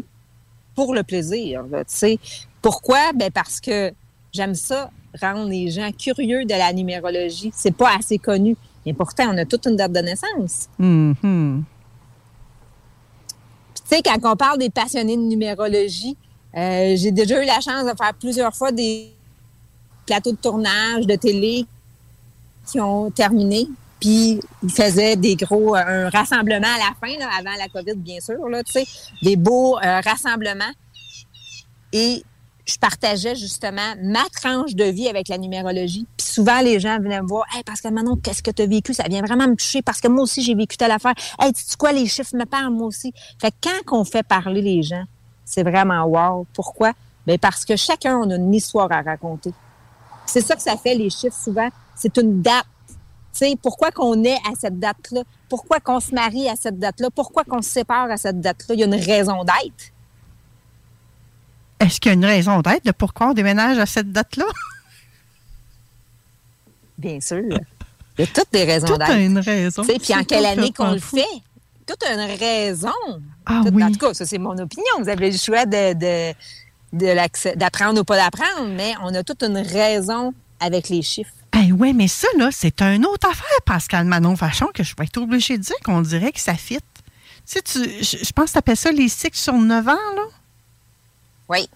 pour 0.75 0.93
le 0.93 1.03
plaisir, 1.03 1.63
tu 1.71 1.77
sais. 1.87 2.19
Pourquoi? 2.61 3.11
Ben 3.13 3.31
parce 3.31 3.59
que 3.59 3.91
j'aime 4.31 4.55
ça, 4.55 4.89
rendre 5.19 5.49
les 5.49 5.69
gens 5.71 5.91
curieux 5.91 6.45
de 6.45 6.53
la 6.53 6.71
numérologie. 6.73 7.51
C'est 7.53 7.75
pas 7.75 7.95
assez 7.97 8.17
connu. 8.17 8.55
Mais 8.85 8.93
pourtant, 8.93 9.25
on 9.33 9.37
a 9.37 9.45
toute 9.45 9.65
une 9.65 9.75
date 9.75 9.91
de 9.91 9.99
naissance. 9.99 10.67
Mhm. 10.79 11.63
Puis, 13.73 13.83
tu 13.89 13.95
sais, 13.95 14.01
quand 14.01 14.17
on 14.31 14.35
parle 14.35 14.57
des 14.59 14.69
passionnés 14.69 15.17
de 15.17 15.21
numérologie, 15.21 16.15
euh, 16.55 16.95
j'ai 16.95 17.11
déjà 17.11 17.41
eu 17.41 17.45
la 17.45 17.59
chance 17.61 17.83
de 17.83 17.95
faire 17.97 18.13
plusieurs 18.19 18.55
fois 18.55 18.71
des 18.71 19.11
plateaux 20.05 20.31
de 20.31 20.37
tournage 20.37 21.05
de 21.05 21.15
télé 21.15 21.65
qui 22.71 22.79
ont 22.79 23.11
terminé. 23.11 23.67
Puis, 23.99 24.39
ils 24.63 24.71
faisaient 24.71 25.15
des 25.15 25.35
gros, 25.35 25.75
euh, 25.75 26.07
un 26.07 26.09
rassemblement 26.09 26.67
à 26.67 26.77
la 26.77 26.93
fin, 26.99 27.13
avant 27.37 27.55
la 27.57 27.67
COVID, 27.67 27.95
bien 27.97 28.19
sûr, 28.19 28.49
là, 28.49 28.61
des 29.21 29.35
beaux 29.35 29.77
euh, 29.77 30.01
rassemblements. 30.01 30.71
Et 31.93 32.23
je 32.65 32.77
partageais 32.77 33.35
justement 33.35 33.93
ma 34.01 34.23
tranche 34.33 34.75
de 34.75 34.85
vie 34.85 35.07
avec 35.07 35.27
la 35.27 35.37
numérologie. 35.37 36.07
Puis 36.17 36.27
souvent, 36.27 36.61
les 36.61 36.79
gens 36.79 36.97
venaient 36.99 37.21
me 37.21 37.27
voir, 37.27 37.45
hey, 37.53 37.63
parce 37.63 37.81
que 37.81 37.89
Manon, 37.89 38.15
qu'est-ce 38.15 38.41
que 38.41 38.51
tu 38.51 38.63
as 38.63 38.67
vécu? 38.67 38.93
Ça 38.93 39.03
vient 39.09 39.21
vraiment 39.21 39.47
me 39.47 39.55
toucher 39.55 39.81
parce 39.81 39.99
que 39.99 40.07
moi 40.07 40.23
aussi, 40.23 40.41
j'ai 40.41 40.55
vécu 40.55 40.77
telle 40.77 40.91
affaire. 40.91 41.13
Hey, 41.39 41.53
tu 41.53 41.63
quoi, 41.77 41.91
les 41.91 42.07
chiffres 42.07 42.35
me 42.35 42.45
parlent, 42.45 42.73
moi 42.73 42.87
aussi. 42.87 43.13
Fait 43.39 43.51
que 43.51 43.69
quand 43.85 43.99
on 43.99 44.03
fait 44.03 44.23
parler 44.23 44.61
les 44.61 44.81
gens, 44.81 45.03
c'est 45.45 45.63
vraiment 45.63 46.05
wow. 46.05 46.47
Pourquoi? 46.53 46.93
Ben 47.27 47.37
parce 47.37 47.65
que 47.65 47.75
chacun, 47.75 48.17
on 48.17 48.29
a 48.31 48.35
une 48.35 48.53
histoire 48.53 48.91
à 48.91 49.01
raconter. 49.01 49.53
C'est 50.25 50.41
ça 50.41 50.55
que 50.55 50.61
ça 50.61 50.77
fait, 50.77 50.95
les 50.95 51.09
chiffres, 51.09 51.37
souvent. 51.37 51.69
C'est 51.95 52.17
une 52.17 52.41
date. 52.41 52.65
Pourquoi 53.61 53.91
qu'on 53.91 54.23
est 54.23 54.37
à 54.47 54.53
cette 54.59 54.77
date-là? 54.79 55.23
Pourquoi 55.49 55.79
qu'on 55.79 55.99
se 55.99 56.13
marie 56.13 56.47
à 56.47 56.55
cette 56.55 56.77
date-là? 56.77 57.09
Pourquoi 57.15 57.43
qu'on 57.43 57.61
se 57.61 57.69
sépare 57.69 58.11
à 58.11 58.17
cette 58.17 58.39
date-là? 58.39 58.75
Il 58.75 58.79
y 58.81 58.83
a 58.83 58.85
une 58.85 58.95
raison 58.95 59.43
d'être. 59.43 59.91
Est-ce 61.79 61.99
qu'il 61.99 62.09
y 62.09 62.11
a 62.11 62.15
une 62.15 62.25
raison 62.25 62.61
d'être 62.61 62.85
de 62.85 62.91
pourquoi 62.91 63.29
on 63.29 63.33
déménage 63.33 63.79
à 63.79 63.85
cette 63.87 64.11
date-là? 64.11 64.45
Bien 66.97 67.19
sûr. 67.19 67.41
Il 68.17 68.19
y 68.19 68.23
a 68.23 68.27
toutes 68.27 68.51
des 68.51 68.63
raisons 68.65 68.87
Tout 68.87 68.97
d'être. 68.97 69.09
a 69.09 69.17
une 69.17 69.39
raison. 69.39 69.83
Puis 69.83 70.13
en 70.13 70.23
quelle 70.23 70.45
année 70.45 70.71
qu'on 70.71 70.91
le 70.91 70.99
fait? 70.99 71.25
Toute 71.87 72.03
une 72.07 72.19
raison. 72.37 72.91
Ah 73.45 73.61
Tout- 73.65 73.73
oui. 73.73 73.83
En 73.83 73.91
tout 73.91 73.97
cas, 73.97 74.13
ça, 74.13 74.25
c'est 74.25 74.37
mon 74.37 74.55
opinion. 74.57 74.85
Vous 74.99 75.09
avez 75.09 75.31
le 75.31 75.37
choix 75.37 75.65
de, 75.65 76.31
ou 76.93 78.03
pas 78.03 78.17
d'apprendre, 78.17 78.67
mais 78.69 78.93
on 79.01 79.13
a 79.15 79.23
toute 79.23 79.41
une 79.41 79.57
raison 79.57 80.33
avec 80.59 80.89
les 80.89 81.01
chiffres. 81.01 81.33
Ben 81.53 81.71
oui, 81.77 81.93
mais 81.93 82.07
ça, 82.07 82.27
là, 82.37 82.49
c'est 82.51 82.81
une 82.81 83.05
autre 83.05 83.29
affaire, 83.29 83.61
Pascal 83.65 84.05
Manon 84.05 84.33
Vachon, 84.35 84.67
que 84.73 84.83
je 84.83 84.95
vais 84.97 85.03
être 85.03 85.17
obligée 85.17 85.57
de 85.57 85.63
dire 85.63 85.75
qu'on 85.83 86.01
dirait 86.01 86.31
que 86.31 86.39
ça 86.39 86.55
fit. 86.55 86.79
sais, 87.45 87.61
tu, 87.61 87.79
je, 87.79 88.23
je 88.23 88.31
pense 88.31 88.47
que 88.47 88.51
tu 88.53 88.57
appelles 88.59 88.77
ça 88.77 88.91
les 88.91 89.09
cycles 89.09 89.37
sur 89.37 89.53
9 89.53 89.87
ans, 89.87 89.91
là? 90.15 90.23
Oui. 91.49 91.69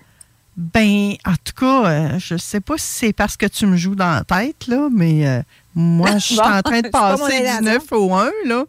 Ben, 0.56 1.15
en 1.26 1.34
tout 1.34 1.53
cas, 1.57 1.85
euh, 1.89 2.19
je 2.19 2.38
sais 2.38 2.61
pas 2.61 2.77
si 2.77 2.88
c'est 2.88 3.14
parce 3.14 3.35
que 3.35 3.45
tu 3.45 3.65
me 3.65 3.76
joues 3.76 3.95
dans 3.95 4.11
la 4.11 4.23
tête, 4.23 4.68
là, 4.68 4.88
mais 4.89 5.27
euh, 5.27 5.41
moi, 5.73 6.14
je 6.14 6.19
suis 6.19 6.35
Bon, 6.38 6.43
en 6.43 6.61
train 6.61 6.81
de 6.81 6.88
passer 6.91 7.41
du 7.41 7.47
intention. 7.47 7.73
9 7.73 7.91
au 7.91 8.14
1, 8.15 8.31
là. 8.45 8.64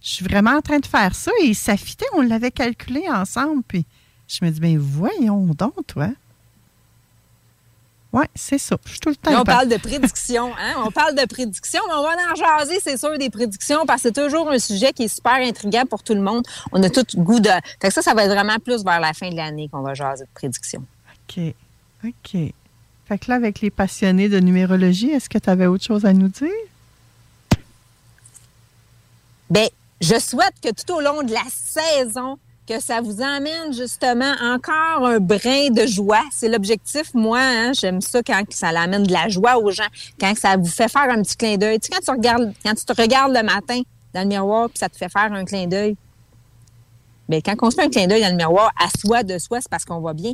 Je 0.00 0.08
suis 0.08 0.24
vraiment 0.24 0.52
en 0.52 0.60
train 0.60 0.78
de 0.78 0.86
faire 0.86 1.16
ça 1.16 1.32
et 1.42 1.52
ça 1.52 1.76
fitait, 1.76 2.06
on 2.14 2.20
l'avait 2.22 2.52
calculé 2.52 3.08
ensemble, 3.08 3.64
puis 3.66 3.84
je 4.28 4.44
me 4.44 4.50
dis, 4.50 4.60
ben 4.60 4.78
voyons 4.78 5.46
donc, 5.46 5.74
toi. 5.88 6.10
Ouais, 8.16 8.30
c'est 8.34 8.56
ça. 8.56 8.78
Je 8.86 8.92
suis 8.92 9.00
tout 9.00 9.10
le 9.10 9.16
temps. 9.16 9.30
Là, 9.30 9.42
on 9.42 9.44
parle 9.44 9.68
de 9.68 9.76
prédictions. 9.76 10.50
Hein? 10.58 10.76
On 10.78 10.90
parle 10.90 11.14
de 11.14 11.26
prédictions, 11.26 11.82
mais 11.86 11.92
on 11.96 12.02
va 12.02 12.14
en 12.32 12.34
jaser, 12.34 12.80
c'est 12.82 12.96
sûr, 12.96 13.18
des 13.18 13.28
prédictions, 13.28 13.84
parce 13.84 14.02
que 14.02 14.08
c'est 14.08 14.22
toujours 14.22 14.50
un 14.50 14.58
sujet 14.58 14.94
qui 14.94 15.02
est 15.02 15.14
super 15.14 15.34
intriguant 15.34 15.84
pour 15.84 16.02
tout 16.02 16.14
le 16.14 16.22
monde. 16.22 16.42
On 16.72 16.82
a 16.82 16.88
tout 16.88 17.04
goût 17.16 17.40
de. 17.40 17.50
Fait 17.78 17.88
que 17.88 17.92
ça, 17.92 18.00
ça 18.00 18.14
va 18.14 18.24
être 18.24 18.32
vraiment 18.32 18.56
plus 18.58 18.82
vers 18.84 19.00
la 19.00 19.12
fin 19.12 19.28
de 19.28 19.36
l'année 19.36 19.68
qu'on 19.68 19.82
va 19.82 19.92
jaser 19.92 20.24
de 20.24 20.30
prédictions. 20.32 20.82
OK. 21.28 21.54
OK. 22.06 22.40
Fait 23.06 23.18
que 23.18 23.28
là, 23.28 23.34
avec 23.34 23.60
les 23.60 23.70
passionnés 23.70 24.30
de 24.30 24.40
numérologie, 24.40 25.10
est-ce 25.10 25.28
que 25.28 25.36
tu 25.36 25.50
avais 25.50 25.66
autre 25.66 25.84
chose 25.84 26.06
à 26.06 26.14
nous 26.14 26.28
dire? 26.28 26.48
Bien, 29.50 29.66
je 30.00 30.18
souhaite 30.18 30.54
que 30.62 30.70
tout 30.70 30.94
au 30.94 31.02
long 31.02 31.22
de 31.22 31.34
la 31.34 31.44
saison, 31.50 32.38
que 32.66 32.80
ça 32.80 33.00
vous 33.00 33.22
emmène 33.22 33.72
justement 33.72 34.32
encore 34.42 35.06
un 35.06 35.20
brin 35.20 35.70
de 35.70 35.86
joie. 35.86 36.24
C'est 36.32 36.48
l'objectif, 36.48 37.14
moi. 37.14 37.38
hein. 37.40 37.72
J'aime 37.72 38.00
ça 38.00 38.22
quand 38.22 38.42
ça 38.50 38.72
l'amène 38.72 39.04
de 39.04 39.12
la 39.12 39.28
joie 39.28 39.56
aux 39.58 39.70
gens, 39.70 39.86
quand 40.18 40.36
ça 40.36 40.56
vous 40.56 40.66
fait 40.66 40.88
faire 40.88 41.08
un 41.08 41.22
petit 41.22 41.36
clin 41.36 41.56
d'œil. 41.56 41.78
Tu 41.78 41.86
sais, 41.86 41.92
quand 41.92 42.04
tu 42.04 42.10
regardes, 42.10 42.52
quand 42.64 42.74
tu 42.74 42.84
te 42.84 43.00
regardes 43.00 43.32
le 43.32 43.42
matin 43.42 43.80
dans 44.12 44.22
le 44.22 44.26
miroir, 44.26 44.68
puis 44.68 44.78
ça 44.78 44.88
te 44.88 44.96
fait 44.96 45.08
faire 45.08 45.32
un 45.32 45.44
clin 45.44 45.66
d'œil. 45.66 45.96
Bien, 47.28 47.40
quand 47.40 47.54
on 47.62 47.70
se 47.70 47.76
fait 47.76 47.84
un 47.84 47.90
clin 47.90 48.06
d'œil 48.06 48.22
dans 48.22 48.30
le 48.30 48.36
miroir, 48.36 48.70
à 48.78 48.88
soi 48.98 49.22
de 49.22 49.38
soi, 49.38 49.60
c'est 49.60 49.70
parce 49.70 49.84
qu'on 49.84 50.00
va 50.00 50.12
bien. 50.12 50.32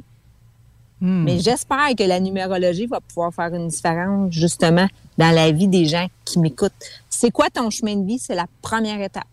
Hmm. 1.01 1.25
Mais 1.25 1.39
j'espère 1.41 1.89
que 1.99 2.05
la 2.05 2.21
numérologie 2.21 2.87
va 2.87 3.01
pouvoir 3.01 3.35
faire 3.35 3.53
une 3.55 3.69
différence, 3.69 4.33
justement, 4.33 4.87
dans 5.19 5.35
la 5.35 5.51
vie 5.51 5.69
des 5.69 5.87
gens 5.87 6.07
qui 6.25 6.39
m'écoutent. 6.39 6.73
C'est 7.11 7.31
quoi 7.31 7.51
ton 7.51 7.71
chemin 7.71 7.97
de 7.97 8.07
vie? 8.07 8.19
C'est 8.19 8.35
la 8.35 8.47
première 8.61 9.01
étape. 9.01 9.25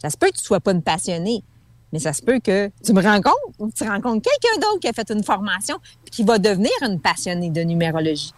Ça 0.00 0.10
se 0.10 0.16
peut 0.16 0.26
que 0.28 0.36
tu 0.36 0.44
sois 0.44 0.60
pas 0.60 0.72
une 0.72 0.82
passionnée, 0.82 1.42
mais 1.92 1.98
ça 1.98 2.12
se 2.12 2.22
peut 2.22 2.40
que 2.40 2.70
tu 2.84 2.92
me 2.92 3.02
rencontres 3.02 3.36
ou 3.58 3.70
tu 3.70 3.84
rencontres 3.84 4.28
quelqu'un 4.28 4.58
d'autre 4.60 4.80
qui 4.80 4.88
a 4.88 4.92
fait 4.92 5.10
une 5.10 5.22
formation 5.22 5.76
puis 6.04 6.10
qui 6.10 6.22
va 6.24 6.38
devenir 6.38 6.70
une 6.82 6.98
passionnée 7.00 7.50
de 7.50 7.60
numérologie. 7.62 8.32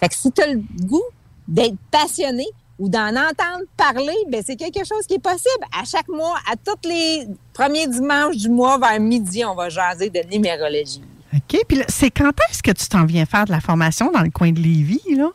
Fait 0.00 0.08
que 0.08 0.14
si 0.14 0.32
tu 0.32 0.42
as 0.42 0.46
le 0.48 0.62
goût 0.82 1.02
d'être 1.46 1.76
passionné 1.90 2.46
ou 2.78 2.88
d'en 2.88 3.10
entendre 3.10 3.64
parler, 3.76 4.16
ben 4.28 4.42
c'est 4.44 4.56
quelque 4.56 4.84
chose 4.84 5.06
qui 5.06 5.14
est 5.14 5.18
possible. 5.22 5.64
À 5.78 5.84
chaque 5.84 6.08
mois, 6.08 6.36
à 6.50 6.56
tous 6.56 6.88
les 6.88 7.26
premiers 7.52 7.86
dimanches 7.86 8.36
du 8.36 8.48
mois, 8.48 8.78
vers 8.78 8.98
midi, 8.98 9.44
on 9.44 9.54
va 9.54 9.68
jaser 9.68 10.10
de 10.10 10.20
numérologie. 10.28 11.02
OK. 11.34 11.60
Puis 11.68 11.78
là, 11.78 11.84
c'est 11.88 12.10
quand 12.10 12.32
est-ce 12.50 12.62
que 12.62 12.70
tu 12.72 12.88
t'en 12.88 13.04
viens 13.04 13.26
faire 13.26 13.44
de 13.44 13.50
la 13.52 13.60
formation 13.60 14.10
dans 14.10 14.22
le 14.22 14.30
coin 14.30 14.50
de 14.52 14.58
Lévis, 14.60 15.02
là? 15.16 15.30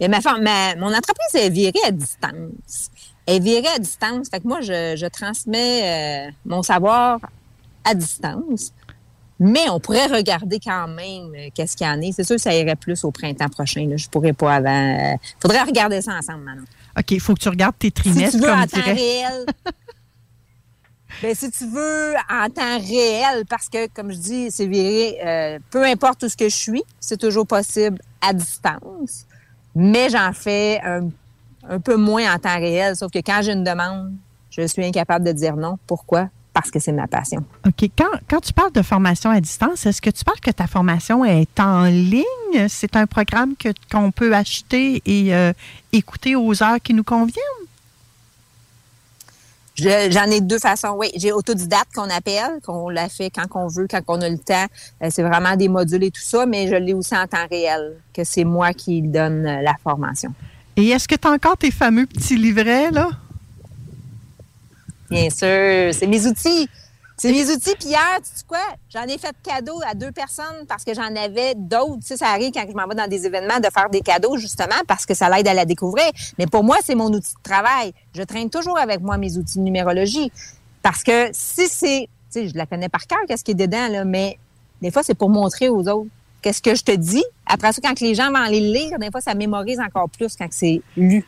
Mais 0.00 0.08
ma, 0.08 0.18
ma- 0.40 0.74
mon 0.76 0.88
entreprise 0.94 1.34
est 1.34 1.50
virée 1.50 1.78
à 1.86 1.90
distance. 1.90 2.90
Elle 3.26 3.36
est 3.36 3.40
virée 3.40 3.74
à 3.74 3.78
distance. 3.78 4.28
Fait 4.28 4.40
que 4.40 4.48
moi, 4.48 4.60
je, 4.60 4.94
je 4.96 5.06
transmets 5.06 6.28
euh, 6.28 6.30
mon 6.44 6.62
savoir 6.62 7.20
à 7.84 7.94
distance. 7.94 8.72
Mais 9.44 9.68
on 9.70 9.80
pourrait 9.80 10.06
regarder 10.06 10.60
quand 10.60 10.86
même 10.86 11.34
euh, 11.34 11.48
qu'est-ce 11.52 11.76
qu'il 11.76 11.86
y 11.86 11.90
en 11.90 12.00
a. 12.00 12.12
C'est 12.12 12.22
sûr 12.22 12.36
que 12.36 12.42
ça 12.42 12.54
irait 12.54 12.76
plus 12.76 13.02
au 13.04 13.10
printemps 13.10 13.48
prochain. 13.48 13.86
Là. 13.88 13.96
Je 13.96 14.08
pourrais 14.08 14.32
pas 14.32 14.54
avant. 14.54 14.96
euh, 14.98 15.16
faudrait 15.40 15.62
regarder 15.62 16.00
ça 16.00 16.12
ensemble 16.14 16.44
maintenant. 16.44 16.64
OK, 16.96 17.10
il 17.10 17.20
faut 17.20 17.34
que 17.34 17.40
tu 17.40 17.48
regardes 17.48 17.76
tes 17.78 17.88
Si 17.88 17.92
trimestres, 17.92 18.38
tu 18.38 18.44
veux 18.44 18.50
comme 18.50 18.60
en 18.60 18.66
temps 18.66 18.84
réel. 18.84 19.46
ben, 21.22 21.34
si 21.34 21.50
tu 21.50 21.66
veux 21.66 22.14
en 22.30 22.48
temps 22.50 22.78
réel, 22.78 23.44
parce 23.48 23.68
que, 23.68 23.88
comme 23.88 24.12
je 24.12 24.18
dis, 24.18 24.50
c'est 24.50 24.66
viré, 24.66 25.18
euh, 25.24 25.58
peu 25.70 25.84
importe 25.84 26.22
où 26.22 26.28
ce 26.28 26.36
que 26.36 26.48
je 26.48 26.54
suis, 26.56 26.82
c'est 27.00 27.18
toujours 27.18 27.46
possible 27.46 27.98
à 28.20 28.32
distance. 28.32 29.26
Mais 29.74 30.08
j'en 30.08 30.32
fais 30.32 30.80
un, 30.84 31.08
un 31.68 31.78
peu 31.80 31.96
moins 31.96 32.34
en 32.34 32.38
temps 32.38 32.56
réel, 32.58 32.96
sauf 32.96 33.10
que 33.12 33.18
quand 33.18 33.40
j'ai 33.42 33.52
une 33.52 33.64
demande, 33.64 34.12
je 34.50 34.66
suis 34.66 34.84
incapable 34.84 35.24
de 35.26 35.32
dire 35.32 35.56
non. 35.56 35.78
Pourquoi? 35.86 36.28
Parce 36.52 36.70
que 36.70 36.78
c'est 36.78 36.92
ma 36.92 37.06
passion. 37.06 37.42
OK. 37.66 37.88
Quand, 37.96 38.10
quand 38.28 38.40
tu 38.40 38.52
parles 38.52 38.72
de 38.72 38.82
formation 38.82 39.30
à 39.30 39.40
distance, 39.40 39.86
est-ce 39.86 40.02
que 40.02 40.10
tu 40.10 40.22
parles 40.22 40.40
que 40.40 40.50
ta 40.50 40.66
formation 40.66 41.24
est 41.24 41.58
en 41.58 41.84
ligne? 41.84 42.68
C'est 42.68 42.94
un 42.96 43.06
programme 43.06 43.56
que, 43.56 43.70
qu'on 43.90 44.10
peut 44.10 44.34
acheter 44.34 45.00
et 45.06 45.34
euh, 45.34 45.52
écouter 45.92 46.36
aux 46.36 46.62
heures 46.62 46.78
qui 46.82 46.92
nous 46.92 47.04
conviennent? 47.04 47.42
Je- 49.74 50.10
J'en 50.10 50.24
ai 50.24 50.42
de 50.42 50.46
deux 50.46 50.58
façons. 50.58 50.94
Oui, 50.98 51.10
j'ai 51.16 51.32
autodidacte 51.32 51.94
qu'on 51.94 52.10
appelle, 52.10 52.60
qu'on 52.62 52.90
la 52.90 53.08
fait 53.08 53.30
quand 53.30 53.46
on 53.54 53.68
veut, 53.68 53.86
quand 53.90 54.02
on 54.08 54.20
a 54.20 54.28
le 54.28 54.36
temps. 54.38 54.66
Euh, 55.02 55.08
c'est 55.10 55.22
vraiment 55.22 55.56
des 55.56 55.68
modules 55.68 56.04
et 56.04 56.10
tout 56.10 56.20
ça, 56.20 56.44
mais 56.44 56.68
je 56.68 56.74
l'ai 56.74 56.92
aussi 56.92 57.16
en 57.16 57.26
temps 57.26 57.46
réel, 57.50 57.96
que 58.12 58.24
c'est 58.24 58.44
moi 58.44 58.74
qui 58.74 59.00
donne 59.00 59.46
euh, 59.46 59.62
la 59.62 59.74
formation. 59.82 60.34
Et 60.76 60.88
est-ce 60.88 61.06
que 61.06 61.14
tu 61.14 61.28
as 61.28 61.30
encore 61.30 61.56
tes 61.56 61.70
fameux 61.70 62.06
petits 62.06 62.36
livrets, 62.36 62.90
là? 62.90 63.10
Bien 65.10 65.28
sûr, 65.28 65.94
c'est 65.94 66.06
mes 66.06 66.26
outils. 66.26 66.68
C'est 67.18 67.30
mes 67.30 67.48
outils. 67.50 67.74
Puis 67.78 67.90
hier, 67.90 68.16
tu 68.16 68.30
sais 68.34 68.44
quoi? 68.48 68.58
J'en 68.92 69.02
ai 69.02 69.18
fait 69.18 69.34
cadeau 69.42 69.80
à 69.86 69.94
deux 69.94 70.10
personnes 70.10 70.66
parce 70.66 70.82
que 70.82 70.94
j'en 70.94 71.14
avais 71.14 71.54
d'autres. 71.54 72.00
Tu 72.00 72.06
sais, 72.06 72.16
ça 72.16 72.28
arrive 72.28 72.50
quand 72.52 72.64
je 72.66 72.74
m'en 72.74 72.86
vais 72.86 72.94
dans 72.94 73.06
des 73.06 73.26
événements 73.26 73.60
de 73.60 73.68
faire 73.72 73.90
des 73.90 74.00
cadeaux, 74.00 74.36
justement, 74.38 74.80
parce 74.88 75.06
que 75.06 75.14
ça 75.14 75.28
l'aide 75.28 75.46
à 75.46 75.54
la 75.54 75.64
découvrir. 75.64 76.10
Mais 76.38 76.46
pour 76.46 76.64
moi, 76.64 76.78
c'est 76.82 76.94
mon 76.94 77.12
outil 77.12 77.34
de 77.34 77.42
travail. 77.42 77.92
Je 78.16 78.22
traîne 78.22 78.50
toujours 78.50 78.78
avec 78.78 79.00
moi 79.00 79.18
mes 79.18 79.36
outils 79.36 79.58
de 79.58 79.62
numérologie. 79.62 80.32
Parce 80.82 81.02
que 81.04 81.28
si 81.32 81.68
c'est, 81.68 82.08
tu 82.32 82.40
sais, 82.40 82.48
je 82.48 82.56
la 82.56 82.66
connais 82.66 82.88
par 82.88 83.06
cœur, 83.06 83.20
qu'est-ce 83.28 83.44
qui 83.44 83.52
est 83.52 83.54
dedans, 83.54 83.88
là, 83.88 84.04
mais 84.04 84.38
des 84.80 84.90
fois, 84.90 85.02
c'est 85.02 85.14
pour 85.14 85.28
montrer 85.28 85.68
aux 85.68 85.86
autres. 85.86 86.10
Qu'est-ce 86.42 86.60
que 86.60 86.74
je 86.74 86.82
te 86.82 86.92
dis? 86.92 87.24
Après 87.46 87.72
ça, 87.72 87.80
quand 87.82 88.00
les 88.00 88.14
gens 88.14 88.28
vont 88.28 88.36
aller 88.36 88.60
le 88.60 88.72
lire, 88.72 88.98
des 88.98 89.10
fois, 89.10 89.20
ça 89.20 89.34
mémorise 89.34 89.78
encore 89.80 90.10
plus 90.10 90.36
quand 90.36 90.48
c'est 90.50 90.82
lu. 90.96 91.24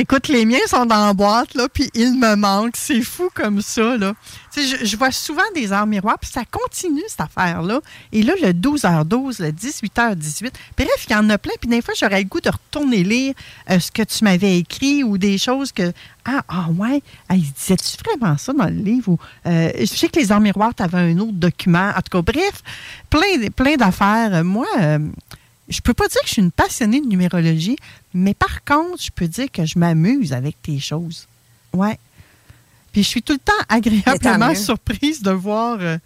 Écoute, 0.00 0.28
les 0.28 0.44
miens 0.44 0.64
sont 0.68 0.86
dans 0.86 1.06
la 1.06 1.12
boîte, 1.12 1.54
là, 1.54 1.66
puis 1.68 1.90
ils 1.92 2.16
me 2.16 2.36
manquent. 2.36 2.76
C'est 2.76 3.02
fou 3.02 3.30
comme 3.34 3.60
ça, 3.60 3.96
là. 3.96 4.14
Je, 4.56 4.84
je 4.86 4.96
vois 4.96 5.10
souvent 5.10 5.42
des 5.56 5.72
heures 5.72 5.88
miroirs, 5.88 6.20
puis 6.20 6.30
ça 6.32 6.42
continue, 6.48 7.02
cette 7.08 7.22
affaire-là. 7.22 7.80
Et 8.12 8.22
là, 8.22 8.34
le 8.40 8.52
12h12, 8.52 9.42
le 9.42 9.50
18h18, 9.50 10.52
bref, 10.76 11.06
il 11.08 11.12
y 11.12 11.16
en 11.16 11.28
a 11.30 11.36
plein. 11.36 11.54
Puis 11.60 11.68
des 11.68 11.82
fois, 11.82 11.94
j'aurais 11.98 12.20
le 12.22 12.28
goût 12.28 12.40
de 12.40 12.48
retourner 12.48 13.02
lire 13.02 13.34
euh, 13.70 13.80
ce 13.80 13.90
que 13.90 14.02
tu 14.02 14.22
m'avais 14.22 14.58
écrit 14.58 15.02
ou 15.02 15.18
des 15.18 15.36
choses 15.36 15.72
que... 15.72 15.92
Ah, 16.24 16.42
ah 16.48 16.66
ouais, 16.76 17.02
il 17.32 17.50
disait-tu 17.52 17.96
vraiment 18.08 18.38
ça 18.38 18.52
dans 18.52 18.66
le 18.66 18.80
livre? 18.80 19.18
Euh, 19.46 19.72
je 19.80 19.84
sais 19.86 20.06
que 20.06 20.20
les 20.20 20.30
heures 20.30 20.38
miroirs, 20.38 20.76
tu 20.76 20.84
avais 20.84 21.10
un 21.10 21.18
autre 21.18 21.32
document. 21.32 21.88
En 21.88 22.00
tout 22.02 22.22
cas, 22.22 22.22
bref, 22.22 22.62
plein, 23.10 23.76
d'affaires. 23.76 24.44
Moi... 24.44 24.66
euh, 24.78 25.00
je 25.68 25.80
peux 25.80 25.94
pas 25.94 26.08
dire 26.08 26.20
que 26.22 26.28
je 26.28 26.32
suis 26.34 26.42
une 26.42 26.50
passionnée 26.50 27.00
de 27.00 27.06
numérologie, 27.06 27.76
mais 28.14 28.34
par 28.34 28.64
contre, 28.64 29.02
je 29.02 29.10
peux 29.10 29.28
dire 29.28 29.50
que 29.50 29.64
je 29.64 29.78
m'amuse 29.78 30.32
avec 30.32 30.60
tes 30.62 30.78
choses. 30.78 31.26
Ouais. 31.72 31.98
Puis 32.92 33.02
je 33.02 33.08
suis 33.08 33.22
tout 33.22 33.34
le 33.34 33.38
temps 33.38 33.52
agréablement 33.68 34.54
surprise 34.54 35.22
de 35.22 35.30
voir. 35.30 35.78
euh, 35.80 35.98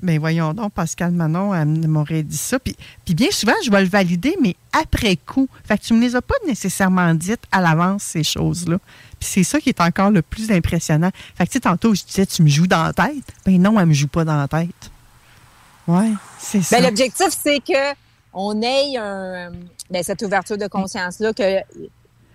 ben 0.00 0.20
voyons 0.20 0.54
donc, 0.54 0.72
Pascal 0.74 1.10
Manon 1.10 1.52
m'aurait 1.66 2.22
dit 2.22 2.36
ça. 2.36 2.58
Puis, 2.58 2.76
puis 3.04 3.14
bien 3.14 3.28
souvent, 3.32 3.54
je 3.64 3.70
vais 3.70 3.82
le 3.82 3.88
valider, 3.88 4.36
mais 4.40 4.54
après 4.72 5.16
coup. 5.16 5.48
Fait 5.64 5.76
que 5.76 5.84
tu 5.84 5.94
me 5.94 6.00
les 6.00 6.14
as 6.14 6.22
pas 6.22 6.36
nécessairement 6.46 7.14
dites 7.14 7.42
à 7.50 7.60
l'avance, 7.60 8.04
ces 8.04 8.22
choses-là. 8.22 8.78
Puis 9.18 9.28
c'est 9.28 9.42
ça 9.42 9.58
qui 9.60 9.70
est 9.70 9.80
encore 9.80 10.10
le 10.10 10.22
plus 10.22 10.52
impressionnant. 10.52 11.10
Fait 11.34 11.46
que 11.46 11.50
tu 11.50 11.54
sais, 11.54 11.60
tantôt, 11.60 11.94
je 11.94 12.04
disais, 12.04 12.26
tu 12.26 12.42
me 12.42 12.48
joues 12.48 12.68
dans 12.68 12.84
la 12.84 12.92
tête. 12.92 13.24
Ben 13.44 13.60
non, 13.60 13.80
elle 13.80 13.86
me 13.86 13.94
joue 13.94 14.06
pas 14.06 14.24
dans 14.24 14.36
la 14.36 14.46
tête. 14.46 14.90
Ouais, 15.88 16.12
c'est 16.38 16.62
ça. 16.62 16.78
Ben, 16.78 16.84
l'objectif, 16.86 17.28
c'est 17.30 17.58
que 17.58 17.94
on 18.32 18.60
ait 18.62 18.96
un, 18.96 19.52
ben, 19.90 20.02
cette 20.02 20.22
ouverture 20.22 20.58
de 20.58 20.66
conscience-là, 20.66 21.32
que 21.32 21.58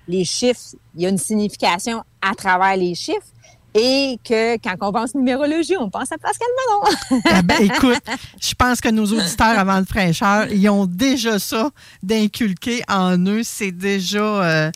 les 0.07 0.26
chiffres, 0.26 0.76
il 0.95 1.03
y 1.03 1.06
a 1.06 1.10
une 1.10 1.18
signification 1.18 2.03
à 2.22 2.36
travers 2.36 2.76
les 2.76 2.95
chiffres 2.95 3.28
et 3.76 4.20
que 4.24 4.56
quand 4.57 4.76
on 4.82 4.91
pense 4.91 5.15
numérologie, 5.15 5.76
on 5.78 5.90
pense 5.90 6.11
à 6.11 6.18
Pascal 6.18 6.48
Manon. 6.57 7.22
Ah 7.26 7.41
ben, 7.44 7.61
écoute, 7.61 8.03
je 8.40 8.53
pense 8.53 8.82
que 8.82 8.90
nos 8.90 9.06
auditeurs 9.06 9.57
avant 9.57 9.80
le 9.80 9.86
fraîcheur, 9.86 10.48
ils 10.52 10.70
ont 10.70 10.86
déjà 10.86 11.40
ça 11.40 11.70
d'inculquer 12.03 12.84
en 12.88 13.18
eux. 13.26 13.41
C'est 13.44 13.72
déjà 13.72 14.20
euh, 14.20 14.72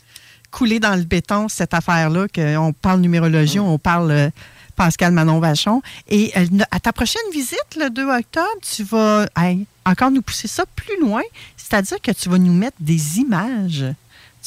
coulé 0.52 0.80
dans 0.80 0.95
le 0.95 1.03
béton, 1.03 1.48
cette 1.48 1.73
affaire-là, 1.73 2.27
qu'on 2.34 2.73
parle 2.73 3.02
numérologie, 3.02 3.60
on 3.60 3.77
parle 3.77 4.11
euh, 4.11 4.30
Pascal 4.77 5.11
Manon 5.11 5.39
Vachon. 5.39 5.81
Et 6.07 6.31
euh, 6.37 6.45
à 6.71 6.79
ta 6.79 6.93
prochaine 6.93 7.21
visite, 7.33 7.75
le 7.77 7.89
2 7.89 8.05
octobre, 8.09 8.47
tu 8.61 8.83
vas 8.83 9.25
hey, 9.35 9.65
encore 9.85 10.11
nous 10.11 10.21
pousser 10.21 10.47
ça 10.47 10.63
plus 10.75 10.97
loin, 11.01 11.21
c'est-à-dire 11.57 11.99
que 12.01 12.11
tu 12.11 12.29
vas 12.29 12.37
nous 12.37 12.53
mettre 12.53 12.77
des 12.79 13.17
images. 13.19 13.85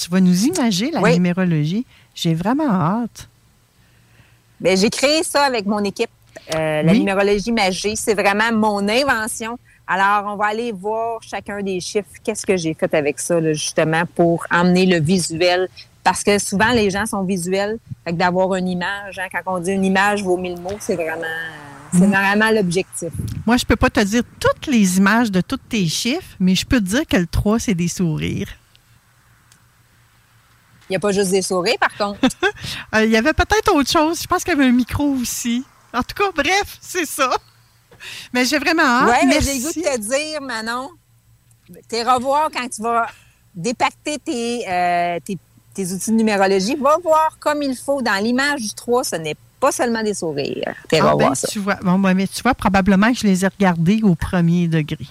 Tu 0.01 0.09
vas 0.09 0.20
nous 0.20 0.47
imager 0.47 0.90
la 0.90 1.02
Oui. 1.02 1.15
numérologie. 1.15 1.85
J'ai 2.15 2.32
vraiment 2.35 2.70
hâte. 2.70 3.28
Ben, 4.61 4.77
j'ai 4.77 4.89
créé 4.90 5.23
ça 5.23 5.43
avec 5.44 5.66
mon 5.66 5.82
équipe. 5.85 6.11
Euh, 6.55 6.82
la 6.82 6.93
numérologie 6.93 7.52
magie, 7.52 7.97
c'est 7.97 8.15
vraiment 8.15 8.52
mon 8.52 8.89
invention. 8.89 9.59
Alors, 9.86 10.32
on 10.32 10.36
va 10.36 10.47
aller 10.47 10.70
voir 10.70 11.20
chacun 11.23 11.61
des 11.62 11.81
chiffres. 11.81 12.07
Qu'est-ce 12.23 12.47
que 12.47 12.57
j'ai 12.57 12.74
fait 12.74 12.94
avec 12.94 13.19
ça, 13.19 13.40
là, 13.40 13.52
justement, 13.52 14.05
pour 14.15 14.47
emmener 14.51 14.86
le 14.86 15.01
visuel 15.01 15.69
Parce 16.02 16.22
que 16.24 16.39
souvent, 16.39 16.70
les 16.70 16.90
gens 16.90 17.05
sont 17.06 17.22
visuels. 17.22 17.78
Fait 18.05 18.12
que 18.12 18.16
d'avoir 18.16 18.55
une 18.55 18.68
image, 18.68 19.18
hein, 19.18 19.28
quand 19.32 19.43
on 19.55 19.59
dit 19.60 19.72
une 19.72 19.85
image 19.85 20.22
vaut 20.22 20.36
mille 20.39 20.59
mots, 20.60 20.77
c'est 20.81 20.94
vraiment, 20.97 21.27
c'est 21.93 22.06
Mm. 22.06 22.10
vraiment 22.10 22.51
l'objectif. 22.51 23.12
Moi, 23.47 23.56
je 23.59 23.64
peux 23.66 23.77
pas 23.77 23.90
te 23.90 24.01
dire 24.01 24.22
toutes 24.39 24.66
les 24.66 24.97
images 24.98 25.31
de 25.31 25.40
tous 25.40 25.59
tes 25.59 25.86
chiffres, 25.86 26.36
mais 26.39 26.55
je 26.55 26.64
peux 26.64 26.78
te 26.81 26.85
dire 26.86 27.06
que 27.06 27.16
le 27.18 27.27
3, 27.27 27.59
c'est 27.59 27.74
des 27.74 27.89
sourires. 27.89 28.48
Il 30.89 30.94
n'y 30.94 30.97
a 30.97 31.01
pas 31.01 31.12
juste 31.12 31.31
des 31.31 31.43
sourires, 31.43 31.77
par 31.81 31.94
contre. 31.97 32.20
Euh, 32.94 33.05
Il 33.05 33.10
y 33.10 33.16
avait 33.16 33.32
peut-être 33.32 33.72
autre 33.74 33.89
chose. 33.90 34.20
Je 34.22 34.27
pense 34.27 34.43
qu'il 34.43 34.52
y 34.52 34.56
avait 34.56 34.66
un 34.68 34.72
micro 34.72 35.05
aussi. 35.05 35.64
En 35.93 36.02
tout 36.02 36.14
cas, 36.16 36.31
bref, 36.35 36.78
c'est 36.81 37.05
ça. 37.06 37.31
Mais 38.32 38.44
j'ai 38.44 38.59
vraiment 38.59 38.82
hâte. 38.82 39.10
oui, 39.22 39.28
mais 39.28 39.40
j'ai 39.40 39.55
le 39.55 39.60
goût 39.60 39.68
de 39.68 39.72
te 39.82 39.98
dire, 40.01 40.40
Manon, 40.40 40.90
tes 41.89 42.02
revoirs 42.02 42.48
quand 42.52 42.68
tu 42.68 42.82
vas 42.82 43.06
dépacter 43.55 44.18
tes, 44.18 44.64
euh, 44.68 45.18
tes, 45.24 45.39
tes 45.85 45.93
outils 45.93 46.11
de 46.11 46.16
numérologie, 46.16 46.74
va 46.77 46.97
voir 47.02 47.36
comme 47.39 47.62
il 47.62 47.77
faut. 47.77 48.02
Dans 48.02 48.23
l'image 48.23 48.61
du 48.61 48.73
3, 48.74 49.05
ce 49.05 49.16
n'est 49.16 49.36
pas 49.59 49.73
seulement 49.73 50.02
des 50.02 50.15
sourires. 50.15 50.74
Ah, 50.77 50.86
ben, 50.90 51.02
revoirs, 51.05 51.36
ça. 51.36 51.48
tu 51.48 51.59
vois, 51.59 51.77
bon, 51.77 51.98
ben, 51.98 52.15
mais 52.15 52.27
tu 52.27 52.43
vois, 52.43 52.55
probablement 52.55 53.12
que 53.12 53.19
je 53.19 53.27
les 53.27 53.44
ai 53.44 53.48
regardés 53.48 54.01
au 54.02 54.15
premier 54.15 54.69
degré. 54.69 55.07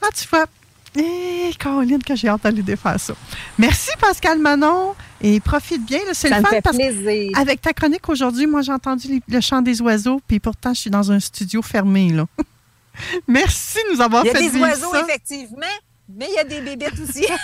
Ah, 0.00 0.08
tu 0.14 0.26
vois. 0.28 0.46
Hé, 0.94 1.52
Caroline, 1.58 2.02
que 2.02 2.14
j'ai 2.14 2.28
hâte 2.28 2.42
d'aller 2.42 2.62
défaire 2.62 3.00
ça. 3.00 3.14
Merci, 3.56 3.90
Pascal 3.98 4.38
Manon. 4.38 4.94
Et 5.22 5.40
profite 5.40 5.84
bien. 5.86 6.00
C'est 6.12 6.28
le 6.28 6.36
fun 6.42 6.48
fait 6.50 6.60
parce 6.60 6.76
que 6.76 6.82
plaisir. 6.82 7.30
avec 7.38 7.60
ta 7.62 7.72
chronique 7.72 8.06
aujourd'hui, 8.08 8.46
moi, 8.46 8.60
j'ai 8.62 8.72
entendu 8.72 9.08
les- 9.08 9.22
le 9.26 9.40
chant 9.40 9.62
des 9.62 9.80
oiseaux, 9.80 10.20
puis 10.26 10.40
pourtant, 10.40 10.74
je 10.74 10.80
suis 10.80 10.90
dans 10.90 11.10
un 11.12 11.20
studio 11.20 11.62
fermé. 11.62 12.10
Là. 12.10 12.26
Merci 13.28 13.78
de 13.88 13.94
nous 13.94 14.00
avoir 14.02 14.24
Il 14.24 14.28
y 14.28 14.30
a 14.30 14.34
fait 14.34 14.50
des 14.50 14.58
oiseaux, 14.58 14.90
ça. 14.92 15.00
effectivement, 15.02 15.66
mais 16.08 16.26
il 16.30 16.34
y 16.34 16.38
a 16.38 16.44
des 16.44 16.60
bébites 16.60 17.00
aussi. 17.00 17.26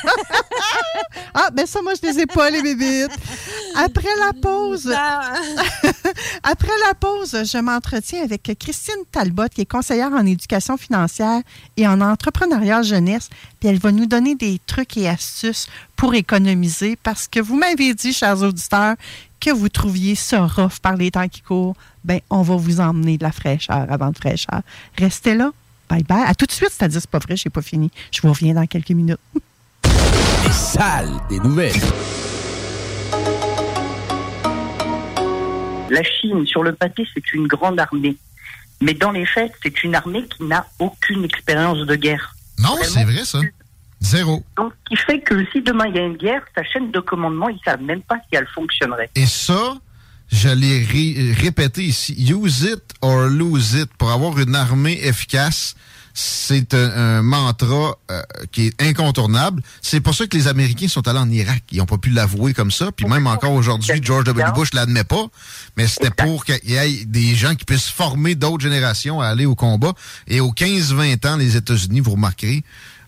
Ah, 1.34 1.50
ben 1.52 1.66
ça, 1.66 1.80
moi, 1.82 1.92
je 1.94 2.06
les 2.06 2.20
ai 2.20 2.26
pas, 2.26 2.50
les 2.50 2.62
bébites. 2.62 3.16
Après 3.76 4.08
la 4.18 4.32
pause, 4.32 4.90
après 6.42 6.72
la 6.86 6.94
pause, 6.94 7.30
je 7.44 7.58
m'entretiens 7.58 8.24
avec 8.24 8.50
Christine 8.58 9.04
Talbot, 9.12 9.48
qui 9.48 9.60
est 9.60 9.70
conseillère 9.70 10.12
en 10.12 10.26
éducation 10.26 10.76
financière 10.76 11.42
et 11.76 11.86
en 11.86 12.00
entrepreneuriat 12.00 12.82
jeunesse. 12.82 13.28
Puis 13.60 13.68
elle 13.68 13.78
va 13.78 13.92
nous 13.92 14.06
donner 14.06 14.34
des 14.34 14.60
trucs 14.66 14.96
et 14.96 15.08
astuces 15.08 15.68
pour 15.96 16.14
économiser 16.14 16.96
parce 16.96 17.28
que 17.28 17.40
vous 17.40 17.56
m'avez 17.56 17.94
dit, 17.94 18.12
chers 18.12 18.42
auditeurs, 18.42 18.96
que 19.40 19.50
vous 19.50 19.68
trouviez 19.68 20.14
ça 20.14 20.46
rough 20.46 20.80
par 20.82 20.96
les 20.96 21.10
temps 21.10 21.28
qui 21.28 21.42
courent. 21.42 21.76
Ben, 22.04 22.20
on 22.30 22.42
va 22.42 22.56
vous 22.56 22.80
emmener 22.80 23.18
de 23.18 23.22
la 23.22 23.32
fraîcheur 23.32 23.86
avant 23.90 24.10
de 24.10 24.16
fraîcheur. 24.16 24.62
Restez 24.96 25.34
là. 25.34 25.52
Bye 25.88 26.04
bye. 26.04 26.24
À 26.26 26.34
tout 26.34 26.46
de 26.46 26.52
suite, 26.52 26.70
c'est-à-dire, 26.70 27.00
c'est 27.00 27.10
pas 27.10 27.18
vrai, 27.18 27.36
j'ai 27.36 27.50
pas 27.50 27.62
fini. 27.62 27.90
Je 28.12 28.20
vous 28.22 28.28
reviens 28.28 28.54
dans 28.54 28.66
quelques 28.66 28.90
minutes. 28.90 29.18
Les 30.44 30.52
salles 30.52 31.10
des 31.28 31.40
nouvelles. 31.40 31.72
La 35.90 36.02
Chine, 36.02 36.46
sur 36.46 36.62
le 36.62 36.74
papier, 36.74 37.06
c'est 37.14 37.32
une 37.32 37.46
grande 37.46 37.80
armée. 37.80 38.16
Mais 38.80 38.94
dans 38.94 39.10
les 39.10 39.26
faits, 39.26 39.52
c'est 39.62 39.82
une 39.82 39.94
armée 39.94 40.24
qui 40.28 40.44
n'a 40.44 40.66
aucune 40.78 41.24
expérience 41.24 41.78
de 41.78 41.94
guerre. 41.96 42.34
Non, 42.58 42.76
c'est 42.82 43.04
vrai, 43.04 43.24
ça. 43.24 43.40
Zéro. 44.00 44.44
Donc, 44.56 44.72
ce 44.84 44.88
qui 44.88 44.96
fait 44.96 45.20
que 45.20 45.44
si 45.50 45.60
demain 45.60 45.86
il 45.88 45.96
y 45.96 45.98
a 45.98 46.04
une 46.04 46.16
guerre, 46.16 46.42
sa 46.54 46.62
chaîne 46.62 46.90
de 46.92 47.00
commandement, 47.00 47.48
ils 47.48 47.56
ne 47.56 47.60
savent 47.64 47.82
même 47.82 48.02
pas 48.02 48.16
si 48.16 48.36
elle 48.36 48.46
fonctionnerait. 48.46 49.10
Et 49.16 49.26
ça, 49.26 49.76
je 50.30 50.48
l'ai 50.48 50.84
ré- 50.84 51.32
répété 51.32 51.84
ici. 51.84 52.14
Use 52.18 52.60
it 52.62 52.82
or 53.00 53.22
lose 53.28 53.74
it. 53.74 53.90
Pour 53.98 54.10
avoir 54.10 54.38
une 54.38 54.54
armée 54.54 54.98
efficace, 55.02 55.74
c'est 56.14 56.74
un, 56.74 56.90
un 57.18 57.22
mantra 57.22 57.96
euh, 58.10 58.22
qui 58.50 58.66
est 58.66 58.82
incontournable. 58.82 59.62
C'est 59.80 60.00
pour 60.00 60.14
ça 60.14 60.26
que 60.26 60.36
les 60.36 60.48
Américains 60.48 60.88
sont 60.88 61.06
allés 61.06 61.18
en 61.20 61.30
Irak. 61.30 61.62
Ils 61.70 61.78
n'ont 61.78 61.86
pas 61.86 61.98
pu 61.98 62.10
l'avouer 62.10 62.54
comme 62.54 62.70
ça. 62.72 62.90
Puis 62.90 63.06
même 63.06 63.26
encore 63.28 63.52
aujourd'hui, 63.52 64.00
George 64.02 64.24
W. 64.24 64.50
Bush 64.54 64.74
l'admet 64.74 65.04
pas. 65.04 65.26
Mais 65.76 65.86
c'était 65.86 66.10
pour 66.10 66.44
qu'il 66.44 66.58
y 66.64 66.74
ait 66.74 67.04
des 67.04 67.34
gens 67.36 67.54
qui 67.54 67.64
puissent 67.64 67.88
former 67.88 68.34
d'autres 68.34 68.62
générations 68.64 69.20
à 69.20 69.28
aller 69.28 69.46
au 69.46 69.54
combat. 69.54 69.92
Et 70.26 70.40
aux 70.40 70.50
15-20 70.52 71.26
ans, 71.28 71.36
les 71.36 71.56
États-Unis, 71.56 72.00
vous 72.00 72.12
remarquerez, 72.12 72.64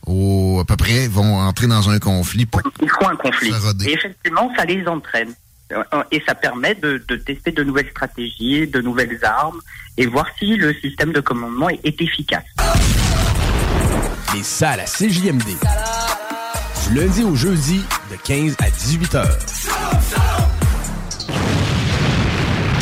au, 0.07 0.61
à 0.61 0.65
peu 0.65 0.77
près, 0.77 1.09
vont 1.09 1.41
entrer 1.41 1.67
dans 1.67 1.91
un 1.91 1.99
conflit. 1.99 2.47
Pour 2.47 2.63
Il 2.81 2.89
faut 2.89 3.09
un 3.09 3.17
conflit. 3.17 3.51
Et 3.89 3.93
effectivement, 3.95 4.51
ça 4.57 4.65
les 4.65 4.87
entraîne. 4.87 5.35
Euh, 5.73 6.03
Et 6.11 6.23
ça 6.27 6.35
permet 6.35 6.75
de, 6.75 6.99
tester 7.17 7.53
de 7.53 7.63
nouvelles 7.63 7.91
stratégies, 7.91 8.67
de 8.67 8.81
nouvelles 8.81 9.19
armes, 9.23 9.61
et 9.97 10.07
voir 10.07 10.27
si 10.39 10.57
le 10.57 10.75
système 10.75 11.13
de 11.13 11.21
commandement 11.21 11.69
est, 11.69 11.81
est 11.85 12.01
efficace. 12.01 12.45
Les 14.35 14.43
salles 14.43 14.81
à 14.81 14.85
CJMD. 14.85 15.43
Du 16.89 16.95
lundi 16.99 17.23
au 17.25 17.35
jeudi, 17.35 17.83
de 18.11 18.17
15 18.17 18.57
à 18.61 18.71
18 18.71 19.15
heures. 19.17 19.39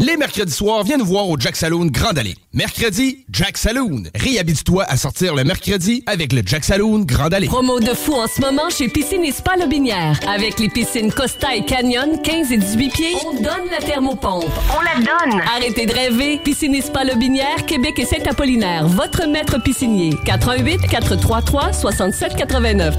Les 0.00 0.16
mercredis 0.16 0.50
soirs, 0.50 0.82
viens 0.82 0.96
nous 0.96 1.04
voir 1.04 1.28
au 1.28 1.38
Jack 1.38 1.56
Saloon 1.56 1.84
Grand 1.84 2.16
Allée. 2.16 2.34
Mercredi, 2.54 3.26
Jack 3.30 3.58
Saloon. 3.58 4.04
Réhabite-toi 4.14 4.84
à 4.84 4.96
sortir 4.96 5.34
le 5.34 5.44
mercredi 5.44 6.02
avec 6.06 6.32
le 6.32 6.40
Jack 6.42 6.64
Saloon 6.64 7.00
Grand 7.00 7.30
Allée. 7.30 7.48
Promo 7.48 7.80
de 7.80 7.92
fou 7.92 8.14
en 8.14 8.26
ce 8.26 8.40
moment 8.40 8.70
chez 8.70 8.88
Piscine 8.88 9.22
et 9.24 9.30
Spa 9.30 9.56
Lobinière. 9.58 10.18
Avec 10.26 10.58
les 10.58 10.70
piscines 10.70 11.12
Costa 11.12 11.54
et 11.54 11.66
Canyon, 11.66 12.18
15 12.22 12.50
et 12.50 12.56
18 12.56 12.88
pieds, 12.94 13.14
on 13.26 13.34
donne 13.42 13.68
la 13.70 13.86
thermopompe. 13.86 14.46
On 14.74 14.80
la 14.80 15.04
donne! 15.04 15.38
Arrêtez 15.54 15.84
de 15.84 15.92
rêver. 15.92 16.40
Piscine 16.42 16.74
et 16.74 16.80
Spa 16.80 17.04
Lobinière, 17.04 17.66
Québec 17.66 17.98
et 17.98 18.06
Saint-Apollinaire. 18.06 18.88
Votre 18.88 19.26
maître 19.26 19.62
piscinier. 19.62 20.14
88 20.24 20.80
433 20.88 21.74
67 21.74 22.36
89. 22.36 22.96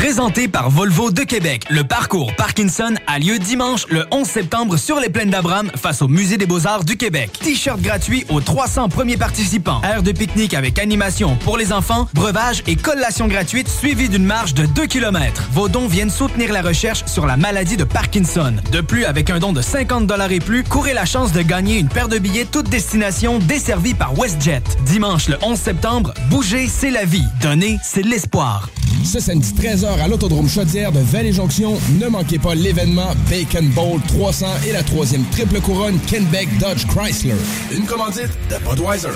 Présenté 0.00 0.48
par 0.48 0.70
Volvo 0.70 1.10
de 1.10 1.20
Québec, 1.24 1.66
le 1.68 1.84
parcours 1.84 2.34
Parkinson 2.34 2.94
a 3.06 3.18
lieu 3.18 3.38
dimanche 3.38 3.84
le 3.90 4.06
11 4.10 4.26
septembre 4.26 4.78
sur 4.78 4.98
les 4.98 5.10
plaines 5.10 5.28
d'Abraham 5.28 5.70
face 5.76 6.00
au 6.00 6.08
Musée 6.08 6.38
des 6.38 6.46
Beaux-Arts 6.46 6.84
du 6.84 6.96
Québec. 6.96 7.30
T-shirt 7.38 7.78
gratuit 7.82 8.24
aux 8.30 8.40
300 8.40 8.88
premiers 8.88 9.18
participants. 9.18 9.82
Aire 9.82 10.02
de 10.02 10.12
pique-nique 10.12 10.54
avec 10.54 10.78
animation 10.78 11.36
pour 11.44 11.58
les 11.58 11.70
enfants, 11.70 12.08
breuvage 12.14 12.62
et 12.66 12.76
collation 12.76 13.28
gratuite 13.28 13.68
suivie 13.68 14.08
d'une 14.08 14.24
marche 14.24 14.54
de 14.54 14.64
2 14.64 14.86
km. 14.86 15.50
Vos 15.52 15.68
dons 15.68 15.86
viennent 15.86 16.08
soutenir 16.08 16.50
la 16.50 16.62
recherche 16.62 17.04
sur 17.04 17.26
la 17.26 17.36
maladie 17.36 17.76
de 17.76 17.84
Parkinson. 17.84 18.54
De 18.72 18.80
plus, 18.80 19.04
avec 19.04 19.28
un 19.28 19.38
don 19.38 19.52
de 19.52 19.60
50 19.60 20.10
et 20.30 20.40
plus, 20.40 20.64
courez 20.64 20.94
la 20.94 21.04
chance 21.04 21.32
de 21.32 21.42
gagner 21.42 21.78
une 21.78 21.88
paire 21.88 22.08
de 22.08 22.16
billets 22.16 22.46
toute 22.46 22.70
destination 22.70 23.38
desservie 23.38 23.92
par 23.92 24.18
WestJet. 24.18 24.62
Dimanche 24.86 25.28
le 25.28 25.36
11 25.42 25.58
septembre, 25.58 26.14
bouger, 26.30 26.68
c'est 26.68 26.90
la 26.90 27.04
vie. 27.04 27.26
Donner, 27.42 27.76
c'est 27.84 28.02
l'espoir. 28.02 28.70
Ce 29.04 29.18
samedi 29.18 29.52
13h 29.54 29.89
à 29.98 30.06
l'Autodrome 30.06 30.48
Chaudière 30.48 30.92
de 30.92 31.00
Vallée-Jonction, 31.00 31.76
ne 31.98 32.06
manquez 32.06 32.38
pas 32.38 32.54
l'événement 32.54 33.12
Bacon 33.28 33.66
Bowl 33.70 34.00
300 34.06 34.46
et 34.68 34.72
la 34.72 34.82
troisième 34.82 35.24
triple 35.30 35.60
couronne 35.60 35.98
Kenbeck 36.06 36.48
Dodge 36.58 36.86
Chrysler. 36.86 37.34
Une 37.72 37.84
commandite 37.84 38.30
de 38.50 38.56
Budweiser. 38.68 39.08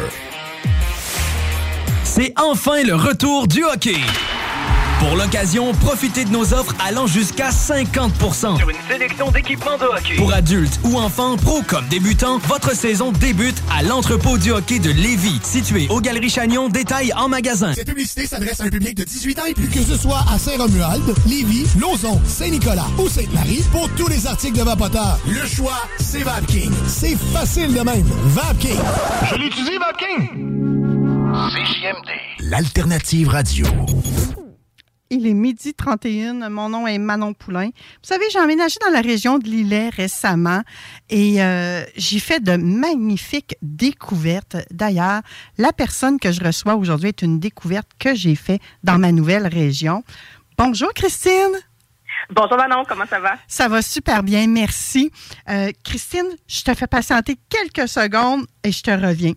C'est 2.03 2.33
enfin 2.41 2.83
le 2.83 2.95
retour 2.95 3.47
du 3.47 3.63
hockey. 3.63 3.97
Pour 5.05 5.17
l'occasion, 5.17 5.73
profitez 5.75 6.25
de 6.25 6.31
nos 6.31 6.55
offres 6.55 6.75
allant 6.83 7.07
jusqu'à 7.07 7.51
50% 7.51 8.57
Sur 8.57 8.71
une 8.71 8.77
sélection 8.89 9.31
d'équipements 9.31 9.77
de 9.77 9.85
hockey. 9.85 10.17
Pour 10.17 10.33
adultes 10.33 10.81
ou 10.83 10.97
enfants, 10.97 11.37
pro 11.37 11.61
comme 11.63 11.87
débutants, 11.89 12.39
votre 12.39 12.75
saison 12.75 13.13
débute 13.13 13.63
à 13.71 13.83
l'entrepôt 13.83 14.39
du 14.39 14.51
hockey 14.51 14.79
de 14.79 14.91
Lévis, 14.91 15.41
situé 15.43 15.89
aux 15.91 16.01
Galeries 16.01 16.31
Chagnon, 16.31 16.71
détail 16.71 17.13
en 17.15 17.29
magasin. 17.29 17.75
Cette 17.75 17.89
publicité 17.89 18.27
s'adresse 18.27 18.61
à 18.61 18.65
un 18.65 18.71
public 18.71 18.97
de 18.97 19.05
18 19.05 19.39
ans 19.41 19.45
et 19.45 19.53
plus. 19.53 19.69
Que 19.69 19.83
ce 19.83 19.99
soit 19.99 20.25
à 20.33 20.39
Saint-Romuald, 20.39 21.15
Lévis, 21.27 21.67
Lauson, 21.79 22.19
Saint-Nicolas 22.27 22.87
ou 22.99 23.07
Sainte-Marie, 23.07 23.63
pour 23.73 23.91
tous 23.91 24.09
les 24.09 24.27
articles 24.27 24.59
de 24.59 24.65
Vapoteur, 24.65 25.19
le 25.29 25.47
choix, 25.47 25.83
c'est 26.01 26.23
VapKing. 26.23 26.73
C'est 26.87 27.17
facile 27.35 27.75
de 27.75 27.81
même. 27.81 28.09
VapKing. 28.29 28.81
Je 29.31 29.35
l'utilise, 29.35 29.79
Vapking. 29.79 30.65
CJMD. 31.51 32.11
L'alternative 32.41 33.29
radio. 33.29 33.67
Il 35.11 35.27
est 35.27 35.35
midi 35.35 35.75
31. 35.75 36.49
Mon 36.49 36.71
nom 36.71 36.87
est 36.87 36.99
Manon 36.99 37.35
Poulain. 37.35 37.67
Vous 37.67 38.09
savez, 38.09 38.25
j'ai 38.33 38.39
emménagé 38.39 38.77
dans 38.85 38.91
la 38.91 39.01
région 39.01 39.39
de 39.39 39.45
Lillet 39.45 39.91
récemment 39.91 40.63
et 41.11 41.43
euh, 41.43 41.85
j'ai 41.97 42.19
fait 42.19 42.43
de 42.43 42.57
magnifiques 42.57 43.57
découvertes. 43.63 44.57
D'ailleurs, 44.71 45.21
la 45.59 45.73
personne 45.73 46.19
que 46.19 46.33
je 46.33 46.43
reçois 46.43 46.75
aujourd'hui 46.77 47.09
est 47.09 47.23
une 47.23 47.39
découverte 47.39 47.91
que 47.99 48.15
j'ai 48.15 48.35
faite 48.35 48.63
dans 48.83 48.99
ma 48.99 49.13
nouvelle 49.13 49.47
région. 49.47 50.03
Bonjour, 50.57 50.93
Christine. 50.95 51.53
Bonjour 52.31 52.57
Manon, 52.57 52.85
comment 52.89 53.07
ça 53.07 53.21
va? 53.21 53.37
Ça 53.47 53.69
va 53.69 53.83
super 53.83 54.23
bien, 54.23 54.47
merci. 54.47 55.11
Euh, 55.49 55.71
Christine, 55.85 56.29
je 56.47 56.63
te 56.63 56.73
fais 56.75 56.87
patienter 56.87 57.37
quelques 57.49 57.89
secondes 57.89 58.47
et 58.63 58.73
je 58.73 58.83
te 58.83 58.91
reviens. 58.91 59.33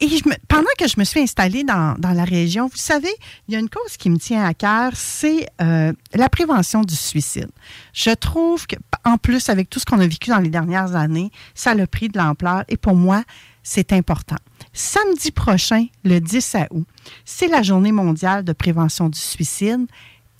Et 0.00 0.08
pendant 0.48 0.70
que 0.78 0.88
je 0.88 0.98
me 0.98 1.04
suis 1.04 1.20
installée 1.20 1.62
dans, 1.62 1.94
dans 1.98 2.12
la 2.12 2.24
région, 2.24 2.68
vous 2.68 2.78
savez, 2.78 3.12
il 3.46 3.54
y 3.54 3.56
a 3.56 3.60
une 3.60 3.68
cause 3.68 3.98
qui 3.98 4.08
me 4.08 4.16
tient 4.16 4.42
à 4.42 4.54
cœur, 4.54 4.92
c'est 4.94 5.46
euh, 5.60 5.92
la 6.14 6.28
prévention 6.30 6.80
du 6.80 6.96
suicide. 6.96 7.50
Je 7.92 8.10
trouve 8.10 8.66
que, 8.66 8.76
en 9.04 9.18
plus, 9.18 9.50
avec 9.50 9.68
tout 9.68 9.78
ce 9.78 9.84
qu'on 9.84 10.00
a 10.00 10.06
vécu 10.06 10.30
dans 10.30 10.38
les 10.38 10.48
dernières 10.48 10.96
années, 10.96 11.30
ça 11.54 11.72
a 11.72 11.86
pris 11.86 12.08
de 12.08 12.16
l'ampleur 12.16 12.64
et 12.68 12.78
pour 12.78 12.94
moi, 12.94 13.22
c'est 13.62 13.92
important. 13.92 14.36
Samedi 14.72 15.32
prochain, 15.32 15.86
le 16.04 16.18
10 16.18 16.56
août, 16.70 16.86
c'est 17.26 17.48
la 17.48 17.62
journée 17.62 17.92
mondiale 17.92 18.42
de 18.42 18.54
prévention 18.54 19.10
du 19.10 19.18
suicide 19.18 19.86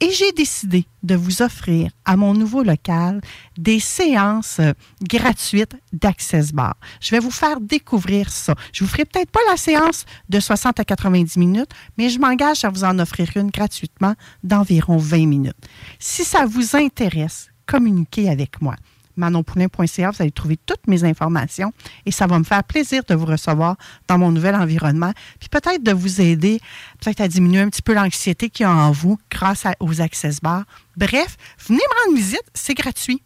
et 0.01 0.11
j'ai 0.11 0.33
décidé 0.33 0.87
de 1.03 1.15
vous 1.15 1.43
offrir 1.43 1.91
à 2.05 2.17
mon 2.17 2.35
nouveau 2.35 2.63
local 2.63 3.21
des 3.59 3.81
séances 3.81 4.61
gratuites 5.03 5.77
d'Access 5.93 6.53
Bar. 6.53 6.77
Je 7.01 7.11
vais 7.11 7.19
vous 7.19 7.31
faire 7.31 7.61
découvrir 7.61 8.31
ça. 8.31 8.55
Je 8.73 8.83
vous 8.83 8.91
ferai 8.91 9.05
peut-être 9.05 9.31
pas 9.31 9.41
la 9.49 9.57
séance 9.57 10.07
de 10.29 10.41
60 10.41 10.81
à 10.81 10.85
90 10.85 11.39
minutes, 11.39 11.71
mais 11.99 12.09
je 12.09 12.19
m'engage 12.19 12.65
à 12.65 12.71
vous 12.71 12.85
en 12.85 12.99
offrir 12.99 13.31
une 13.37 13.51
gratuitement 13.51 14.15
d'environ 14.43 14.97
20 14.97 15.27
minutes. 15.27 15.69
Si 15.99 16.25
ça 16.25 16.47
vous 16.47 16.77
intéresse, 16.77 17.51
communiquez 17.67 18.29
avec 18.29 18.61
moi 18.61 18.75
manonpoulain.ca, 19.21 20.11
vous 20.11 20.23
allez 20.23 20.33
trouver 20.33 20.59
toutes 20.67 20.87
mes 20.89 21.05
informations 21.05 21.73
et 22.07 22.11
ça 22.11 22.27
va 22.27 22.39
me 22.39 22.45
faire 22.45 22.65
plaisir 22.65 23.03
de 23.09 23.15
vous 23.15 23.27
recevoir 23.27 23.77
dans 24.09 24.19
mon 24.19 24.33
nouvel 24.33 24.55
environnement, 24.57 25.13
puis 25.39 25.49
peut-être 25.49 25.83
de 25.83 25.93
vous 25.93 26.21
aider, 26.21 26.61
peut-être 27.01 27.21
à 27.21 27.29
diminuer 27.29 27.61
un 27.61 27.69
petit 27.69 27.83
peu 27.83 27.95
l'anxiété 27.95 28.51
qu'il 28.51 28.65
y 28.65 28.67
a 28.67 28.73
en 28.73 28.91
vous 28.91 29.19
grâce 29.31 29.65
aux 29.79 30.01
access 30.01 30.41
bars. 30.41 30.65
Bref, 30.97 31.37
venez 31.67 31.79
me 31.79 32.05
rendre 32.05 32.17
visite, 32.17 32.45
c'est 32.55 32.75
gratuit. 32.75 33.23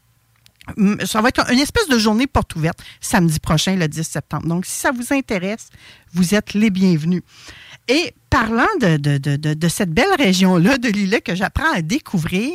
Ça 1.04 1.20
va 1.20 1.28
être 1.28 1.50
une 1.52 1.58
espèce 1.58 1.88
de 1.88 1.98
journée 1.98 2.26
porte 2.26 2.56
ouverte 2.56 2.78
samedi 3.00 3.38
prochain, 3.38 3.76
le 3.76 3.86
10 3.86 4.02
septembre. 4.02 4.46
Donc, 4.46 4.64
si 4.64 4.78
ça 4.78 4.92
vous 4.92 5.12
intéresse, 5.12 5.68
vous 6.12 6.34
êtes 6.34 6.54
les 6.54 6.70
bienvenus. 6.70 7.22
Et 7.88 8.14
parlant 8.30 8.66
de, 8.80 8.96
de- 8.96 9.18
de- 9.18 9.36
de- 9.54 9.68
cette 9.68 9.90
belle 9.90 10.14
région-là 10.18 10.78
de 10.78 10.88
l'île 10.88 11.20
que 11.24 11.34
j'apprends 11.34 11.72
à 11.72 11.82
découvrir, 11.82 12.50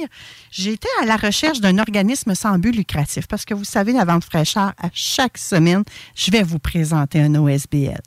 j'étais 0.51 0.87
à 1.01 1.05
la 1.05 1.17
recherche 1.17 1.61
d'un 1.61 1.77
organisme 1.77 2.33
sans 2.33 2.57
but 2.57 2.75
lucratif 2.75 3.27
parce 3.27 3.45
que 3.45 3.53
vous 3.53 3.63
savez, 3.63 3.93
la 3.93 4.05
vente 4.05 4.23
fraîcheur, 4.23 4.73
à 4.81 4.89
chaque 4.93 5.37
semaine, 5.37 5.83
je 6.15 6.31
vais 6.31 6.41
vous 6.43 6.59
présenter 6.59 7.21
un 7.21 7.35
OSBL. 7.35 8.01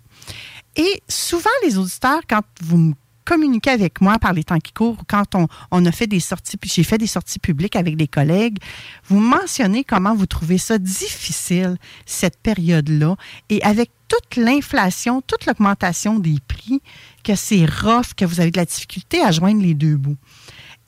Et 0.76 1.02
souvent, 1.08 1.50
les 1.64 1.78
auditeurs, 1.78 2.20
quand 2.28 2.42
vous 2.60 2.76
me 2.76 2.94
communiquez 3.24 3.70
avec 3.70 4.00
moi 4.00 4.18
par 4.18 4.32
les 4.32 4.42
temps 4.42 4.58
qui 4.58 4.72
courent, 4.72 4.98
ou 5.00 5.04
quand 5.06 5.36
on, 5.36 5.46
on 5.70 5.86
a 5.86 5.92
fait 5.92 6.08
des 6.08 6.18
sorties, 6.18 6.58
j'ai 6.64 6.82
fait 6.82 6.98
des 6.98 7.06
sorties 7.06 7.38
publiques 7.38 7.76
avec 7.76 7.96
des 7.96 8.08
collègues, 8.08 8.58
vous 9.06 9.20
mentionnez 9.20 9.84
comment 9.84 10.12
vous 10.14 10.26
trouvez 10.26 10.58
ça 10.58 10.76
difficile, 10.78 11.76
cette 12.04 12.36
période-là, 12.38 13.14
et 13.48 13.62
avec 13.62 13.90
toute 14.08 14.36
l'inflation, 14.36 15.22
toute 15.22 15.46
l'augmentation 15.46 16.18
des 16.18 16.36
prix, 16.48 16.80
que 17.22 17.34
c'est 17.34 17.64
rough, 17.64 18.14
que 18.16 18.24
vous 18.24 18.40
avez 18.40 18.50
de 18.50 18.58
la 18.58 18.64
difficulté 18.64 19.20
à 19.20 19.30
joindre 19.30 19.62
les 19.62 19.74
deux 19.74 19.96
bouts. 19.96 20.16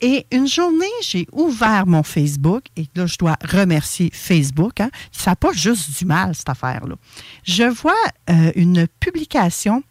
Et 0.01 0.25
une 0.31 0.47
journée, 0.47 0.85
j'ai 1.01 1.25
ouvert 1.31 1.87
mon 1.87 2.03
Facebook, 2.03 2.65
et 2.75 2.87
là, 2.95 3.05
je 3.05 3.17
dois 3.17 3.37
remercier 3.43 4.09
Facebook. 4.13 4.81
Hein, 4.81 4.89
ça 5.11 5.31
n'a 5.31 5.35
pas 5.35 5.53
juste 5.53 5.97
du 5.97 6.05
mal, 6.05 6.35
cette 6.35 6.49
affaire-là. 6.49 6.95
Je 7.43 7.63
vois 7.63 7.93
euh, 8.29 8.51
une 8.55 8.87
publication 8.99 9.83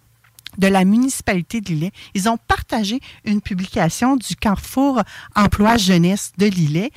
de 0.59 0.67
la 0.67 0.85
municipalité 0.85 1.61
de 1.61 1.71
Lillet. 1.71 1.93
Ils 2.15 2.29
ont 2.29 2.37
partagé 2.37 3.01
une 3.25 3.41
publication 3.41 4.17
du 4.17 4.37
Carrefour 4.37 5.03
Emploi 5.35 5.77
Jeunesse 5.77 6.33
de 6.39 6.47
Lillet 6.47 6.91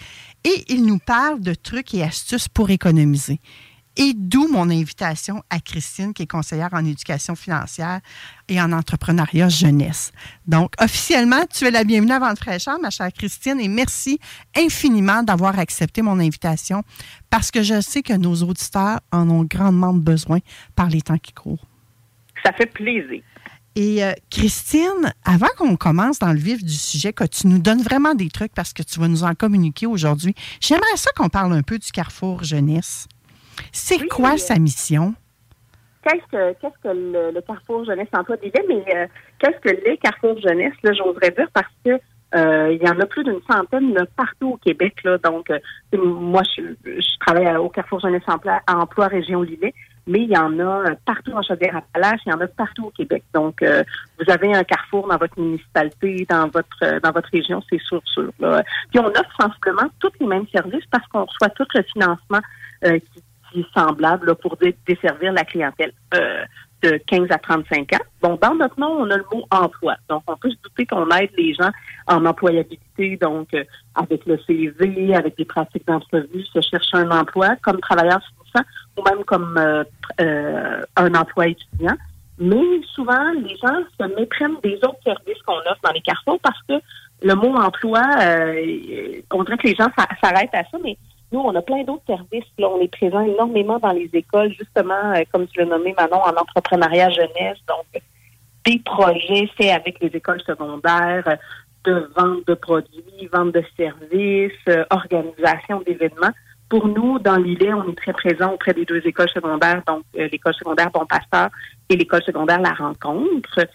et 0.44 0.66
ils 0.70 0.86
nous 0.86 1.00
parlent 1.00 1.42
de 1.42 1.54
trucs 1.54 1.94
et 1.94 2.04
astuces 2.04 2.48
pour 2.48 2.70
économiser. 2.70 3.40
Et 4.00 4.14
d'où 4.16 4.48
mon 4.48 4.70
invitation 4.70 5.44
à 5.50 5.60
Christine, 5.60 6.14
qui 6.14 6.24
est 6.24 6.28
conseillère 6.28 6.70
en 6.72 6.86
éducation 6.86 7.36
financière 7.36 8.00
et 8.48 8.62
en 8.62 8.72
entrepreneuriat 8.72 9.50
jeunesse. 9.50 10.12
Donc, 10.46 10.74
officiellement, 10.80 11.44
tu 11.52 11.66
es 11.66 11.72
la 11.72 11.84
bienvenue 11.84 12.12
à 12.12 12.20
Vente 12.20 12.38
fraîcheur, 12.38 12.80
ma 12.80 12.92
chère 12.92 13.12
Christine, 13.12 13.60
et 13.60 13.68
merci 13.68 14.20
infiniment 14.56 15.24
d'avoir 15.24 15.58
accepté 15.58 16.04
mon 16.04 16.20
invitation 16.20 16.84
parce 17.32 17.50
que 17.50 17.64
je 17.64 17.82
sais 17.82 18.04
que 18.04 18.14
nos 18.14 18.36
auditeurs 18.44 19.00
en 19.12 19.28
ont 19.32 19.44
grandement 19.44 19.94
besoin 19.94 20.40
par 20.76 20.90
les 20.90 21.02
temps 21.02 21.18
qui 21.18 21.34
courent. 21.34 21.66
Ça 22.46 22.54
fait 22.54 22.68
plaisir. 22.68 23.24
Et 23.76 24.04
euh, 24.04 24.12
Christine, 24.32 25.14
avant 25.24 25.50
qu'on 25.56 25.76
commence 25.76 26.18
dans 26.18 26.34
le 26.34 26.40
vif 26.40 26.64
du 26.64 26.74
sujet, 26.74 27.14
que 27.14 27.24
tu 27.24 27.46
nous 27.46 27.60
donnes 27.60 27.82
vraiment 27.82 28.16
des 28.16 28.30
trucs 28.30 28.52
parce 28.54 28.74
que 28.74 28.82
tu 28.82 29.00
vas 29.00 29.08
nous 29.08 29.24
en 29.24 29.36
communiquer 29.36 29.86
aujourd'hui, 29.86 30.34
j'aimerais 30.60 30.98
ça 30.98 31.12
qu'on 31.16 31.30
parle 31.30 31.54
un 31.54 31.62
peu 31.62 31.78
du 31.78 31.92
Carrefour 31.92 32.44
Jeunesse. 32.44 33.08
C'est 33.72 34.08
quoi 34.08 34.38
sa 34.38 34.56
mission? 34.56 35.14
Qu'est-ce 36.04 36.32
que, 36.32 36.54
qu'est-ce 36.60 36.82
que 36.84 36.94
le, 36.94 37.32
le 37.32 37.42
Carrefour 37.42 37.84
Jeunesse 37.86 38.08
Emploi 38.14 38.38
disait, 38.38 38.64
mais 38.68 38.84
euh, 38.96 39.08
qu'est-ce 39.40 39.60
que 39.60 39.76
les 39.86 39.98
Carrefour 39.98 40.40
Jeunesse, 40.40 40.74
là, 40.84 40.94
j'oserais 40.94 41.32
dire, 41.32 41.50
parce 41.54 41.68
que 41.84 42.00
euh, 42.36 42.74
il 42.74 42.86
y 42.86 42.90
en 42.90 43.00
a 43.00 43.06
plus 43.06 43.24
d'une 43.24 43.42
centaine 43.50 43.94
là, 43.94 44.06
partout 44.16 44.54
au 44.54 44.58
Québec. 44.58 44.96
Là, 45.04 45.18
donc, 45.18 45.50
euh, 45.50 45.60
moi, 45.94 46.44
je, 46.56 46.62
je 46.86 47.20
travaille 47.26 47.56
au 47.58 47.70
Carrefour 47.70 48.00
Jeunesse 48.00 48.24
Emploi, 48.28 48.62
Emploi 48.68 49.08
Région 49.08 49.42
Lillet, 49.42 49.74
mais 50.08 50.22
il 50.22 50.30
y 50.30 50.38
en 50.38 50.58
a 50.60 50.90
euh, 50.90 50.96
partout 51.06 51.32
en 51.34 51.42
Chaudière-Appalaches, 51.42 52.22
il 52.26 52.32
y 52.32 52.34
en 52.34 52.40
a 52.40 52.48
partout 52.48 52.86
au 52.86 52.90
Québec. 52.92 53.24
Donc, 53.34 53.62
euh, 53.62 53.84
vous 54.18 54.32
avez 54.32 54.54
un 54.54 54.64
carrefour 54.64 55.08
dans 55.08 55.18
votre 55.18 55.40
municipalité, 55.40 56.26
dans 56.30 56.48
votre 56.48 56.68
euh, 56.84 57.00
dans 57.02 57.12
votre 57.12 57.30
région, 57.32 57.62
c'est 57.70 57.82
sûr, 57.82 58.02
sûr. 58.06 58.32
Là. 58.40 58.64
Puis 58.90 59.00
on 59.00 59.08
offre 59.08 59.36
sensiblement 59.40 59.90
tous 60.00 60.12
les 60.20 60.28
mêmes 60.28 60.48
services 60.48 60.86
parce 60.90 61.06
qu'on 61.08 61.26
reçoit 61.26 61.50
tout 61.50 61.68
le 61.76 61.84
financement 61.84 62.40
euh, 62.86 63.00
qui, 63.00 63.24
là, 64.00 64.36
pour 64.36 64.58
desservir 64.88 65.34
la 65.34 65.44
clientèle. 65.44 65.92
Euh, 66.14 66.44
de 66.84 67.00
15 67.08 67.28
à 67.32 67.38
35 67.40 67.94
ans. 67.94 68.06
Bon, 68.22 68.38
dans 68.42 68.54
notre 68.54 68.80
nom, 68.80 68.88
on 69.00 69.10
a 69.10 69.18
le 69.18 69.26
mot 69.34 69.44
emploi. 69.50 69.96
Donc, 70.10 70.22
on 70.28 70.36
peut 70.38 70.52
se 70.52 70.58
douter 70.64 70.86
qu'on 70.86 71.10
aide 71.10 71.32
les 71.38 71.54
gens 71.54 71.72
en 72.08 72.24
employabilité, 72.26 73.18
donc 73.18 73.52
euh, 73.54 73.64
avec 73.96 74.26
le 74.26 74.38
CV, 74.46 75.16
avec 75.16 75.36
des 75.38 75.46
pratiques 75.46 75.88
d'entrevue, 75.88 76.44
se 76.44 76.62
chercher 76.62 76.98
un 76.98 77.10
emploi 77.10 77.56
comme 77.64 77.80
travailleur 77.80 78.20
finissant 78.22 78.68
ou 78.96 79.02
même 79.04 79.24
comme 79.24 79.58
euh, 79.58 79.84
euh, 80.22 80.82
un 80.98 81.16
emploi 81.16 81.48
étudiant. 81.48 81.96
Mais 82.38 82.82
souvent, 82.94 83.32
les 83.32 83.56
gens 83.58 83.80
se 84.00 84.16
méprennent 84.16 84.60
des 84.62 84.76
autres 84.76 85.02
services 85.04 85.42
qu'on 85.48 85.58
offre 85.58 85.82
dans 85.84 85.92
les 85.94 86.02
carrefours 86.02 86.40
parce 86.44 86.62
que 86.70 86.74
le 87.24 87.34
mot 87.34 87.56
emploi, 87.56 88.04
euh, 88.22 89.14
on 89.34 89.44
dirait 89.44 89.58
que 89.58 89.68
les 89.68 89.76
gens 89.76 89.90
s'a- 89.98 90.08
s'arrêtent 90.24 90.54
à 90.54 90.64
ça, 90.70 90.78
mais 90.84 90.96
nous, 91.32 91.40
on 91.40 91.54
a 91.56 91.62
plein 91.62 91.84
d'autres 91.84 92.06
services. 92.08 92.50
Là, 92.58 92.70
on 92.70 92.80
est 92.80 92.92
présent 92.92 93.22
énormément 93.22 93.80
dans 93.80 93.92
les 93.92 94.10
écoles, 94.14 94.54
justement, 94.58 95.14
euh, 95.14 95.24
comme 95.32 95.48
tu 95.48 95.60
l'as 95.60 95.66
nommé, 95.66 95.94
Manon, 95.98 96.22
en 96.22 96.42
entrepreneuriat 96.42 97.10
jeunesse. 97.10 97.58
Donc, 97.68 98.02
des 98.66 98.80
projets 98.80 99.48
faits 99.58 99.72
avec 99.72 100.00
les 100.02 100.08
écoles 100.08 100.42
secondaires, 100.46 101.38
de 101.84 102.10
vente 102.18 102.46
de 102.48 102.54
produits, 102.54 103.30
vente 103.32 103.54
de 103.54 103.64
services, 103.76 104.52
euh, 104.70 104.86
organisation 104.90 105.82
d'événements. 105.82 106.32
Pour 106.70 106.88
nous, 106.88 107.18
dans 107.20 107.38
l'îlet, 107.38 107.74
on 107.74 107.90
est 107.90 107.98
très 107.98 108.14
présent 108.14 108.52
auprès 108.54 108.74
des 108.74 108.84
deux 108.84 109.02
écoles 109.06 109.30
secondaires, 109.30 109.82
donc 109.88 110.04
euh, 110.18 110.28
l'école 110.32 110.54
secondaire 110.54 110.92
Bon 110.92 111.06
Pasteur 111.06 111.50
et 111.90 111.96
l'école 111.96 112.24
secondaire 112.24 112.60
La 112.60 112.74
Rencontre. 112.74 113.68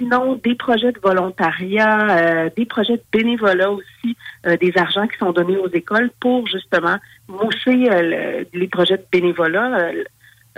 Sinon, 0.00 0.40
des 0.42 0.54
projets 0.54 0.92
de 0.92 0.98
volontariat, 1.00 1.98
euh, 2.10 2.50
des 2.56 2.64
projets 2.64 2.96
de 2.96 3.02
bénévolat 3.12 3.70
aussi, 3.70 4.16
euh, 4.46 4.56
des 4.56 4.72
argents 4.78 5.06
qui 5.06 5.18
sont 5.18 5.30
donnés 5.32 5.58
aux 5.58 5.68
écoles 5.68 6.10
pour 6.20 6.46
justement 6.46 6.96
mousser 7.28 7.88
euh, 7.90 8.00
le- 8.02 8.58
les 8.58 8.66
projets 8.66 8.96
de 8.96 9.04
bénévolat, 9.12 9.68
euh, 9.78 10.04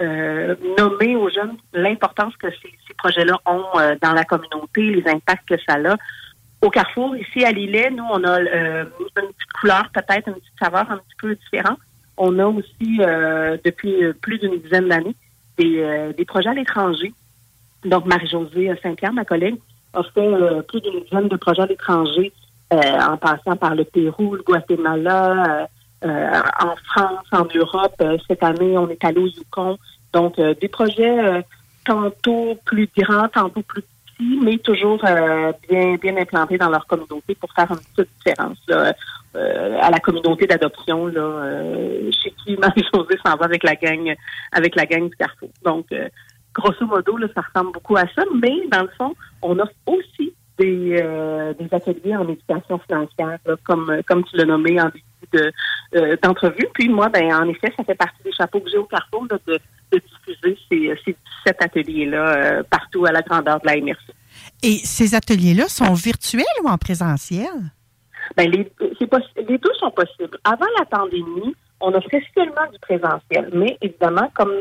euh, 0.01 0.55
nommer 0.79 1.17
aux 1.17 1.29
jeunes 1.29 1.57
l'importance 1.73 2.37
que 2.37 2.51
ces, 2.51 2.73
ces 2.87 2.95
projets-là 2.95 3.37
ont 3.47 3.65
euh, 3.81 3.97
dans 4.01 4.13
la 4.13 4.23
communauté, 4.25 4.81
les 4.95 5.07
impacts 5.09 5.49
que 5.49 5.57
ça 5.67 5.75
a. 5.75 5.97
Au 6.65 6.71
Carrefour, 6.71 7.17
ici 7.17 7.45
à 7.45 7.51
Lillet, 7.51 7.91
nous, 7.91 8.05
on 8.09 8.23
a 8.23 8.41
une 8.41 8.87
petite 9.13 9.53
couleur, 9.61 9.91
peut-être 9.93 10.29
une 10.29 10.35
petite 10.35 10.59
saveur 10.63 10.89
un 10.89 10.99
petit 10.99 11.17
peu 11.21 11.35
différente. 11.35 11.81
On 12.17 12.39
a 12.39 12.47
aussi, 12.47 12.99
depuis 13.65 13.97
plus 14.21 14.39
d'une 14.39 14.61
dizaine 14.61 14.87
d'années, 14.87 15.17
des, 15.59 15.85
des 16.17 16.25
projets 16.25 16.51
à 16.51 16.55
l'étranger. 16.55 17.13
Donc, 17.85 18.07
Marie-Josée 18.07 18.73
Saint-Pierre, 18.83 19.13
ma 19.13 19.25
collègue, 19.25 19.57
a 19.95 20.03
fait 20.03 20.21
euh, 20.21 20.63
plus 20.63 20.81
d'une 20.81 21.03
dizaine 21.03 21.29
de 21.29 21.37
projets 21.37 21.63
à 21.63 21.67
l'étranger, 21.67 22.33
euh, 22.73 22.77
en 23.01 23.17
passant 23.17 23.57
par 23.57 23.75
le 23.75 23.85
Pérou, 23.85 24.35
le 24.35 24.43
Guatemala, 24.43 25.45
euh, 25.47 25.67
euh, 26.05 26.41
en 26.61 26.75
France, 26.77 27.27
en 27.33 27.47
Europe. 27.55 27.95
Euh, 28.01 28.17
cette 28.27 28.43
année, 28.43 28.77
on 28.79 28.89
est 28.89 29.05
allé 29.05 29.21
au 29.21 29.27
Yukon. 29.27 29.79
Donc, 30.13 30.39
euh, 30.39 30.55
des 30.61 30.69
projets 30.69 31.19
euh, 31.19 31.43
tantôt 31.85 32.59
plus 32.65 32.89
grands, 32.97 33.29
tantôt 33.29 33.63
plus 33.63 33.83
petits, 33.83 34.39
mais 34.43 34.59
toujours 34.59 35.01
euh, 35.05 35.53
bien, 35.69 35.97
bien 35.97 36.17
implantés 36.17 36.59
dans 36.59 36.71
leur 36.71 36.87
communauté 36.87 37.35
pour 37.35 37.53
faire 37.53 37.71
une 37.71 37.79
petite 37.95 38.11
différence 38.25 38.59
là, 38.69 38.93
euh, 39.35 39.79
à 39.81 39.91
la 39.91 39.99
communauté 39.99 40.47
d'adoption 40.47 41.07
là, 41.07 41.21
euh, 41.21 42.11
chez 42.13 42.33
qui 42.45 42.57
Marie-Josée 42.57 43.19
s'en 43.25 43.37
va 43.37 43.47
avec 43.47 43.63
la 43.65 43.75
gang, 43.75 44.15
avec 44.53 44.77
la 44.77 44.87
gang 44.87 45.09
du 45.09 45.17
Carrefour. 45.17 45.51
Donc, 45.65 45.87
euh, 45.93 46.09
grosso 46.55 46.87
modo, 46.87 47.17
là, 47.17 47.27
ça 47.35 47.43
ressemble 47.43 47.73
beaucoup 47.73 47.97
à 47.97 48.05
ça, 48.15 48.23
mais 48.35 48.67
dans 48.71 48.83
le 48.83 48.91
fond, 48.99 49.15
on 49.43 49.59
offre 49.59 49.73
aussi 49.87 50.33
des, 50.59 51.01
euh, 51.03 51.55
des 51.55 51.69
ateliers 51.73 52.15
en 52.17 52.29
éducation 52.29 52.79
financière, 52.81 53.39
là, 53.47 53.55
comme, 53.65 54.01
comme 54.07 54.23
tu 54.25 54.37
l'as 54.37 54.45
nommé, 54.45 54.81
en 54.81 54.87
début 54.87 55.03
de, 55.33 55.53
euh, 55.97 56.17
d'entrevues. 56.23 56.69
Puis 56.75 56.89
moi, 56.89 57.09
ben 57.09 57.33
en 57.35 57.49
effet, 57.49 57.73
ça 57.77 57.85
fait 57.85 57.95
partie 57.95 58.23
des 58.23 58.33
chapeaux 58.33 58.61
que 58.61 58.71
j'ai 58.71 58.77
au 58.79 58.85
Carrefour 58.85 59.27
là, 59.31 59.39
de, 59.47 59.59
de 59.93 59.99
diffuser 59.99 60.59
ces, 60.71 60.95
ces 61.05 61.17
17 61.47 61.57
ateliers-là 61.63 62.29
euh, 62.37 62.63
partout 62.69 63.07
à 63.07 63.13
la 63.13 63.23
grandeur 63.23 63.61
de 63.61 63.67
la 63.67 63.77
MRC. 63.77 64.13
Et 64.63 64.79
ces 64.85 65.15
ateliers-là 65.15 65.69
sont 65.69 65.95
virtuels 65.95 66.45
ou 66.63 66.69
en 66.69 66.77
présentiel? 66.79 67.49
Ben, 68.37 68.51
les, 68.51 68.71
c'est 68.99 69.11
possi- 69.11 69.49
les 69.49 69.59
deux 69.59 69.75
sont 69.81 69.91
possibles. 69.91 70.39
Avant 70.45 70.67
la 70.79 70.85
pandémie, 70.85 71.55
on 71.81 71.93
offrait 71.95 72.23
seulement 72.35 72.71
du 72.73 72.79
présentiel. 72.79 73.51
Mais 73.55 73.77
évidemment, 73.81 74.31
comme 74.35 74.53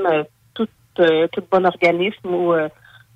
euh, 1.00 1.28
tout, 1.32 1.44
bon 1.52 1.66
organisme 1.66 2.28
où 2.28 2.54
euh, 2.54 2.68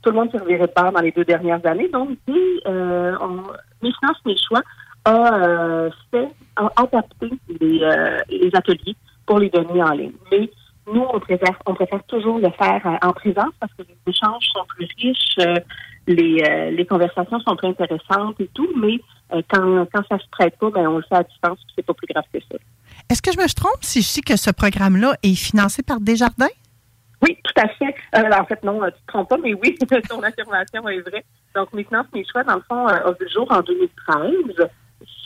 tout 0.02 0.12
le 0.12 0.16
monde 0.16 0.32
s'est 0.32 0.38
de 0.38 0.74
bord 0.76 0.92
dans 0.92 1.02
les 1.02 1.12
deux 1.12 1.26
dernières 1.26 1.66
années, 1.66 1.90
donc 1.90 2.10
dès, 2.28 2.34
euh, 2.68 3.16
on, 3.22 3.44
Mes 3.82 3.92
finances, 4.00 4.18
mes 4.26 4.36
choix 4.38 4.62
a 5.06 5.90
fait, 6.10 6.30
adapté 6.56 7.30
les, 7.60 8.50
ateliers 8.54 8.96
pour 9.28 9.40
les 9.40 9.50
donner 9.50 9.84
en 9.84 9.92
ligne. 9.92 10.14
Mais 10.32 10.50
nous, 10.92 11.06
on 11.14 11.20
préfère, 11.20 11.60
on 11.68 11.76
préfère 11.76 12.04
toujours 12.06 12.40
le 12.40 12.50
faire 12.52 12.82
en 13.02 13.12
présence 13.14 13.54
parce 13.60 13.72
que 13.74 13.84
les 13.84 14.12
échanges 14.12 14.46
sont 14.54 14.66
plus 14.70 14.88
riches, 14.98 15.62
les, 16.08 16.72
les 16.72 16.86
conversations 16.86 17.40
sont 17.42 17.56
plus 17.56 17.70
intéressantes 17.70 18.40
et 18.40 18.50
tout, 18.54 18.70
mais 18.76 19.00
quand, 19.30 19.86
quand 19.94 20.02
ça 20.10 20.18
se 20.18 20.30
prête 20.32 20.58
pas, 20.58 20.72
ben, 20.72 20.88
on 20.88 20.98
le 20.98 21.04
fait 21.04 21.16
à 21.16 21.24
distance, 21.24 21.60
c'est 21.76 21.86
pas 21.86 21.94
plus 21.94 22.08
grave 22.08 22.26
que 22.34 22.40
ça. 22.40 22.58
Est-ce 23.10 23.22
que 23.22 23.32
je 23.32 23.38
me 23.38 23.48
trompe 23.54 23.82
si 23.82 24.02
je 24.02 24.14
dis 24.14 24.22
que 24.22 24.38
ce 24.38 24.50
programme-là 24.50 25.16
est 25.22 25.36
financé 25.36 25.84
par 25.84 26.00
Desjardins? 26.00 26.48
Oui, 27.22 27.38
tout 27.44 27.62
à 27.62 27.68
fait. 27.68 27.96
Euh, 28.16 28.30
en 28.32 28.46
fait, 28.46 28.64
non, 28.64 28.84
euh, 28.84 28.90
tu 28.90 29.02
te 29.02 29.08
trompes 29.08 29.30
pas, 29.30 29.38
mais 29.38 29.54
oui, 29.54 29.78
ton 30.10 30.22
affirmation 30.22 30.88
est 30.90 31.00
vraie. 31.02 31.26
Donc, 31.56 31.70
finances, 31.72 32.08
mes 32.14 32.26
choix, 32.26 32.44
dans 32.44 32.56
le 32.56 32.64
fond, 32.68 32.88
euh, 32.88 32.92
a 32.92 33.12
vu 33.12 33.26
le 33.26 33.30
jour 33.30 33.48
en 33.52 33.62
2013. 33.62 34.70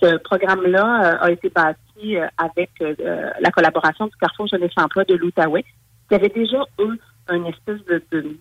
Ce 0.01 0.17
programme-là 0.17 1.13
euh, 1.13 1.17
a 1.21 1.31
été 1.31 1.49
bâti 1.49 2.17
euh, 2.17 2.27
avec 2.37 2.71
la 2.79 3.51
collaboration 3.51 4.07
du 4.07 4.15
Carrefour 4.17 4.47
Jeunesse 4.47 4.71
Emploi 4.77 5.03
de 5.05 5.15
l'Outaouais, 5.15 5.65
qui 6.07 6.15
avait 6.15 6.29
déjà, 6.29 6.63
eux, 6.79 6.97
une 7.31 7.45
espèce 7.47 7.83
de, 7.85 8.01
de, 8.11 8.37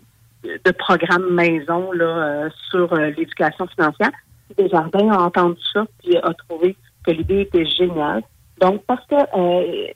de 0.65 0.71
programme 0.73 1.35
maison 1.35 1.93
là, 1.93 2.49
sur 2.71 2.95
l'éducation 2.95 3.67
financière. 3.67 4.11
Desjardins 4.57 5.11
a 5.11 5.23
entendu 5.25 5.61
ça 5.73 5.85
puis 5.99 6.17
a 6.17 6.33
trouvé 6.33 6.77
que 7.05 7.11
l'idée 7.11 7.41
était 7.43 7.67
géniale. 7.67 8.23
Donc, 8.61 8.83
parce 8.87 9.05
que 9.07 9.15
euh, 9.15 9.93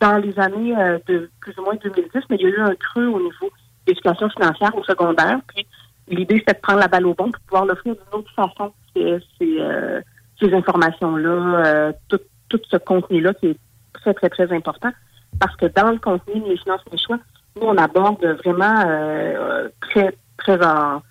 dans 0.00 0.16
les 0.18 0.38
années 0.38 0.76
euh, 0.76 0.98
de 1.06 1.30
plus 1.40 1.56
ou 1.58 1.62
moins 1.62 1.76
2010, 1.76 2.22
mais 2.30 2.36
il 2.36 2.42
y 2.42 2.46
a 2.46 2.48
eu 2.48 2.60
un 2.60 2.74
creux 2.74 3.06
au 3.06 3.18
niveau 3.18 3.46
de 3.46 3.88
l'éducation 3.88 4.28
financière 4.30 4.74
au 4.76 4.82
secondaire. 4.84 5.40
Puis 5.48 5.66
l'idée, 6.08 6.38
c'était 6.38 6.54
de 6.54 6.60
prendre 6.60 6.80
la 6.80 6.88
balle 6.88 7.06
au 7.06 7.14
bon 7.14 7.30
pour 7.30 7.40
pouvoir 7.42 7.66
l'offrir 7.66 7.94
d'une 7.94 8.18
autre 8.18 8.32
façon, 8.34 8.72
ces, 8.94 9.18
ces, 9.38 9.60
euh, 9.60 10.00
ces 10.40 10.52
informations-là, 10.54 11.30
euh, 11.30 11.92
tout, 12.08 12.20
tout 12.48 12.60
ce 12.70 12.76
contenu-là 12.76 13.34
qui 13.34 13.48
est 13.48 13.58
très, 13.92 14.14
très, 14.14 14.28
très 14.28 14.52
important. 14.52 14.90
Parce 15.38 15.54
que 15.56 15.66
dans 15.66 15.90
le 15.90 15.98
contenu 15.98 16.42
Les 16.46 16.56
finances, 16.56 16.82
mes 16.90 16.98
choix, 16.98 17.18
nous, 17.56 17.66
on 17.66 17.76
aborde 17.76 18.24
vraiment 18.44 18.84
euh, 18.86 19.68
très, 19.80 20.16
très 20.38 20.64
en... 20.64 21.02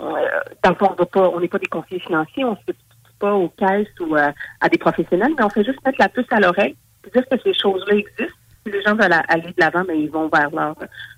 euh, 0.00 0.40
dans 0.62 0.70
le 0.70 0.76
fond, 0.76 0.96
on 1.14 1.40
n'est 1.40 1.48
pas 1.48 1.58
des 1.58 1.66
conseillers 1.66 2.00
financiers, 2.00 2.44
on 2.44 2.52
ne 2.52 2.56
se 2.56 2.72
pas 3.20 3.34
aux 3.34 3.50
caisses 3.50 4.00
ou 4.00 4.16
euh, 4.16 4.32
à 4.60 4.68
des 4.68 4.78
professionnels, 4.78 5.32
mais 5.38 5.44
on 5.44 5.50
fait 5.50 5.64
juste 5.64 5.84
mettre 5.84 5.98
la 6.00 6.08
puce 6.08 6.26
à 6.30 6.40
l'oreille, 6.40 6.74
dire 7.08 7.24
que 7.30 7.36
ces 7.42 7.54
choses-là 7.54 7.94
existent. 7.94 8.36
Si 8.66 8.72
les 8.72 8.82
gens 8.82 8.94
veulent 8.94 9.14
aller 9.28 9.48
de 9.48 9.54
l'avant, 9.58 9.84
mais 9.88 10.02
ils 10.02 10.10
vont 10.10 10.28
vers 10.28 10.50
leurs 10.50 10.76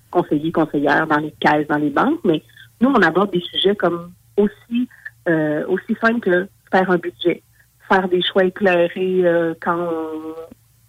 conseillers, 0.09 0.51
conseillères 0.51 1.07
dans 1.07 1.17
les 1.17 1.33
caisses, 1.39 1.67
dans 1.67 1.77
les 1.77 1.89
banques. 1.89 2.19
Mais 2.23 2.41
nous, 2.79 2.89
on 2.89 3.01
aborde 3.01 3.31
des 3.31 3.41
sujets 3.41 3.75
comme 3.75 4.13
aussi 4.37 4.87
euh, 5.29 5.65
aussi 5.67 5.95
simples 6.01 6.19
que 6.19 6.47
faire 6.71 6.89
un 6.89 6.97
budget, 6.97 7.41
faire 7.87 8.09
des 8.09 8.21
choix 8.21 8.43
éclairés 8.43 9.21
euh, 9.23 9.53
quand 9.61 9.77
on, 9.77 10.33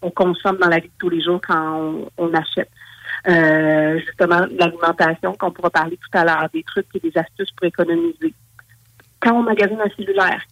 on 0.03 0.11
consomme 0.11 0.59
dans 0.59 0.69
la 0.69 0.79
vie 0.79 0.89
de 0.89 0.95
tous 0.99 1.09
les 1.09 1.23
jours, 1.23 1.41
quand 1.47 2.09
on, 2.19 2.35
achète. 2.35 2.71
Euh, 3.29 3.99
justement, 4.01 4.45
l'alimentation, 4.59 5.35
qu'on 5.35 5.53
pourra 5.53 5.71
parler 5.71 5.97
tout 5.97 6.19
à 6.19 6.25
l'heure, 6.25 6.49
des 6.53 6.65
trucs 6.65 6.87
et 6.95 7.01
des 7.01 7.17
astuces 7.17 7.51
pour 7.53 7.67
économiser. 7.67 8.35
Quand 9.21 9.35
on 9.35 9.43
magasine 9.43 9.81
un 9.81 9.91
cellulaire, 9.97 10.43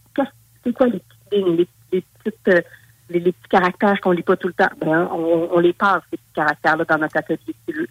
c'est 0.64 0.72
quoi 0.72 0.86
les 0.86 1.00
petites 1.00 1.32
lignes, 1.32 1.56
les, 1.56 1.68
les 1.92 2.04
petites, 2.22 2.64
les, 3.12 3.32
petits 3.32 3.48
caractères 3.50 4.00
qu'on 4.00 4.12
lit 4.12 4.22
pas 4.22 4.36
tout 4.36 4.48
le 4.48 4.54
temps? 4.54 4.70
Ben, 4.80 5.08
on, 5.12 5.58
les 5.58 5.72
passe, 5.72 6.02
ces 6.10 6.16
petits 6.16 6.34
caractères-là, 6.34 6.84
dans 6.84 6.98
notre 6.98 7.16
atelier 7.16 7.38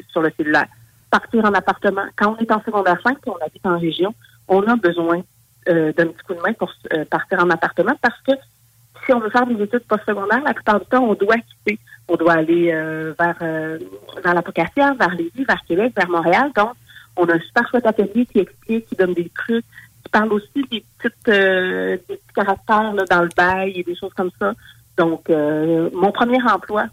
sur 0.10 0.22
le 0.22 0.32
cellulaire. 0.38 0.68
Partir 1.10 1.46
en 1.46 1.54
appartement. 1.54 2.06
Quand 2.16 2.36
on 2.36 2.38
est 2.38 2.52
en 2.52 2.62
secondaire 2.62 3.00
5 3.04 3.18
et 3.26 3.30
on 3.30 3.46
habite 3.46 3.66
en 3.66 3.78
région, 3.78 4.14
on 4.48 4.62
a 4.64 4.76
besoin 4.76 5.22
euh, 5.70 5.94
d'un 5.94 6.08
petit 6.08 6.24
coup 6.24 6.34
de 6.34 6.42
main 6.42 6.54
pour 6.54 6.74
euh, 6.94 7.06
partir 7.06 7.40
en 7.40 7.50
appartement 7.52 7.96
parce 8.02 8.20
que 8.22 8.32
si 9.06 9.14
on 9.14 9.20
veut 9.20 9.30
faire 9.30 9.46
des 9.46 9.62
études 9.62 9.84
postsecondaires, 9.88 10.42
la 10.44 10.54
plupart 10.54 10.80
du 10.80 10.86
temps, 10.88 11.04
on 11.04 11.14
doit 11.14 11.38
quitter. 11.38 11.80
On 12.08 12.16
doit 12.16 12.34
aller 12.34 12.72
euh, 12.72 13.14
vers, 13.20 13.38
vers 13.40 14.34
la 14.34 14.42
Pocassière, 14.42 14.96
vers 14.96 15.14
Lévis, 15.16 15.44
vers 15.44 15.62
Québec, 15.68 15.94
vers 15.96 16.10
Montréal. 16.10 16.52
Donc, 16.56 16.72
on 17.16 17.26
a 17.26 17.36
un 17.36 17.40
super 17.40 17.68
chouette 17.70 17.86
atelier 17.86 18.26
qui 18.26 18.40
explique, 18.40 18.88
qui 18.88 18.96
donne 18.96 19.14
des 19.14 19.30
trucs, 19.36 19.66
qui 20.04 20.10
parle 20.12 20.34
aussi 20.34 20.66
des 20.72 20.84
petites 20.98 21.26
des 21.26 21.98
petits 22.08 22.34
caractères 22.36 22.94
là, 22.94 23.04
dans 23.10 23.22
le 23.22 23.30
bail 23.36 23.72
et 23.80 23.84
des 23.84 23.96
choses 23.96 24.14
comme 24.16 24.32
ça. 24.40 24.54
Donc, 24.98 25.30
euh, 25.30 25.90
mon 25.94 26.12
premier 26.12 26.42
emploi, 26.44 26.86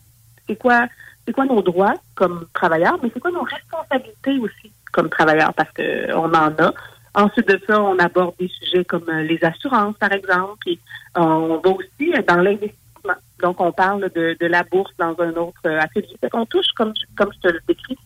c'est 0.46 0.56
quoi 0.56 0.86
c'est 1.28 1.34
quoi 1.34 1.44
nos 1.44 1.60
droits 1.60 1.92
comme 2.14 2.46
travailleurs, 2.54 2.98
mais 3.02 3.10
c'est 3.12 3.20
quoi 3.20 3.30
nos 3.30 3.42
responsabilités 3.42 4.38
aussi 4.38 4.72
comme 4.92 5.10
travailleurs, 5.10 5.52
parce 5.52 5.70
que 5.72 6.10
on 6.14 6.32
en 6.32 6.50
a. 6.56 6.72
Ensuite 7.14 7.48
de 7.48 7.60
ça, 7.66 7.82
on 7.82 7.98
aborde 7.98 8.34
des 8.38 8.48
sujets 8.48 8.84
comme 8.84 9.04
euh, 9.10 9.22
les 9.24 9.38
assurances, 9.44 9.96
par 9.98 10.12
exemple, 10.12 10.66
et 10.66 10.78
euh, 11.18 11.20
on 11.20 11.58
va 11.58 11.70
aussi 11.70 12.14
euh, 12.14 12.22
dans 12.26 12.36
l'investissement. 12.36 13.14
Donc, 13.42 13.60
on 13.60 13.72
parle 13.72 14.10
de, 14.14 14.36
la 14.46 14.62
bourse 14.62 14.92
dans 14.98 15.14
un 15.20 15.34
autre 15.34 15.68
atelier. 15.68 16.16
Qu'on 16.32 16.46
touche, 16.46 16.68
comme, 16.74 16.94
je 16.96 17.40
te 17.40 17.52
le 17.52 17.60
décris, 17.68 17.98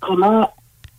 vraiment, 0.00 0.50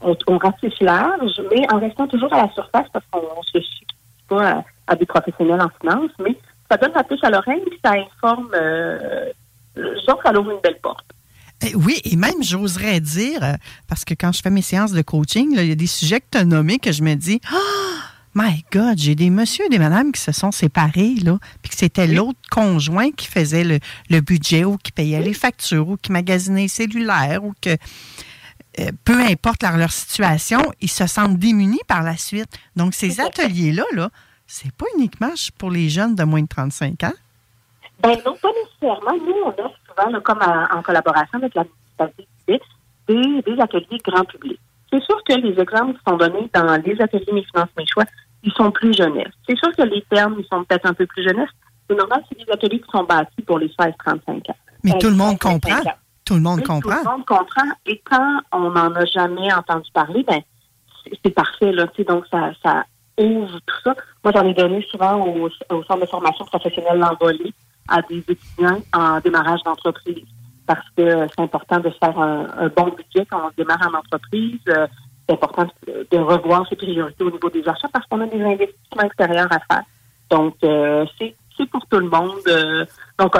on, 0.01 0.15
on 0.27 0.37
ratisse 0.37 0.79
large, 0.81 1.41
mais 1.49 1.65
en 1.73 1.79
restant 1.79 2.07
toujours 2.07 2.31
à 2.31 2.43
la 2.43 2.53
surface 2.53 2.87
parce 2.93 3.05
qu'on 3.09 3.41
se 3.41 3.59
fie 3.59 3.87
pas 4.27 4.49
à, 4.51 4.63
à 4.87 4.95
des 4.95 5.07
professionnels 5.07 5.61
en 5.61 5.69
finance, 5.79 6.11
mais 6.23 6.37
ça 6.71 6.77
donne 6.77 6.93
la 6.95 7.03
puce 7.03 7.23
à 7.23 7.29
l'oreille, 7.29 7.63
ça 7.83 7.91
informe, 7.91 8.49
euh, 8.55 9.29
que 9.75 9.81
ça 10.05 10.31
ouvre 10.39 10.51
une 10.51 10.61
belle 10.61 10.79
porte. 10.81 11.05
Eh 11.63 11.75
oui, 11.75 11.99
et 12.05 12.15
même, 12.15 12.41
j'oserais 12.41 12.99
dire, 13.01 13.43
euh, 13.43 13.53
parce 13.87 14.05
que 14.05 14.13
quand 14.13 14.31
je 14.31 14.41
fais 14.41 14.49
mes 14.49 14.61
séances 14.61 14.93
de 14.93 15.01
coaching, 15.01 15.53
là, 15.53 15.63
il 15.63 15.69
y 15.69 15.71
a 15.71 15.75
des 15.75 15.87
sujets 15.87 16.21
que 16.21 16.25
tu 16.31 16.37
as 16.37 16.45
nommés 16.45 16.79
que 16.79 16.91
je 16.91 17.03
me 17.03 17.13
dis, 17.13 17.39
oh, 17.53 17.97
my 18.33 18.63
God, 18.71 18.97
j'ai 18.97 19.15
des 19.15 19.29
messieurs 19.29 19.65
et 19.65 19.69
des 19.69 19.77
madames 19.77 20.11
qui 20.11 20.21
se 20.21 20.31
sont 20.31 20.51
séparés, 20.51 21.15
là, 21.23 21.37
puis 21.61 21.71
que 21.71 21.77
c'était 21.77 22.07
l'autre 22.07 22.39
conjoint 22.49 23.11
qui 23.11 23.27
faisait 23.27 23.65
le, 23.65 23.79
le 24.09 24.21
budget 24.21 24.63
ou 24.63 24.77
qui 24.77 24.91
payait 24.91 25.21
les 25.21 25.33
factures 25.33 25.87
ou 25.89 25.97
qui 25.97 26.11
magasinait 26.11 26.63
les 26.63 26.67
cellulaires 26.67 27.43
ou 27.43 27.53
que, 27.61 27.77
euh, 28.79 28.91
peu 29.03 29.19
importe 29.19 29.61
leur, 29.61 29.77
leur 29.77 29.91
situation, 29.91 30.61
ils 30.79 30.89
se 30.89 31.05
sentent 31.05 31.37
démunis 31.37 31.81
par 31.87 32.01
la 32.01 32.17
suite. 32.17 32.49
Donc, 32.77 32.95
ces 32.95 33.19
ateliers-là, 33.19 33.83
là, 33.93 34.09
c'est 34.51 34.71
pas 34.73 34.85
uniquement 34.97 35.31
pour 35.57 35.71
les 35.71 35.87
jeunes 35.89 36.15
de 36.15 36.23
moins 36.23 36.41
de 36.41 36.47
35 36.47 37.03
ans? 37.03 37.13
Ben 38.01 38.17
non, 38.25 38.35
pas 38.41 38.49
nécessairement. 38.63 39.13
Nous, 39.25 39.33
on 39.45 39.49
offre 39.49 39.77
souvent, 39.87 40.09
là, 40.11 40.19
comme 40.21 40.41
à- 40.41 40.67
en 40.75 40.81
collaboration 40.81 41.37
avec 41.37 41.53
la 41.55 41.63
municipalité, 41.63 42.61
des, 43.07 43.41
des 43.43 43.61
ateliers 43.61 43.99
grand 44.05 44.25
public. 44.25 44.59
C'est 44.91 45.01
sûr 45.03 45.23
que 45.23 45.33
les 45.33 45.57
exemples 45.59 45.93
qui 45.93 45.99
sont 46.07 46.17
donnés 46.17 46.49
dans 46.53 46.81
les 46.85 47.01
ateliers 47.01 47.31
Mes 47.33 47.43
finances, 47.45 47.69
mes 47.77 47.85
choix, 47.85 48.03
ils 48.43 48.51
sont 48.53 48.71
plus 48.71 48.93
jeunesse. 48.93 49.31
C'est 49.47 49.57
sûr 49.57 49.71
que 49.75 49.83
les 49.83 50.01
termes, 50.09 50.35
ils 50.39 50.45
sont 50.47 50.63
peut-être 50.65 50.85
un 50.85 50.93
peu 50.93 51.05
plus 51.05 51.23
jeunesse. 51.23 51.49
C'est 51.89 51.95
normal, 51.95 52.23
c'est 52.29 52.43
des 52.45 52.51
ateliers 52.51 52.79
qui 52.81 52.89
sont 52.91 53.03
bâtis 53.03 53.41
pour 53.45 53.59
les 53.59 53.69
16-35 53.69 54.49
ans. 54.51 54.55
Mais 54.83 54.97
tout 54.99 55.09
le 55.09 55.15
monde 55.15 55.37
35 55.39 55.61
comprend. 55.61 55.91
Tout 56.25 56.35
le 56.35 56.41
monde 56.41 56.57
Oui, 56.59 56.63
comprend. 56.65 56.91
Tout 56.91 56.97
le 57.05 57.11
monde 57.11 57.25
comprend. 57.25 57.71
Et 57.85 58.01
quand 58.09 58.39
on 58.51 58.69
n'en 58.71 58.93
a 58.95 59.05
jamais 59.05 59.53
entendu 59.53 59.89
parler, 59.93 60.23
ben 60.27 60.41
c'est- 61.23 61.29
parfait. 61.31 61.71
Là, 61.71 61.87
tu 61.87 61.97
sais, 61.97 62.03
donc, 62.03 62.25
ça, 62.31 62.51
ça 62.63 62.83
tout 63.21 63.81
ça. 63.83 63.95
Moi, 64.23 64.33
j'en 64.33 64.45
ai 64.45 64.53
donné 64.53 64.85
souvent 64.89 65.25
au, 65.25 65.47
au 65.47 65.83
centre 65.83 66.01
de 66.01 66.05
formation 66.05 66.45
professionnelle 66.45 66.99
L'Envolée 66.99 67.53
à 67.87 68.01
des 68.01 68.19
étudiants 68.19 68.81
en 68.93 69.19
démarrage 69.19 69.61
d'entreprise 69.63 70.25
parce 70.65 70.87
que 70.95 71.27
c'est 71.27 71.41
important 71.41 71.79
de 71.79 71.89
faire 71.89 72.17
un, 72.17 72.67
bon 72.75 72.89
budget 72.95 73.25
quand 73.29 73.41
on 73.47 73.51
démarre 73.57 73.89
en 73.91 73.97
entreprise. 73.97 74.59
Euh, 74.69 74.87
c'est 75.27 75.33
important 75.33 75.67
de, 75.87 76.17
revoir 76.17 76.67
ses 76.67 76.75
priorités 76.75 77.23
au 77.23 77.31
niveau 77.31 77.49
des 77.49 77.67
achats 77.67 77.89
parce 77.91 78.05
qu'on 78.07 78.21
a 78.21 78.27
des 78.27 78.41
investissements 78.41 79.03
extérieurs 79.03 79.51
à 79.51 79.59
faire. 79.59 79.83
Donc, 80.29 80.55
euh, 80.63 81.05
c'est 81.19 81.35
pour 81.69 81.85
tout 81.87 81.99
le 81.99 82.09
monde. 82.09 82.39
Euh, 82.47 82.85
donc, 83.19 83.35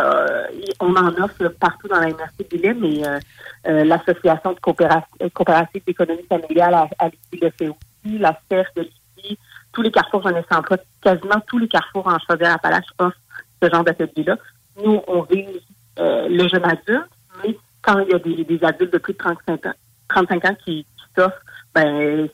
on 0.79 0.95
en 0.95 1.07
offre 1.23 1.47
partout 1.59 1.87
dans 1.87 1.99
la 1.99 2.07
MRC 2.07 2.45
Lille, 2.51 2.77
mais 2.79 3.83
l'Association 3.83 4.53
de 4.53 4.59
coopéra- 4.59 5.05
coopérative 5.33 5.83
d'économie 5.85 6.25
familiale 6.29 6.73
à, 6.75 6.87
à 6.99 7.09
le 7.09 7.49
fait 7.57 7.69
aussi, 7.69 8.17
la 8.19 8.37
CER 8.49 8.63
de 8.75 8.81
Lévis, 9.17 9.37
tous 9.73 9.81
les 9.81 9.91
carrefours 9.91 10.23
Jeunesse 10.23 10.45
Emploi, 10.51 10.77
quasiment 11.01 11.39
tous 11.47 11.57
les 11.57 11.67
carrefours 11.67 12.07
en 12.07 12.17
Chaudière-Appalaches 12.19 12.91
offrent 12.99 13.17
ce 13.61 13.69
genre 13.69 13.83
d'atelier-là. 13.83 14.37
Nous, 14.83 15.01
on 15.07 15.21
vise 15.23 15.61
euh, 15.99 16.27
le 16.29 16.47
jeune 16.47 16.65
adulte, 16.65 17.09
mais 17.43 17.57
quand 17.81 17.99
il 17.99 18.09
y 18.09 18.13
a 18.13 18.19
des, 18.19 18.59
adultes 18.63 18.93
de 18.93 18.97
plus 18.97 19.13
de 19.13 19.17
35 19.17 19.65
ans, 19.65 19.73
35 20.09 20.45
ans 20.45 20.55
qui, 20.65 20.85
s'offrent, 21.17 21.41
ben, 21.73 22.27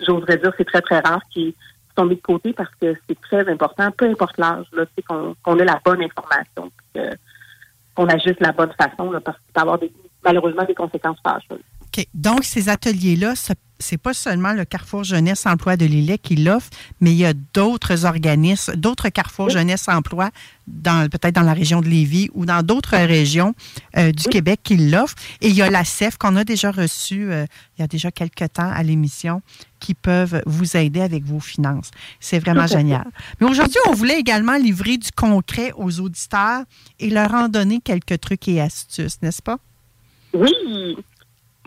j'oserais 0.00 0.38
dire 0.38 0.52
c'est 0.56 0.64
très, 0.64 0.80
très 0.80 1.00
rare 1.00 1.20
qui 1.30 1.54
sont 1.96 2.06
de 2.06 2.14
côté 2.14 2.52
parce 2.52 2.70
que 2.80 2.94
c'est 3.08 3.20
très 3.20 3.48
important, 3.50 3.90
peu 3.92 4.08
importe 4.08 4.36
l'âge, 4.38 4.66
sais, 4.74 5.02
qu'on 5.02 5.58
ait 5.58 5.64
la 5.64 5.80
bonne 5.84 6.02
information. 6.02 6.70
que 6.94 7.00
qu'on 7.94 8.06
agisse 8.08 8.36
de 8.36 8.44
la 8.44 8.52
bonne 8.52 8.72
façon, 8.72 9.12
parce 9.24 9.38
que 9.38 9.44
ça 9.46 9.52
peut 9.54 9.60
avoir 9.60 9.78
malheureusement 10.24 10.64
des 10.64 10.74
conséquences 10.74 11.18
fâcheuses. 11.22 11.62
OK. 11.82 12.06
Donc, 12.12 12.44
ces 12.44 12.68
ateliers-là, 12.68 13.36
ce 13.36 13.52
c'est 13.84 13.98
pas 13.98 14.14
seulement 14.14 14.52
le 14.52 14.64
Carrefour 14.64 15.04
Jeunesse 15.04 15.46
Emploi 15.46 15.76
de 15.76 15.84
Lillet 15.84 16.18
qui 16.18 16.36
l'offre, 16.36 16.70
mais 17.00 17.12
il 17.12 17.18
y 17.18 17.26
a 17.26 17.34
d'autres 17.34 18.06
organismes, 18.06 18.74
d'autres 18.76 19.10
Carrefour 19.10 19.50
Jeunesse 19.50 19.88
Emploi, 19.88 20.30
dans, 20.66 21.08
peut-être 21.10 21.34
dans 21.34 21.42
la 21.42 21.52
région 21.52 21.82
de 21.82 21.88
Lévis 21.88 22.30
ou 22.32 22.46
dans 22.46 22.62
d'autres 22.62 22.96
régions 22.96 23.54
euh, 23.96 24.12
du 24.12 24.24
Québec 24.24 24.60
qui 24.62 24.76
l'offrent. 24.76 25.16
Et 25.42 25.48
il 25.48 25.54
y 25.54 25.62
a 25.62 25.68
la 25.68 25.84
CEF 25.84 26.16
qu'on 26.16 26.36
a 26.36 26.44
déjà 26.44 26.70
reçu 26.70 27.30
euh, 27.30 27.44
il 27.76 27.82
y 27.82 27.84
a 27.84 27.86
déjà 27.86 28.10
quelques 28.10 28.52
temps 28.52 28.70
à 28.70 28.82
l'émission 28.82 29.42
qui 29.80 29.94
peuvent 29.94 30.42
vous 30.46 30.76
aider 30.76 31.00
avec 31.00 31.24
vos 31.24 31.40
finances. 31.40 31.90
C'est 32.20 32.38
vraiment 32.38 32.66
génial. 32.66 33.04
Mais 33.40 33.46
aujourd'hui, 33.46 33.78
on 33.88 33.92
voulait 33.92 34.18
également 34.18 34.56
livrer 34.56 34.96
du 34.96 35.10
concret 35.10 35.72
aux 35.76 36.00
auditeurs 36.00 36.64
et 37.00 37.10
leur 37.10 37.34
en 37.34 37.48
donner 37.48 37.80
quelques 37.80 38.18
trucs 38.20 38.48
et 38.48 38.60
astuces, 38.60 39.20
n'est-ce 39.20 39.42
pas? 39.42 39.58
Oui. 40.32 40.96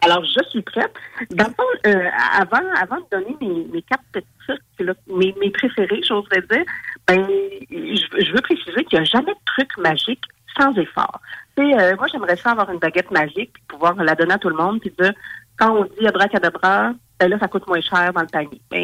Alors, 0.03 0.23
je 0.23 0.49
suis 0.49 0.61
prête. 0.61 0.93
Dans 1.31 1.45
le 1.47 1.53
fond, 1.53 1.63
euh, 1.87 2.09
avant, 2.39 2.61
avant 2.79 2.97
de 2.97 3.05
donner 3.11 3.35
mes, 3.41 3.65
mes 3.73 3.81
quatre 3.81 4.03
petits 4.11 4.27
trucs, 4.47 4.61
là, 4.79 4.93
mes, 5.07 5.33
mes 5.39 5.49
préférés, 5.49 6.01
j'oserais 6.03 6.41
dire, 6.49 6.63
ben, 7.07 7.25
je, 7.71 8.23
je 8.25 8.31
veux 8.31 8.41
préciser 8.41 8.83
qu'il 8.85 8.99
n'y 8.99 9.01
a 9.01 9.03
jamais 9.05 9.33
de 9.33 9.39
truc 9.45 9.69
magique 9.77 10.23
sans 10.59 10.73
effort. 10.75 11.19
Euh, 11.59 11.95
moi, 11.97 12.07
j'aimerais 12.11 12.35
ça 12.35 12.51
avoir 12.51 12.69
une 12.69 12.79
baguette 12.79 13.09
magique, 13.11 13.53
pouvoir 13.67 13.95
la 13.95 14.13
donner 14.15 14.33
à 14.33 14.37
tout 14.37 14.49
le 14.49 14.55
monde, 14.55 14.79
puis 14.79 14.93
dire, 14.99 15.13
quand 15.57 15.75
on 15.75 15.85
dit 15.99 16.07
abracadabra, 16.07 16.91
ben 17.19 17.29
là, 17.29 17.39
ça 17.39 17.47
coûte 17.47 17.67
moins 17.67 17.81
cher 17.81 18.13
dans 18.13 18.21
le 18.21 18.27
panier. 18.27 18.61
Ben, 18.69 18.83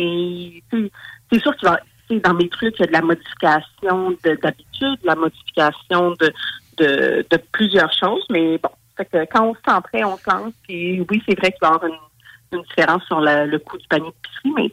tu 0.72 0.86
sais, 0.86 0.92
c'est 1.32 1.40
sûr 1.40 1.56
qu'il 1.56 1.70
va, 1.70 1.80
dans 2.10 2.34
mes 2.34 2.50
trucs, 2.50 2.76
il 2.80 2.82
y 2.82 2.84
a 2.84 2.88
de 2.88 2.92
la 2.92 3.02
modification 3.02 4.10
de- 4.24 4.36
d'habitude, 4.42 5.00
de 5.02 5.08
la 5.08 5.16
modification 5.16 6.12
de, 6.20 6.34
de, 6.78 7.26
de 7.30 7.38
plusieurs 7.52 7.94
choses, 7.94 8.26
mais 8.32 8.58
bon, 8.58 8.70
fait 8.98 9.06
que 9.06 9.26
quand 9.32 9.46
on 9.48 9.54
se 9.54 9.60
sent 9.68 9.82
prêt, 9.84 10.04
on 10.04 10.18
se 10.18 10.30
lance. 10.30 10.54
Puis 10.68 11.02
oui, 11.10 11.22
c'est 11.28 11.38
vrai 11.40 11.52
qu'il 11.52 11.60
va 11.62 11.68
y 11.70 11.76
avoir 11.76 11.86
une, 11.86 12.58
une 12.60 12.64
différence 12.64 13.04
sur 13.06 13.20
la- 13.20 13.46
le 13.46 13.60
coût 13.60 13.78
du 13.78 13.88
panier 13.88 14.10
d'épicerie, 14.10 14.54
mais 14.56 14.70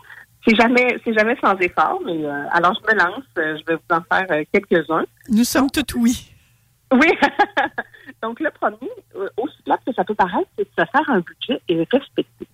c'est 0.46 0.56
jamais, 0.56 0.98
c'est 1.04 1.14
jamais 1.14 1.36
sans 1.42 1.56
effort. 1.58 2.00
Mais 2.04 2.24
euh, 2.24 2.44
alors 2.52 2.74
je 2.74 2.92
me 2.94 2.98
lance, 2.98 3.24
euh, 3.38 3.56
je 3.58 3.64
vais 3.66 3.74
vous 3.76 3.96
en 3.96 4.00
faire 4.02 4.26
euh, 4.30 4.44
quelques-uns. 4.52 5.04
Nous 5.28 5.44
sommes 5.44 5.70
tout 5.70 5.84
oui. 5.98 6.30
Oui. 6.92 7.08
Donc 8.22 8.40
le 8.40 8.50
premier, 8.50 8.90
aussi 9.36 9.62
plat 9.64 9.78
que 9.86 9.92
ça 9.94 10.04
peut 10.04 10.14
paraître, 10.14 10.48
c'est 10.58 10.64
de 10.64 10.70
se 10.78 10.84
faire 10.90 11.08
un 11.10 11.20
budget 11.20 11.60
et 11.68 11.86
respecter. 11.90 12.46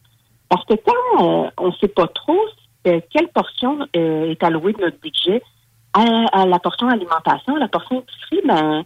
Parce 0.49 0.65
que 0.67 0.75
quand 0.75 1.47
euh, 1.47 1.51
on 1.59 1.69
ne 1.69 1.73
sait 1.81 1.89
pas 1.89 2.07
trop 2.09 2.39
euh, 2.87 3.01
quelle 3.11 3.29
portion 3.29 3.85
est 3.93 4.41
allouée 4.45 4.75
de 4.75 4.81
notre 4.83 5.01
budget 5.01 5.43
à, 5.93 6.03
à 6.33 6.47
la 6.47 6.59
portion 6.61 6.89
alimentation, 6.89 7.57
à 7.57 7.59
la 7.59 7.67
portion 7.69 8.01
épicerie, 8.03 8.47
ben 8.47 8.85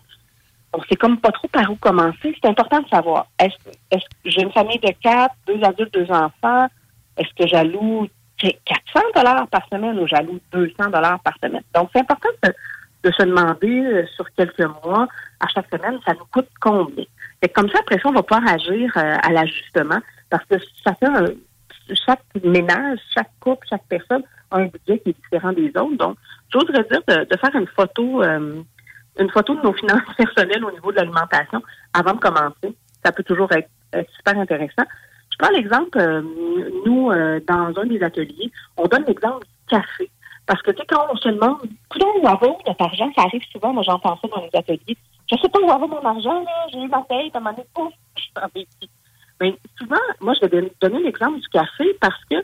on 0.72 0.82
sait 0.84 0.96
comme 0.96 1.18
pas 1.18 1.32
trop 1.32 1.48
par 1.48 1.70
où 1.70 1.76
commencer. 1.76 2.34
C'est 2.42 2.48
important 2.48 2.80
de 2.80 2.88
savoir. 2.88 3.26
Est-ce 3.38 3.56
est 3.90 3.98
que 3.98 4.30
j'ai 4.30 4.42
une 4.42 4.52
famille 4.52 4.78
de 4.78 4.92
quatre, 5.02 5.34
deux 5.46 5.62
adultes, 5.62 5.92
deux 5.94 6.10
enfants? 6.10 6.68
Est-ce 7.16 7.34
que 7.36 7.46
j'alloue 7.46 8.06
tu 8.36 8.46
sais, 8.46 8.58
400 8.64 9.00
dollars 9.14 9.48
par 9.48 9.66
semaine 9.70 9.98
ou 9.98 10.06
j'alloue 10.06 10.40
200 10.52 10.90
dollars 10.90 11.20
par 11.20 11.34
semaine? 11.42 11.62
Donc, 11.74 11.90
c'est 11.92 12.00
important 12.00 12.28
de, 12.42 12.52
de 13.02 13.12
se 13.12 13.22
demander 13.22 13.80
euh, 13.80 14.06
sur 14.14 14.30
quelques 14.34 14.60
mois, 14.84 15.08
à 15.40 15.48
chaque 15.48 15.68
semaine, 15.70 15.98
ça 16.06 16.14
nous 16.14 16.26
coûte 16.32 16.48
combien? 16.60 17.04
Et 17.42 17.48
comme 17.48 17.68
ça, 17.70 17.78
après 17.80 17.96
ça, 17.96 18.08
on 18.08 18.12
va 18.12 18.22
pouvoir 18.22 18.48
agir 18.48 18.92
euh, 18.96 19.16
à 19.22 19.32
l'ajustement 19.32 19.98
parce 20.28 20.44
que 20.44 20.56
chacun, 20.84 21.24
chaque 22.06 22.22
ménage, 22.44 22.98
chaque 23.14 23.30
couple, 23.40 23.66
chaque 23.68 23.84
personne 23.88 24.22
a 24.50 24.58
un 24.58 24.66
budget 24.66 24.98
qui 25.00 25.10
est 25.10 25.16
différent 25.22 25.52
des 25.52 25.68
autres. 25.68 25.96
Donc, 25.96 26.16
je 26.52 26.58
voudrais 26.58 26.84
dire 26.84 27.02
de, 27.08 27.24
de 27.24 27.36
faire 27.38 27.54
une 27.54 27.66
photo, 27.66 28.22
euh, 28.22 28.62
une 29.20 29.30
photo 29.30 29.54
de 29.54 29.60
nos 29.62 29.72
finances 29.72 30.02
personnelles 30.16 30.64
au 30.64 30.70
niveau 30.70 30.90
de 30.92 30.96
l'alimentation 30.96 31.62
avant 31.92 32.14
de 32.14 32.18
commencer. 32.20 32.76
Ça 33.04 33.12
peut 33.12 33.22
toujours 33.22 33.50
être, 33.52 33.68
être 33.92 34.10
super 34.12 34.38
intéressant. 34.38 34.84
Je 35.32 35.36
prends 35.38 35.50
l'exemple, 35.52 35.98
euh, 35.98 36.22
nous, 36.84 37.10
euh, 37.10 37.40
dans 37.46 37.72
un 37.80 37.86
des 37.86 38.02
ateliers, 38.02 38.50
on 38.76 38.86
donne 38.86 39.04
l'exemple 39.06 39.44
du 39.46 39.76
café. 39.76 40.10
Parce 40.46 40.60
que, 40.62 40.70
tu 40.72 40.78
sais, 40.78 40.86
quand 40.88 41.06
on 41.12 41.16
se 41.16 41.28
demande, 41.28 41.58
où 41.62 42.22
va 42.22 42.38
notre 42.66 42.82
argent? 42.82 43.10
Ça 43.16 43.22
arrive 43.22 43.42
souvent, 43.52 43.72
moi, 43.72 43.82
j'entends 43.84 44.18
ça 44.20 44.28
dans 44.28 44.42
les 44.42 44.58
ateliers. 44.58 44.96
Je 45.30 45.36
sais 45.36 45.48
pas 45.48 45.60
où 45.60 45.66
va 45.66 45.78
mon 45.78 46.04
argent, 46.04 46.42
là. 46.42 46.50
J'ai 46.72 46.80
eu 46.80 46.88
ma 46.88 47.02
paye, 47.02 47.30
à 47.32 47.38
un 47.38 47.40
moment 47.40 47.64
pouf, 47.72 47.92
je 48.16 48.22
suis 48.22 48.32
investi. 48.36 48.90
Mais 49.40 49.56
souvent, 49.78 49.96
moi, 50.20 50.34
je 50.40 50.46
vais 50.46 50.70
donner 50.80 51.02
l'exemple 51.02 51.38
du 51.38 51.48
café 51.48 51.96
parce 52.00 52.22
que 52.30 52.36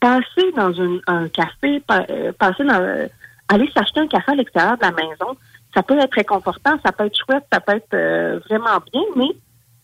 passer 0.00 0.50
dans 0.56 0.72
un 1.06 1.28
café, 1.28 1.80
pa- 1.80 2.06
euh, 2.08 2.32
passer 2.32 2.64
dans, 2.64 2.80
euh, 2.80 3.06
aller 3.48 3.70
s'acheter 3.76 4.00
un 4.00 4.08
café 4.08 4.32
à 4.32 4.34
l'extérieur 4.36 4.76
de 4.78 4.82
la 4.82 4.92
maison, 4.92 5.36
ça 5.74 5.82
peut 5.82 5.98
être 5.98 6.14
réconfortant, 6.14 6.78
ça 6.84 6.92
peut 6.92 7.06
être 7.06 7.16
chouette, 7.16 7.44
ça 7.52 7.60
peut 7.60 7.76
être 7.76 7.94
euh, 7.94 8.40
vraiment 8.48 8.78
bien, 8.92 9.02
mais 9.16 9.30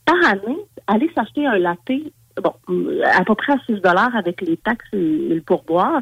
par 0.04 0.16
année, 0.30 0.58
aller 0.86 1.10
s'acheter 1.14 1.46
un 1.46 1.58
latte, 1.58 1.78
bon, 2.42 2.54
à 3.04 3.24
peu 3.24 3.34
près 3.34 3.52
à 3.52 3.58
6 3.66 3.80
avec 4.16 4.40
les 4.40 4.56
taxes 4.56 4.86
et, 4.92 4.96
et 4.96 5.34
le 5.34 5.42
pourboire. 5.42 6.00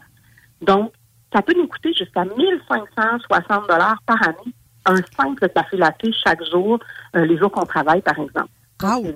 Donc, 0.62 0.92
ça 1.34 1.42
peut 1.42 1.54
nous 1.56 1.66
coûter 1.66 1.92
jusqu'à 1.92 2.24
1560 2.24 3.66
par 4.06 4.22
année, 4.22 4.54
un 4.86 4.96
simple 5.16 5.48
café 5.48 5.76
latte 5.76 6.06
chaque 6.24 6.44
jour, 6.50 6.78
euh, 7.16 7.24
les 7.24 7.36
jours 7.36 7.50
qu'on 7.50 7.64
travaille, 7.64 8.02
par 8.02 8.18
exemple. 8.18 8.48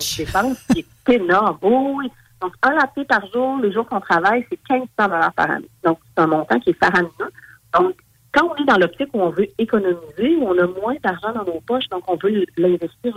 C'est 0.00 0.22
une 0.22 0.26
dépense 0.26 0.66
qui 0.72 0.80
est 0.80 1.14
énorme. 1.14 1.58
Oh 1.62 1.94
oui. 1.98 2.10
Donc, 2.40 2.52
un 2.62 2.70
latte 2.72 3.06
par 3.08 3.26
jour, 3.32 3.58
les 3.62 3.72
jours 3.72 3.86
qu'on 3.86 4.00
travaille, 4.00 4.46
c'est 4.50 4.58
1500 4.70 4.86
par 5.34 5.50
année. 5.50 5.68
Donc, 5.84 5.98
c'est 6.16 6.22
un 6.22 6.26
montant 6.26 6.58
qui 6.60 6.70
est 6.70 6.78
faramineux. 6.84 7.32
Donc, 7.78 7.94
quand 8.32 8.50
on 8.52 8.62
est 8.62 8.66
dans 8.66 8.76
l'optique 8.78 9.08
où 9.14 9.20
on 9.20 9.30
veut 9.30 9.48
économiser, 9.58 10.36
où 10.36 10.44
on 10.48 10.58
a 10.58 10.66
moins 10.66 10.96
d'argent 11.02 11.32
dans 11.32 11.44
nos 11.44 11.60
poches, 11.60 11.88
donc 11.90 12.02
on 12.08 12.16
veut 12.16 12.44
l'investir 12.56 13.14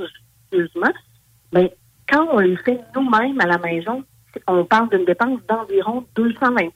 judicieusement, 0.51 0.91
ben, 1.51 1.69
quand 2.09 2.27
on 2.31 2.39
le 2.39 2.55
fait 2.57 2.79
nous-mêmes 2.95 3.39
à 3.41 3.45
la 3.45 3.57
maison, 3.57 4.03
on 4.47 4.63
parle 4.65 4.89
d'une 4.89 5.05
dépense 5.05 5.39
d'environ 5.49 6.05
225 6.15 6.71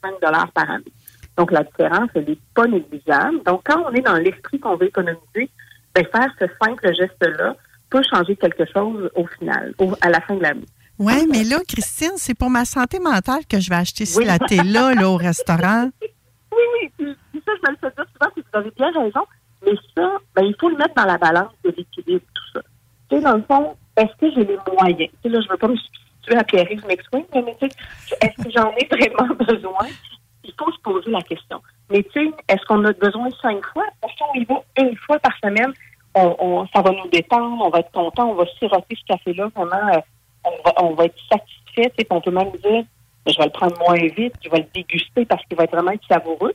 par 0.54 0.70
année. 0.70 0.84
Donc, 1.38 1.52
la 1.52 1.64
différence, 1.64 2.10
elle 2.14 2.26
n'est 2.26 2.38
pas 2.54 2.68
négligeable. 2.68 3.42
Donc, 3.46 3.62
quand 3.66 3.84
on 3.86 3.92
est 3.94 4.02
dans 4.02 4.16
l'esprit 4.16 4.60
qu'on 4.60 4.76
veut 4.78 4.88
économiser, 4.88 5.50
ben, 5.94 6.06
faire 6.14 6.30
ce 6.40 6.46
simple 6.64 6.94
geste-là 6.94 7.56
peut 7.90 8.02
changer 8.14 8.36
quelque 8.36 8.64
chose 8.72 9.10
au 9.16 9.26
final, 9.28 9.74
au- 9.80 9.94
à 10.02 10.10
la 10.10 10.22
fin 10.22 10.36
de 10.36 10.42
l'année. 10.44 10.66
Oui, 10.98 11.28
mais 11.30 11.44
là, 11.44 11.58
Christine, 11.68 12.14
c'est 12.16 12.34
pour 12.34 12.50
ma 12.50 12.64
santé 12.64 13.00
mentale 13.00 13.46
que 13.50 13.60
je 13.60 13.70
vais 13.70 13.76
acheter 13.76 14.06
ce 14.06 14.18
Oui. 14.20 14.26
latte-là 14.26 14.94
là, 14.94 15.10
au 15.10 15.18
restaurant. 15.18 15.90
Oui, 16.58 16.90
oui, 17.00 17.16
ça, 17.46 17.52
je 17.56 17.70
me 17.70 17.72
le 17.74 17.78
fais 17.80 17.96
dire 17.96 18.06
souvent, 18.14 18.32
puis 18.34 18.44
vous 18.44 18.60
avez 18.60 18.72
bien 18.72 18.92
raison. 18.92 19.26
Mais 19.66 19.74
ça, 19.96 20.18
ben, 20.36 20.44
il 20.46 20.56
faut 20.60 20.70
le 20.70 20.78
mettre 20.78 20.94
dans 20.96 21.06
la 21.06 21.18
balance 21.18 21.52
de 21.64 21.74
l'équilibre, 21.76 22.26
tout 22.34 22.44
ça. 22.54 22.62
Tu 23.10 23.16
sais, 23.16 23.22
dans 23.22 23.36
le 23.36 23.44
fond, 23.44 23.76
est-ce 23.98 24.16
que 24.20 24.32
j'ai 24.34 24.46
les 24.46 24.58
moyens? 24.72 24.98
Tu 24.98 25.18
sais, 25.24 25.30
là, 25.30 25.42
je 25.42 25.50
veux 25.50 25.58
pas 25.58 25.68
me 25.68 25.76
substituer 25.76 26.38
à 26.38 26.44
Pierre-Yves 26.44 26.86
McSwing, 26.86 27.26
mais 27.34 27.56
tu 27.60 27.70
sais, 27.70 28.18
est-ce 28.22 28.44
que 28.44 28.52
j'en 28.52 28.72
ai 28.76 28.86
vraiment 28.86 29.34
besoin? 29.48 29.88
Il 30.44 30.54
faut 30.60 30.72
se 30.72 30.80
poser 30.82 31.10
la 31.12 31.22
question. 31.22 31.62
Mais 31.90 32.04
tu 32.04 32.12
sais, 32.12 32.34
est-ce 32.50 32.64
qu'on 32.66 32.84
a 32.86 32.94
besoin 32.94 33.30
cinq 33.42 33.66
fois? 33.68 33.86
Est-ce 34.04 34.18
qu'on 34.20 34.40
y 34.40 34.46
va 34.46 34.62
une 34.78 34.96
fois 34.98 35.20
par 35.20 35.34
semaine? 35.44 35.74
On, 36.18 36.66
ça 36.74 36.82
va 36.82 36.92
nous 36.92 37.10
détendre, 37.10 37.62
on 37.62 37.70
va 37.70 37.80
être 37.80 37.92
content, 37.92 38.30
on 38.30 38.36
va 38.36 38.46
siroter 38.58 38.96
ce 38.96 39.04
café-là, 39.06 39.50
vraiment, 39.54 39.94
euh, 39.94 40.00
on, 40.46 40.64
va, 40.64 40.74
on 40.82 40.94
va 40.94 41.06
être 41.06 41.20
satisfait, 41.30 41.90
tu 41.90 42.06
sais, 42.06 42.08
on 42.10 42.22
peut 42.22 42.32
même 42.32 42.52
dire, 42.52 42.86
je 43.28 43.38
vais 43.38 43.44
le 43.44 43.52
prendre 43.52 43.78
moins 43.80 43.96
vite, 43.96 44.34
je 44.42 44.50
vais 44.50 44.60
le 44.60 44.68
déguster 44.74 45.26
parce 45.26 45.44
qu'il 45.46 45.58
va 45.58 45.66
être 45.66 45.72
vraiment 45.72 45.92
savoureux. 46.08 46.54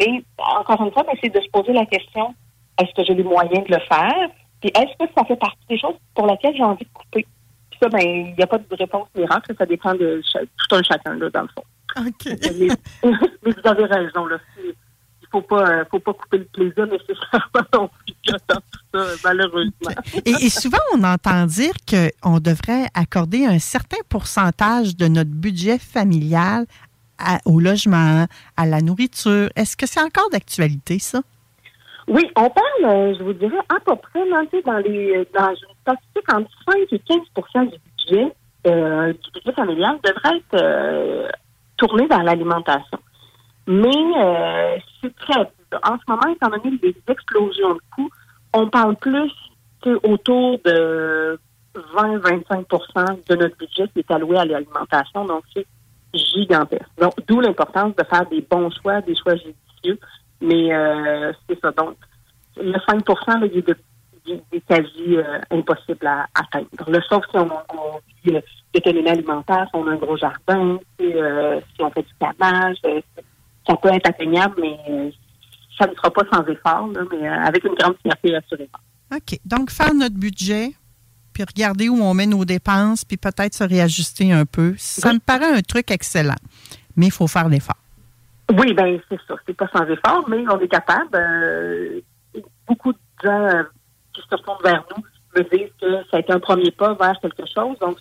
Mais 0.00 0.24
encore 0.38 0.82
une 0.82 0.92
fois, 0.92 1.04
ben, 1.04 1.12
c'est 1.22 1.28
de 1.28 1.40
se 1.40 1.48
poser 1.50 1.72
la 1.72 1.86
question 1.86 2.34
est-ce 2.80 2.94
que 2.94 3.04
j'ai 3.04 3.14
les 3.14 3.24
moyens 3.24 3.66
de 3.66 3.74
le 3.74 3.80
faire? 3.80 4.28
Puis 4.60 4.70
est-ce 4.74 4.96
que 4.98 5.12
ça 5.16 5.24
fait 5.24 5.36
partie 5.36 5.66
des 5.68 5.78
choses 5.78 5.96
pour 6.14 6.26
lesquelles 6.26 6.56
j'ai 6.56 6.62
envie 6.62 6.84
de 6.84 6.90
couper? 6.92 7.26
Puis 7.70 7.78
ça, 7.82 7.88
ben, 7.88 8.00
il 8.00 8.34
n'y 8.36 8.42
a 8.42 8.46
pas 8.46 8.58
de 8.58 8.64
réponse 8.74 9.08
miracle, 9.14 9.54
ça 9.56 9.66
dépend 9.66 9.94
de 9.94 10.22
tout 10.32 10.74
un 10.74 10.82
chacun 10.82 11.14
là, 11.14 11.30
dans 11.30 11.42
le 11.42 11.48
fond. 11.48 11.64
Mais, 12.22 12.68
mais 13.02 13.52
vous 13.52 13.68
avez 13.68 13.84
raison 13.84 14.26
là. 14.26 14.36
Il 14.62 15.26
faut 15.32 15.42
pas, 15.42 15.68
euh, 15.68 15.84
faut 15.90 15.98
pas 15.98 16.12
couper 16.12 16.38
le 16.38 16.44
plaisir 16.44 16.86
nécessairement 16.86 17.66
non 17.74 17.88
plus 17.88 18.14
dans 18.48 18.56
tout 18.56 18.80
ça, 18.94 19.06
malheureusement. 19.24 19.90
Et, 20.24 20.30
et 20.30 20.50
souvent, 20.50 20.78
on 20.94 21.02
entend 21.02 21.46
dire 21.46 21.72
qu'on 21.88 22.38
devrait 22.38 22.86
accorder 22.94 23.44
un 23.44 23.58
certain 23.58 23.96
pourcentage 24.08 24.96
de 24.96 25.08
notre 25.08 25.30
budget 25.30 25.78
familial 25.78 26.66
au 27.44 27.60
logement, 27.60 28.26
à 28.56 28.66
la 28.66 28.80
nourriture. 28.80 29.48
Est-ce 29.56 29.76
que 29.76 29.86
c'est 29.86 30.00
encore 30.00 30.30
d'actualité, 30.30 30.98
ça? 30.98 31.20
Oui, 32.08 32.28
on 32.36 32.50
parle, 32.50 32.84
euh, 32.84 33.14
je 33.16 33.22
vous 33.22 33.32
dirais, 33.32 33.58
à 33.68 33.78
peu 33.80 33.94
près, 33.94 34.28
dans, 34.28 34.78
les, 34.78 35.28
dans 35.32 35.50
une 35.50 35.74
statistique 35.82 36.34
entre 36.34 36.50
5 36.66 36.78
et 36.90 36.98
15 36.98 37.68
du 37.68 37.78
budget, 37.78 38.32
euh, 38.66 39.12
du 39.12 39.30
budget 39.32 39.52
familial 39.52 39.98
devrait 40.04 40.36
être 40.36 40.62
euh, 40.62 41.28
tourné 41.76 42.06
vers 42.06 42.22
l'alimentation. 42.22 42.98
Mais 43.66 43.88
euh, 44.18 44.76
c'est 45.00 45.14
très. 45.16 45.40
En 45.84 45.96
ce 45.96 46.02
moment, 46.08 46.34
étant 46.34 46.48
donné 46.48 46.78
les 46.82 46.94
explosions 47.08 47.74
de 47.74 47.80
coûts, 47.94 48.10
on 48.52 48.68
parle 48.68 48.96
plus 48.96 49.30
autour 50.02 50.58
de 50.64 51.38
20-25 51.74 53.28
de 53.28 53.36
notre 53.36 53.56
budget 53.56 53.88
qui 53.88 54.00
est 54.00 54.10
alloué 54.10 54.36
à 54.36 54.44
l'alimentation. 54.44 55.24
Donc, 55.24 55.44
c'est 55.54 55.66
gigantesque. 56.14 56.82
Donc, 57.00 57.14
d'où 57.26 57.40
l'importance 57.40 57.94
de 57.96 58.04
faire 58.04 58.26
des 58.28 58.40
bons 58.48 58.70
choix, 58.80 59.00
des 59.02 59.14
choix 59.14 59.34
judicieux. 59.36 59.98
Mais 60.40 60.72
euh, 60.74 61.32
c'est 61.48 61.58
ça. 61.60 61.70
Donc, 61.72 61.96
le 62.56 62.72
5 62.88 63.08
là, 63.08 63.46
il, 63.52 63.58
est 63.58 63.66
de- 63.68 63.76
est 64.52 64.60
quasi 64.66 65.16
euh, 65.16 65.38
impossible 65.50 66.06
à 66.06 66.26
atteindre. 66.34 66.68
Le 66.88 67.00
sauf 67.02 67.24
si 67.30 67.36
on, 67.36 67.48
on 67.48 68.00
vit 68.24 68.36
euh, 68.36 68.40
d'autonomie 68.74 69.08
alimentaire, 69.08 69.66
si 69.70 69.76
on 69.76 69.86
a 69.86 69.92
un 69.92 69.96
gros 69.96 70.16
jardin, 70.16 70.78
si, 70.98 71.06
euh, 71.14 71.60
si 71.74 71.82
on 71.82 71.90
fait 71.90 72.02
du 72.02 72.12
camage, 72.18 72.76
euh, 72.86 73.00
ça 73.66 73.76
peut 73.76 73.88
être 73.92 74.08
atteignable, 74.08 74.54
mais 74.60 74.78
euh, 74.88 75.10
ça 75.78 75.86
ne 75.86 75.94
sera 75.94 76.10
pas 76.10 76.22
sans 76.32 76.44
effort, 76.46 76.88
là, 76.88 77.00
mais 77.10 77.28
euh, 77.28 77.32
avec 77.42 77.64
une 77.64 77.74
grande 77.74 77.96
fierté 78.02 78.34
assurément. 78.36 78.68
OK. 79.14 79.38
Donc, 79.44 79.70
faire 79.70 79.92
notre 79.94 80.16
budget, 80.16 80.70
puis 81.32 81.44
regarder 81.44 81.88
où 81.88 82.00
on 82.02 82.14
met 82.14 82.26
nos 82.26 82.44
dépenses, 82.44 83.04
puis 83.04 83.16
peut-être 83.16 83.54
se 83.54 83.64
réajuster 83.64 84.32
un 84.32 84.44
peu. 84.44 84.74
Ça 84.78 85.12
me 85.12 85.18
paraît 85.18 85.52
un 85.52 85.62
truc 85.62 85.90
excellent. 85.90 86.40
Mais 86.96 87.06
il 87.06 87.12
faut 87.12 87.26
faire 87.26 87.48
l'effort. 87.48 87.76
Oui, 88.56 88.74
ben 88.74 88.98
c'est 89.08 89.20
ça. 89.28 89.34
C'est 89.46 89.56
pas 89.56 89.68
sans 89.72 89.86
effort, 89.86 90.28
mais 90.28 90.44
on 90.48 90.58
est 90.58 90.68
capable. 90.68 91.08
Euh, 91.14 92.00
beaucoup 92.66 92.92
de 92.92 92.98
gens 93.22 93.46
euh, 93.46 93.62
qui 94.12 94.22
se 94.22 94.34
retournent 94.34 94.62
vers 94.64 94.84
nous 94.96 95.04
me 95.36 95.42
disent 95.56 95.72
que 95.80 96.02
ça 96.10 96.16
a 96.16 96.20
été 96.20 96.32
un 96.32 96.40
premier 96.40 96.70
pas 96.72 96.94
vers 96.94 97.18
quelque 97.20 97.44
chose. 97.54 97.78
Donc, 97.78 97.96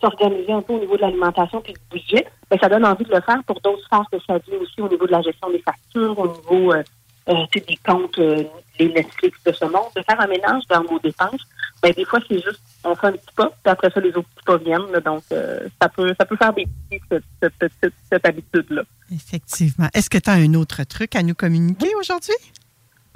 s'organiser 0.00 0.52
un 0.52 0.62
peu 0.62 0.74
au 0.74 0.80
niveau 0.80 0.96
de 0.96 1.02
l'alimentation 1.02 1.62
et 1.66 1.72
du 1.72 1.80
budget, 1.90 2.26
ben, 2.50 2.58
ça 2.60 2.68
donne 2.68 2.84
envie 2.84 3.04
de 3.04 3.14
le 3.14 3.20
faire 3.20 3.42
pour 3.46 3.60
d'autres 3.60 3.82
sphères 3.84 4.06
de 4.12 4.20
sa 4.26 4.38
vie 4.38 4.56
aussi, 4.60 4.80
au 4.80 4.88
niveau 4.88 5.06
de 5.06 5.12
la 5.12 5.22
gestion 5.22 5.50
des 5.50 5.60
factures, 5.60 6.18
au 6.18 6.28
niveau 6.28 6.72
euh, 6.72 6.82
euh, 7.28 7.46
des 7.54 7.78
comptes, 7.84 8.18
euh, 8.18 8.44
les 8.78 8.88
Netflix 8.88 9.38
de 9.44 9.52
ce 9.52 9.64
monde, 9.66 9.90
de 9.94 10.02
faire 10.02 10.20
un 10.20 10.26
ménage 10.26 10.62
dans 10.68 10.82
nos 10.82 10.98
dépenses. 10.98 11.46
Ben, 11.82 11.92
des 11.92 12.04
fois, 12.04 12.18
c'est 12.28 12.40
juste, 12.40 12.60
on 12.84 12.94
fait 12.94 13.08
un 13.08 13.12
petit 13.12 13.34
pas, 13.36 13.48
puis 13.48 13.70
après 13.70 13.90
ça, 13.90 14.00
les 14.00 14.10
autres 14.10 14.28
petits 14.34 14.44
pas 14.44 14.56
viennent. 14.56 14.90
là. 14.92 15.00
donc, 15.00 15.22
euh, 15.32 15.68
ça 15.80 15.88
peut 15.88 16.14
ça 16.18 16.24
peut 16.24 16.36
faire 16.36 16.52
des 16.52 16.66
petits, 16.66 17.02
cette, 17.10 17.24
cette, 17.40 17.72
cette, 17.80 17.94
cette 18.10 18.26
habitude-là. 18.26 18.82
Effectivement. 19.12 19.88
Est-ce 19.94 20.10
que 20.10 20.18
tu 20.18 20.30
as 20.30 20.34
un 20.34 20.54
autre 20.54 20.84
truc 20.84 21.14
à 21.14 21.22
nous 21.22 21.34
communiquer 21.34 21.94
aujourd'hui? 21.98 22.34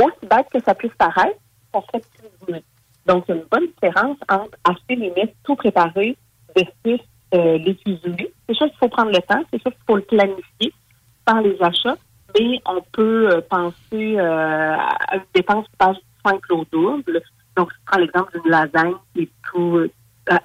aussi 0.00 0.26
bête 0.28 0.46
que 0.52 0.60
ça 0.62 0.74
puisse 0.74 0.94
paraître, 0.98 1.38
ça 1.72 1.80
serait 1.80 2.02
cuisiner. 2.02 2.64
Donc, 3.06 3.24
il 3.28 3.34
y 3.34 3.38
a 3.38 3.40
une 3.40 3.46
bonne 3.50 3.66
différence 3.66 4.16
entre 4.28 4.56
acheter 4.64 4.96
les 4.96 5.10
mets 5.10 5.34
tout 5.44 5.56
préparés 5.56 6.16
versus 6.54 7.00
euh, 7.34 7.58
les 7.58 7.76
cuisiner. 7.76 8.32
C'est 8.48 8.54
sûr 8.54 8.66
qu'il 8.68 8.78
faut 8.78 8.88
prendre 8.88 9.10
le 9.10 9.20
temps, 9.22 9.42
c'est 9.52 9.60
sûr 9.60 9.70
qu'il 9.72 9.84
faut 9.86 9.96
le 9.96 10.02
planifier 10.02 10.72
par 11.24 11.40
les 11.42 11.56
achats, 11.60 11.96
mais 12.34 12.60
on 12.66 12.80
peut 12.92 13.30
euh, 13.30 13.40
penser 13.48 14.18
euh, 14.18 14.76
à 14.76 15.16
une 15.16 15.22
dépense 15.34 15.66
qui 15.66 15.76
passe 15.76 15.96
du 15.96 16.02
simple 16.24 16.52
au 16.52 16.64
double. 16.70 17.22
Donc, 17.56 17.70
je 17.70 17.76
prends 17.86 17.98
l'exemple 17.98 18.32
d'une 18.32 18.50
lasagne 18.50 18.94
qui 19.14 19.28
tout, 19.50 19.76
euh, 19.76 19.88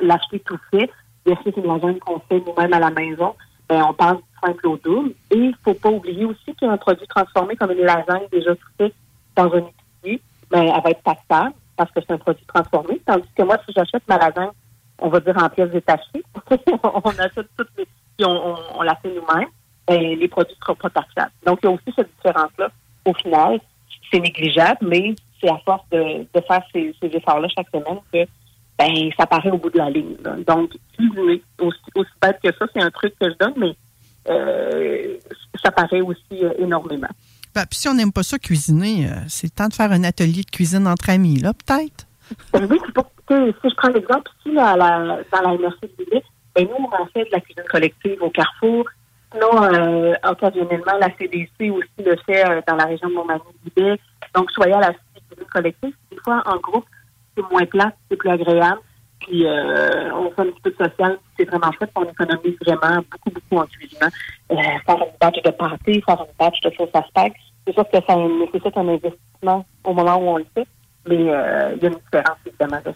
l'acheter 0.01 0.39
tout 0.39 0.59
fait 0.71 0.89
versus 1.25 1.53
une 1.57 1.67
lasagne 1.67 1.97
qu'on 1.99 2.19
fait 2.19 2.41
nous-mêmes 2.45 2.73
à 2.73 2.79
la 2.79 2.91
maison, 2.91 3.35
ben, 3.67 3.83
on 3.87 3.93
passe 3.93 4.17
du 4.17 4.47
simple 4.47 4.67
au 4.67 4.77
double. 4.77 5.09
Et 5.31 5.37
il 5.37 5.49
ne 5.49 5.55
faut 5.63 5.73
pas 5.73 5.89
oublier 5.89 6.25
aussi 6.25 6.53
qu'il 6.55 6.67
y 6.67 6.69
a 6.69 6.73
un 6.73 6.77
produit 6.77 7.07
transformé 7.07 7.55
comme 7.55 7.71
une 7.71 7.85
lasagne 7.85 8.27
déjà 8.31 8.55
tout 8.55 8.67
fait 8.77 8.93
dans 9.35 9.51
un 9.53 9.59
épicerie, 10.03 10.21
ben, 10.49 10.63
elle 10.63 10.83
va 10.83 10.89
être 10.89 11.03
taxable 11.03 11.53
parce 11.75 11.91
que 11.91 11.99
c'est 12.01 12.13
un 12.13 12.17
produit 12.17 12.45
transformé. 12.45 13.01
Tandis 13.05 13.29
que 13.35 13.43
moi, 13.43 13.57
si 13.65 13.73
j'achète 13.75 14.03
ma 14.07 14.17
lasagne, 14.17 14.51
on 14.99 15.09
va 15.09 15.19
dire 15.19 15.37
en 15.41 15.49
pièces 15.49 15.71
détachées, 15.71 16.23
on 16.83 17.09
achète 17.09 17.47
toutes 17.57 17.69
les, 17.77 17.85
puis 18.17 18.25
on, 18.25 18.55
on 18.75 18.81
la 18.81 18.95
fait 18.95 19.13
nous-mêmes, 19.13 19.47
ben, 19.89 20.19
les 20.19 20.27
produits 20.27 20.55
ne 20.59 20.65
seront 20.65 20.75
pas 20.75 20.89
taxables. 20.89 21.31
Donc, 21.45 21.59
il 21.63 21.65
y 21.65 21.69
a 21.69 21.71
aussi 21.71 21.91
cette 21.95 22.09
différence-là. 22.17 22.69
Au 23.05 23.13
final, 23.13 23.59
c'est 24.11 24.19
négligeable, 24.19 24.77
mais 24.81 25.15
c'est 25.41 25.49
à 25.49 25.57
force 25.65 25.83
de, 25.91 26.27
de 26.33 26.41
faire 26.47 26.61
ces, 26.71 26.93
ces 27.01 27.07
efforts-là 27.07 27.47
chaque 27.55 27.69
semaine 27.69 27.99
que 28.13 28.25
ben, 28.77 29.09
ça 29.17 29.25
paraît 29.25 29.51
au 29.51 29.57
bout 29.57 29.69
de 29.69 29.77
la 29.77 29.89
ligne. 29.89 30.15
là. 30.23 30.35
Donc, 30.47 30.71
cuisiner, 30.93 31.41
aussi, 31.59 31.79
aussi 31.95 32.11
bête 32.21 32.37
que 32.41 32.49
ça, 32.57 32.65
c'est 32.73 32.81
un 32.81 32.91
truc 32.91 33.13
que 33.19 33.29
je 33.29 33.35
donne, 33.37 33.53
mais 33.57 33.75
euh, 34.29 35.17
ça 35.61 35.71
paraît 35.71 36.01
aussi 36.01 36.43
euh, 36.43 36.53
énormément. 36.59 37.09
Ben, 37.53 37.65
puis 37.65 37.79
si 37.79 37.89
on 37.89 37.93
n'aime 37.93 38.13
pas 38.13 38.23
ça 38.23 38.37
cuisiner, 38.39 39.07
euh, 39.07 39.15
c'est 39.27 39.47
le 39.47 39.51
temps 39.51 39.67
de 39.67 39.73
faire 39.73 39.91
un 39.91 40.03
atelier 40.03 40.43
de 40.43 40.49
cuisine 40.49 40.87
entre 40.87 41.09
amis, 41.09 41.39
là, 41.39 41.53
peut-être? 41.53 42.05
Ben 42.53 42.67
oui, 42.69 42.79
c'est 42.85 42.93
pour 42.93 43.11
que, 43.25 43.51
si 43.51 43.69
je 43.69 43.75
prends 43.75 43.89
l'exemple 43.89 44.31
ici, 44.39 44.53
là, 44.53 44.71
à 44.71 44.77
la, 44.77 45.19
dans 45.31 45.41
la 45.41 45.57
MRC 45.57 45.81
de 45.81 46.03
Québec, 46.03 46.23
ben 46.55 46.67
nous, 46.67 46.85
on 46.85 47.01
en 47.03 47.05
fait 47.07 47.25
de 47.25 47.31
la 47.31 47.39
cuisine 47.41 47.63
collective 47.69 48.21
au 48.21 48.29
Carrefour. 48.29 48.85
Sinon, 49.31 49.63
euh, 49.63 50.15
occasionnellement, 50.23 50.97
la 50.99 51.09
CDC 51.17 51.69
aussi 51.69 52.03
le 52.03 52.15
fait 52.25 52.49
euh, 52.49 52.61
dans 52.67 52.75
la 52.75 52.85
région 52.85 53.09
de 53.09 53.13
Montmagny-Québec. 53.13 54.01
Donc, 54.33 54.49
soyez 54.51 54.73
à 54.73 54.79
la 54.79 54.93
cuisine 54.93 55.45
collective. 55.51 55.93
Des 56.11 56.17
fois, 56.23 56.41
en 56.45 56.57
groupe, 56.57 56.85
c'est 57.35 57.43
moins 57.51 57.65
plat, 57.65 57.91
c'est 58.09 58.17
plus 58.17 58.29
agréable. 58.29 58.79
Puis, 59.19 59.45
euh, 59.45 60.11
on 60.15 60.31
fait 60.31 60.41
un 60.41 60.45
petit 60.45 60.61
peu 60.61 60.71
de 60.71 60.77
social, 60.77 61.19
c'est 61.37 61.45
vraiment 61.45 61.71
chouette. 61.73 61.91
On 61.95 62.05
économise 62.05 62.55
vraiment 62.65 63.03
beaucoup, 63.11 63.29
beaucoup 63.29 63.57
en 63.57 63.65
cuisinant. 63.67 64.09
Faire 64.49 64.97
une 64.97 65.17
batch 65.21 65.43
de 65.43 65.51
pâté, 65.51 66.01
faire 66.01 66.21
une 66.21 66.37
batch 66.39 66.59
de 66.61 66.71
sauce 66.71 66.89
à 66.93 67.03
spag, 67.03 67.33
c'est 67.67 67.73
sûr 67.73 67.83
que 67.87 67.97
ça 68.07 68.15
nécessite 68.15 68.77
un 68.77 68.87
investissement 68.87 69.65
au 69.83 69.93
moment 69.93 70.15
où 70.15 70.29
on 70.29 70.37
le 70.37 70.45
fait, 70.55 70.67
mais 71.07 71.15
il 71.15 71.25
y 71.25 71.31
a 71.31 71.71
une 71.73 71.77
différence, 71.77 72.37
évidemment, 72.45 72.81
là, 72.83 72.93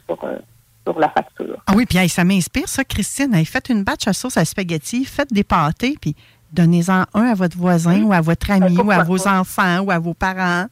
sur, 0.85 0.99
la 0.99 1.09
facture. 1.09 1.57
Ah 1.67 1.73
oui, 1.75 1.85
puis 1.85 1.97
hey, 1.97 2.09
ça 2.09 2.23
m'inspire, 2.23 2.67
ça, 2.67 2.83
Christine. 2.83 3.33
Hey, 3.33 3.45
faites 3.45 3.69
une 3.69 3.83
batch 3.83 4.07
à 4.07 4.13
sauce 4.13 4.37
à 4.37 4.45
spaghetti, 4.45 5.05
faites 5.05 5.31
des 5.33 5.43
pâtés, 5.43 5.97
puis 5.99 6.15
donnez-en 6.51 7.05
un 7.13 7.23
à 7.23 7.33
votre 7.33 7.57
voisin 7.57 8.01
ou 8.03 8.13
à 8.13 8.21
votre 8.21 8.51
ami 8.51 8.77
ou 8.77 8.91
à 8.91 9.03
vos 9.03 9.27
enfants 9.27 9.79
ou 9.81 9.91
à 9.91 9.99
vos 9.99 10.13
parents. 10.13 10.65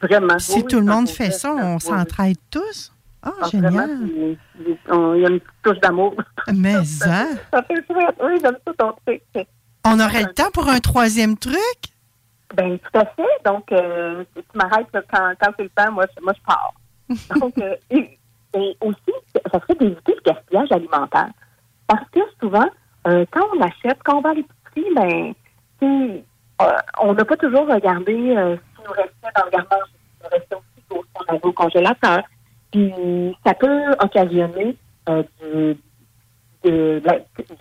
Vraiment. 0.00 0.38
Si 0.38 0.54
Oui, 0.56 0.64
tout 0.68 0.80
le 0.80 0.86
ça 0.86 0.92
monde 0.94 1.08
fait 1.08 1.30
ça, 1.32 1.52
on 1.52 1.74
oui. 1.74 1.80
s'entraide 1.80 2.36
tous? 2.50 2.92
Ah, 3.22 3.32
vraiment, 3.52 3.70
génial. 3.86 4.08
Il 4.58 5.20
y 5.20 5.26
a 5.26 5.28
une 5.28 5.40
petite 5.40 5.62
touche 5.62 5.78
d'amour. 5.80 6.14
Mais 6.54 6.74
hein, 6.76 6.84
Ça 6.84 7.62
fait 7.64 7.84
chouette. 7.86 8.16
Oui, 8.22 8.38
j'aime 8.40 8.56
ça 8.66 8.72
ton 8.78 8.92
truc. 9.04 9.22
on 9.84 10.00
aurait 10.00 10.22
le 10.22 10.32
temps 10.32 10.50
pour 10.54 10.68
un 10.68 10.78
troisième 10.80 11.36
truc? 11.36 11.58
Ben, 12.56 12.78
tout 12.78 12.98
à 12.98 13.04
fait. 13.04 13.22
Donc, 13.44 13.70
euh, 13.72 14.24
tu 14.34 14.42
m'arrêtes 14.54 14.86
quand, 15.12 15.32
quand 15.40 15.50
c'est 15.56 15.64
le 15.64 15.68
temps, 15.70 15.92
moi, 15.92 16.06
je- 16.16 16.22
moi 16.24 16.32
je 16.36 16.42
pars. 16.46 16.72
Donc, 17.40 17.58
euh, 17.58 17.74
et, 17.90 18.18
et 18.54 18.76
aussi, 18.80 19.12
ça 19.52 19.60
serait 19.60 19.74
d'éviter 19.74 20.14
le 20.14 20.32
gaspillage 20.32 20.72
alimentaire. 20.72 21.30
Parce 21.86 22.08
que 22.10 22.20
souvent, 22.40 22.68
euh, 23.06 23.24
quand 23.30 23.46
on 23.54 23.60
achète, 23.60 23.98
quand 24.04 24.18
on 24.18 24.20
va 24.20 24.30
à 24.30 24.34
l'épicerie, 24.34 24.94
ben, 24.94 25.34
euh, 25.82 26.20
on 27.00 27.14
n'a 27.14 27.24
pas 27.24 27.36
toujours 27.36 27.66
regardé 27.66 28.14
euh, 28.36 28.56
ce 28.56 28.76
qui 28.76 28.86
nous 28.86 28.92
restait 28.92 29.32
dans 29.36 29.44
le 29.44 29.50
garde-manger, 29.50 29.92
ce 29.92 29.98
qui 29.98 30.22
nous 30.22 30.30
restait 30.30 30.54
aussi 30.54 30.84
au, 30.90 31.04
ce 31.48 31.50
congélateur. 31.52 32.22
Puis, 32.70 33.36
ça 33.44 33.54
peut 33.54 33.90
occasionner 34.00 34.76
du, 36.62 37.02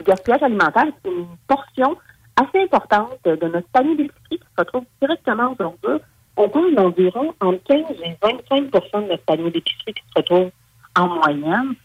gaspillage 0.05 0.43
alimentaire. 0.43 0.85
C'est 1.03 1.11
une 1.11 1.27
portion 1.47 1.97
assez 2.35 2.61
importante 2.63 3.17
de, 3.25 3.35
de 3.35 3.47
notre 3.47 3.67
panier 3.69 3.95
d'épicerie 3.95 4.37
qui 4.37 4.37
se 4.37 4.59
retrouve 4.59 4.85
directement 5.01 5.55
aux 5.57 5.63
ordures. 5.63 6.01
On 6.37 6.47
parle 6.47 6.75
d'environ 6.75 7.33
entre 7.41 7.63
15 7.63 7.85
et 8.03 8.13
25% 8.21 9.03
de 9.03 9.07
notre 9.09 9.23
panier 9.23 9.51
d'épicerie 9.51 9.93
qui 9.93 10.03
se 10.15 10.19
retrouve 10.19 10.51
en 10.99 11.07
moyenne 11.15 11.75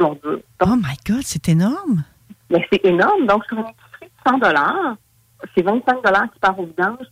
ordures. 0.00 0.40
Oh 0.62 0.76
my 0.76 0.96
God, 1.06 1.22
c'est 1.22 1.48
énorme. 1.48 2.04
Mais 2.50 2.66
c'est 2.72 2.84
énorme. 2.84 3.26
Donc, 3.26 3.44
sur 3.46 3.58
une 3.58 3.64
épicerie 3.66 4.10
de 4.24 4.30
100 4.30 4.96
c'est 5.54 5.62
25 5.62 6.30
qui 6.32 6.38
part 6.40 6.58
au 6.58 6.64
vidange 6.64 7.06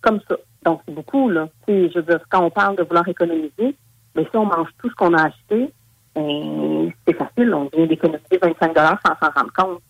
comme 0.00 0.20
ça. 0.28 0.36
Donc, 0.64 0.80
c'est 0.86 0.94
beaucoup, 0.94 1.28
là. 1.28 1.48
Je 1.68 1.94
veux 1.94 2.02
dire, 2.02 2.20
quand 2.28 2.42
on 2.42 2.50
parle 2.50 2.76
de 2.76 2.82
vouloir 2.82 3.06
économiser, 3.08 3.76
mais 4.14 4.24
si 4.24 4.36
on 4.36 4.46
mange 4.46 4.68
tout 4.78 4.90
ce 4.90 4.94
qu'on 4.94 5.14
a 5.14 5.24
acheté, 5.26 5.72
ben, 6.14 6.90
c'est 7.06 7.14
facile. 7.16 7.54
On 7.54 7.68
vient 7.72 7.86
d'économiser 7.86 8.38
25 8.42 8.76
sans 8.76 8.96
s'en 9.20 9.32
rendre 9.34 9.52
compte. 9.56 9.82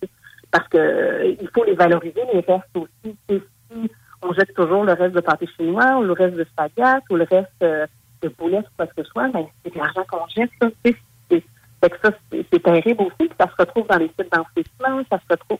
Parce 0.50 0.68
que 0.68 0.78
euh, 0.78 1.34
il 1.40 1.48
faut 1.54 1.64
les 1.64 1.74
valoriser, 1.74 2.20
les 2.32 2.40
restes 2.40 2.74
aussi. 2.76 3.16
Si 3.30 3.90
on 4.22 4.32
jette 4.32 4.54
toujours 4.54 4.84
le 4.84 4.92
reste 4.94 5.14
de 5.14 5.20
pâté 5.20 5.46
chinois 5.56 5.98
ou 5.98 6.02
le 6.02 6.12
reste 6.12 6.36
de 6.36 6.44
spaghetti 6.44 7.04
ou 7.10 7.16
le 7.16 7.24
reste 7.30 7.48
euh, 7.62 7.86
de 8.22 8.28
boulettes 8.30 8.66
ou 8.66 8.70
quoi 8.76 8.86
que 8.86 9.02
ce 9.02 9.08
soit, 9.10 9.28
ben, 9.28 9.46
c'est 9.64 9.72
de 9.72 9.78
l'argent 9.78 10.04
qu'on 10.10 10.26
jette. 10.28 10.50
Ça, 10.60 10.68
tu 10.84 10.92
sais. 10.92 10.96
C'est- 11.30 11.44
fait 11.80 11.90
que 11.90 11.96
ça, 12.02 12.10
c'est 12.30 12.62
terrible 12.62 13.02
aussi. 13.02 13.28
Puis 13.28 13.36
ça 13.38 13.48
se 13.48 13.54
retrouve 13.58 13.86
dans 13.86 13.98
les 13.98 14.08
sites 14.18 14.32
d'enfouissement, 14.32 15.02
ça 15.10 15.18
se 15.18 15.24
retrouve, 15.30 15.58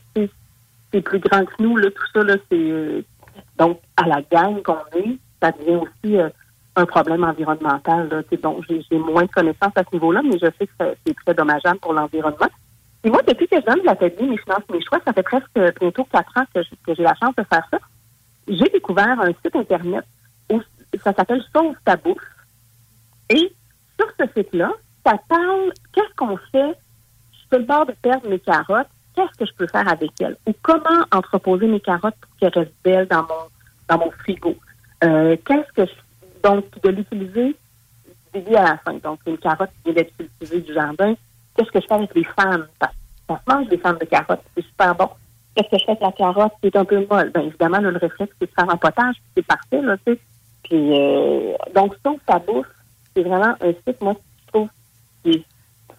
c'est 0.91 1.01
plus 1.01 1.19
grand 1.19 1.45
que 1.45 1.53
nous, 1.59 1.77
là, 1.77 1.89
tout 1.91 2.07
ça, 2.13 2.23
là, 2.23 2.35
c'est 2.49 2.57
euh, 2.57 3.01
donc 3.57 3.79
à 3.97 4.07
la 4.07 4.21
gang 4.21 4.61
qu'on 4.63 4.97
est, 4.97 5.17
ça 5.41 5.51
devient 5.51 5.77
aussi 5.77 6.17
euh, 6.17 6.29
un 6.75 6.85
problème 6.85 7.23
environnemental. 7.23 8.09
Là, 8.09 8.21
j'ai 8.29 8.97
moins 8.97 9.23
de 9.23 9.31
connaissances 9.31 9.73
à 9.75 9.83
ce 9.83 9.95
niveau-là, 9.95 10.21
mais 10.23 10.37
je 10.37 10.47
sais 10.57 10.67
que 10.67 10.95
c'est 11.05 11.15
très 11.25 11.33
dommageable 11.33 11.79
pour 11.79 11.93
l'environnement. 11.93 12.49
Et 13.03 13.09
moi, 13.09 13.21
depuis 13.25 13.47
que 13.47 13.55
je 13.55 13.65
donne 13.65 13.83
l'atelier 13.85 14.27
Mes 14.27 14.37
finances, 14.37 14.63
mes 14.71 14.83
choix, 14.83 14.99
ça 15.05 15.13
fait 15.13 15.23
presque 15.23 15.47
bientôt 15.79 16.03
quatre 16.05 16.37
ans 16.37 16.43
que 16.53 16.61
j'ai 16.93 17.03
la 17.03 17.15
chance 17.15 17.35
de 17.37 17.43
faire 17.43 17.65
ça. 17.71 17.79
J'ai 18.47 18.69
découvert 18.69 19.19
un 19.21 19.27
site 19.27 19.55
Internet 19.55 20.03
où 20.51 20.59
ça 21.01 21.13
s'appelle 21.13 21.43
Sauve 21.53 21.75
ta 21.85 21.95
bouffe. 21.95 22.17
Et 23.29 23.53
sur 23.97 24.09
ce 24.19 24.25
site-là, 24.35 24.71
ça 25.05 25.15
parle 25.27 25.71
qu'est-ce 25.93 26.15
qu'on 26.15 26.37
fait? 26.51 26.77
Je 27.31 27.37
suis 27.37 27.47
le 27.51 27.63
bord 27.63 27.85
de 27.85 27.93
perdre 27.93 28.29
mes 28.29 28.39
carottes. 28.39 28.87
Qu'est-ce 29.15 29.37
que 29.37 29.45
je 29.45 29.53
peux 29.53 29.67
faire 29.67 29.87
avec 29.87 30.11
elles? 30.21 30.37
Ou 30.45 30.53
comment 30.61 31.03
entreposer 31.11 31.67
mes 31.67 31.79
carottes 31.79 32.15
pour 32.21 32.37
qu'elles 32.39 32.53
restent 32.53 32.83
belles 32.83 33.07
dans 33.07 33.23
mon, 33.23 33.49
dans 33.87 33.97
mon 33.97 34.11
frigo? 34.11 34.55
Euh, 35.03 35.35
qu'est-ce 35.45 35.71
que 35.73 35.85
je, 35.85 35.91
donc, 36.43 36.65
de 36.81 36.89
l'utiliser 36.89 37.55
du 38.33 38.41
début 38.41 38.55
à 38.55 38.63
la 38.63 38.77
fin. 38.77 38.93
Donc, 38.93 39.19
une 39.25 39.37
carotte 39.37 39.71
qui 39.83 39.91
vient 39.91 39.93
d'être 39.93 40.13
utilisée 40.19 40.61
du 40.61 40.73
jardin. 40.73 41.15
Qu'est-ce 41.55 41.71
que 41.71 41.81
je 41.81 41.87
fais 41.87 41.93
avec 41.95 42.13
les 42.15 42.23
femmes? 42.23 42.67
Parce 42.79 42.93
se 43.29 43.53
mange 43.53 43.67
des 43.67 43.77
femmes 43.77 43.97
de 43.99 44.05
carottes. 44.05 44.41
C'est 44.55 44.65
super 44.65 44.95
bon. 44.95 45.09
Qu'est-ce 45.55 45.69
que 45.69 45.77
je 45.77 45.85
fais 45.85 45.91
avec 45.91 46.01
la 46.01 46.11
carotte 46.11 46.53
qui 46.61 46.67
est 46.67 46.75
un 46.75 46.85
peu 46.85 47.05
molle? 47.09 47.31
Bien, 47.31 47.43
évidemment, 47.43 47.79
là, 47.79 47.91
le 47.91 47.97
réflexe, 47.97 48.33
c'est 48.39 48.49
de 48.49 48.51
faire 48.55 48.69
un 48.69 48.77
potage, 48.77 49.15
c'est 49.35 49.45
parfait, 49.45 49.81
là, 49.81 49.97
tu 49.97 50.13
sais. 50.13 50.19
Puis, 50.63 50.99
euh, 50.99 51.53
donc, 51.75 51.95
ça, 52.03 52.11
ça 52.27 52.39
bouffe, 52.39 52.67
c'est 53.15 53.23
vraiment 53.23 53.55
un 53.61 53.73
site, 53.87 54.01
moi, 54.01 54.15
qui 55.23 55.45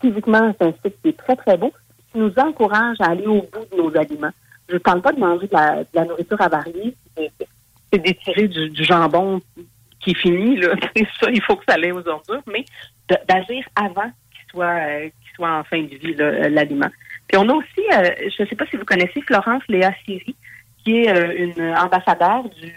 physiquement, 0.01 0.55
c'est 0.59 0.67
un 0.67 0.73
site 0.85 0.97
qui 1.03 1.11
est 1.11 1.17
très, 1.17 1.37
très 1.37 1.57
beau, 1.57 1.73
qui 2.13 2.19
nous 2.19 2.33
encourage 2.39 2.97
à 3.01 3.11
aller 3.11 3.27
au 3.27 3.43
bout 3.43 3.67
de 3.71 3.77
nos 3.77 3.97
aliments. 3.97 4.33
Je 4.69 4.75
ne 4.75 4.79
parle 4.79 5.03
pas 5.03 5.13
de 5.13 5.21
manger 5.21 5.47
de 5.47 5.57
la, 5.93 6.05
nourriture 6.05 6.41
avariée, 6.41 6.95
c'est 7.17 7.99
d'étirer 7.99 8.49
du, 8.49 8.71
du 8.71 8.85
jambon 8.85 9.41
qui 10.01 10.11
est 10.11 10.15
fini, 10.15 10.57
là. 10.57 10.75
C'est 10.97 11.07
ça, 11.21 11.31
il 11.31 11.43
faut 11.43 11.57
que 11.57 11.65
ça 11.69 11.75
aille 11.75 11.93
aux 11.93 12.07
ordures, 12.07 12.43
mais 12.47 12.65
d'agir 13.09 13.65
avant 13.77 14.11
qu'il 14.31 14.51
soit, 14.51 14.65
euh, 14.65 15.03
qu'il 15.03 15.35
soit 15.35 15.53
en 15.53 15.65
fin 15.65 15.83
de 15.83 15.89
vie, 15.89 16.15
euh, 16.19 16.49
l'aliment. 16.49 16.91
Puis 17.29 17.37
on 17.37 17.49
a 17.49 17.53
aussi, 17.53 17.81
euh, 17.93 18.11
je 18.37 18.43
ne 18.43 18.49
sais 18.49 18.57
pas 18.57 18.67
si 18.67 18.77
vous 18.77 18.85
connaissez 18.85 19.21
Florence 19.23 19.63
Léa 19.69 19.93
Siri, 20.05 20.35
qui 20.83 20.97
est 21.03 21.37
une 21.37 21.75
ambassadeur 21.77 22.45
du, 22.49 22.73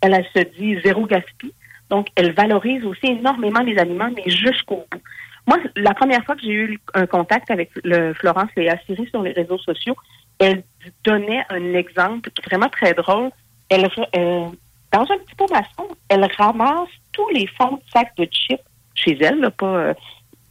elle, 0.00 0.14
elle 0.14 0.26
se 0.34 0.48
dit 0.58 0.80
zéro 0.84 1.06
gaspille. 1.06 1.52
Donc, 1.88 2.08
elle 2.16 2.32
valorise 2.32 2.84
aussi 2.84 3.06
énormément 3.06 3.60
les 3.60 3.78
aliments, 3.78 4.10
mais 4.14 4.28
jusqu'au 4.28 4.84
bout. 4.90 5.00
Moi, 5.46 5.58
la 5.76 5.94
première 5.94 6.24
fois 6.24 6.36
que 6.36 6.42
j'ai 6.42 6.52
eu 6.52 6.80
un 6.94 7.06
contact 7.06 7.50
avec 7.50 7.70
le 7.82 8.14
Florence 8.14 8.50
Léa 8.56 8.76
Siri 8.86 9.06
sur 9.08 9.22
les 9.22 9.32
réseaux 9.32 9.58
sociaux, 9.58 9.96
elle 10.38 10.62
donnait 11.04 11.44
un 11.50 11.74
exemple 11.74 12.30
vraiment 12.44 12.68
très 12.68 12.94
drôle. 12.94 13.30
Elle, 13.68 13.86
euh, 13.86 14.48
dans 14.92 15.00
un 15.00 15.18
petit 15.18 15.34
pot 15.36 15.50
maçon, 15.50 15.88
elle 16.08 16.28
ramasse 16.36 16.88
tous 17.12 17.28
les 17.30 17.46
fonds 17.58 17.76
de 17.76 17.82
sacs 17.92 18.16
de 18.16 18.28
chips 18.30 18.60
chez 18.94 19.16
elle, 19.20 19.40
là, 19.40 19.50
pas. 19.50 19.66
euh, 19.66 19.94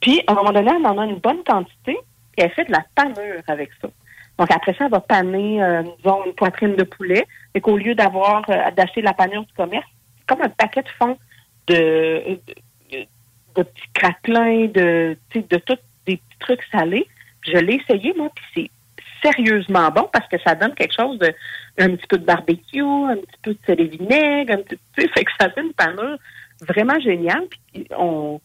puis, 0.01 0.22
à 0.27 0.31
un 0.31 0.35
moment 0.35 0.51
donné, 0.51 0.72
elle 0.76 0.85
en 0.85 0.97
a 0.97 1.05
une 1.05 1.19
bonne 1.19 1.43
quantité, 1.43 1.97
et 2.38 2.41
elle 2.41 2.51
fait 2.51 2.65
de 2.65 2.72
la 2.72 2.84
panure 2.95 3.41
avec 3.47 3.69
ça. 3.81 3.88
Donc, 4.38 4.51
après 4.51 4.73
ça, 4.73 4.85
elle 4.85 4.91
va 4.91 4.99
paner, 4.99 5.61
euh, 5.61 5.84
disons, 5.97 6.26
une 6.26 6.34
poitrine 6.34 6.76
de 6.76 6.84
poulet, 6.84 7.26
et 7.53 7.61
qu'au 7.61 7.77
lieu 7.77 7.93
d'avoir, 7.93 8.43
d'acheter 8.76 9.01
la 9.01 9.13
panure 9.13 9.45
du 9.45 9.53
commerce, 9.53 9.88
comme 10.27 10.41
un 10.41 10.49
paquet 10.49 10.81
de 10.81 10.89
fonds 10.99 11.18
de, 11.68 12.39
de 13.56 13.64
petits 13.64 13.88
craquelins, 13.94 14.65
de, 14.68 15.18
de 15.36 15.57
tous 15.57 15.78
des 16.06 16.18
petits 16.18 16.40
trucs 16.40 16.64
salés. 16.72 17.07
Je 17.45 17.57
l'ai 17.57 17.76
essayé, 17.76 18.14
moi, 18.18 18.30
puis 18.36 18.45
c'est 18.56 18.69
sérieusement 19.32 19.90
bon 19.91 20.10
parce 20.11 20.28
que 20.28 20.38
ça 20.40 20.56
donne 20.56 20.73
quelque 20.73 20.95
chose 20.99 21.19
de 21.19 21.32
un 21.78 21.95
petit 21.95 22.07
peu 22.07 22.18
de 22.18 22.26
barbecue, 22.26 22.82
un 22.82 23.15
petit 23.18 23.40
peu 23.44 23.52
de 23.53 23.60
sel 23.65 23.82
et 23.82 23.86
vinaigre, 23.86 24.53
un 24.53 24.57
petit 24.57 24.80
sais, 24.98 25.07
fait 25.10 25.23
que 25.26 25.32
ça 25.40 25.49
fait 25.49 25.61
une 25.61 25.73
panure 25.73 26.18
vraiment 26.68 26.99
géniale. 26.99 27.45
Puis 27.73 27.88
on, 27.98 28.41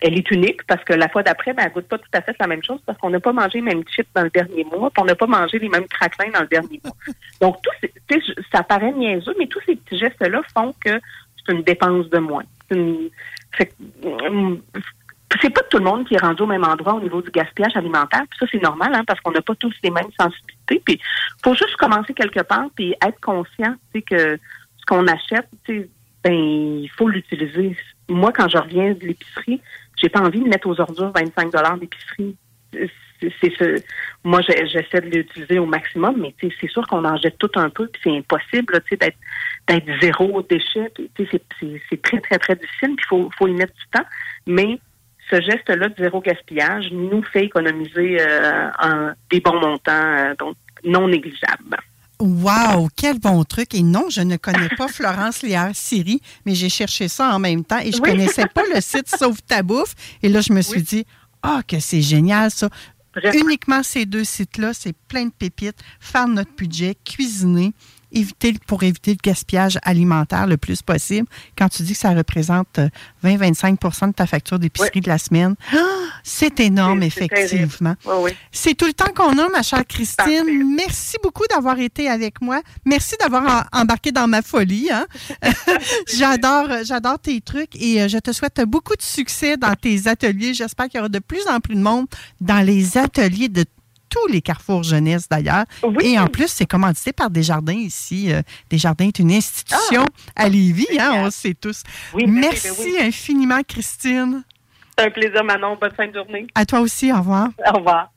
elle 0.00 0.18
est 0.18 0.30
unique 0.30 0.66
parce 0.66 0.82
que 0.84 0.92
la 0.94 1.08
fois 1.08 1.22
d'après, 1.22 1.52
ben, 1.52 1.64
elle 1.66 1.72
goûte 1.72 1.88
pas 1.88 1.98
tout 1.98 2.08
à 2.12 2.20
fait 2.22 2.34
la 2.40 2.46
même 2.46 2.62
chose 2.62 2.80
parce 2.86 2.98
qu'on 2.98 3.10
n'a 3.10 3.20
pas 3.20 3.32
mangé 3.32 3.50
les 3.54 3.62
mêmes 3.62 3.84
chips 3.86 4.08
dans 4.14 4.22
le 4.22 4.30
dernier 4.30 4.64
mois, 4.64 4.90
puis 4.90 5.02
on 5.02 5.04
n'a 5.06 5.14
pas 5.14 5.26
mangé 5.26 5.58
les 5.58 5.68
mêmes 5.68 5.86
craquelins 5.88 6.30
dans 6.32 6.40
le 6.42 6.48
dernier 6.48 6.80
mois. 6.84 6.96
Donc, 7.40 7.62
tout, 7.62 7.70
ces- 7.80 8.22
ça 8.52 8.62
paraît 8.62 8.92
niaiseux, 8.92 9.34
mais 9.38 9.46
tous 9.46 9.60
ces 9.66 9.76
petits 9.76 9.98
gestes-là 9.98 10.40
font 10.54 10.74
que 10.84 11.00
c'est 11.46 11.52
une 11.52 11.62
dépense 11.62 12.08
de 12.10 12.18
moins. 12.18 12.44
C'est 12.70 12.76
une- 12.76 13.10
c'est 13.58 15.50
pas 15.50 15.62
tout 15.62 15.78
le 15.78 15.84
monde 15.84 16.06
qui 16.06 16.14
est 16.14 16.20
rendu 16.20 16.42
au 16.42 16.46
même 16.46 16.64
endroit 16.64 16.94
au 16.94 17.00
niveau 17.00 17.20
du 17.20 17.30
gaspillage 17.30 17.76
alimentaire. 17.76 18.22
Puis 18.30 18.38
ça, 18.38 18.46
c'est 18.50 18.62
normal, 18.62 18.94
hein, 18.94 19.04
parce 19.06 19.20
qu'on 19.20 19.32
n'a 19.32 19.42
pas 19.42 19.54
tous 19.56 19.72
les 19.82 19.90
mêmes 19.90 20.10
sensibilités. 20.18 20.82
Puis 20.84 21.00
faut 21.42 21.54
juste 21.54 21.76
commencer 21.76 22.14
quelque 22.14 22.40
part 22.40 22.66
puis 22.74 22.94
être 23.04 23.20
conscient, 23.20 23.74
que 23.92 24.36
ce 24.36 24.86
qu'on 24.86 25.06
achète, 25.06 25.48
ben 26.22 26.32
il 26.32 26.90
faut 26.96 27.08
l'utiliser. 27.08 27.76
Moi, 28.08 28.32
quand 28.32 28.48
je 28.48 28.58
reviens 28.58 28.92
de 28.92 29.06
l'épicerie, 29.06 29.60
j'ai 29.96 30.08
pas 30.08 30.20
envie 30.20 30.40
de 30.40 30.48
mettre 30.48 30.68
aux 30.68 30.80
ordures 30.80 31.12
25 31.14 31.52
dollars 31.52 31.78
d'épicerie. 31.78 32.36
C'est 33.40 33.52
c'est 33.58 33.78
ce. 33.78 33.82
Moi, 34.24 34.40
j'essaie 34.42 35.00
de 35.00 35.16
l'utiliser 35.16 35.58
au 35.58 35.66
maximum, 35.66 36.16
mais 36.20 36.34
c'est 36.40 36.68
sûr 36.70 36.86
qu'on 36.86 37.04
en 37.04 37.16
jette 37.16 37.38
tout 37.38 37.50
un 37.56 37.68
peu, 37.70 37.86
puis 37.88 38.00
c'est 38.04 38.16
impossible, 38.16 38.80
d'être 38.90 39.16
d'être 39.68 40.00
zéro 40.00 40.42
déchet. 40.42 40.92
c'est- 41.16 42.02
très 42.02 42.20
très 42.20 42.38
très 42.38 42.54
difficile, 42.56 42.94
puis 42.96 43.04
il 43.04 43.08
faut 43.08 43.30
faut 43.38 43.46
y 43.48 43.52
mettre 43.52 43.72
du 43.74 43.86
temps. 43.92 44.04
Mais 44.46 44.78
ce 45.30 45.40
geste-là 45.40 45.88
de 45.88 45.94
zéro 45.98 46.20
gaspillage 46.20 46.90
nous 46.92 47.22
fait 47.32 47.44
économiser 47.44 48.20
euh, 48.20 48.68
un- 48.78 49.14
des 49.30 49.40
bons 49.40 49.60
montants, 49.60 49.92
euh, 49.92 50.34
donc 50.38 50.56
non 50.84 51.08
négligeables. 51.08 51.78
Wow, 52.20 52.88
quel 52.96 53.18
bon 53.18 53.42
truc. 53.44 53.74
Et 53.74 53.82
non, 53.82 54.06
je 54.08 54.20
ne 54.20 54.36
connais 54.36 54.68
pas 54.76 54.86
Florence 54.88 55.42
Liard 55.42 55.70
Siri, 55.74 56.20
mais 56.46 56.54
j'ai 56.54 56.68
cherché 56.68 57.08
ça 57.08 57.34
en 57.34 57.38
même 57.38 57.64
temps 57.64 57.78
et 57.80 57.90
je 57.90 58.00
Oui. 58.00 58.10
connaissais 58.10 58.46
pas 58.46 58.62
le 58.72 58.80
site 58.80 59.08
Sauve 59.08 59.42
ta 59.42 59.62
bouffe. 59.62 59.94
Et 60.22 60.28
là, 60.28 60.40
je 60.40 60.52
me 60.52 60.62
suis 60.62 60.82
dit, 60.82 61.04
ah, 61.42 61.60
que 61.66 61.80
c'est 61.80 62.00
génial 62.02 62.50
ça. 62.50 62.68
Uniquement 63.34 63.82
ces 63.82 64.06
deux 64.06 64.24
sites-là, 64.24 64.74
c'est 64.74 64.96
plein 65.08 65.26
de 65.26 65.32
pépites. 65.32 65.78
Faire 66.00 66.28
notre 66.28 66.52
budget, 66.54 66.96
cuisiner, 67.04 67.72
éviter, 68.14 68.54
pour 68.66 68.82
éviter 68.82 69.12
le 69.12 69.18
gaspillage 69.22 69.78
alimentaire 69.82 70.46
le 70.46 70.56
plus 70.56 70.82
possible. 70.82 71.28
Quand 71.56 71.68
tu 71.68 71.82
dis 71.82 71.92
que 71.92 71.98
ça 71.98 72.10
représente 72.10 72.78
euh, 72.78 72.88
20-25% 73.24 74.08
de 74.08 74.12
ta 74.12 74.26
facture 74.26 74.58
d'épicerie 74.58 75.00
de 75.00 75.08
la 75.08 75.18
semaine, 75.18 75.54
ah, 75.72 75.76
c'est 76.22 76.60
énorme, 76.60 77.02
effectivement. 77.02 77.94
Oui, 78.06 78.14
oui. 78.22 78.30
C'est 78.52 78.74
tout 78.74 78.86
le 78.86 78.92
temps 78.92 79.12
qu'on 79.14 79.38
a, 79.38 79.48
ma 79.48 79.62
chère 79.62 79.86
Christine. 79.86 80.74
Merci 80.76 81.16
beaucoup 81.22 81.44
d'avoir 81.50 81.78
été 81.78 82.08
avec 82.08 82.40
moi. 82.40 82.60
Merci 82.84 83.16
d'avoir 83.20 83.68
embarqué 83.72 84.12
dans 84.12 84.26
ma 84.26 84.42
folie. 84.42 84.88
hein. 84.90 85.06
j'adore, 86.16 86.68
j'adore 86.84 87.18
tes 87.18 87.40
trucs 87.40 87.76
et 87.76 88.02
euh, 88.02 88.08
je 88.08 88.18
te 88.18 88.32
souhaite 88.32 88.60
beaucoup 88.66 88.96
de 88.96 89.02
succès 89.02 89.56
dans 89.56 89.74
tes 89.74 90.06
ateliers. 90.06 90.54
J'espère 90.54 90.88
qu'il 90.88 90.98
y 90.98 91.00
aura 91.00 91.08
de 91.08 91.18
plus 91.18 91.46
en 91.48 91.60
plus 91.60 91.74
de 91.74 91.80
monde 91.80 92.06
dans 92.40 92.64
les 92.64 92.96
ateliers 92.96 93.48
de 93.48 93.64
tous 94.14 94.32
les 94.32 94.40
carrefours 94.40 94.82
jeunesse 94.82 95.28
d'ailleurs. 95.28 95.64
Et 96.00 96.18
en 96.18 96.26
plus, 96.26 96.48
c'est 96.48 96.66
commandité 96.66 97.12
par 97.12 97.30
Desjardins 97.30 97.72
ici. 97.72 98.32
Euh, 98.32 98.42
Desjardins 98.70 99.08
est 99.08 99.18
une 99.18 99.32
institution 99.32 100.04
à 100.36 100.48
Lévis, 100.48 100.86
hein, 100.98 101.12
on 101.16 101.24
le 101.24 101.30
sait 101.30 101.54
tous. 101.54 101.82
Oui, 102.12 102.26
Merci 102.26 102.68
ben 102.68 102.74
oui. 102.78 102.96
infiniment, 103.00 103.60
Christine. 103.66 104.44
C'est 104.96 105.06
un 105.06 105.10
plaisir, 105.10 105.42
Manon. 105.42 105.76
Bonne 105.80 105.92
fin 105.92 106.06
de 106.06 106.14
journée. 106.14 106.46
À 106.54 106.64
toi 106.64 106.80
aussi, 106.80 107.12
au 107.12 107.16
revoir. 107.16 107.48
Au 107.68 107.78
revoir. 107.78 108.10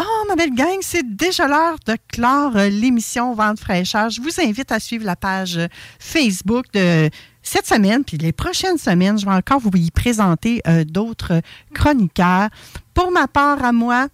Oh, 0.00 0.24
ma 0.26 0.36
belle 0.36 0.54
gang, 0.54 0.78
c'est 0.80 1.16
déjà 1.16 1.46
l'heure 1.46 1.76
de 1.86 1.96
clore 2.08 2.56
euh, 2.56 2.68
l'émission 2.68 3.34
Vente 3.34 3.60
fraîcheur. 3.60 4.08
Je 4.08 4.22
vous 4.22 4.40
invite 4.40 4.72
à 4.72 4.80
suivre 4.80 5.04
la 5.04 5.16
page 5.16 5.58
euh, 5.58 5.66
Facebook 5.98 6.64
de 6.72 7.10
cette 7.42 7.66
semaine, 7.66 8.02
puis 8.04 8.16
les 8.16 8.32
prochaines 8.32 8.78
semaines, 8.78 9.18
je 9.18 9.26
vais 9.26 9.32
encore 9.32 9.58
vous 9.58 9.70
y 9.74 9.90
présenter 9.90 10.62
euh, 10.66 10.84
d'autres 10.84 11.42
chroniqueurs. 11.74 12.48
Pour 12.94 13.10
ma 13.10 13.26
part, 13.28 13.62
à 13.62 13.72
moi, 13.72 14.06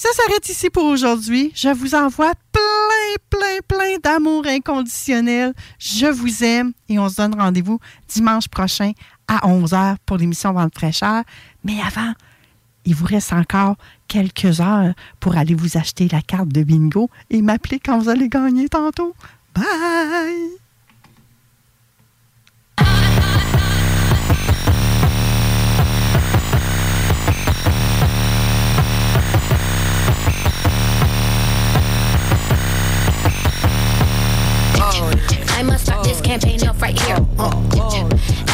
ça 0.00 0.08
s'arrête 0.14 0.48
ici 0.48 0.70
pour 0.70 0.84
aujourd'hui. 0.84 1.52
Je 1.54 1.68
vous 1.68 1.94
envoie 1.94 2.32
plein, 2.52 3.14
plein, 3.28 3.58
plein 3.68 3.98
d'amour 4.02 4.46
inconditionnel. 4.46 5.52
Je 5.78 6.06
vous 6.06 6.42
aime 6.42 6.72
et 6.88 6.98
on 6.98 7.10
se 7.10 7.16
donne 7.16 7.38
rendez-vous 7.38 7.78
dimanche 8.08 8.48
prochain 8.48 8.92
à 9.28 9.46
11h 9.46 9.96
pour 10.06 10.16
l'émission 10.16 10.54
Vente 10.54 10.74
fraîcheur. 10.74 11.22
Mais 11.64 11.82
avant, 11.86 12.14
il 12.86 12.94
vous 12.94 13.04
reste 13.04 13.34
encore 13.34 13.76
quelques 14.08 14.62
heures 14.62 14.94
pour 15.20 15.36
aller 15.36 15.54
vous 15.54 15.76
acheter 15.76 16.08
la 16.10 16.22
carte 16.22 16.48
de 16.48 16.62
bingo 16.62 17.10
et 17.28 17.42
m'appeler 17.42 17.78
quand 17.78 17.98
vous 17.98 18.08
allez 18.08 18.30
gagner 18.30 18.70
tantôt. 18.70 19.14
Bye! 19.54 20.59
Must 35.70 35.84
start 35.84 36.04
this 36.04 36.20
campaign 36.20 36.60
off 36.66 36.82
right 36.82 36.98
here. 36.98 37.24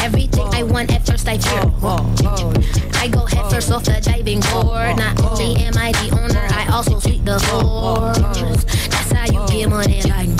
Everything 0.05 0.47
I 0.53 0.61
want 0.61 0.93
at 0.93 1.05
first 1.05 1.27
I 1.27 1.37
fear. 1.39 1.63
I 3.01 3.07
go 3.07 3.25
head 3.25 3.49
first 3.49 3.71
off 3.71 3.83
the 3.83 3.99
diving 4.01 4.41
board. 4.41 4.97
Not 4.97 5.19
only 5.23 5.55
am 5.65 5.75
I 5.77 5.91
the 5.93 6.09
owner, 6.13 6.45
I 6.51 6.67
also 6.71 6.99
sweep 6.99 7.25
the 7.25 7.39
floors. 7.39 8.65
That's 8.93 9.11
how 9.11 9.25
you 9.25 9.41
get 9.49 9.69
money 9.69 10.01
like 10.03 10.29
me. 10.29 10.35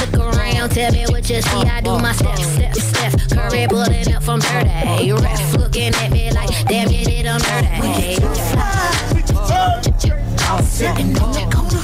Look 0.00 0.14
around, 0.18 0.70
tell 0.70 0.92
me 0.92 1.04
what 1.08 1.30
you 1.30 1.40
see. 1.40 1.62
I 1.74 1.80
do 1.80 1.98
my 1.98 2.12
steps, 2.12 2.46
step, 2.54 2.74
step. 2.74 3.12
Curry 3.30 3.66
pulling 3.68 4.12
up 4.12 4.22
from 4.24 4.40
30. 4.40 5.12
Ref 5.12 5.54
looking 5.56 5.94
at 5.94 6.10
me 6.10 6.32
like, 6.32 6.50
damn, 6.66 6.90
you 6.90 7.04
did 7.04 7.26
dirty. 7.26 8.18
Sitting 10.64 11.16
on 11.18 11.32
the 11.32 11.44
corner. 11.54 11.82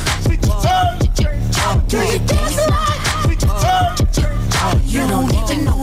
Do 1.88 1.98
you 1.98 2.18
dance 2.26 2.68
like 2.68 2.97
You 4.86 5.06
don't 5.06 5.32
even 5.34 5.64
know. 5.64 5.82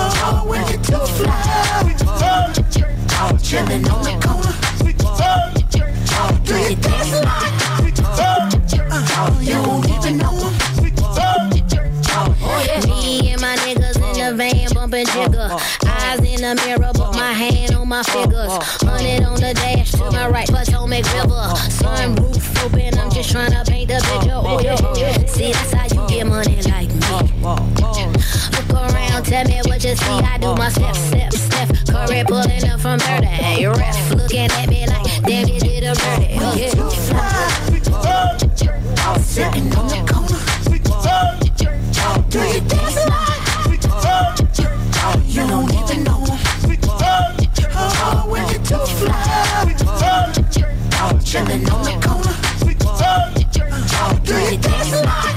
Oh, 0.00 0.46
you're 0.68 0.82
too 0.82 1.00
on 3.88 4.02
the 4.04 4.12
corner. 4.22 4.52
Do 6.44 6.54
you 6.54 6.76
dance 6.76 7.12
like 7.12 7.98
uh-huh. 8.90 9.40
You 9.40 9.54
don't 9.54 9.87
bumping 15.04 15.32
jigger. 15.32 15.40
Uh, 15.40 15.56
uh. 15.56 15.60
Eyes 15.86 16.18
in 16.20 16.40
the 16.40 16.54
mirror, 16.64 16.92
but 16.94 17.14
my 17.14 17.32
hand 17.32 17.74
on 17.74 17.88
my 17.88 18.00
uh, 18.00 18.02
figures. 18.04 18.52
Hundred 18.82 19.24
on 19.24 19.34
the 19.40 19.54
dash 19.54 19.92
to 19.92 20.10
my 20.10 20.28
right, 20.28 20.48
Potomac 20.48 21.04
River. 21.14 21.54
Sunroof 21.78 22.64
open, 22.64 22.98
I'm 22.98 23.10
just 23.10 23.30
trying 23.30 23.52
to 23.52 23.64
paint 23.70 23.88
the 23.88 23.94
picture. 23.94 24.32
Oh, 24.34 24.60
yeah, 24.60 24.76
oh, 24.80 24.96
yeah. 24.96 25.26
See, 25.26 25.52
that's 25.52 25.72
how 25.72 25.84
you 25.84 26.08
get 26.08 26.26
money 26.26 26.62
like 26.62 26.88
me. 26.88 27.00
Look 27.40 28.70
around, 28.70 29.24
tell 29.24 29.44
me 29.44 29.60
what 29.64 29.80
just 29.80 30.02
see 30.02 30.12
I 30.12 30.38
do 30.38 30.54
my 30.54 30.68
step, 30.68 30.96
step, 30.96 31.32
step. 31.32 31.68
Curry 31.88 32.24
pulling 32.24 32.68
up 32.68 32.80
from 32.80 32.98
dirty. 32.98 33.66
Ref 33.66 34.10
looking 34.14 34.50
at 34.50 34.68
me 34.68 34.86
like, 34.86 35.22
damn, 35.22 35.48
you 35.48 35.60
did 35.60 35.84
a 35.84 35.94
dirty. 35.94 36.38
Oh, 36.40 36.54
yeah. 36.56 36.74
Sitting 39.18 39.74
on 39.76 39.88
the 39.88 40.12
corner. 40.12 40.38
Do 42.30 42.38
you 42.40 42.60
dance 42.60 43.06
like? 43.08 43.17
You 45.58 45.64
don't 45.64 45.80
even. 45.90 46.06
Oh, 47.80 48.36
you're 48.36 48.62
too. 48.62 48.78
Chilling 51.24 51.68
on 51.68 51.82
the 51.84 51.90
corner. 52.06 52.34
Do 54.24 54.34
you 54.34 54.56
dance 54.58 55.27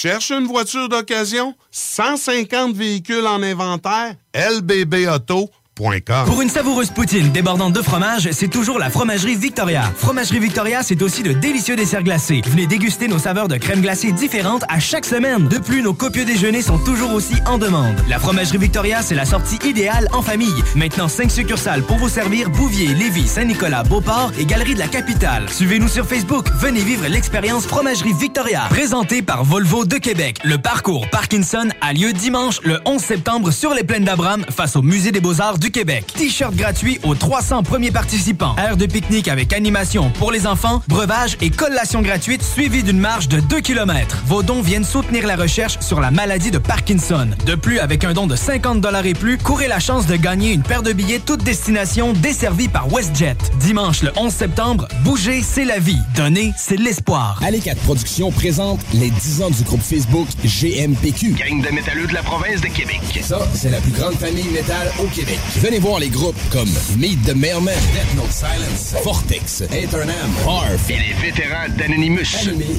Cherches 0.00 0.30
une 0.30 0.46
voiture 0.46 0.88
d'occasion? 0.88 1.56
150 1.72 2.72
véhicules 2.72 3.26
en 3.26 3.42
inventaire? 3.42 4.14
lbbauto.com 4.32 5.57
Pour 5.78 6.42
une 6.42 6.50
savoureuse 6.50 6.90
poutine 6.90 7.30
débordante 7.30 7.72
de 7.72 7.82
fromage, 7.82 8.28
c'est 8.32 8.48
toujours 8.48 8.80
la 8.80 8.90
Fromagerie 8.90 9.36
Victoria. 9.36 9.82
Fromagerie 9.96 10.40
Victoria, 10.40 10.82
c'est 10.82 11.00
aussi 11.02 11.22
de 11.22 11.32
délicieux 11.32 11.76
desserts 11.76 12.02
glacés. 12.02 12.40
Venez 12.48 12.66
déguster 12.66 13.06
nos 13.06 13.20
saveurs 13.20 13.46
de 13.46 13.56
crème 13.58 13.80
glacée 13.80 14.10
différentes 14.10 14.64
à 14.68 14.80
chaque 14.80 15.04
semaine. 15.04 15.46
De 15.46 15.58
plus, 15.58 15.80
nos 15.82 15.94
copieux 15.94 16.24
déjeuners 16.24 16.62
sont 16.62 16.78
toujours 16.78 17.12
aussi 17.12 17.36
en 17.46 17.58
demande. 17.58 17.94
La 18.08 18.18
Fromagerie 18.18 18.58
Victoria, 18.58 19.02
c'est 19.02 19.14
la 19.14 19.24
sortie 19.24 19.60
idéale 19.64 20.08
en 20.12 20.20
famille. 20.20 20.64
Maintenant, 20.74 21.06
5 21.06 21.30
succursales 21.30 21.82
pour 21.82 21.98
vous 21.98 22.08
servir 22.08 22.50
Bouvier, 22.50 22.88
Lévis, 22.88 23.28
Saint-Nicolas, 23.28 23.84
Beauport 23.84 24.32
et 24.36 24.46
Galerie 24.46 24.74
de 24.74 24.80
la 24.80 24.88
Capitale. 24.88 25.48
Suivez-nous 25.48 25.86
sur 25.86 26.06
Facebook. 26.06 26.48
Venez 26.56 26.80
vivre 26.80 27.06
l'expérience 27.06 27.68
Fromagerie 27.68 28.14
Victoria. 28.14 28.62
Présenté 28.68 29.22
par 29.22 29.44
Volvo 29.44 29.84
de 29.84 29.98
Québec. 29.98 30.40
Le 30.42 30.58
parcours 30.58 31.08
Parkinson 31.10 31.68
a 31.80 31.92
lieu 31.92 32.12
dimanche 32.12 32.58
le 32.64 32.80
11 32.84 33.00
septembre 33.00 33.52
sur 33.52 33.74
les 33.74 33.84
plaines 33.84 34.04
d'Abraham 34.04 34.44
face 34.50 34.74
au 34.74 34.82
Musée 34.82 35.12
des 35.12 35.20
Beaux-Arts 35.20 35.58
du 35.58 35.67
Québec. 35.68 36.04
T-shirt 36.16 36.54
gratuit 36.54 36.98
aux 37.02 37.14
300 37.14 37.62
premiers 37.62 37.90
participants. 37.90 38.54
Aire 38.56 38.76
de 38.76 38.86
pique-nique 38.86 39.28
avec 39.28 39.52
animation 39.52 40.10
pour 40.10 40.32
les 40.32 40.46
enfants, 40.46 40.82
breuvage 40.88 41.36
et 41.40 41.50
collation 41.50 42.02
gratuite 42.02 42.42
suivie 42.42 42.82
d'une 42.82 42.98
marche 42.98 43.28
de 43.28 43.40
2 43.40 43.60
km. 43.60 44.22
Vos 44.26 44.42
dons 44.42 44.62
viennent 44.62 44.84
soutenir 44.84 45.26
la 45.26 45.36
recherche 45.36 45.78
sur 45.80 46.00
la 46.00 46.10
maladie 46.10 46.50
de 46.50 46.58
Parkinson. 46.58 47.30
De 47.46 47.54
plus, 47.54 47.78
avec 47.78 48.04
un 48.04 48.12
don 48.12 48.26
de 48.26 48.36
50 48.36 48.84
et 49.04 49.14
plus, 49.14 49.38
courez 49.38 49.68
la 49.68 49.80
chance 49.80 50.06
de 50.06 50.16
gagner 50.16 50.52
une 50.52 50.62
paire 50.62 50.82
de 50.82 50.92
billets 50.92 51.18
toute 51.18 51.42
destination 51.42 52.12
desservie 52.12 52.68
par 52.68 52.92
WestJet. 52.92 53.36
Dimanche 53.60 54.02
le 54.02 54.10
11 54.16 54.32
septembre, 54.32 54.88
bouger, 55.04 55.42
c'est 55.42 55.64
la 55.64 55.78
vie. 55.78 55.98
Donner, 56.14 56.52
c'est 56.56 56.78
l'espoir. 56.78 57.40
Allez 57.44 57.60
4 57.60 57.78
Productions 57.82 58.30
présente 58.30 58.80
les 58.92 59.10
10 59.10 59.42
ans 59.42 59.50
du 59.50 59.62
groupe 59.62 59.82
Facebook 59.82 60.28
GMPQ. 60.44 61.32
Gang 61.32 61.62
de 61.62 61.74
métalleux 61.74 62.06
de 62.06 62.14
la 62.14 62.22
province 62.22 62.60
de 62.60 62.68
Québec. 62.68 63.00
Ça, 63.22 63.38
c'est 63.54 63.70
la 63.70 63.80
plus 63.80 63.92
grande 63.92 64.14
famille 64.14 64.48
métal 64.52 64.90
au 64.98 65.06
Québec. 65.06 65.38
Venez 65.60 65.80
voir 65.80 65.98
les 65.98 66.08
groupes 66.08 66.36
comme 66.52 66.68
Meet 66.98 67.24
the 67.24 67.34
Mailman, 67.34 67.72
Death 67.92 68.14
Note 68.14 68.30
Silence, 68.30 68.94
Vortex, 69.02 69.62
Eternam, 69.72 70.14
Harf 70.46 70.88
Et 70.88 70.92
les 70.98 71.12
vétérans 71.20 71.68
d'Anonymous. 71.76 72.20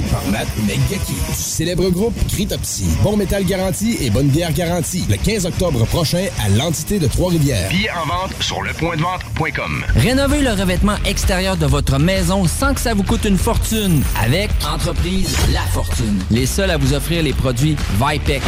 par 0.10 0.24
Matt 0.32 0.48
McGucky. 0.66 1.12
Du 1.12 1.34
célèbre 1.36 1.90
groupe 1.90 2.16
Cryptopsy. 2.30 2.86
Bon 3.04 3.18
métal 3.18 3.44
garanti 3.44 3.98
et 4.00 4.10
bonne 4.10 4.28
bière 4.30 4.54
garantie. 4.54 5.04
Le 5.10 5.18
15 5.18 5.46
octobre 5.48 5.86
prochain 5.88 6.26
à 6.46 6.48
l'entité 6.50 7.00
de 7.00 7.08
Trois-Rivières. 7.08 7.68
Billets 7.70 7.90
en 7.92 8.08
vente 8.08 8.32
sur 8.40 8.62
lepointdevente.com. 8.62 9.84
Rénovez 9.98 10.42
le 10.42 10.52
revêtement 10.52 10.96
extérieur 11.06 11.58
de 11.58 11.66
votre 11.66 12.00
maison 12.00 12.46
sans 12.48 12.74
que 12.74 12.80
ça 12.80 12.94
vous 12.94 13.04
coûte 13.04 13.26
une 13.26 13.38
fortune 13.38 14.02
avec 14.24 14.50
Entreprise 14.66 15.36
La 15.54 15.62
Fortune. 15.74 16.18
Les 16.32 16.46
seuls 16.46 16.72
à 16.72 16.78
vous 16.78 16.94
offrir 16.94 17.24
les 17.24 17.34
produits 17.34 17.76
Vipec. 18.00 18.42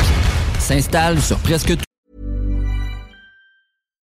S'installe 0.59 1.21
sur 1.21 1.37
presque 1.39 1.75
tout. 1.75 1.83